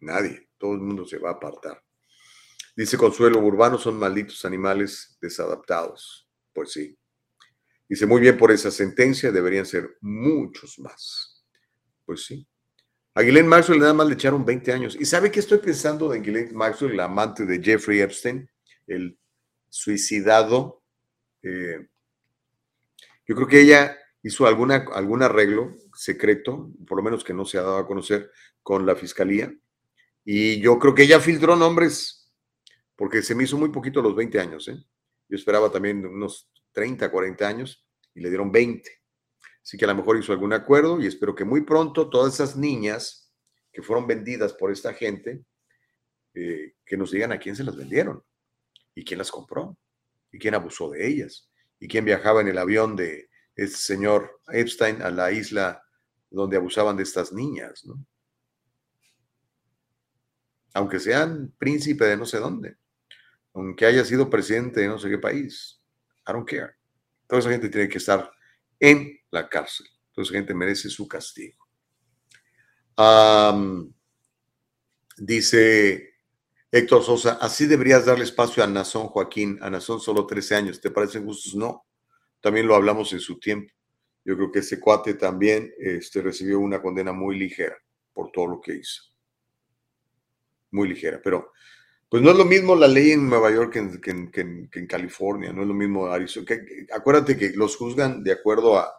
Nadie. 0.00 0.48
Todo 0.58 0.74
el 0.74 0.80
mundo 0.80 1.06
se 1.06 1.18
va 1.18 1.30
a 1.30 1.34
apartar. 1.34 1.82
Dice 2.76 2.96
Consuelo, 2.96 3.40
urbanos 3.40 3.82
son 3.82 3.98
malditos 3.98 4.44
animales 4.44 5.16
desadaptados. 5.20 6.30
Pues 6.52 6.72
sí. 6.72 6.96
Dice, 7.88 8.06
muy 8.06 8.20
bien 8.20 8.36
por 8.36 8.52
esa 8.52 8.70
sentencia, 8.70 9.32
deberían 9.32 9.66
ser 9.66 9.96
muchos 10.00 10.78
más. 10.78 11.44
Pues 12.04 12.24
sí. 12.24 12.46
A 13.14 13.22
Ghislaine 13.22 13.48
Maxwell 13.48 13.80
nada 13.80 13.94
más 13.94 14.06
le 14.06 14.14
echaron 14.14 14.44
20 14.44 14.72
años. 14.72 14.96
¿Y 15.00 15.04
sabe 15.06 15.30
qué 15.32 15.40
estoy 15.40 15.58
pensando 15.58 16.08
de 16.08 16.20
Ghislaine 16.20 16.52
Maxwell, 16.52 16.96
la 16.96 17.04
amante 17.04 17.46
de 17.46 17.60
Jeffrey 17.60 18.00
Epstein, 18.00 18.48
el 18.86 19.18
suicidado? 19.68 20.84
Eh, 21.42 21.88
yo 23.28 23.36
creo 23.36 23.46
que 23.46 23.60
ella 23.60 23.96
hizo 24.22 24.46
alguna, 24.46 24.86
algún 24.94 25.22
arreglo 25.22 25.76
secreto, 25.94 26.72
por 26.86 26.96
lo 26.96 27.04
menos 27.04 27.22
que 27.22 27.34
no 27.34 27.44
se 27.44 27.58
ha 27.58 27.62
dado 27.62 27.76
a 27.76 27.86
conocer, 27.86 28.30
con 28.62 28.86
la 28.86 28.96
fiscalía. 28.96 29.54
Y 30.24 30.60
yo 30.60 30.78
creo 30.78 30.94
que 30.94 31.02
ella 31.02 31.20
filtró 31.20 31.54
nombres, 31.54 32.32
porque 32.96 33.22
se 33.22 33.34
me 33.34 33.44
hizo 33.44 33.58
muy 33.58 33.68
poquito 33.68 34.00
los 34.00 34.16
20 34.16 34.40
años. 34.40 34.66
¿eh? 34.68 34.82
Yo 35.28 35.36
esperaba 35.36 35.70
también 35.70 36.04
unos 36.06 36.50
30, 36.72 37.10
40 37.10 37.46
años 37.46 37.86
y 38.14 38.20
le 38.20 38.30
dieron 38.30 38.50
20. 38.50 38.90
Así 39.62 39.76
que 39.76 39.84
a 39.84 39.88
lo 39.88 39.94
mejor 39.94 40.18
hizo 40.18 40.32
algún 40.32 40.54
acuerdo 40.54 40.98
y 40.98 41.06
espero 41.06 41.34
que 41.34 41.44
muy 41.44 41.60
pronto 41.60 42.08
todas 42.08 42.34
esas 42.34 42.56
niñas 42.56 43.30
que 43.70 43.82
fueron 43.82 44.06
vendidas 44.06 44.54
por 44.54 44.72
esta 44.72 44.94
gente, 44.94 45.44
eh, 46.32 46.76
que 46.86 46.96
nos 46.96 47.10
digan 47.10 47.32
a 47.32 47.38
quién 47.38 47.54
se 47.54 47.64
las 47.64 47.76
vendieron 47.76 48.24
y 48.94 49.04
quién 49.04 49.18
las 49.18 49.30
compró 49.30 49.76
y 50.32 50.38
quién 50.38 50.54
abusó 50.54 50.90
de 50.90 51.06
ellas 51.06 51.48
y 51.80 51.88
quién 51.88 52.04
viajaba 52.04 52.40
en 52.40 52.48
el 52.48 52.58
avión 52.58 52.96
de 52.96 53.28
este 53.54 53.78
señor 53.78 54.40
Epstein 54.48 55.02
a 55.02 55.10
la 55.10 55.32
isla 55.32 55.82
donde 56.30 56.56
abusaban 56.56 56.96
de 56.96 57.02
estas 57.02 57.32
niñas, 57.32 57.84
¿no? 57.84 58.04
Aunque 60.74 61.00
sean 61.00 61.54
príncipe 61.58 62.04
de 62.04 62.16
no 62.16 62.26
sé 62.26 62.38
dónde, 62.38 62.76
aunque 63.54 63.86
haya 63.86 64.04
sido 64.04 64.30
presidente 64.30 64.80
de 64.80 64.88
no 64.88 64.98
sé 64.98 65.08
qué 65.08 65.18
país, 65.18 65.82
I 66.26 66.32
don't 66.32 66.48
care. 66.48 66.74
Toda 67.26 67.40
esa 67.40 67.50
gente 67.50 67.68
tiene 67.68 67.88
que 67.88 67.98
estar 67.98 68.30
en 68.78 69.18
la 69.30 69.48
cárcel. 69.48 69.86
Toda 70.12 70.24
esa 70.24 70.34
gente 70.34 70.54
merece 70.54 70.88
su 70.88 71.08
castigo. 71.08 71.66
Dice 75.16 76.07
Héctor 76.70 77.02
Sosa, 77.02 77.38
así 77.40 77.66
deberías 77.66 78.04
darle 78.04 78.24
espacio 78.24 78.62
a 78.62 78.66
Nazón 78.66 79.06
Joaquín. 79.06 79.58
A 79.62 79.70
Nazón 79.70 80.00
solo 80.00 80.26
13 80.26 80.54
años. 80.54 80.80
¿Te 80.80 80.90
parecen 80.90 81.24
justos? 81.24 81.54
No. 81.54 81.86
También 82.40 82.66
lo 82.66 82.74
hablamos 82.74 83.12
en 83.12 83.20
su 83.20 83.38
tiempo. 83.38 83.72
Yo 84.24 84.36
creo 84.36 84.52
que 84.52 84.58
ese 84.58 84.78
cuate 84.78 85.14
también 85.14 85.72
este, 85.78 86.20
recibió 86.20 86.60
una 86.60 86.82
condena 86.82 87.12
muy 87.12 87.38
ligera 87.38 87.76
por 88.12 88.30
todo 88.30 88.46
lo 88.46 88.60
que 88.60 88.74
hizo. 88.74 89.02
Muy 90.70 90.88
ligera. 90.88 91.20
Pero 91.24 91.52
pues 92.10 92.22
no 92.22 92.30
es 92.30 92.36
lo 92.36 92.44
mismo 92.44 92.76
la 92.76 92.88
ley 92.88 93.12
en 93.12 93.28
Nueva 93.28 93.50
York 93.50 93.72
que 94.02 94.10
en, 94.10 94.86
California, 94.86 95.52
no 95.52 95.62
es 95.62 95.68
lo 95.68 95.74
mismo 95.74 96.06
Arizona. 96.06 96.46
acuérdate 96.92 97.36
que 97.36 97.50
los 97.50 97.76
juzgan 97.76 98.22
de 98.22 98.32
acuerdo 98.32 98.78
a, 98.78 98.94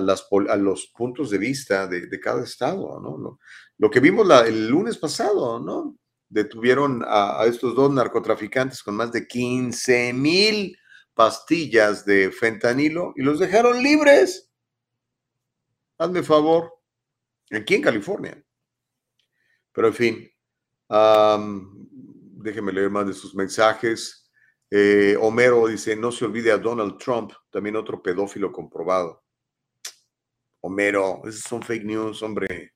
los 0.00 0.86
puntos 0.96 1.30
de 1.30 1.38
vista 1.38 1.86
de, 1.86 2.20
cada 2.20 2.42
estado, 2.42 3.00
¿no? 3.00 3.18
Lo, 3.18 3.38
lo 3.78 3.90
que 3.90 4.00
vimos 4.00 4.26
el 4.46 4.68
lunes 4.68 4.98
pasado, 4.98 5.60
¿no? 5.60 5.96
Detuvieron 6.34 7.04
a, 7.06 7.44
estos 7.46 7.76
dos 7.76 7.92
narcotraficantes 7.92 8.82
con 8.82 8.96
más 8.96 9.12
de 9.12 9.24
15 9.24 10.12
mil 10.14 10.76
pastillas 11.14 12.04
de 12.04 12.32
fentanilo 12.32 13.12
y 13.14 13.22
los 13.22 13.38
dejaron 13.38 13.80
libres. 13.80 14.50
Hazme 15.96 16.24
favor. 16.24 16.72
Aquí 17.52 17.76
en 17.76 17.82
California. 17.82 18.44
Pero 19.70 19.86
en 19.86 19.94
fin, 19.94 20.32
am, 20.88 21.88
déjenme 21.92 22.72
leer 22.72 22.90
más 22.90 23.06
de 23.06 23.12
sus 23.12 23.32
mensajes. 23.36 24.28
Eh, 24.68 25.16
Homero 25.20 25.68
dice, 25.68 25.94
no 25.94 26.10
se 26.10 26.24
olvide 26.24 26.50
a 26.50 26.58
Donald 26.58 26.98
Trump, 26.98 27.32
también 27.52 27.76
otro 27.76 28.02
pedófilo 28.02 28.50
comprobado. 28.50 29.22
Homero, 30.62 31.22
esos 31.26 31.42
son 31.42 31.62
fake 31.62 31.84
news, 31.84 32.20
hombre. 32.24 32.73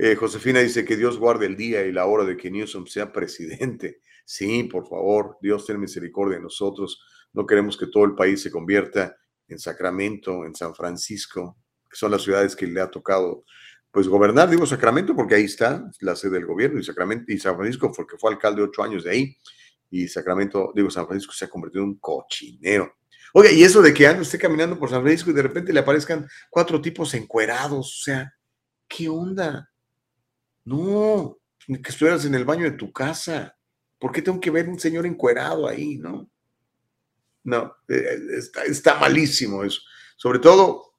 Eh, 0.00 0.14
Josefina 0.14 0.60
dice 0.60 0.84
que 0.84 0.96
Dios 0.96 1.18
guarde 1.18 1.46
el 1.46 1.56
día 1.56 1.84
y 1.84 1.90
la 1.90 2.06
hora 2.06 2.24
de 2.24 2.36
que 2.36 2.52
Newsom 2.52 2.86
sea 2.86 3.12
presidente. 3.12 4.00
Sí, 4.24 4.62
por 4.62 4.88
favor, 4.88 5.38
Dios 5.42 5.66
ten 5.66 5.80
misericordia 5.80 6.36
de 6.36 6.42
nosotros. 6.44 7.02
No 7.32 7.44
queremos 7.44 7.76
que 7.76 7.88
todo 7.88 8.04
el 8.04 8.14
país 8.14 8.40
se 8.40 8.52
convierta 8.52 9.16
en 9.48 9.58
Sacramento, 9.58 10.44
en 10.44 10.54
San 10.54 10.72
Francisco, 10.72 11.58
que 11.90 11.96
son 11.96 12.12
las 12.12 12.22
ciudades 12.22 12.54
que 12.54 12.68
le 12.68 12.80
ha 12.80 12.88
tocado 12.88 13.44
pues 13.90 14.06
gobernar. 14.06 14.48
Digo 14.48 14.66
Sacramento 14.66 15.16
porque 15.16 15.34
ahí 15.34 15.44
está 15.44 15.90
la 15.98 16.14
sede 16.14 16.34
del 16.34 16.46
gobierno 16.46 16.78
y 16.78 16.84
Sacramento 16.84 17.32
y 17.32 17.38
San 17.38 17.56
Francisco 17.56 17.90
porque 17.90 18.16
fue 18.18 18.30
alcalde 18.30 18.62
ocho 18.62 18.84
años 18.84 19.02
de 19.02 19.10
ahí 19.10 19.36
y 19.90 20.06
Sacramento, 20.06 20.72
digo 20.76 20.90
San 20.90 21.08
Francisco 21.08 21.32
se 21.32 21.46
ha 21.46 21.48
convertido 21.48 21.82
en 21.82 21.90
un 21.90 21.98
cochinero. 21.98 22.94
Oye, 23.34 23.52
y 23.52 23.64
eso 23.64 23.82
de 23.82 23.92
que 23.92 24.06
ande 24.06 24.22
usted 24.22 24.40
caminando 24.40 24.78
por 24.78 24.90
San 24.90 25.02
Francisco 25.02 25.30
y 25.30 25.34
de 25.34 25.42
repente 25.42 25.72
le 25.72 25.80
aparezcan 25.80 26.28
cuatro 26.50 26.80
tipos 26.80 27.12
encuerados, 27.14 27.98
o 28.00 28.04
sea, 28.04 28.32
¿qué 28.86 29.08
onda? 29.08 29.68
No, 30.68 31.38
que 31.66 31.90
estuvieras 31.90 32.24
en 32.26 32.34
el 32.34 32.44
baño 32.44 32.64
de 32.64 32.76
tu 32.76 32.92
casa. 32.92 33.56
¿Por 33.98 34.12
qué 34.12 34.20
tengo 34.20 34.38
que 34.38 34.50
ver 34.50 34.68
un 34.68 34.78
señor 34.78 35.06
encuerado 35.06 35.66
ahí, 35.66 35.96
no? 35.96 36.30
No, 37.44 37.74
eh, 37.88 38.18
está, 38.36 38.64
está 38.64 38.98
malísimo 38.98 39.64
eso. 39.64 39.80
Sobre 40.16 40.38
todo 40.38 40.94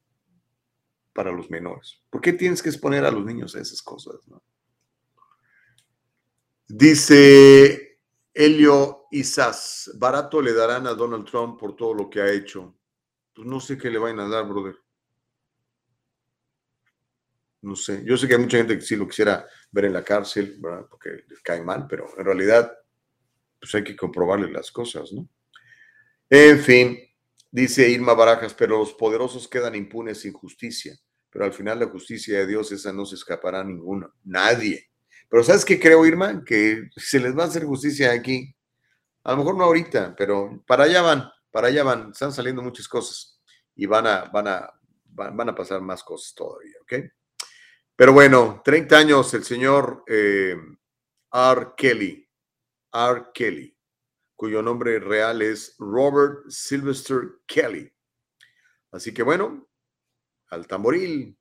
para 1.14 1.32
los 1.32 1.52
menores. 1.52 2.02
¿Por 2.10 2.20
qué 2.20 2.34
tienes 2.34 2.64
que 2.64 2.70
exponer 2.70 3.06
a 3.06 3.12
los 3.12 3.24
niños 3.24 3.56
a 3.56 3.62
esas 3.62 3.82
cosas? 3.82 4.28
No? 4.28 4.42
Dice 6.68 8.00
Helio 8.34 9.06
Isas, 9.12 9.92
barato 9.96 10.42
le 10.42 10.54
darán 10.54 10.88
a 10.88 10.94
Donald 10.94 11.26
Trump 11.26 11.60
por 11.60 11.76
todo 11.76 11.94
lo 11.94 12.10
que 12.10 12.22
ha 12.22 12.32
hecho. 12.32 12.76
Pues 13.34 13.48
no 13.48 13.60
sé 13.60 13.78
qué 13.78 13.92
le 13.92 14.00
vayan 14.00 14.22
a 14.22 14.30
dar, 14.30 14.48
brother. 14.48 14.76
No 17.62 17.76
sé, 17.76 18.04
yo 18.06 18.18
sé 18.18 18.28
que 18.28 18.36
hay 18.36 18.40
mucha 18.40 18.58
gente 18.58 18.76
que 18.76 18.82
sí 18.82 18.96
lo 18.96 19.08
quisiera 19.08 19.46
ver 19.72 19.86
en 19.86 19.94
la 19.94 20.04
cárcel, 20.04 20.58
¿verdad? 20.60 20.86
porque 20.90 21.26
cae 21.44 21.62
mal, 21.62 21.88
pero 21.90 22.08
en 22.18 22.26
realidad 22.26 22.72
pues 23.60 23.76
hay 23.76 23.84
que 23.84 23.96
comprobarle 23.96 24.50
las 24.50 24.72
cosas, 24.72 25.12
¿no? 25.12 25.28
En 26.30 26.60
fin, 26.60 26.98
dice 27.52 27.90
Irma 27.90 28.14
Barajas, 28.14 28.54
pero 28.54 28.78
los 28.78 28.94
poderosos 28.94 29.48
quedan 29.48 29.76
impunes 29.76 30.22
sin 30.22 30.32
justicia, 30.32 30.98
pero 31.30 31.46
al 31.46 31.54
final 31.54 31.80
la 31.80 31.88
justicia 31.88 32.40
de 32.40 32.48
Dios, 32.48 32.72
esa 32.72 32.94
no 32.94 33.06
se 33.06 33.16
escapará 33.16 33.62
a 33.62 33.64
ninguno, 33.64 34.14
nadie. 34.24 34.90
Pero 35.28 35.44
¿sabes 35.44 35.66
qué 35.66 35.80
creo, 35.80 36.06
Irma? 36.06 36.44
Que 36.46 36.90
se 36.96 37.20
les 37.20 37.38
va 37.38 37.44
a 37.44 37.48
hacer 37.48 37.66
justicia 37.66 38.12
aquí. 38.12 38.56
A 39.24 39.32
lo 39.32 39.38
mejor 39.38 39.58
no 39.58 39.66
ahorita, 39.66 40.16
pero 40.16 40.64
para 40.66 40.86
allá 40.86 41.02
van, 41.02 41.30
para 41.52 41.68
allá 41.68 41.84
van, 41.84 42.12
están 42.12 42.32
saliendo 42.32 42.62
muchas 42.62 42.88
cosas 42.88 43.42
y 43.76 43.86
van 43.86 44.08
a, 44.08 44.26
van 44.26 44.48
a, 44.48 44.74
van 45.06 45.50
a 45.50 45.56
pasar 45.56 45.82
más 45.82 46.04
cosas 46.04 46.34
todavía, 46.34 46.76
¿ok? 46.82 46.94
Pero 48.00 48.14
bueno, 48.14 48.62
30 48.64 48.98
años 48.98 49.34
el 49.34 49.44
señor 49.44 50.06
eh, 50.08 50.56
R. 51.34 51.68
Kelly, 51.76 52.30
R. 52.94 53.24
Kelly, 53.34 53.78
cuyo 54.38 54.62
nombre 54.62 55.00
real 55.00 55.42
es 55.42 55.76
Robert 55.80 56.50
Sylvester 56.50 57.42
Kelly. 57.46 57.92
Así 58.94 59.14
que 59.14 59.22
bueno, 59.22 59.68
al 60.48 60.66
tamboril, 60.66 61.38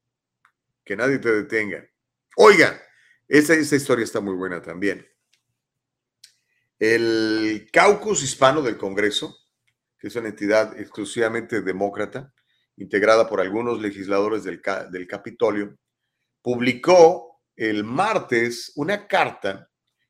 que 0.84 0.96
nadie 0.96 1.20
te 1.20 1.30
detenga. 1.30 1.88
Oigan, 2.38 2.76
esa, 3.28 3.54
esa 3.54 3.76
historia 3.76 4.02
está 4.02 4.20
muy 4.20 4.34
buena 4.34 4.60
también. 4.60 5.06
El 6.76 7.70
caucus 7.72 8.24
hispano 8.24 8.62
del 8.62 8.78
Congreso, 8.78 9.32
que 9.96 10.08
es 10.08 10.16
una 10.16 10.30
entidad 10.30 10.76
exclusivamente 10.76 11.62
demócrata, 11.62 12.34
integrada 12.74 13.28
por 13.28 13.40
algunos 13.40 13.80
legisladores 13.80 14.42
del, 14.42 14.60
del 14.90 15.06
Capitolio, 15.06 15.78
publicó 16.42 17.40
el 17.56 17.84
martes 17.84 18.72
una 18.76 19.06
carta 19.06 19.68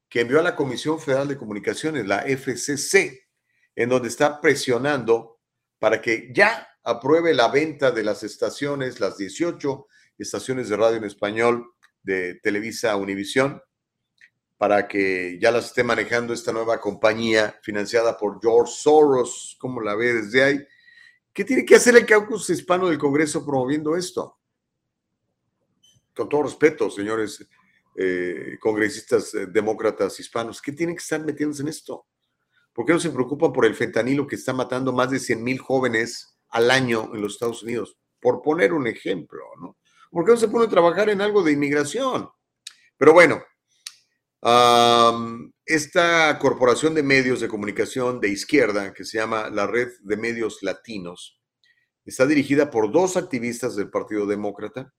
que 0.08 0.20
envió 0.20 0.40
a 0.40 0.42
la 0.42 0.56
Comisión 0.56 1.00
Federal 1.00 1.28
de 1.28 1.36
Comunicaciones, 1.36 2.06
la 2.06 2.24
FCC, 2.26 3.26
en 3.74 3.88
donde 3.88 4.08
está 4.08 4.40
presionando 4.40 5.40
para 5.78 6.00
que 6.00 6.32
ya 6.34 6.68
apruebe 6.82 7.34
la 7.34 7.48
venta 7.48 7.90
de 7.90 8.02
las 8.02 8.22
estaciones, 8.22 9.00
las 9.00 9.16
18 9.18 9.86
estaciones 10.18 10.68
de 10.68 10.76
radio 10.76 10.96
en 10.96 11.04
español 11.04 11.72
de 12.02 12.34
Televisa 12.42 12.96
Univisión, 12.96 13.62
para 14.56 14.88
que 14.88 15.38
ya 15.40 15.52
las 15.52 15.66
esté 15.66 15.84
manejando 15.84 16.32
esta 16.32 16.52
nueva 16.52 16.80
compañía 16.80 17.58
financiada 17.62 18.16
por 18.16 18.40
George 18.40 18.72
Soros, 18.74 19.56
como 19.60 19.80
la 19.80 19.94
ve 19.94 20.14
desde 20.14 20.42
ahí. 20.42 20.66
¿Qué 21.32 21.44
tiene 21.44 21.64
que 21.64 21.76
hacer 21.76 21.94
el 21.96 22.06
caucus 22.06 22.50
hispano 22.50 22.88
del 22.88 22.98
Congreso 22.98 23.44
promoviendo 23.44 23.94
esto? 23.94 24.37
Con 26.18 26.28
todo 26.28 26.42
respeto, 26.42 26.90
señores 26.90 27.46
eh, 27.94 28.58
congresistas 28.58 29.32
eh, 29.34 29.46
demócratas 29.46 30.18
hispanos, 30.18 30.60
¿qué 30.60 30.72
tienen 30.72 30.96
que 30.96 31.00
estar 31.00 31.24
metiéndose 31.24 31.62
en 31.62 31.68
esto? 31.68 32.06
¿Por 32.72 32.84
qué 32.84 32.92
no 32.92 32.98
se 32.98 33.10
preocupan 33.10 33.52
por 33.52 33.64
el 33.64 33.76
fentanilo 33.76 34.26
que 34.26 34.34
está 34.34 34.52
matando 34.52 34.92
más 34.92 35.12
de 35.12 35.20
100 35.20 35.44
mil 35.44 35.60
jóvenes 35.60 36.36
al 36.48 36.72
año 36.72 37.14
en 37.14 37.20
los 37.22 37.34
Estados 37.34 37.62
Unidos? 37.62 37.96
Por 38.20 38.42
poner 38.42 38.72
un 38.72 38.88
ejemplo, 38.88 39.44
¿no? 39.60 39.76
¿Por 40.10 40.24
qué 40.24 40.32
no 40.32 40.36
se 40.38 40.48
pone 40.48 40.64
a 40.64 40.68
trabajar 40.68 41.08
en 41.08 41.20
algo 41.20 41.40
de 41.44 41.52
inmigración? 41.52 42.28
Pero 42.96 43.12
bueno, 43.12 43.40
esta 45.64 46.36
corporación 46.40 46.94
de 46.96 47.04
medios 47.04 47.38
de 47.38 47.46
comunicación 47.46 48.18
de 48.18 48.30
izquierda, 48.30 48.92
que 48.92 49.04
se 49.04 49.18
llama 49.18 49.50
la 49.50 49.68
Red 49.68 49.90
de 50.00 50.16
Medios 50.16 50.64
Latinos, 50.64 51.40
está 52.04 52.26
dirigida 52.26 52.70
por 52.72 52.90
dos 52.90 53.16
activistas 53.16 53.76
del 53.76 53.88
Partido 53.88 54.26
Demócrata, 54.26 54.92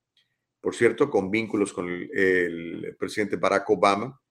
por 0.61 0.75
cierto, 0.75 1.09
con 1.09 1.31
vínculos 1.31 1.73
con 1.73 1.87
el, 1.89 2.95
presidente 2.99 3.37
Barack 3.37 3.69
Obama. 3.69 4.21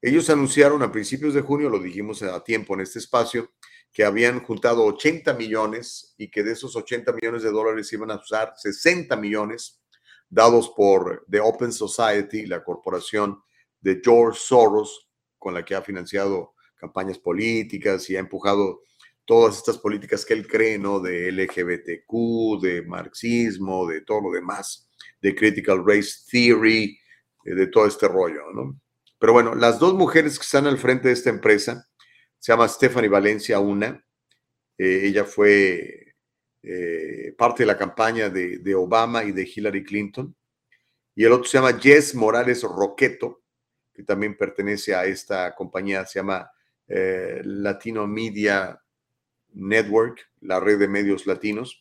Ellos 0.00 0.30
anunciaron 0.30 0.82
a 0.82 0.90
principios 0.90 1.34
de 1.34 1.42
junio, 1.42 1.68
lo 1.68 1.78
dijimos 1.78 2.22
a 2.22 2.42
tiempo 2.42 2.74
en 2.74 2.80
este 2.80 2.98
espacio, 2.98 3.52
que 3.92 4.04
habían 4.04 4.40
juntado 4.40 4.84
80 4.84 5.34
millones 5.34 6.14
y 6.16 6.30
que 6.30 6.42
de 6.42 6.52
esos 6.52 6.76
80 6.76 7.12
millones 7.12 7.42
de 7.42 7.50
dólares 7.50 7.92
iban 7.92 8.10
a 8.10 8.16
usar 8.16 8.54
60 8.56 9.14
millones 9.16 9.82
dados 10.28 10.72
por 10.76 11.26
The 11.28 11.40
Open 11.40 11.72
Society, 11.72 12.46
la 12.46 12.62
corporación 12.62 13.42
de 13.80 14.00
George 14.02 14.38
Soros, 14.40 15.08
con 15.38 15.54
la 15.54 15.64
que 15.64 15.74
ha 15.74 15.82
financiado 15.82 16.54
campañas 16.76 17.18
políticas 17.18 18.08
y 18.08 18.16
ha 18.16 18.20
empujado 18.20 18.82
todas 19.30 19.58
estas 19.58 19.78
políticas 19.78 20.26
que 20.26 20.34
él 20.34 20.48
cree, 20.48 20.76
¿no? 20.76 20.98
De 20.98 21.30
LGBTQ, 21.30 22.60
de 22.60 22.82
marxismo, 22.82 23.86
de 23.86 24.00
todo 24.00 24.22
lo 24.22 24.32
demás 24.32 24.90
de 25.22 25.36
Critical 25.36 25.84
Race 25.86 26.24
Theory, 26.28 26.98
eh, 27.44 27.54
de 27.54 27.68
todo 27.68 27.86
este 27.86 28.08
rollo, 28.08 28.50
¿no? 28.52 28.80
Pero 29.20 29.32
bueno, 29.32 29.54
las 29.54 29.78
dos 29.78 29.94
mujeres 29.94 30.36
que 30.36 30.42
están 30.42 30.66
al 30.66 30.78
frente 30.78 31.06
de 31.06 31.14
esta 31.14 31.30
empresa, 31.30 31.86
se 32.40 32.50
llama 32.50 32.66
Stephanie 32.66 33.08
Valencia, 33.08 33.60
una, 33.60 34.04
eh, 34.76 35.02
ella 35.04 35.24
fue 35.24 36.16
eh, 36.64 37.32
parte 37.38 37.62
de 37.62 37.68
la 37.68 37.78
campaña 37.78 38.30
de, 38.30 38.58
de, 38.58 38.74
Obama 38.74 39.22
y 39.22 39.30
de 39.30 39.48
Hillary 39.48 39.84
Clinton, 39.84 40.34
y 41.14 41.24
el 41.24 41.30
otro 41.30 41.44
se 41.44 41.56
llama 41.56 41.78
Jess 41.78 42.16
Morales 42.16 42.64
Roqueto, 42.64 43.44
que 43.94 44.02
también 44.02 44.36
pertenece 44.36 44.92
a 44.92 45.04
esta 45.04 45.54
compañía, 45.54 46.04
se 46.04 46.18
llama 46.18 46.50
Latino 47.44 48.08
Media 48.08 48.79
Network, 49.54 50.20
la 50.40 50.60
red 50.60 50.78
de 50.78 50.88
medios 50.88 51.26
latinos. 51.26 51.78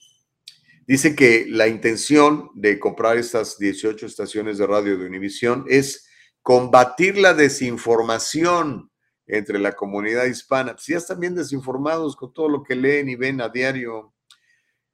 Dice 0.87 1.15
que 1.15 1.45
la 1.47 1.67
intención 1.67 2.49
de 2.55 2.79
comprar 2.79 3.17
estas 3.17 3.59
18 3.59 4.05
estaciones 4.05 4.57
de 4.57 4.65
radio 4.67 4.97
de 4.97 5.05
Univisión 5.05 5.65
es 5.67 6.07
combatir 6.41 7.17
la 7.17 7.33
desinformación 7.33 8.89
entre 9.27 9.59
la 9.59 9.73
comunidad 9.73 10.25
hispana. 10.25 10.75
Si 10.79 10.93
ya 10.93 10.97
están 10.97 11.19
bien 11.19 11.35
desinformados 11.35 12.15
con 12.15 12.33
todo 12.33 12.49
lo 12.49 12.63
que 12.63 12.75
leen 12.75 13.09
y 13.09 13.15
ven 13.15 13.41
a 13.41 13.49
diario. 13.49 14.13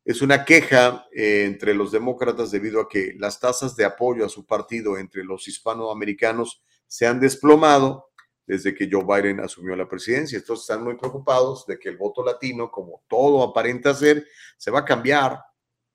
Es 0.03 0.22
una 0.22 0.45
queja 0.45 1.07
eh, 1.15 1.45
entre 1.45 1.73
los 1.73 1.91
demócratas 1.91 2.52
debido 2.52 2.81
a 2.81 2.89
que 2.89 3.15
las 3.18 3.39
tasas 3.39 3.76
de 3.76 3.85
apoyo 3.85 4.26
a 4.26 4.30
su 4.30 4.45
partido 4.45 4.97
entre 4.97 5.23
los 5.23 5.47
hispanoamericanos 5.47 6.61
se 6.85 7.07
han 7.07 7.19
desplomado 7.19 8.10
desde 8.45 8.73
que 8.73 8.89
Joe 8.91 9.03
Biden 9.03 9.39
asumió 9.39 9.76
la 9.76 9.88
presidencia. 9.88 10.38
Entonces 10.38 10.63
están 10.63 10.84
muy 10.84 10.95
preocupados 10.95 11.65
de 11.65 11.80
que 11.80 11.89
el 11.89 11.97
voto 11.97 12.23
latino, 12.23 12.69
como 12.69 13.03
todo 13.07 13.43
aparenta 13.43 13.93
ser, 13.93 14.26
se 14.57 14.72
va 14.72 14.80
a 14.80 14.85
cambiar 14.85 15.39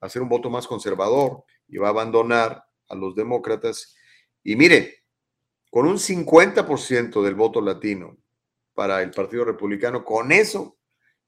hacer 0.01 0.23
un 0.23 0.29
voto 0.29 0.51
más 0.51 0.67
conservador 0.67 1.45
y 1.69 1.77
va 1.77 1.89
a 1.89 1.91
abandonar 1.91 2.65
a 2.89 2.95
los 2.95 3.15
demócratas. 3.15 3.95
Y 4.43 4.57
mire, 4.57 5.05
con 5.71 5.87
un 5.87 5.99
50% 5.99 7.23
del 7.23 7.35
voto 7.35 7.61
latino 7.61 8.17
para 8.75 9.03
el 9.03 9.11
Partido 9.11 9.45
Republicano, 9.45 10.05
con 10.05 10.33
eso 10.33 10.79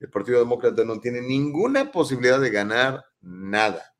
el 0.00 0.10
Partido 0.10 0.40
Demócrata 0.40 0.84
no 0.84 0.98
tiene 0.98 1.20
ninguna 1.20 1.92
posibilidad 1.92 2.40
de 2.40 2.50
ganar 2.50 3.04
nada. 3.20 3.94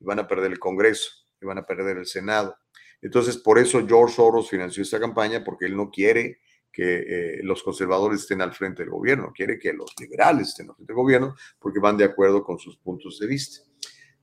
van 0.00 0.18
a 0.18 0.28
perder 0.28 0.52
el 0.52 0.58
Congreso, 0.58 1.10
van 1.40 1.58
a 1.58 1.66
perder 1.66 1.96
el 1.96 2.06
Senado. 2.06 2.56
Entonces, 3.00 3.38
por 3.38 3.58
eso 3.58 3.86
George 3.86 4.16
Soros 4.16 4.50
financió 4.50 4.82
esta 4.82 5.00
campaña, 5.00 5.42
porque 5.42 5.66
él 5.66 5.76
no 5.76 5.90
quiere 5.90 6.40
que 6.78 7.38
eh, 7.38 7.40
los 7.42 7.64
conservadores 7.64 8.20
estén 8.20 8.40
al 8.40 8.54
frente 8.54 8.84
del 8.84 8.90
gobierno, 8.90 9.32
quiere 9.34 9.58
que 9.58 9.72
los 9.72 9.92
liberales 9.98 10.50
estén 10.50 10.68
al 10.70 10.76
frente 10.76 10.92
del 10.92 11.02
gobierno, 11.02 11.34
porque 11.58 11.80
van 11.80 11.96
de 11.96 12.04
acuerdo 12.04 12.44
con 12.44 12.56
sus 12.56 12.76
puntos 12.76 13.18
de 13.18 13.26
vista. 13.26 13.68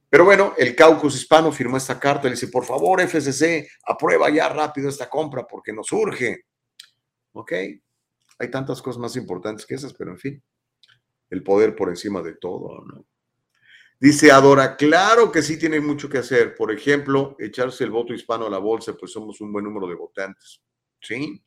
Pero 0.09 0.23
bueno, 0.23 0.53
el 0.57 0.73
caucus 0.73 1.17
hispano 1.17 1.51
firmó 1.51 1.75
esta 1.75 1.99
carta 1.99 2.29
le 2.29 2.35
dice, 2.35 2.47
por 2.47 2.63
favor, 2.63 3.01
FCC, 3.01 3.67
aprueba 3.85 4.29
ya 4.29 4.47
rápido 4.47 4.87
esta 4.87 5.09
compra 5.09 5.45
porque 5.45 5.73
nos 5.73 5.91
urge. 5.91 6.45
Ok, 7.33 7.51
hay 7.51 8.49
tantas 8.49 8.81
cosas 8.81 9.01
más 9.01 9.17
importantes 9.17 9.65
que 9.65 9.75
esas, 9.75 9.93
pero 9.93 10.11
en 10.11 10.17
fin, 10.17 10.43
el 11.31 11.43
poder 11.43 11.75
por 11.75 11.89
encima 11.89 12.21
de 12.21 12.35
todo, 12.35 12.85
¿no? 12.85 13.05
Dice 13.99 14.31
Adora, 14.31 14.77
claro 14.77 15.29
que 15.29 15.41
sí 15.41 15.59
tiene 15.59 15.81
mucho 15.81 16.07
que 16.07 16.19
hacer. 16.19 16.55
Por 16.55 16.71
ejemplo, 16.71 17.35
echarse 17.37 17.83
el 17.83 17.91
voto 17.91 18.13
hispano 18.13 18.47
a 18.47 18.49
la 18.49 18.59
bolsa, 18.59 18.93
pues 18.93 19.11
somos 19.11 19.41
un 19.41 19.51
buen 19.51 19.65
número 19.65 19.87
de 19.87 19.95
votantes. 19.95 20.61
Sí. 21.01 21.41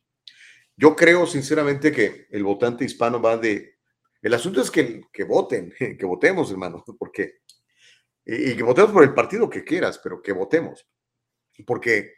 Yo 0.79 0.95
creo 0.95 1.27
sinceramente 1.27 1.91
que 1.91 2.27
el 2.29 2.43
votante 2.43 2.85
hispano 2.85 3.21
va 3.21 3.37
de... 3.37 3.77
El 4.21 4.33
asunto 4.33 4.61
es 4.61 4.71
que, 4.71 5.01
que 5.11 5.23
voten, 5.23 5.73
que 5.99 6.05
votemos, 6.05 6.51
hermano, 6.51 6.83
porque... 6.99 7.41
Y 8.25 8.55
que 8.55 8.63
votemos 8.63 8.91
por 8.91 9.03
el 9.03 9.13
partido 9.13 9.49
que 9.49 9.63
quieras, 9.63 9.99
pero 10.03 10.21
que 10.21 10.33
votemos. 10.33 10.87
Porque 11.65 12.13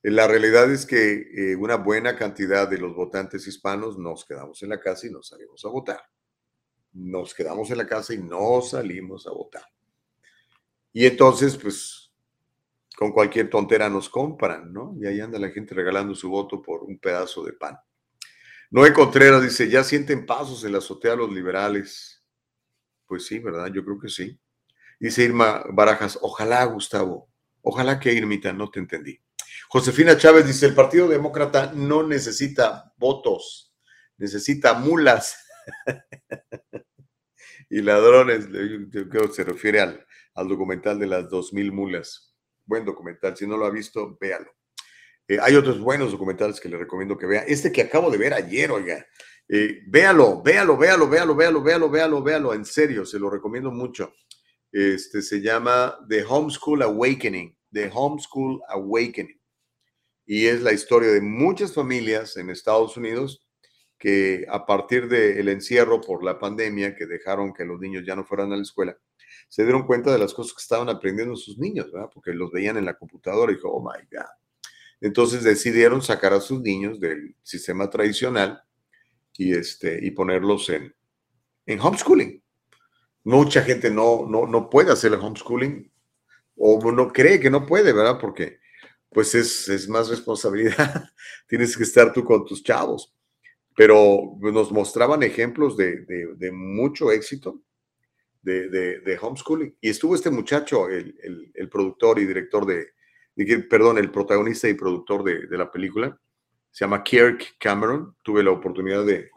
la 0.00 0.26
realidad 0.26 0.72
es 0.72 0.86
que 0.86 1.26
eh, 1.34 1.56
una 1.56 1.76
buena 1.76 2.16
cantidad 2.16 2.66
de 2.66 2.78
los 2.78 2.94
votantes 2.94 3.46
hispanos 3.46 3.98
nos 3.98 4.24
quedamos 4.24 4.62
en 4.62 4.70
la 4.70 4.80
casa 4.80 5.06
y 5.06 5.10
nos 5.10 5.28
salimos 5.28 5.62
a 5.66 5.68
votar 5.68 6.02
nos 6.92 7.34
quedamos 7.34 7.70
en 7.70 7.78
la 7.78 7.86
casa 7.86 8.14
y 8.14 8.18
no 8.18 8.60
salimos 8.60 9.26
a 9.26 9.30
votar. 9.30 9.64
Y 10.92 11.06
entonces, 11.06 11.56
pues, 11.56 12.12
con 12.96 13.12
cualquier 13.12 13.48
tontera 13.48 13.88
nos 13.88 14.08
compran, 14.10 14.72
¿no? 14.72 14.94
Y 15.00 15.06
ahí 15.06 15.20
anda 15.20 15.38
la 15.38 15.48
gente 15.48 15.74
regalando 15.74 16.14
su 16.14 16.28
voto 16.28 16.60
por 16.60 16.82
un 16.84 16.98
pedazo 16.98 17.42
de 17.42 17.54
pan. 17.54 17.78
Noé 18.72 18.94
Contreras 18.94 19.42
dice, 19.42 19.68
ya 19.68 19.84
sienten 19.84 20.24
pasos 20.24 20.64
en 20.64 20.72
la 20.72 20.78
azotea 20.78 21.14
los 21.14 21.30
liberales. 21.30 22.24
Pues 23.06 23.26
sí, 23.26 23.38
¿verdad? 23.38 23.70
Yo 23.70 23.84
creo 23.84 24.00
que 24.00 24.08
sí. 24.08 24.40
Dice 24.98 25.24
Irma 25.24 25.62
Barajas, 25.70 26.18
ojalá, 26.22 26.64
Gustavo, 26.64 27.30
ojalá 27.60 28.00
que 28.00 28.14
Irmita, 28.14 28.50
no 28.54 28.70
te 28.70 28.80
entendí. 28.80 29.20
Josefina 29.68 30.16
Chávez 30.16 30.46
dice, 30.46 30.64
el 30.64 30.74
Partido 30.74 31.06
Demócrata 31.06 31.72
no 31.74 32.02
necesita 32.02 32.94
votos, 32.96 33.74
necesita 34.16 34.72
mulas. 34.72 35.36
y 37.68 37.82
ladrones, 37.82 38.46
creo 39.10 39.28
que 39.28 39.34
se 39.34 39.44
refiere 39.44 39.82
al, 39.82 40.06
al 40.34 40.48
documental 40.48 40.98
de 40.98 41.08
las 41.08 41.28
2000 41.28 41.72
mulas. 41.72 42.34
Buen 42.64 42.86
documental, 42.86 43.36
si 43.36 43.46
no 43.46 43.58
lo 43.58 43.66
ha 43.66 43.70
visto, 43.70 44.16
véalo. 44.18 44.50
Eh, 45.28 45.38
hay 45.40 45.54
otros 45.54 45.80
buenos 45.80 46.12
documentales 46.12 46.60
que 46.60 46.68
le 46.68 46.78
recomiendo 46.78 47.16
que 47.16 47.26
vea. 47.26 47.42
Este 47.42 47.72
que 47.72 47.82
acabo 47.82 48.10
de 48.10 48.18
ver 48.18 48.34
ayer, 48.34 48.70
oiga. 48.70 49.06
Eh, 49.48 49.80
véalo, 49.86 50.42
véalo, 50.42 50.76
véalo, 50.76 51.08
véalo, 51.08 51.34
véalo, 51.34 51.62
véalo, 51.62 51.90
véalo, 51.90 52.22
véalo, 52.22 52.54
en 52.54 52.64
serio, 52.64 53.04
se 53.04 53.18
lo 53.18 53.28
recomiendo 53.28 53.70
mucho. 53.70 54.12
Este 54.70 55.20
se 55.20 55.40
llama 55.40 55.98
The 56.08 56.24
Homeschool 56.24 56.82
Awakening, 56.82 57.56
The 57.72 57.90
Homeschool 57.92 58.62
Awakening. 58.68 59.38
Y 60.24 60.46
es 60.46 60.62
la 60.62 60.72
historia 60.72 61.10
de 61.10 61.20
muchas 61.20 61.74
familias 61.74 62.36
en 62.36 62.48
Estados 62.48 62.96
Unidos 62.96 63.46
que 63.98 64.46
a 64.48 64.64
partir 64.64 65.08
del 65.08 65.48
encierro 65.48 66.00
por 66.00 66.24
la 66.24 66.38
pandemia, 66.38 66.96
que 66.96 67.06
dejaron 67.06 67.52
que 67.52 67.64
los 67.64 67.78
niños 67.78 68.04
ya 68.04 68.16
no 68.16 68.24
fueran 68.24 68.52
a 68.52 68.56
la 68.56 68.62
escuela, 68.62 68.96
se 69.48 69.62
dieron 69.62 69.86
cuenta 69.86 70.10
de 70.10 70.18
las 70.18 70.32
cosas 70.32 70.54
que 70.54 70.62
estaban 70.62 70.88
aprendiendo 70.88 71.36
sus 71.36 71.58
niños, 71.58 71.92
¿verdad? 71.92 72.08
Porque 72.12 72.32
los 72.32 72.50
veían 72.50 72.78
en 72.78 72.86
la 72.86 72.94
computadora 72.94 73.52
y 73.52 73.56
dijo, 73.56 73.68
oh 73.68 73.80
my 73.80 74.02
God. 74.10 74.24
Entonces 75.02 75.44
decidieron 75.44 76.00
sacar 76.00 76.32
a 76.32 76.40
sus 76.40 76.62
niños 76.62 76.98
del 76.98 77.36
sistema 77.42 77.90
tradicional 77.90 78.62
y, 79.36 79.52
este, 79.52 79.98
y 80.02 80.12
ponerlos 80.12 80.70
en, 80.70 80.94
en 81.66 81.80
homeschooling. 81.80 82.42
Mucha 83.24 83.62
gente 83.62 83.90
no, 83.90 84.26
no, 84.26 84.46
no 84.46 84.70
puede 84.70 84.92
hacer 84.92 85.12
el 85.12 85.20
homeschooling 85.20 85.92
o 86.56 86.90
no 86.90 87.12
cree 87.12 87.38
que 87.38 87.50
no 87.50 87.66
puede, 87.66 87.92
¿verdad? 87.92 88.18
Porque 88.18 88.58
pues 89.10 89.34
es, 89.34 89.68
es 89.68 89.88
más 89.88 90.08
responsabilidad. 90.08 91.04
Tienes 91.46 91.76
que 91.76 91.82
estar 91.82 92.12
tú 92.12 92.24
con 92.24 92.46
tus 92.46 92.62
chavos 92.62 93.12
pero 93.74 94.36
nos 94.40 94.70
mostraban 94.70 95.22
ejemplos 95.22 95.76
de, 95.76 96.50
mucho 96.52 97.10
éxito 97.10 97.62
de, 98.42 99.18
homeschooling. 99.20 99.76
Y 99.80 99.90
estuvo 99.90 100.14
este 100.14 100.30
muchacho, 100.30 100.88
el, 100.88 101.68
productor 101.70 102.18
y 102.18 102.26
director 102.26 102.66
de, 102.66 102.88
perdón, 103.68 103.98
el 103.98 104.10
protagonista 104.10 104.68
y 104.68 104.74
productor 104.74 105.24
de, 105.24 105.56
la 105.56 105.70
película, 105.70 106.18
se 106.70 106.84
llama 106.84 107.02
Kirk 107.02 107.56
Cameron. 107.58 108.16
Tuve 108.22 108.42
la 108.42 108.50
oportunidad 108.50 109.04
de, 109.04 109.30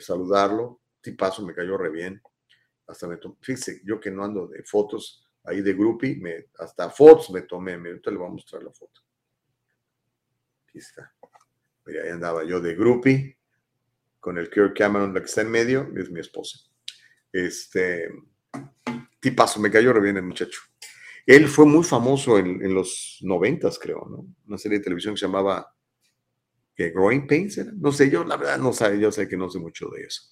saludarlo. 0.00 0.80
paso 1.16 1.44
me 1.44 1.54
cayó 1.54 1.76
re 1.76 1.90
bien. 1.90 2.22
Hasta 2.86 3.06
me 3.06 3.16
tomé, 3.16 3.36
fíjese, 3.40 3.82
yo 3.84 4.00
que 4.00 4.10
no 4.10 4.24
ando 4.24 4.46
de 4.46 4.62
fotos 4.62 5.26
ahí 5.44 5.60
de 5.62 5.74
groupie, 5.74 6.20
hasta 6.58 6.90
fotos 6.90 7.30
me 7.30 7.42
tomé. 7.42 7.74
Ahorita 7.74 8.10
le 8.10 8.16
voy 8.16 8.28
a 8.28 8.30
mostrar 8.30 8.62
la 8.62 8.70
foto. 8.70 9.02
Aquí 10.68 10.78
está. 10.78 11.14
Ahí 11.86 12.10
andaba 12.10 12.44
yo 12.44 12.60
de 12.60 12.74
groupie 12.74 13.38
con 14.20 14.36
el 14.38 14.50
Kirk 14.50 14.76
Cameron, 14.76 15.14
la 15.14 15.20
que 15.20 15.26
está 15.26 15.42
en 15.42 15.50
medio, 15.50 15.90
es 15.96 16.10
mi 16.10 16.20
esposa. 16.20 16.58
Este, 17.32 18.10
tipazo, 19.20 19.60
me 19.60 19.70
cayó 19.70 19.92
re 19.92 20.00
bien 20.00 20.16
el 20.16 20.22
muchacho. 20.22 20.60
Él 21.28 21.46
fue 21.46 21.66
muy 21.66 21.84
famoso 21.84 22.38
en, 22.38 22.72
los 22.72 23.18
noventas, 23.20 23.78
creo, 23.78 24.08
¿no? 24.10 24.26
Una 24.46 24.56
serie 24.56 24.78
de 24.78 24.84
televisión 24.84 25.12
que 25.12 25.20
se 25.20 25.26
llamaba 25.26 25.74
¿qué, 26.74 26.88
Growing 26.88 27.26
Pains, 27.26 27.60
No 27.74 27.92
sé, 27.92 28.08
yo 28.08 28.24
la 28.24 28.38
verdad 28.38 28.56
no 28.56 28.72
sé, 28.72 28.98
yo 28.98 29.12
sé 29.12 29.28
que 29.28 29.36
no 29.36 29.50
sé 29.50 29.58
mucho 29.58 29.90
de 29.90 30.04
eso. 30.04 30.22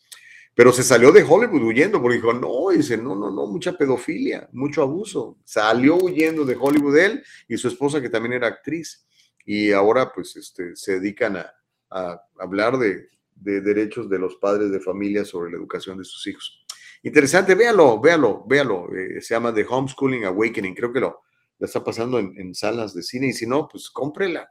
Pero 0.54 0.72
se 0.72 0.82
salió 0.82 1.12
de 1.12 1.22
Hollywood 1.22 1.64
huyendo 1.64 2.00
porque 2.00 2.16
dijo, 2.16 2.32
no, 2.32 2.70
dice, 2.70 2.96
no, 2.96 3.14
no, 3.14 3.30
no, 3.30 3.46
mucha 3.46 3.76
pedofilia, 3.76 4.48
mucho 4.52 4.80
abuso. 4.80 5.38
Salió 5.44 5.96
huyendo 5.96 6.46
de 6.46 6.56
Hollywood 6.58 6.96
él 6.96 7.22
y 7.46 7.58
su 7.58 7.68
esposa 7.68 8.00
que 8.00 8.08
también 8.08 8.32
era 8.32 8.46
actriz. 8.46 9.06
Y 9.44 9.72
ahora 9.72 10.10
pues 10.14 10.34
este, 10.36 10.74
se 10.76 10.98
dedican 10.98 11.36
a, 11.36 12.22
hablar 12.38 12.78
de 12.78 13.06
derechos 13.34 14.08
de 14.08 14.18
los 14.18 14.36
padres 14.36 14.70
de 14.70 14.80
familia 14.80 15.26
sobre 15.26 15.50
la 15.50 15.58
educación 15.58 15.98
de 15.98 16.04
sus 16.04 16.26
hijos. 16.26 16.65
Interesante, 17.02 17.54
véalo, 17.54 18.00
véalo, 18.00 18.44
véalo. 18.46 18.94
Eh, 18.94 19.20
se 19.20 19.34
llama 19.34 19.54
The 19.54 19.66
Homeschooling 19.68 20.24
Awakening. 20.24 20.74
Creo 20.74 20.92
que 20.92 21.00
lo, 21.00 21.22
está 21.58 21.82
pasando 21.82 22.18
en, 22.18 22.54
salas 22.54 22.94
de 22.94 23.02
cine 23.02 23.28
y 23.28 23.32
si 23.32 23.46
no, 23.46 23.68
pues 23.68 23.90
cómprela. 23.90 24.50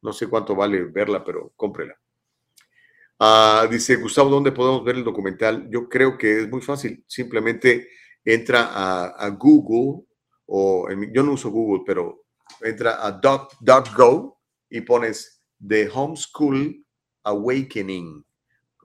No 0.00 0.12
sé 0.12 0.28
cuánto 0.28 0.54
vale 0.54 0.84
verla, 0.84 1.24
pero 1.24 1.52
cómprela. 1.56 1.94
Ah, 3.18 3.66
dice 3.68 3.96
Gustavo, 3.96 4.30
¿dónde 4.30 4.52
podemos 4.52 4.84
ver 4.84 4.94
el 4.94 5.04
documental? 5.04 5.68
Yo 5.70 5.88
creo 5.88 6.16
que 6.16 6.42
es 6.42 6.48
muy 6.48 6.60
fácil. 6.60 7.04
Simplemente 7.08 7.88
entra 8.24 8.70
a, 9.16 9.28
Google 9.30 10.04
o 10.46 10.88
yo 11.12 11.22
no 11.22 11.32
uso 11.32 11.50
Google, 11.50 11.82
pero 11.86 12.26
entra 12.60 13.04
a 13.04 13.20
.go 13.96 14.38
y 14.70 14.80
pones 14.82 15.42
The 15.66 15.90
Homeschool 15.92 16.84
Awakening, 17.24 18.24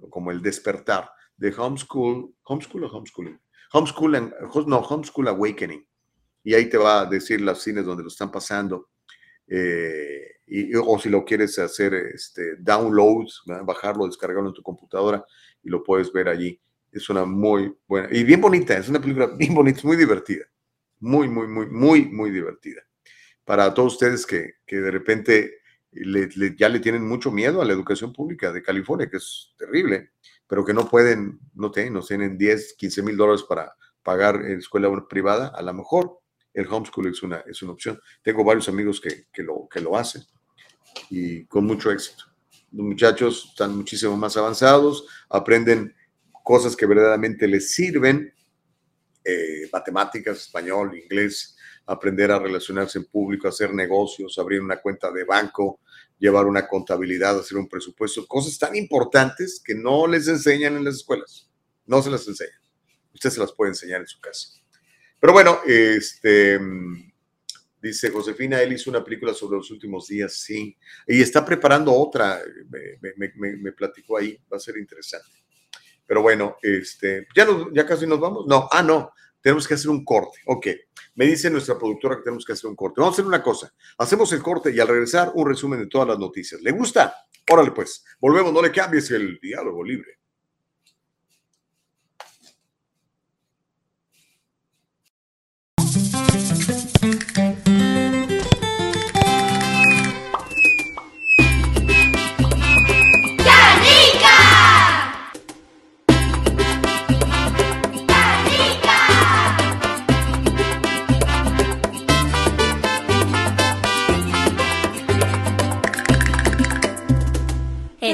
como 0.09 0.31
el 0.31 0.41
despertar, 0.41 1.09
de 1.37 1.53
Homeschool, 1.55 2.33
Homeschool 2.43 2.83
o 2.83 2.87
Homeschooling, 2.87 3.39
Homeschool, 3.71 4.31
no, 4.67 4.79
Homeschool 4.79 5.27
Awakening. 5.27 5.85
Y 6.43 6.53
ahí 6.53 6.69
te 6.69 6.77
va 6.77 7.01
a 7.01 7.05
decir 7.05 7.41
los 7.41 7.61
cines 7.61 7.85
donde 7.85 8.03
lo 8.03 8.09
están 8.09 8.31
pasando. 8.31 8.89
Eh, 9.47 10.33
y, 10.47 10.75
o 10.75 10.99
si 10.99 11.09
lo 11.09 11.25
quieres 11.25 11.57
hacer, 11.59 11.93
este, 11.93 12.57
downloads, 12.57 13.43
bajarlo, 13.63 14.05
descargarlo 14.05 14.49
en 14.49 14.53
tu 14.53 14.61
computadora 14.61 15.23
y 15.63 15.69
lo 15.69 15.83
puedes 15.83 16.11
ver 16.11 16.27
allí. 16.27 16.59
Es 16.91 17.09
una 17.09 17.25
muy 17.25 17.75
buena 17.87 18.07
y 18.11 18.23
bien 18.23 18.39
bonita, 18.39 18.77
es 18.77 18.87
una 18.87 19.01
película 19.01 19.27
bien 19.35 19.53
bonita, 19.53 19.81
muy 19.83 19.97
divertida. 19.97 20.45
Muy, 20.99 21.27
muy, 21.27 21.47
muy, 21.47 21.65
muy, 21.67 22.05
muy 22.05 22.31
divertida. 22.31 22.81
Para 23.43 23.73
todos 23.73 23.93
ustedes 23.93 24.25
que, 24.25 24.53
que 24.65 24.77
de 24.77 24.91
repente 24.91 25.57
ya 26.57 26.69
le 26.69 26.79
tienen 26.79 27.07
mucho 27.07 27.31
miedo 27.31 27.61
a 27.61 27.65
la 27.65 27.73
educación 27.73 28.13
pública 28.13 28.51
de 28.51 28.63
California, 28.63 29.09
que 29.09 29.17
es 29.17 29.53
terrible, 29.57 30.11
pero 30.47 30.65
que 30.65 30.73
no 30.73 30.89
pueden, 30.89 31.39
no 31.53 31.71
tienen, 31.71 31.93
no 31.93 32.01
tienen 32.01 32.37
10, 32.37 32.75
15 32.77 33.01
mil 33.01 33.17
dólares 33.17 33.43
para 33.47 33.75
pagar 34.03 34.35
en 34.35 34.59
escuela 34.59 34.89
privada, 35.07 35.47
a 35.47 35.61
lo 35.61 35.73
mejor 35.73 36.19
el 36.53 36.67
homeschool 36.67 37.07
es 37.07 37.23
una, 37.23 37.37
es 37.47 37.61
una 37.61 37.71
opción. 37.71 37.99
Tengo 38.21 38.43
varios 38.43 38.69
amigos 38.69 39.01
que, 39.01 39.25
que, 39.31 39.43
lo, 39.43 39.67
que 39.69 39.79
lo 39.79 39.97
hacen 39.97 40.23
y 41.09 41.45
con 41.45 41.65
mucho 41.65 41.91
éxito. 41.91 42.25
Los 42.71 42.85
muchachos 42.85 43.49
están 43.51 43.75
muchísimo 43.75 44.17
más 44.17 44.35
avanzados, 44.37 45.07
aprenden 45.29 45.95
cosas 46.43 46.75
que 46.75 46.85
verdaderamente 46.85 47.47
les 47.47 47.73
sirven, 47.73 48.33
eh, 49.23 49.69
matemáticas, 49.71 50.41
español, 50.41 50.97
inglés, 50.97 51.55
aprender 51.85 52.31
a 52.31 52.39
relacionarse 52.39 52.99
en 52.99 53.05
público, 53.05 53.47
hacer 53.47 53.73
negocios, 53.73 54.37
abrir 54.37 54.61
una 54.61 54.81
cuenta 54.81 55.11
de 55.11 55.23
banco, 55.23 55.79
llevar 56.23 56.45
una 56.45 56.69
contabilidad, 56.69 57.37
hacer 57.37 57.57
un 57.57 57.67
presupuesto, 57.67 58.25
cosas 58.25 58.57
tan 58.57 58.77
importantes 58.77 59.61
que 59.61 59.75
no 59.75 60.07
les 60.07 60.29
enseñan 60.29 60.77
en 60.77 60.85
las 60.85 60.95
escuelas. 60.95 61.49
No 61.85 62.01
se 62.01 62.09
las 62.09 62.25
enseñan. 62.25 62.61
Usted 63.13 63.29
se 63.29 63.41
las 63.41 63.51
puede 63.51 63.71
enseñar 63.71 63.99
en 63.99 64.07
su 64.07 64.21
casa. 64.21 64.47
Pero 65.19 65.33
bueno, 65.33 65.59
este, 65.67 66.57
dice 67.81 68.09
Josefina, 68.09 68.61
él 68.61 68.71
hizo 68.71 68.89
una 68.89 69.03
película 69.03 69.33
sobre 69.33 69.57
los 69.57 69.69
últimos 69.69 70.07
días, 70.07 70.33
sí. 70.35 70.77
Y 71.07 71.21
está 71.21 71.43
preparando 71.43 71.93
otra, 71.93 72.41
me, 72.69 73.71
platicó 73.73 74.17
ahí, 74.17 74.39
va 74.51 74.55
a 74.55 74.61
ser 74.61 74.77
interesante. 74.77 75.27
Pero 76.05 76.21
bueno, 76.21 76.55
este, 76.61 77.27
¿ya, 77.35 77.45
ya 77.73 77.85
casi 77.85 78.07
nos 78.07 78.21
vamos. 78.21 78.45
No, 78.47 78.69
ah, 78.71 78.81
no, 78.81 79.11
tenemos 79.41 79.67
que 79.67 79.73
hacer 79.73 79.89
un 79.89 80.05
corte. 80.05 80.39
Ok, 80.45 80.67
Me 81.15 81.25
dice 81.25 81.49
nuestra 81.49 81.77
productora 81.77 82.17
que 82.17 82.23
tenemos 82.23 82.45
que 82.45 82.53
hacer 82.53 82.69
un 82.69 82.75
corte. 82.75 83.01
Vamos 83.01 83.13
a 83.13 83.15
hacer 83.15 83.27
una 83.27 83.43
cosa. 83.43 83.71
Hacemos 83.97 84.31
el 84.33 84.41
corte 84.41 84.71
y 84.71 84.79
al 84.79 84.87
regresar 84.87 85.31
un 85.35 85.47
resumen 85.47 85.79
de 85.79 85.87
todas 85.87 86.07
las 86.07 86.19
noticias. 86.19 86.61
¿Le 86.61 86.71
gusta? 86.71 87.15
Órale 87.51 87.71
pues. 87.71 88.03
Volvemos, 88.19 88.51
no 88.51 88.61
le 88.61 88.71
cambies 88.71 89.11
el 89.11 89.39
diálogo 89.39 89.83
libre. 89.83 90.22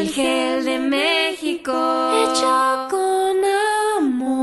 El 0.10 0.16
gel 0.16 0.66
de 0.66 0.80
México. 0.80 1.72
Hecho 1.72 2.88
con 2.90 3.38
amor. 3.98 4.40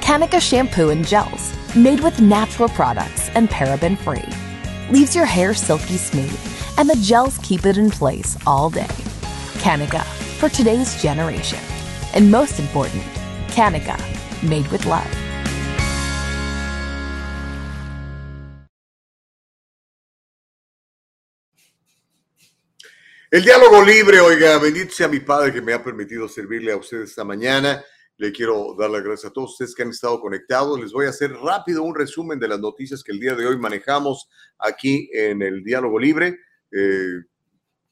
Kanika 0.00 0.40
shampoo 0.40 0.90
and 0.90 1.06
gels, 1.06 1.54
made 1.76 2.00
with 2.00 2.20
natural 2.20 2.68
products 2.70 3.30
and 3.36 3.48
paraben 3.48 3.96
free, 3.96 4.24
leaves 4.90 5.14
your 5.14 5.26
hair 5.26 5.54
silky 5.54 5.96
smooth, 5.96 6.55
and 6.78 6.88
the 6.88 6.96
gels 6.96 7.38
keep 7.38 7.66
it 7.66 7.78
in 7.78 7.90
place 7.90 8.36
all 8.46 8.70
day. 8.70 8.86
Kanika, 9.58 10.02
for 10.38 10.48
today's 10.48 11.00
generation. 11.00 11.58
And 12.14 12.30
most 12.30 12.58
important, 12.58 13.02
Kanika, 13.48 13.98
made 14.42 14.66
with 14.68 14.84
love. 14.86 15.26
El 23.28 23.42
diálogo 23.42 23.82
libre, 23.84 24.20
oiga, 24.20 24.56
bendito 24.58 24.94
sea 24.94 25.08
mi 25.08 25.18
Padre 25.18 25.52
que 25.52 25.60
me 25.60 25.72
ha 25.72 25.82
permitido 25.82 26.28
servirle 26.28 26.72
a 26.72 26.76
ustedes 26.76 27.10
esta 27.10 27.24
mañana. 27.24 27.84
Le 28.16 28.32
quiero 28.32 28.74
dar 28.78 28.88
las 28.88 29.02
gracias 29.02 29.30
a 29.30 29.32
todos 29.32 29.50
ustedes 29.50 29.74
que 29.74 29.82
han 29.82 29.90
estado 29.90 30.20
conectados. 30.20 30.80
Les 30.80 30.92
voy 30.92 31.06
a 31.06 31.10
hacer 31.10 31.32
rápido 31.32 31.82
un 31.82 31.94
resumen 31.94 32.38
de 32.38 32.48
las 32.48 32.60
noticias 32.60 33.02
que 33.02 33.12
el 33.12 33.18
día 33.18 33.34
de 33.34 33.46
hoy 33.46 33.58
manejamos 33.58 34.28
aquí 34.58 35.10
en 35.12 35.42
el 35.42 35.64
diálogo 35.64 35.98
libre. 35.98 36.38
Eh, 36.72 37.22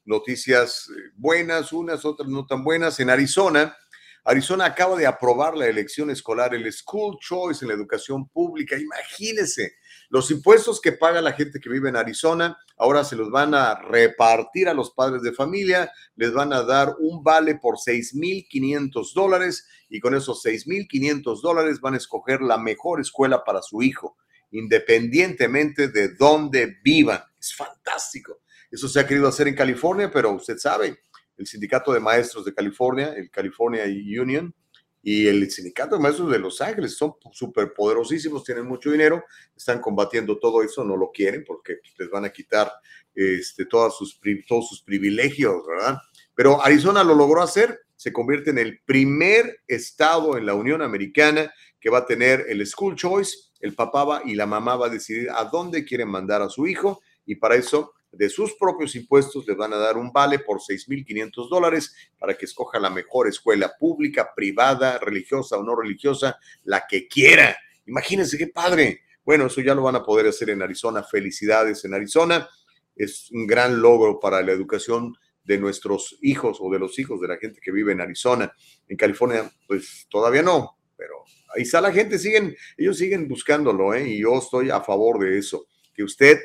noticias 0.05 0.89
eh, 0.89 1.11
buenas, 1.15 1.73
unas, 1.73 2.05
otras 2.05 2.29
no 2.29 2.45
tan 2.45 2.63
buenas. 2.63 2.99
En 2.99 3.09
Arizona, 3.09 3.75
Arizona 4.23 4.65
acaba 4.65 4.95
de 4.97 5.05
aprobar 5.05 5.55
la 5.55 5.67
elección 5.67 6.09
escolar, 6.09 6.55
el 6.55 6.71
School 6.71 7.17
Choice 7.19 7.63
en 7.63 7.69
la 7.69 7.75
educación 7.75 8.27
pública. 8.27 8.75
Imagínense, 8.75 9.73
los 10.09 10.31
impuestos 10.31 10.81
que 10.81 10.93
paga 10.93 11.21
la 11.21 11.33
gente 11.33 11.59
que 11.59 11.69
vive 11.69 11.89
en 11.89 11.95
Arizona, 11.95 12.57
ahora 12.77 13.03
se 13.03 13.15
los 13.15 13.29
van 13.29 13.53
a 13.53 13.75
repartir 13.75 14.67
a 14.67 14.73
los 14.73 14.91
padres 14.91 15.21
de 15.21 15.31
familia, 15.31 15.91
les 16.15 16.33
van 16.33 16.53
a 16.53 16.63
dar 16.63 16.95
un 16.99 17.23
vale 17.23 17.55
por 17.55 17.75
6.500 17.75 19.13
dólares 19.13 19.67
y 19.89 19.99
con 19.99 20.15
esos 20.15 20.43
6.500 20.43 21.41
dólares 21.41 21.79
van 21.79 21.93
a 21.93 21.97
escoger 21.97 22.41
la 22.41 22.57
mejor 22.57 23.01
escuela 23.01 23.43
para 23.43 23.61
su 23.61 23.83
hijo, 23.83 24.17
independientemente 24.49 25.87
de 25.87 26.15
dónde 26.15 26.77
vivan. 26.83 27.21
Es 27.39 27.53
fantástico. 27.55 28.41
Eso 28.75 28.89
se 28.89 28.99
ha 28.99 29.07
querido 29.07 29.29
hacer 29.29 29.47
en 29.47 29.55
California, 29.55 30.11
pero 30.11 30.31
usted 30.31 30.57
sabe, 30.57 30.99
el 31.37 31.47
Sindicato 31.47 31.93
de 31.93 32.01
Maestros 32.01 32.43
de 32.43 32.53
California, 32.53 33.13
el 33.15 33.31
California 33.31 33.85
Union, 33.85 34.53
y 35.01 35.27
el 35.27 35.49
Sindicato 35.49 35.95
de 35.95 36.01
Maestros 36.01 36.29
de 36.29 36.39
Los 36.39 36.59
Ángeles 36.59 36.97
son 36.97 37.13
súper 37.31 37.73
poderosísimos, 37.73 38.43
tienen 38.43 38.65
mucho 38.65 38.91
dinero, 38.91 39.23
están 39.55 39.79
combatiendo 39.79 40.37
todo 40.39 40.61
eso, 40.61 40.83
no 40.83 40.97
lo 40.97 41.09
quieren 41.13 41.45
porque 41.47 41.77
les 41.97 42.09
van 42.09 42.25
a 42.25 42.31
quitar 42.31 42.69
este, 43.13 43.65
todas 43.65 43.95
sus, 43.95 44.19
todos 44.45 44.67
sus 44.67 44.81
privilegios, 44.81 45.65
¿verdad? 45.65 45.97
Pero 46.33 46.61
Arizona 46.61 47.01
lo 47.01 47.15
logró 47.15 47.41
hacer, 47.41 47.79
se 47.95 48.11
convierte 48.11 48.49
en 48.49 48.57
el 48.57 48.81
primer 48.81 49.61
estado 49.69 50.37
en 50.37 50.45
la 50.45 50.53
Unión 50.53 50.81
Americana 50.81 51.49
que 51.79 51.89
va 51.89 51.99
a 51.99 52.05
tener 52.05 52.47
el 52.49 52.67
School 52.67 52.97
Choice, 52.97 53.37
el 53.61 53.73
papá 53.73 54.03
va 54.03 54.21
y 54.25 54.35
la 54.35 54.45
mamá 54.45 54.75
va 54.75 54.87
a 54.87 54.89
decidir 54.89 55.29
a 55.29 55.45
dónde 55.45 55.85
quieren 55.85 56.09
mandar 56.09 56.41
a 56.41 56.49
su 56.49 56.67
hijo 56.67 56.99
y 57.25 57.35
para 57.35 57.55
eso 57.55 57.93
de 58.17 58.29
sus 58.29 58.55
propios 58.55 58.95
impuestos 58.95 59.47
le 59.47 59.55
van 59.55 59.73
a 59.73 59.77
dar 59.77 59.97
un 59.97 60.11
vale 60.11 60.39
por 60.39 60.59
6.500 60.59 61.49
dólares 61.49 61.95
para 62.17 62.37
que 62.37 62.45
escoja 62.45 62.79
la 62.79 62.89
mejor 62.89 63.27
escuela 63.27 63.73
pública, 63.77 64.31
privada, 64.35 64.97
religiosa 64.99 65.57
o 65.57 65.63
no 65.63 65.75
religiosa, 65.75 66.37
la 66.63 66.85
que 66.87 67.07
quiera. 67.07 67.57
Imagínense 67.85 68.37
qué 68.37 68.47
padre. 68.47 69.01
Bueno, 69.23 69.47
eso 69.47 69.61
ya 69.61 69.75
lo 69.75 69.83
van 69.83 69.95
a 69.95 70.03
poder 70.03 70.27
hacer 70.27 70.49
en 70.49 70.61
Arizona. 70.61 71.03
Felicidades 71.03 71.83
en 71.85 71.93
Arizona. 71.93 72.47
Es 72.95 73.29
un 73.31 73.45
gran 73.45 73.81
logro 73.81 74.19
para 74.19 74.41
la 74.41 74.51
educación 74.51 75.15
de 75.43 75.57
nuestros 75.57 76.17
hijos 76.21 76.57
o 76.59 76.71
de 76.71 76.79
los 76.79 76.97
hijos 76.97 77.21
de 77.21 77.27
la 77.27 77.37
gente 77.37 77.59
que 77.61 77.71
vive 77.71 77.91
en 77.91 78.01
Arizona. 78.01 78.51
En 78.87 78.97
California, 78.97 79.51
pues 79.67 80.07
todavía 80.09 80.41
no, 80.41 80.77
pero 80.97 81.23
ahí 81.55 81.63
está 81.63 81.81
la 81.81 81.91
gente, 81.91 82.17
siguen, 82.17 82.55
ellos 82.77 82.97
siguen 82.97 83.27
buscándolo, 83.27 83.93
¿eh? 83.93 84.07
y 84.07 84.21
yo 84.21 84.37
estoy 84.37 84.69
a 84.69 84.81
favor 84.81 85.19
de 85.19 85.37
eso. 85.37 85.67
Que 85.93 86.03
usted, 86.03 86.39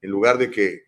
en 0.00 0.10
lugar 0.10 0.38
de 0.38 0.50
que 0.50 0.85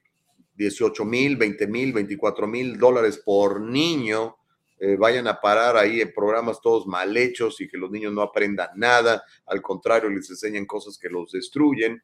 18 0.58 1.04
mil, 1.04 1.36
20 1.36 1.66
mil, 1.68 1.92
24 1.92 2.46
mil 2.46 2.78
dólares 2.78 3.22
por 3.24 3.60
niño 3.60 4.38
eh, 4.80 4.96
vayan 4.96 5.26
a 5.26 5.40
parar 5.40 5.76
ahí 5.76 6.00
en 6.00 6.12
programas 6.12 6.60
todos 6.60 6.86
mal 6.86 7.16
hechos 7.16 7.60
y 7.60 7.68
que 7.68 7.76
los 7.76 7.90
niños 7.90 8.12
no 8.12 8.22
aprendan 8.22 8.68
nada, 8.76 9.24
al 9.46 9.60
contrario, 9.60 10.08
les 10.08 10.30
enseñan 10.30 10.66
cosas 10.66 10.96
que 10.98 11.08
los 11.08 11.32
destruyen, 11.32 12.00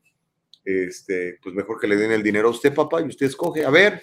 este, 0.64 1.38
pues 1.40 1.54
mejor 1.54 1.80
que 1.80 1.86
le 1.86 1.96
den 1.96 2.10
el 2.10 2.22
dinero 2.22 2.48
a 2.48 2.50
usted, 2.50 2.74
papá, 2.74 3.00
y 3.00 3.04
usted 3.04 3.26
escoge, 3.26 3.64
a 3.64 3.70
ver, 3.70 4.02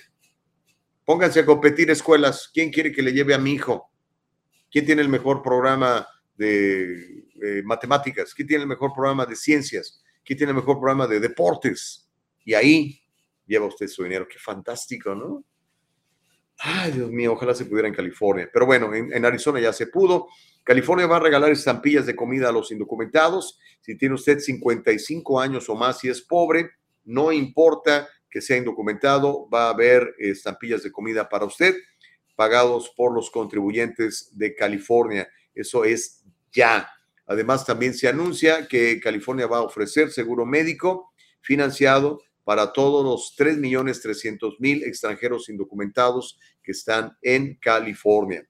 pónganse 1.03 1.41
a 1.41 1.45
competir 1.45 1.89
escuelas, 1.91 2.49
¿quién 2.53 2.71
quiere 2.71 2.93
que 2.93 3.01
le 3.01 3.11
lleve 3.11 3.33
a 3.33 3.39
mi 3.39 3.51
hijo? 3.51 3.91
¿Quién 4.69 4.85
tiene 4.85 5.01
el 5.01 5.09
mejor 5.09 5.41
programa 5.41 6.07
de 6.37 7.25
matemáticas? 7.65 8.33
¿Quién 8.33 8.47
tiene 8.47 8.63
el 8.63 8.69
mejor 8.69 8.93
programa 8.93 9.25
de 9.25 9.35
ciencias? 9.35 10.01
¿Quién 10.23 10.37
tiene 10.37 10.51
el 10.51 10.57
mejor 10.57 10.75
programa 10.75 11.07
de 11.07 11.19
deportes? 11.19 12.09
Y 12.45 12.53
ahí 12.53 13.00
lleva 13.51 13.67
usted 13.67 13.87
su 13.87 14.03
dinero. 14.03 14.27
Qué 14.27 14.39
fantástico, 14.39 15.13
¿no? 15.13 15.43
Ay, 16.57 16.91
Dios 16.91 17.11
mío, 17.11 17.33
ojalá 17.33 17.53
se 17.53 17.65
pudiera 17.65 17.87
en 17.87 17.93
California. 17.93 18.49
Pero 18.51 18.65
bueno, 18.65 18.93
en, 18.93 19.25
Arizona 19.25 19.59
ya 19.59 19.73
se 19.73 19.87
pudo. 19.87 20.27
California 20.63 21.07
va 21.07 21.17
a 21.17 21.19
regalar 21.19 21.51
estampillas 21.51 22.05
de 22.05 22.15
comida 22.15 22.49
a 22.49 22.51
los 22.51 22.71
indocumentados. 22.71 23.59
Si 23.81 23.97
tiene 23.97 24.15
usted 24.15 24.39
55 24.39 25.39
años 25.39 25.67
o 25.69 25.75
más 25.75 26.03
y 26.03 26.09
es 26.09 26.21
pobre, 26.21 26.71
no 27.03 27.31
importa 27.31 28.07
que 28.29 28.41
sea 28.41 28.57
indocumentado, 28.57 29.49
va 29.49 29.65
a 29.65 29.69
haber 29.71 30.15
estampillas 30.19 30.83
de 30.83 30.91
comida 30.91 31.27
para 31.27 31.45
usted 31.45 31.75
pagados 32.35 32.91
por 32.95 33.13
los 33.13 33.29
contribuyentes 33.29 34.29
de 34.37 34.55
California. 34.55 35.27
Eso 35.53 35.83
es 35.83 36.23
ya. 36.51 36.89
Además, 37.25 37.65
también 37.65 37.93
se 37.93 38.07
anuncia 38.07 38.67
que 38.67 38.99
California 38.99 39.47
va 39.47 39.57
a 39.57 39.63
ofrecer 39.63 40.11
seguro 40.11 40.45
médico 40.45 41.11
financiado 41.41 42.21
para 42.43 42.73
todos 42.73 43.03
los 43.03 43.35
3.300.000 43.37 44.83
extranjeros 44.85 45.49
indocumentados 45.49 46.39
que 46.63 46.71
están 46.71 47.17
en 47.21 47.55
California. 47.55 48.47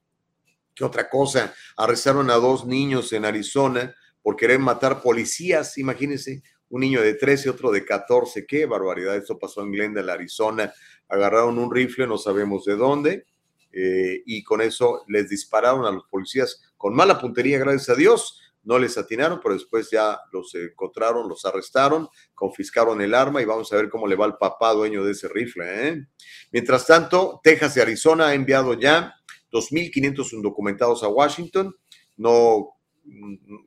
¿Qué 0.73 0.83
otra 0.83 1.09
cosa? 1.09 1.53
Arrestaron 1.77 2.29
a 2.29 2.35
dos 2.35 2.65
niños 2.65 3.11
en 3.13 3.25
Arizona 3.25 3.93
por 4.21 4.35
querer 4.35 4.59
matar 4.59 5.01
policías. 5.01 5.77
Imagínense, 5.77 6.41
un 6.69 6.81
niño 6.81 7.01
de 7.01 7.15
13, 7.15 7.49
otro 7.49 7.71
de 7.71 7.83
14. 7.83 8.45
Qué 8.45 8.65
barbaridad. 8.65 9.17
Esto 9.17 9.37
pasó 9.37 9.61
en 9.61 9.71
Glendale, 9.71 10.11
Arizona. 10.11 10.73
Agarraron 11.09 11.57
un 11.57 11.73
rifle, 11.73 12.07
no 12.07 12.17
sabemos 12.17 12.63
de 12.63 12.75
dónde, 12.75 13.25
eh, 13.73 14.21
y 14.25 14.43
con 14.43 14.61
eso 14.61 15.03
les 15.07 15.29
dispararon 15.29 15.85
a 15.85 15.91
los 15.91 16.03
policías 16.09 16.61
con 16.77 16.95
mala 16.95 17.19
puntería, 17.19 17.59
gracias 17.59 17.89
a 17.89 17.95
Dios 17.95 18.41
no 18.63 18.77
les 18.77 18.97
atinaron, 18.97 19.39
pero 19.41 19.55
después 19.55 19.89
ya 19.91 20.19
los 20.31 20.53
encontraron, 20.55 21.27
los 21.27 21.45
arrestaron, 21.45 22.07
confiscaron 22.35 23.01
el 23.01 23.13
arma 23.13 23.41
y 23.41 23.45
vamos 23.45 23.71
a 23.73 23.75
ver 23.75 23.89
cómo 23.89 24.07
le 24.07 24.15
va 24.15 24.25
al 24.25 24.37
papá 24.37 24.73
dueño 24.73 25.03
de 25.03 25.11
ese 25.11 25.27
rifle. 25.27 25.65
¿eh? 25.67 26.05
Mientras 26.51 26.85
tanto, 26.85 27.39
Texas 27.43 27.77
y 27.77 27.79
Arizona 27.79 28.27
ha 28.27 28.33
enviado 28.33 28.73
ya 28.73 29.15
2.500 29.51 30.33
indocumentados 30.33 31.03
a 31.03 31.07
Washington, 31.07 31.75
no, 32.17 32.69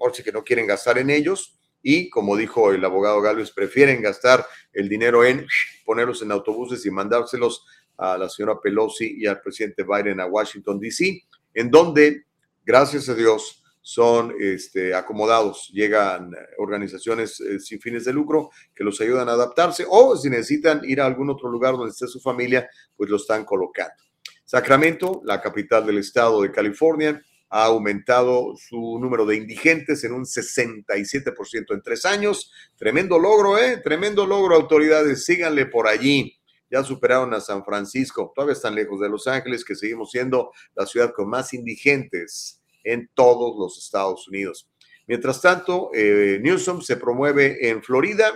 ahora 0.00 0.14
sí 0.14 0.22
que 0.22 0.32
no 0.32 0.44
quieren 0.44 0.66
gastar 0.66 0.98
en 0.98 1.10
ellos 1.10 1.58
y 1.82 2.08
como 2.08 2.36
dijo 2.36 2.72
el 2.72 2.84
abogado 2.84 3.20
Galvez, 3.20 3.50
prefieren 3.50 4.00
gastar 4.00 4.46
el 4.72 4.88
dinero 4.88 5.24
en 5.24 5.46
ponerlos 5.84 6.22
en 6.22 6.32
autobuses 6.32 6.84
y 6.86 6.90
mandárselos 6.90 7.66
a 7.96 8.16
la 8.16 8.28
señora 8.28 8.60
Pelosi 8.60 9.16
y 9.18 9.26
al 9.26 9.40
presidente 9.40 9.84
Biden 9.84 10.20
a 10.20 10.26
Washington, 10.26 10.80
D.C., 10.80 11.22
en 11.52 11.70
donde, 11.70 12.24
gracias 12.64 13.08
a 13.08 13.14
Dios, 13.14 13.63
son 13.86 14.34
este, 14.40 14.94
acomodados, 14.94 15.68
llegan 15.70 16.34
organizaciones 16.56 17.38
eh, 17.40 17.60
sin 17.60 17.78
fines 17.78 18.06
de 18.06 18.14
lucro 18.14 18.48
que 18.74 18.82
los 18.82 18.98
ayudan 19.02 19.28
a 19.28 19.32
adaptarse 19.32 19.84
o 19.86 20.16
si 20.16 20.30
necesitan 20.30 20.80
ir 20.86 21.02
a 21.02 21.06
algún 21.06 21.28
otro 21.28 21.50
lugar 21.50 21.74
donde 21.74 21.90
esté 21.90 22.06
su 22.06 22.18
familia, 22.18 22.66
pues 22.96 23.10
lo 23.10 23.16
están 23.16 23.44
colocando. 23.44 24.02
Sacramento, 24.46 25.20
la 25.26 25.38
capital 25.42 25.84
del 25.84 25.98
estado 25.98 26.40
de 26.40 26.50
California, 26.50 27.22
ha 27.50 27.66
aumentado 27.66 28.54
su 28.56 28.98
número 28.98 29.26
de 29.26 29.36
indigentes 29.36 30.02
en 30.04 30.12
un 30.12 30.24
67% 30.24 31.74
en 31.74 31.82
tres 31.82 32.06
años. 32.06 32.50
Tremendo 32.76 33.18
logro, 33.18 33.58
¿eh? 33.58 33.82
Tremendo 33.84 34.24
logro, 34.24 34.56
autoridades. 34.56 35.26
Síganle 35.26 35.66
por 35.66 35.86
allí. 35.86 36.40
Ya 36.70 36.82
superaron 36.82 37.34
a 37.34 37.40
San 37.40 37.62
Francisco. 37.66 38.32
Todavía 38.34 38.54
están 38.54 38.74
lejos 38.74 38.98
de 38.98 39.10
Los 39.10 39.26
Ángeles, 39.26 39.62
que 39.62 39.76
seguimos 39.76 40.10
siendo 40.10 40.52
la 40.74 40.86
ciudad 40.86 41.12
con 41.14 41.28
más 41.28 41.52
indigentes 41.52 42.63
en 42.84 43.10
todos 43.14 43.56
los 43.58 43.82
Estados 43.82 44.28
Unidos. 44.28 44.68
Mientras 45.06 45.40
tanto, 45.40 45.90
eh, 45.94 46.38
Newsom 46.40 46.80
se 46.80 46.96
promueve 46.96 47.68
en 47.68 47.82
Florida 47.82 48.32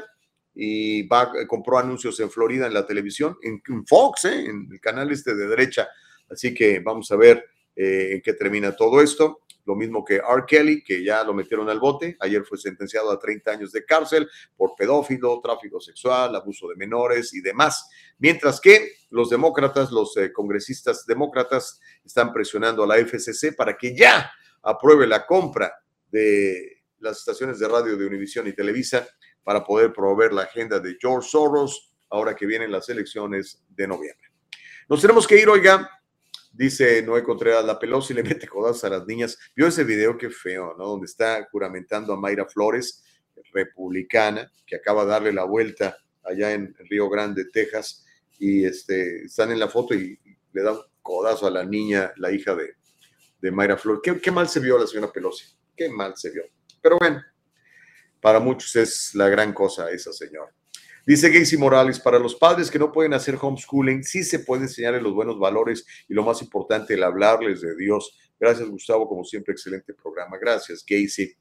y 0.54 1.06
va, 1.06 1.30
compró 1.46 1.78
anuncios 1.78 2.18
en 2.20 2.30
Florida 2.30 2.66
en 2.66 2.74
la 2.74 2.84
televisión, 2.84 3.36
en, 3.42 3.86
Fox, 3.86 4.24
¿eh? 4.24 4.46
en 4.46 4.68
el 4.70 4.80
canal 4.80 5.10
este 5.12 5.34
de 5.34 5.46
derecha. 5.46 5.88
Así 6.28 6.52
que 6.52 6.80
vamos 6.80 7.10
a 7.10 7.16
ver 7.16 7.44
eh, 7.76 8.10
en 8.14 8.22
qué 8.22 8.34
termina 8.34 8.74
todo 8.74 9.00
esto. 9.00 9.42
Lo 9.68 9.76
mismo 9.76 10.02
que 10.02 10.14
R. 10.14 10.44
Kelly, 10.46 10.82
que 10.82 11.04
ya 11.04 11.22
lo 11.22 11.34
metieron 11.34 11.68
al 11.68 11.78
bote. 11.78 12.16
Ayer 12.20 12.42
fue 12.42 12.56
sentenciado 12.56 13.10
a 13.10 13.18
30 13.18 13.50
años 13.50 13.70
de 13.70 13.84
cárcel 13.84 14.26
por 14.56 14.74
pedófilo, 14.74 15.42
tráfico 15.42 15.78
sexual, 15.78 16.34
abuso 16.34 16.68
de 16.68 16.76
menores 16.76 17.34
y 17.34 17.42
demás. 17.42 17.86
Mientras 18.16 18.62
que 18.62 18.92
los 19.10 19.28
demócratas, 19.28 19.92
los 19.92 20.16
eh, 20.16 20.32
congresistas 20.32 21.04
demócratas, 21.04 21.80
están 22.02 22.32
presionando 22.32 22.82
a 22.82 22.86
la 22.86 22.96
FCC 22.96 23.54
para 23.54 23.76
que 23.76 23.94
ya 23.94 24.32
apruebe 24.62 25.06
la 25.06 25.26
compra 25.26 25.70
de 26.10 26.84
las 27.00 27.18
estaciones 27.18 27.58
de 27.58 27.68
radio 27.68 27.94
de 27.98 28.06
Univisión 28.06 28.48
y 28.48 28.54
Televisa 28.54 29.06
para 29.44 29.62
poder 29.62 29.92
promover 29.92 30.32
la 30.32 30.44
agenda 30.44 30.80
de 30.80 30.96
George 30.98 31.28
Soros 31.28 31.94
ahora 32.08 32.34
que 32.34 32.46
vienen 32.46 32.72
las 32.72 32.88
elecciones 32.88 33.62
de 33.68 33.86
noviembre. 33.86 34.28
Nos 34.88 35.02
tenemos 35.02 35.26
que 35.26 35.38
ir, 35.38 35.46
oiga, 35.50 35.90
dice 36.58 37.00
Noé 37.02 37.22
Contreras, 37.22 37.64
la 37.64 37.78
Pelosi 37.78 38.12
le 38.12 38.24
mete 38.24 38.48
codazos 38.48 38.84
a 38.84 38.90
las 38.90 39.06
niñas. 39.06 39.38
Vio 39.54 39.68
ese 39.68 39.84
video, 39.84 40.18
qué 40.18 40.28
feo, 40.28 40.74
¿no? 40.76 40.86
Donde 40.86 41.06
está 41.06 41.46
juramentando 41.52 42.12
a 42.12 42.16
Mayra 42.16 42.46
Flores, 42.46 43.04
republicana, 43.52 44.50
que 44.66 44.76
acaba 44.76 45.04
de 45.04 45.10
darle 45.10 45.32
la 45.32 45.44
vuelta 45.44 45.96
allá 46.24 46.52
en 46.52 46.74
Río 46.90 47.08
Grande, 47.08 47.44
Texas, 47.52 48.04
y 48.40 48.64
este, 48.64 49.24
están 49.24 49.52
en 49.52 49.60
la 49.60 49.68
foto 49.68 49.94
y 49.94 50.18
le 50.52 50.62
da 50.62 50.72
un 50.72 50.82
codazo 51.00 51.46
a 51.46 51.50
la 51.50 51.64
niña, 51.64 52.12
la 52.16 52.32
hija 52.32 52.54
de, 52.54 52.74
de 53.40 53.50
Mayra 53.52 53.76
Flores. 53.76 54.00
¿Qué, 54.02 54.20
qué 54.20 54.30
mal 54.32 54.48
se 54.48 54.58
vio 54.58 54.78
la 54.78 54.86
señora 54.86 55.12
Pelosi, 55.12 55.44
qué 55.76 55.88
mal 55.88 56.16
se 56.16 56.30
vio. 56.30 56.42
Pero 56.82 56.98
bueno, 56.98 57.22
para 58.20 58.40
muchos 58.40 58.74
es 58.74 59.14
la 59.14 59.28
gran 59.28 59.52
cosa 59.52 59.90
esa 59.92 60.12
señora. 60.12 60.52
Dice 61.08 61.30
Gacy 61.30 61.56
Morales, 61.56 61.98
para 61.98 62.18
los 62.18 62.34
padres 62.34 62.70
que 62.70 62.78
no 62.78 62.92
pueden 62.92 63.14
hacer 63.14 63.38
homeschooling, 63.40 64.04
sí 64.04 64.22
se 64.22 64.40
puede 64.40 64.64
enseñarles 64.64 65.00
los 65.02 65.14
buenos 65.14 65.38
valores 65.38 65.86
y 66.06 66.12
lo 66.12 66.22
más 66.22 66.42
importante, 66.42 66.92
el 66.92 67.02
hablarles 67.02 67.62
de 67.62 67.74
Dios. 67.76 68.14
Gracias, 68.38 68.68
Gustavo, 68.68 69.08
como 69.08 69.24
siempre, 69.24 69.52
excelente 69.52 69.94
programa. 69.94 70.36
Gracias, 70.36 70.84
Gacy. 70.86 71.34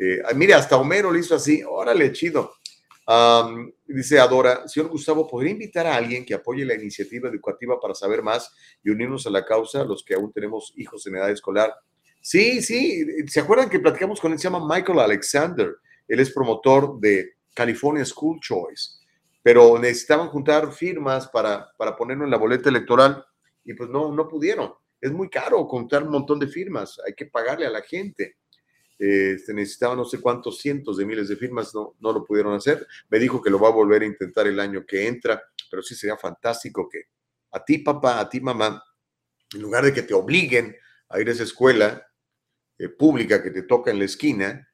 Eh, 0.00 0.18
mire, 0.34 0.54
hasta 0.54 0.76
Homero 0.76 1.12
lo 1.12 1.18
hizo 1.20 1.36
así. 1.36 1.62
Órale, 1.64 2.10
chido. 2.10 2.54
dice 3.86 4.18
Adora, 4.18 4.66
señor 4.66 4.90
Gustavo, 4.90 5.28
¿podría 5.28 5.52
invitar 5.52 5.86
a 5.86 5.94
alguien 5.94 6.24
que 6.24 6.34
apoye 6.34 6.64
la 6.64 6.74
iniciativa 6.74 7.28
educativa 7.28 7.78
para 7.80 7.94
saber 7.94 8.20
más 8.20 8.52
y 8.82 8.90
unirnos 8.90 9.28
a 9.28 9.30
la 9.30 9.44
causa, 9.44 9.84
los 9.84 10.02
que 10.02 10.14
aún 10.14 10.32
tenemos 10.32 10.72
hijos 10.74 11.06
en 11.06 11.14
edad 11.14 11.30
escolar? 11.30 11.72
Sí, 12.20 12.60
sí, 12.62 13.06
¿se 13.28 13.38
acuerdan 13.38 13.70
que 13.70 13.78
platicamos 13.78 14.20
con 14.20 14.32
él? 14.32 14.40
Se 14.40 14.50
llama 14.50 14.66
Michael 14.68 14.98
Alexander. 14.98 15.72
Él 16.08 16.18
es 16.18 16.32
promotor 16.32 16.98
de 16.98 17.34
California 17.54 18.04
School 18.04 18.40
Choice 18.40 19.03
pero 19.44 19.78
necesitaban 19.78 20.28
juntar 20.28 20.72
firmas 20.72 21.28
para, 21.28 21.70
para 21.76 21.94
ponerlo 21.94 22.24
en 22.24 22.30
la 22.30 22.38
boleta 22.38 22.70
electoral 22.70 23.22
y 23.62 23.74
pues 23.74 23.90
no, 23.90 24.10
no 24.10 24.26
pudieron. 24.26 24.72
Es 24.98 25.12
muy 25.12 25.28
caro 25.28 25.68
contar 25.68 26.02
un 26.02 26.12
montón 26.12 26.38
de 26.38 26.48
firmas, 26.48 26.98
hay 27.06 27.12
que 27.12 27.26
pagarle 27.26 27.66
a 27.66 27.70
la 27.70 27.82
gente. 27.82 28.38
Este, 28.98 29.52
necesitaban 29.52 29.98
no 29.98 30.06
sé 30.06 30.18
cuántos 30.18 30.60
cientos 30.60 30.96
de 30.96 31.04
miles 31.04 31.28
de 31.28 31.36
firmas, 31.36 31.74
no, 31.74 31.94
no 32.00 32.10
lo 32.14 32.24
pudieron 32.24 32.54
hacer. 32.54 32.86
Me 33.10 33.18
dijo 33.18 33.42
que 33.42 33.50
lo 33.50 33.60
va 33.60 33.68
a 33.68 33.72
volver 33.72 34.00
a 34.00 34.06
intentar 34.06 34.46
el 34.46 34.58
año 34.58 34.86
que 34.86 35.06
entra, 35.06 35.42
pero 35.70 35.82
sí 35.82 35.94
sería 35.94 36.16
fantástico 36.16 36.88
que 36.88 37.02
a 37.50 37.62
ti 37.62 37.78
papá, 37.78 38.20
a 38.20 38.28
ti 38.30 38.40
mamá, 38.40 38.82
en 39.52 39.60
lugar 39.60 39.84
de 39.84 39.92
que 39.92 40.04
te 40.04 40.14
obliguen 40.14 40.74
a 41.10 41.20
ir 41.20 41.28
a 41.28 41.32
esa 41.32 41.42
escuela 41.42 42.02
eh, 42.78 42.88
pública 42.88 43.42
que 43.42 43.50
te 43.50 43.64
toca 43.64 43.90
en 43.90 43.98
la 43.98 44.06
esquina, 44.06 44.66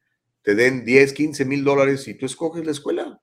te 0.43 0.55
den 0.55 0.85
10, 0.85 1.13
15 1.13 1.45
mil 1.45 1.65
dólares 1.65 2.07
y 2.07 2.15
tú 2.15 2.25
escoges 2.25 2.65
la 2.65 2.71
escuela. 2.71 3.21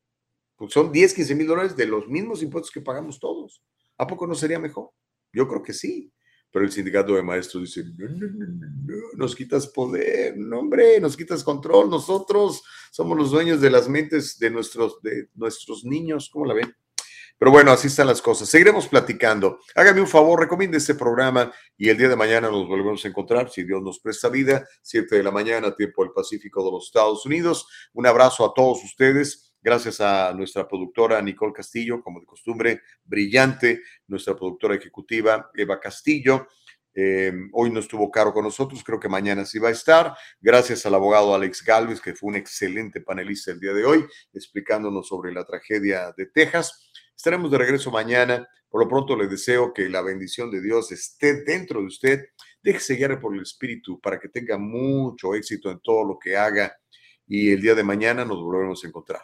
Pues 0.58 0.74
son 0.74 0.92
10, 0.92 1.14
15 1.14 1.36
mil 1.36 1.48
dólares 1.48 1.78
de 1.78 1.86
los 1.86 2.08
mismos 2.08 2.42
impuestos 2.42 2.72
que 2.72 2.82
pagamos 2.82 3.20
todos. 3.20 3.64
¿A 3.98 4.08
poco 4.08 4.28
no 4.28 4.36
sería 4.36 4.60
mejor? 4.60 4.90
Yo 5.32 5.48
creo 5.48 5.64
que 5.64 5.74
sí. 5.74 6.12
Pero 6.52 6.66
el 6.66 6.72
sindicato 6.72 7.14
de 7.14 7.22
maestros 7.22 7.64
dice, 7.64 7.84
no, 7.98 8.08
no, 8.10 8.28
no, 8.28 8.46
no, 8.86 8.96
nos 9.16 9.36
quitas 9.36 9.68
poder, 9.68 10.38
no, 10.38 10.60
hombre, 10.60 11.00
nos 11.00 11.16
quitas 11.18 11.44
control. 11.44 11.90
Nosotros 11.90 12.64
somos 12.92 13.18
los 13.18 13.32
dueños 13.32 13.62
de 13.62 13.70
las 13.70 13.88
mentes 13.90 14.40
de 14.40 14.50
nuestros, 14.50 15.02
de 15.02 15.30
nuestros 15.36 15.84
niños. 15.84 16.30
¿Cómo 16.32 16.46
la 16.46 16.54
ven? 16.54 16.74
Pero 17.38 17.52
bueno, 17.52 17.72
así 17.72 17.88
están 17.88 18.08
las 18.08 18.22
cosas. 18.22 18.50
Seguiremos 18.50 18.88
platicando. 18.88 19.60
Hágame 19.76 20.02
un 20.02 20.08
favor, 20.08 20.40
recomiende 20.40 20.78
este 20.78 20.96
programa 20.96 21.52
y 21.78 21.90
el 21.90 21.98
día 21.98 22.10
de 22.10 22.16
mañana 22.16 22.50
nos 22.50 22.68
volvemos 22.68 23.06
a 23.06 23.08
encontrar, 23.10 23.52
si 23.52 23.64
Dios 23.64 23.84
nos 23.84 24.00
presta 24.00 24.30
vida, 24.30 24.68
7 24.82 25.18
de 25.18 25.24
la 25.24 25.30
mañana, 25.30 25.76
tiempo 25.76 26.04
del 26.04 26.14
Pacífico 26.14 26.66
de 26.66 26.72
los 26.72 26.86
Estados 26.86 27.26
Unidos. 27.26 27.68
Un 27.94 28.08
abrazo 28.08 28.44
a 28.44 28.54
todos 28.56 28.84
ustedes. 28.84 29.47
Gracias 29.68 30.00
a 30.00 30.32
nuestra 30.34 30.66
productora 30.66 31.22
Nicole 31.22 31.52
Castillo, 31.52 32.02
como 32.02 32.22
de 32.22 32.26
costumbre, 32.26 32.84
brillante, 33.04 33.82
nuestra 34.08 34.34
productora 34.34 34.76
ejecutiva 34.76 35.52
Eva 35.54 35.78
Castillo. 35.78 36.48
Eh, 36.96 37.34
hoy 37.52 37.70
no 37.70 37.82
estuvo 37.82 38.10
Caro 38.10 38.32
con 38.32 38.46
nosotros, 38.46 38.82
creo 38.82 38.98
que 38.98 39.10
mañana 39.10 39.44
sí 39.44 39.60
va 39.60 39.68
a 39.68 39.74
estar. 39.74 40.16
Gracias 40.40 40.86
al 40.86 40.96
abogado 40.96 41.36
Alex 41.36 41.66
Galvez, 41.66 42.00
que 42.00 42.16
fue 42.16 42.30
un 42.30 42.36
excelente 42.38 43.02
panelista 43.02 43.52
el 43.52 43.60
día 43.60 43.74
de 43.74 43.84
hoy, 43.84 44.06
explicándonos 44.32 45.06
sobre 45.06 45.34
la 45.34 45.44
tragedia 45.44 46.14
de 46.16 46.28
Texas. 46.28 46.90
Estaremos 47.14 47.52
de 47.52 47.58
regreso 47.58 47.92
mañana. 47.92 48.48
Por 48.70 48.82
lo 48.82 48.88
pronto 48.88 49.18
le 49.18 49.28
deseo 49.28 49.74
que 49.74 49.90
la 49.90 50.02
bendición 50.02 50.50
de 50.50 50.62
Dios 50.62 50.94
esté 50.94 51.44
dentro 51.44 51.82
de 51.82 51.88
usted. 51.88 52.26
Déjese 52.64 52.96
guiar 52.96 53.20
por 53.20 53.36
el 53.36 53.42
Espíritu 53.42 54.00
para 54.00 54.18
que 54.18 54.30
tenga 54.30 54.58
mucho 54.58 55.36
éxito 55.36 55.70
en 55.70 55.82
todo 55.82 56.06
lo 56.06 56.18
que 56.18 56.38
haga. 56.38 56.74
Y 57.28 57.52
el 57.52 57.62
día 57.62 57.76
de 57.76 57.84
mañana 57.84 58.24
nos 58.24 58.42
volveremos 58.42 58.82
a 58.86 58.88
encontrar. 58.88 59.24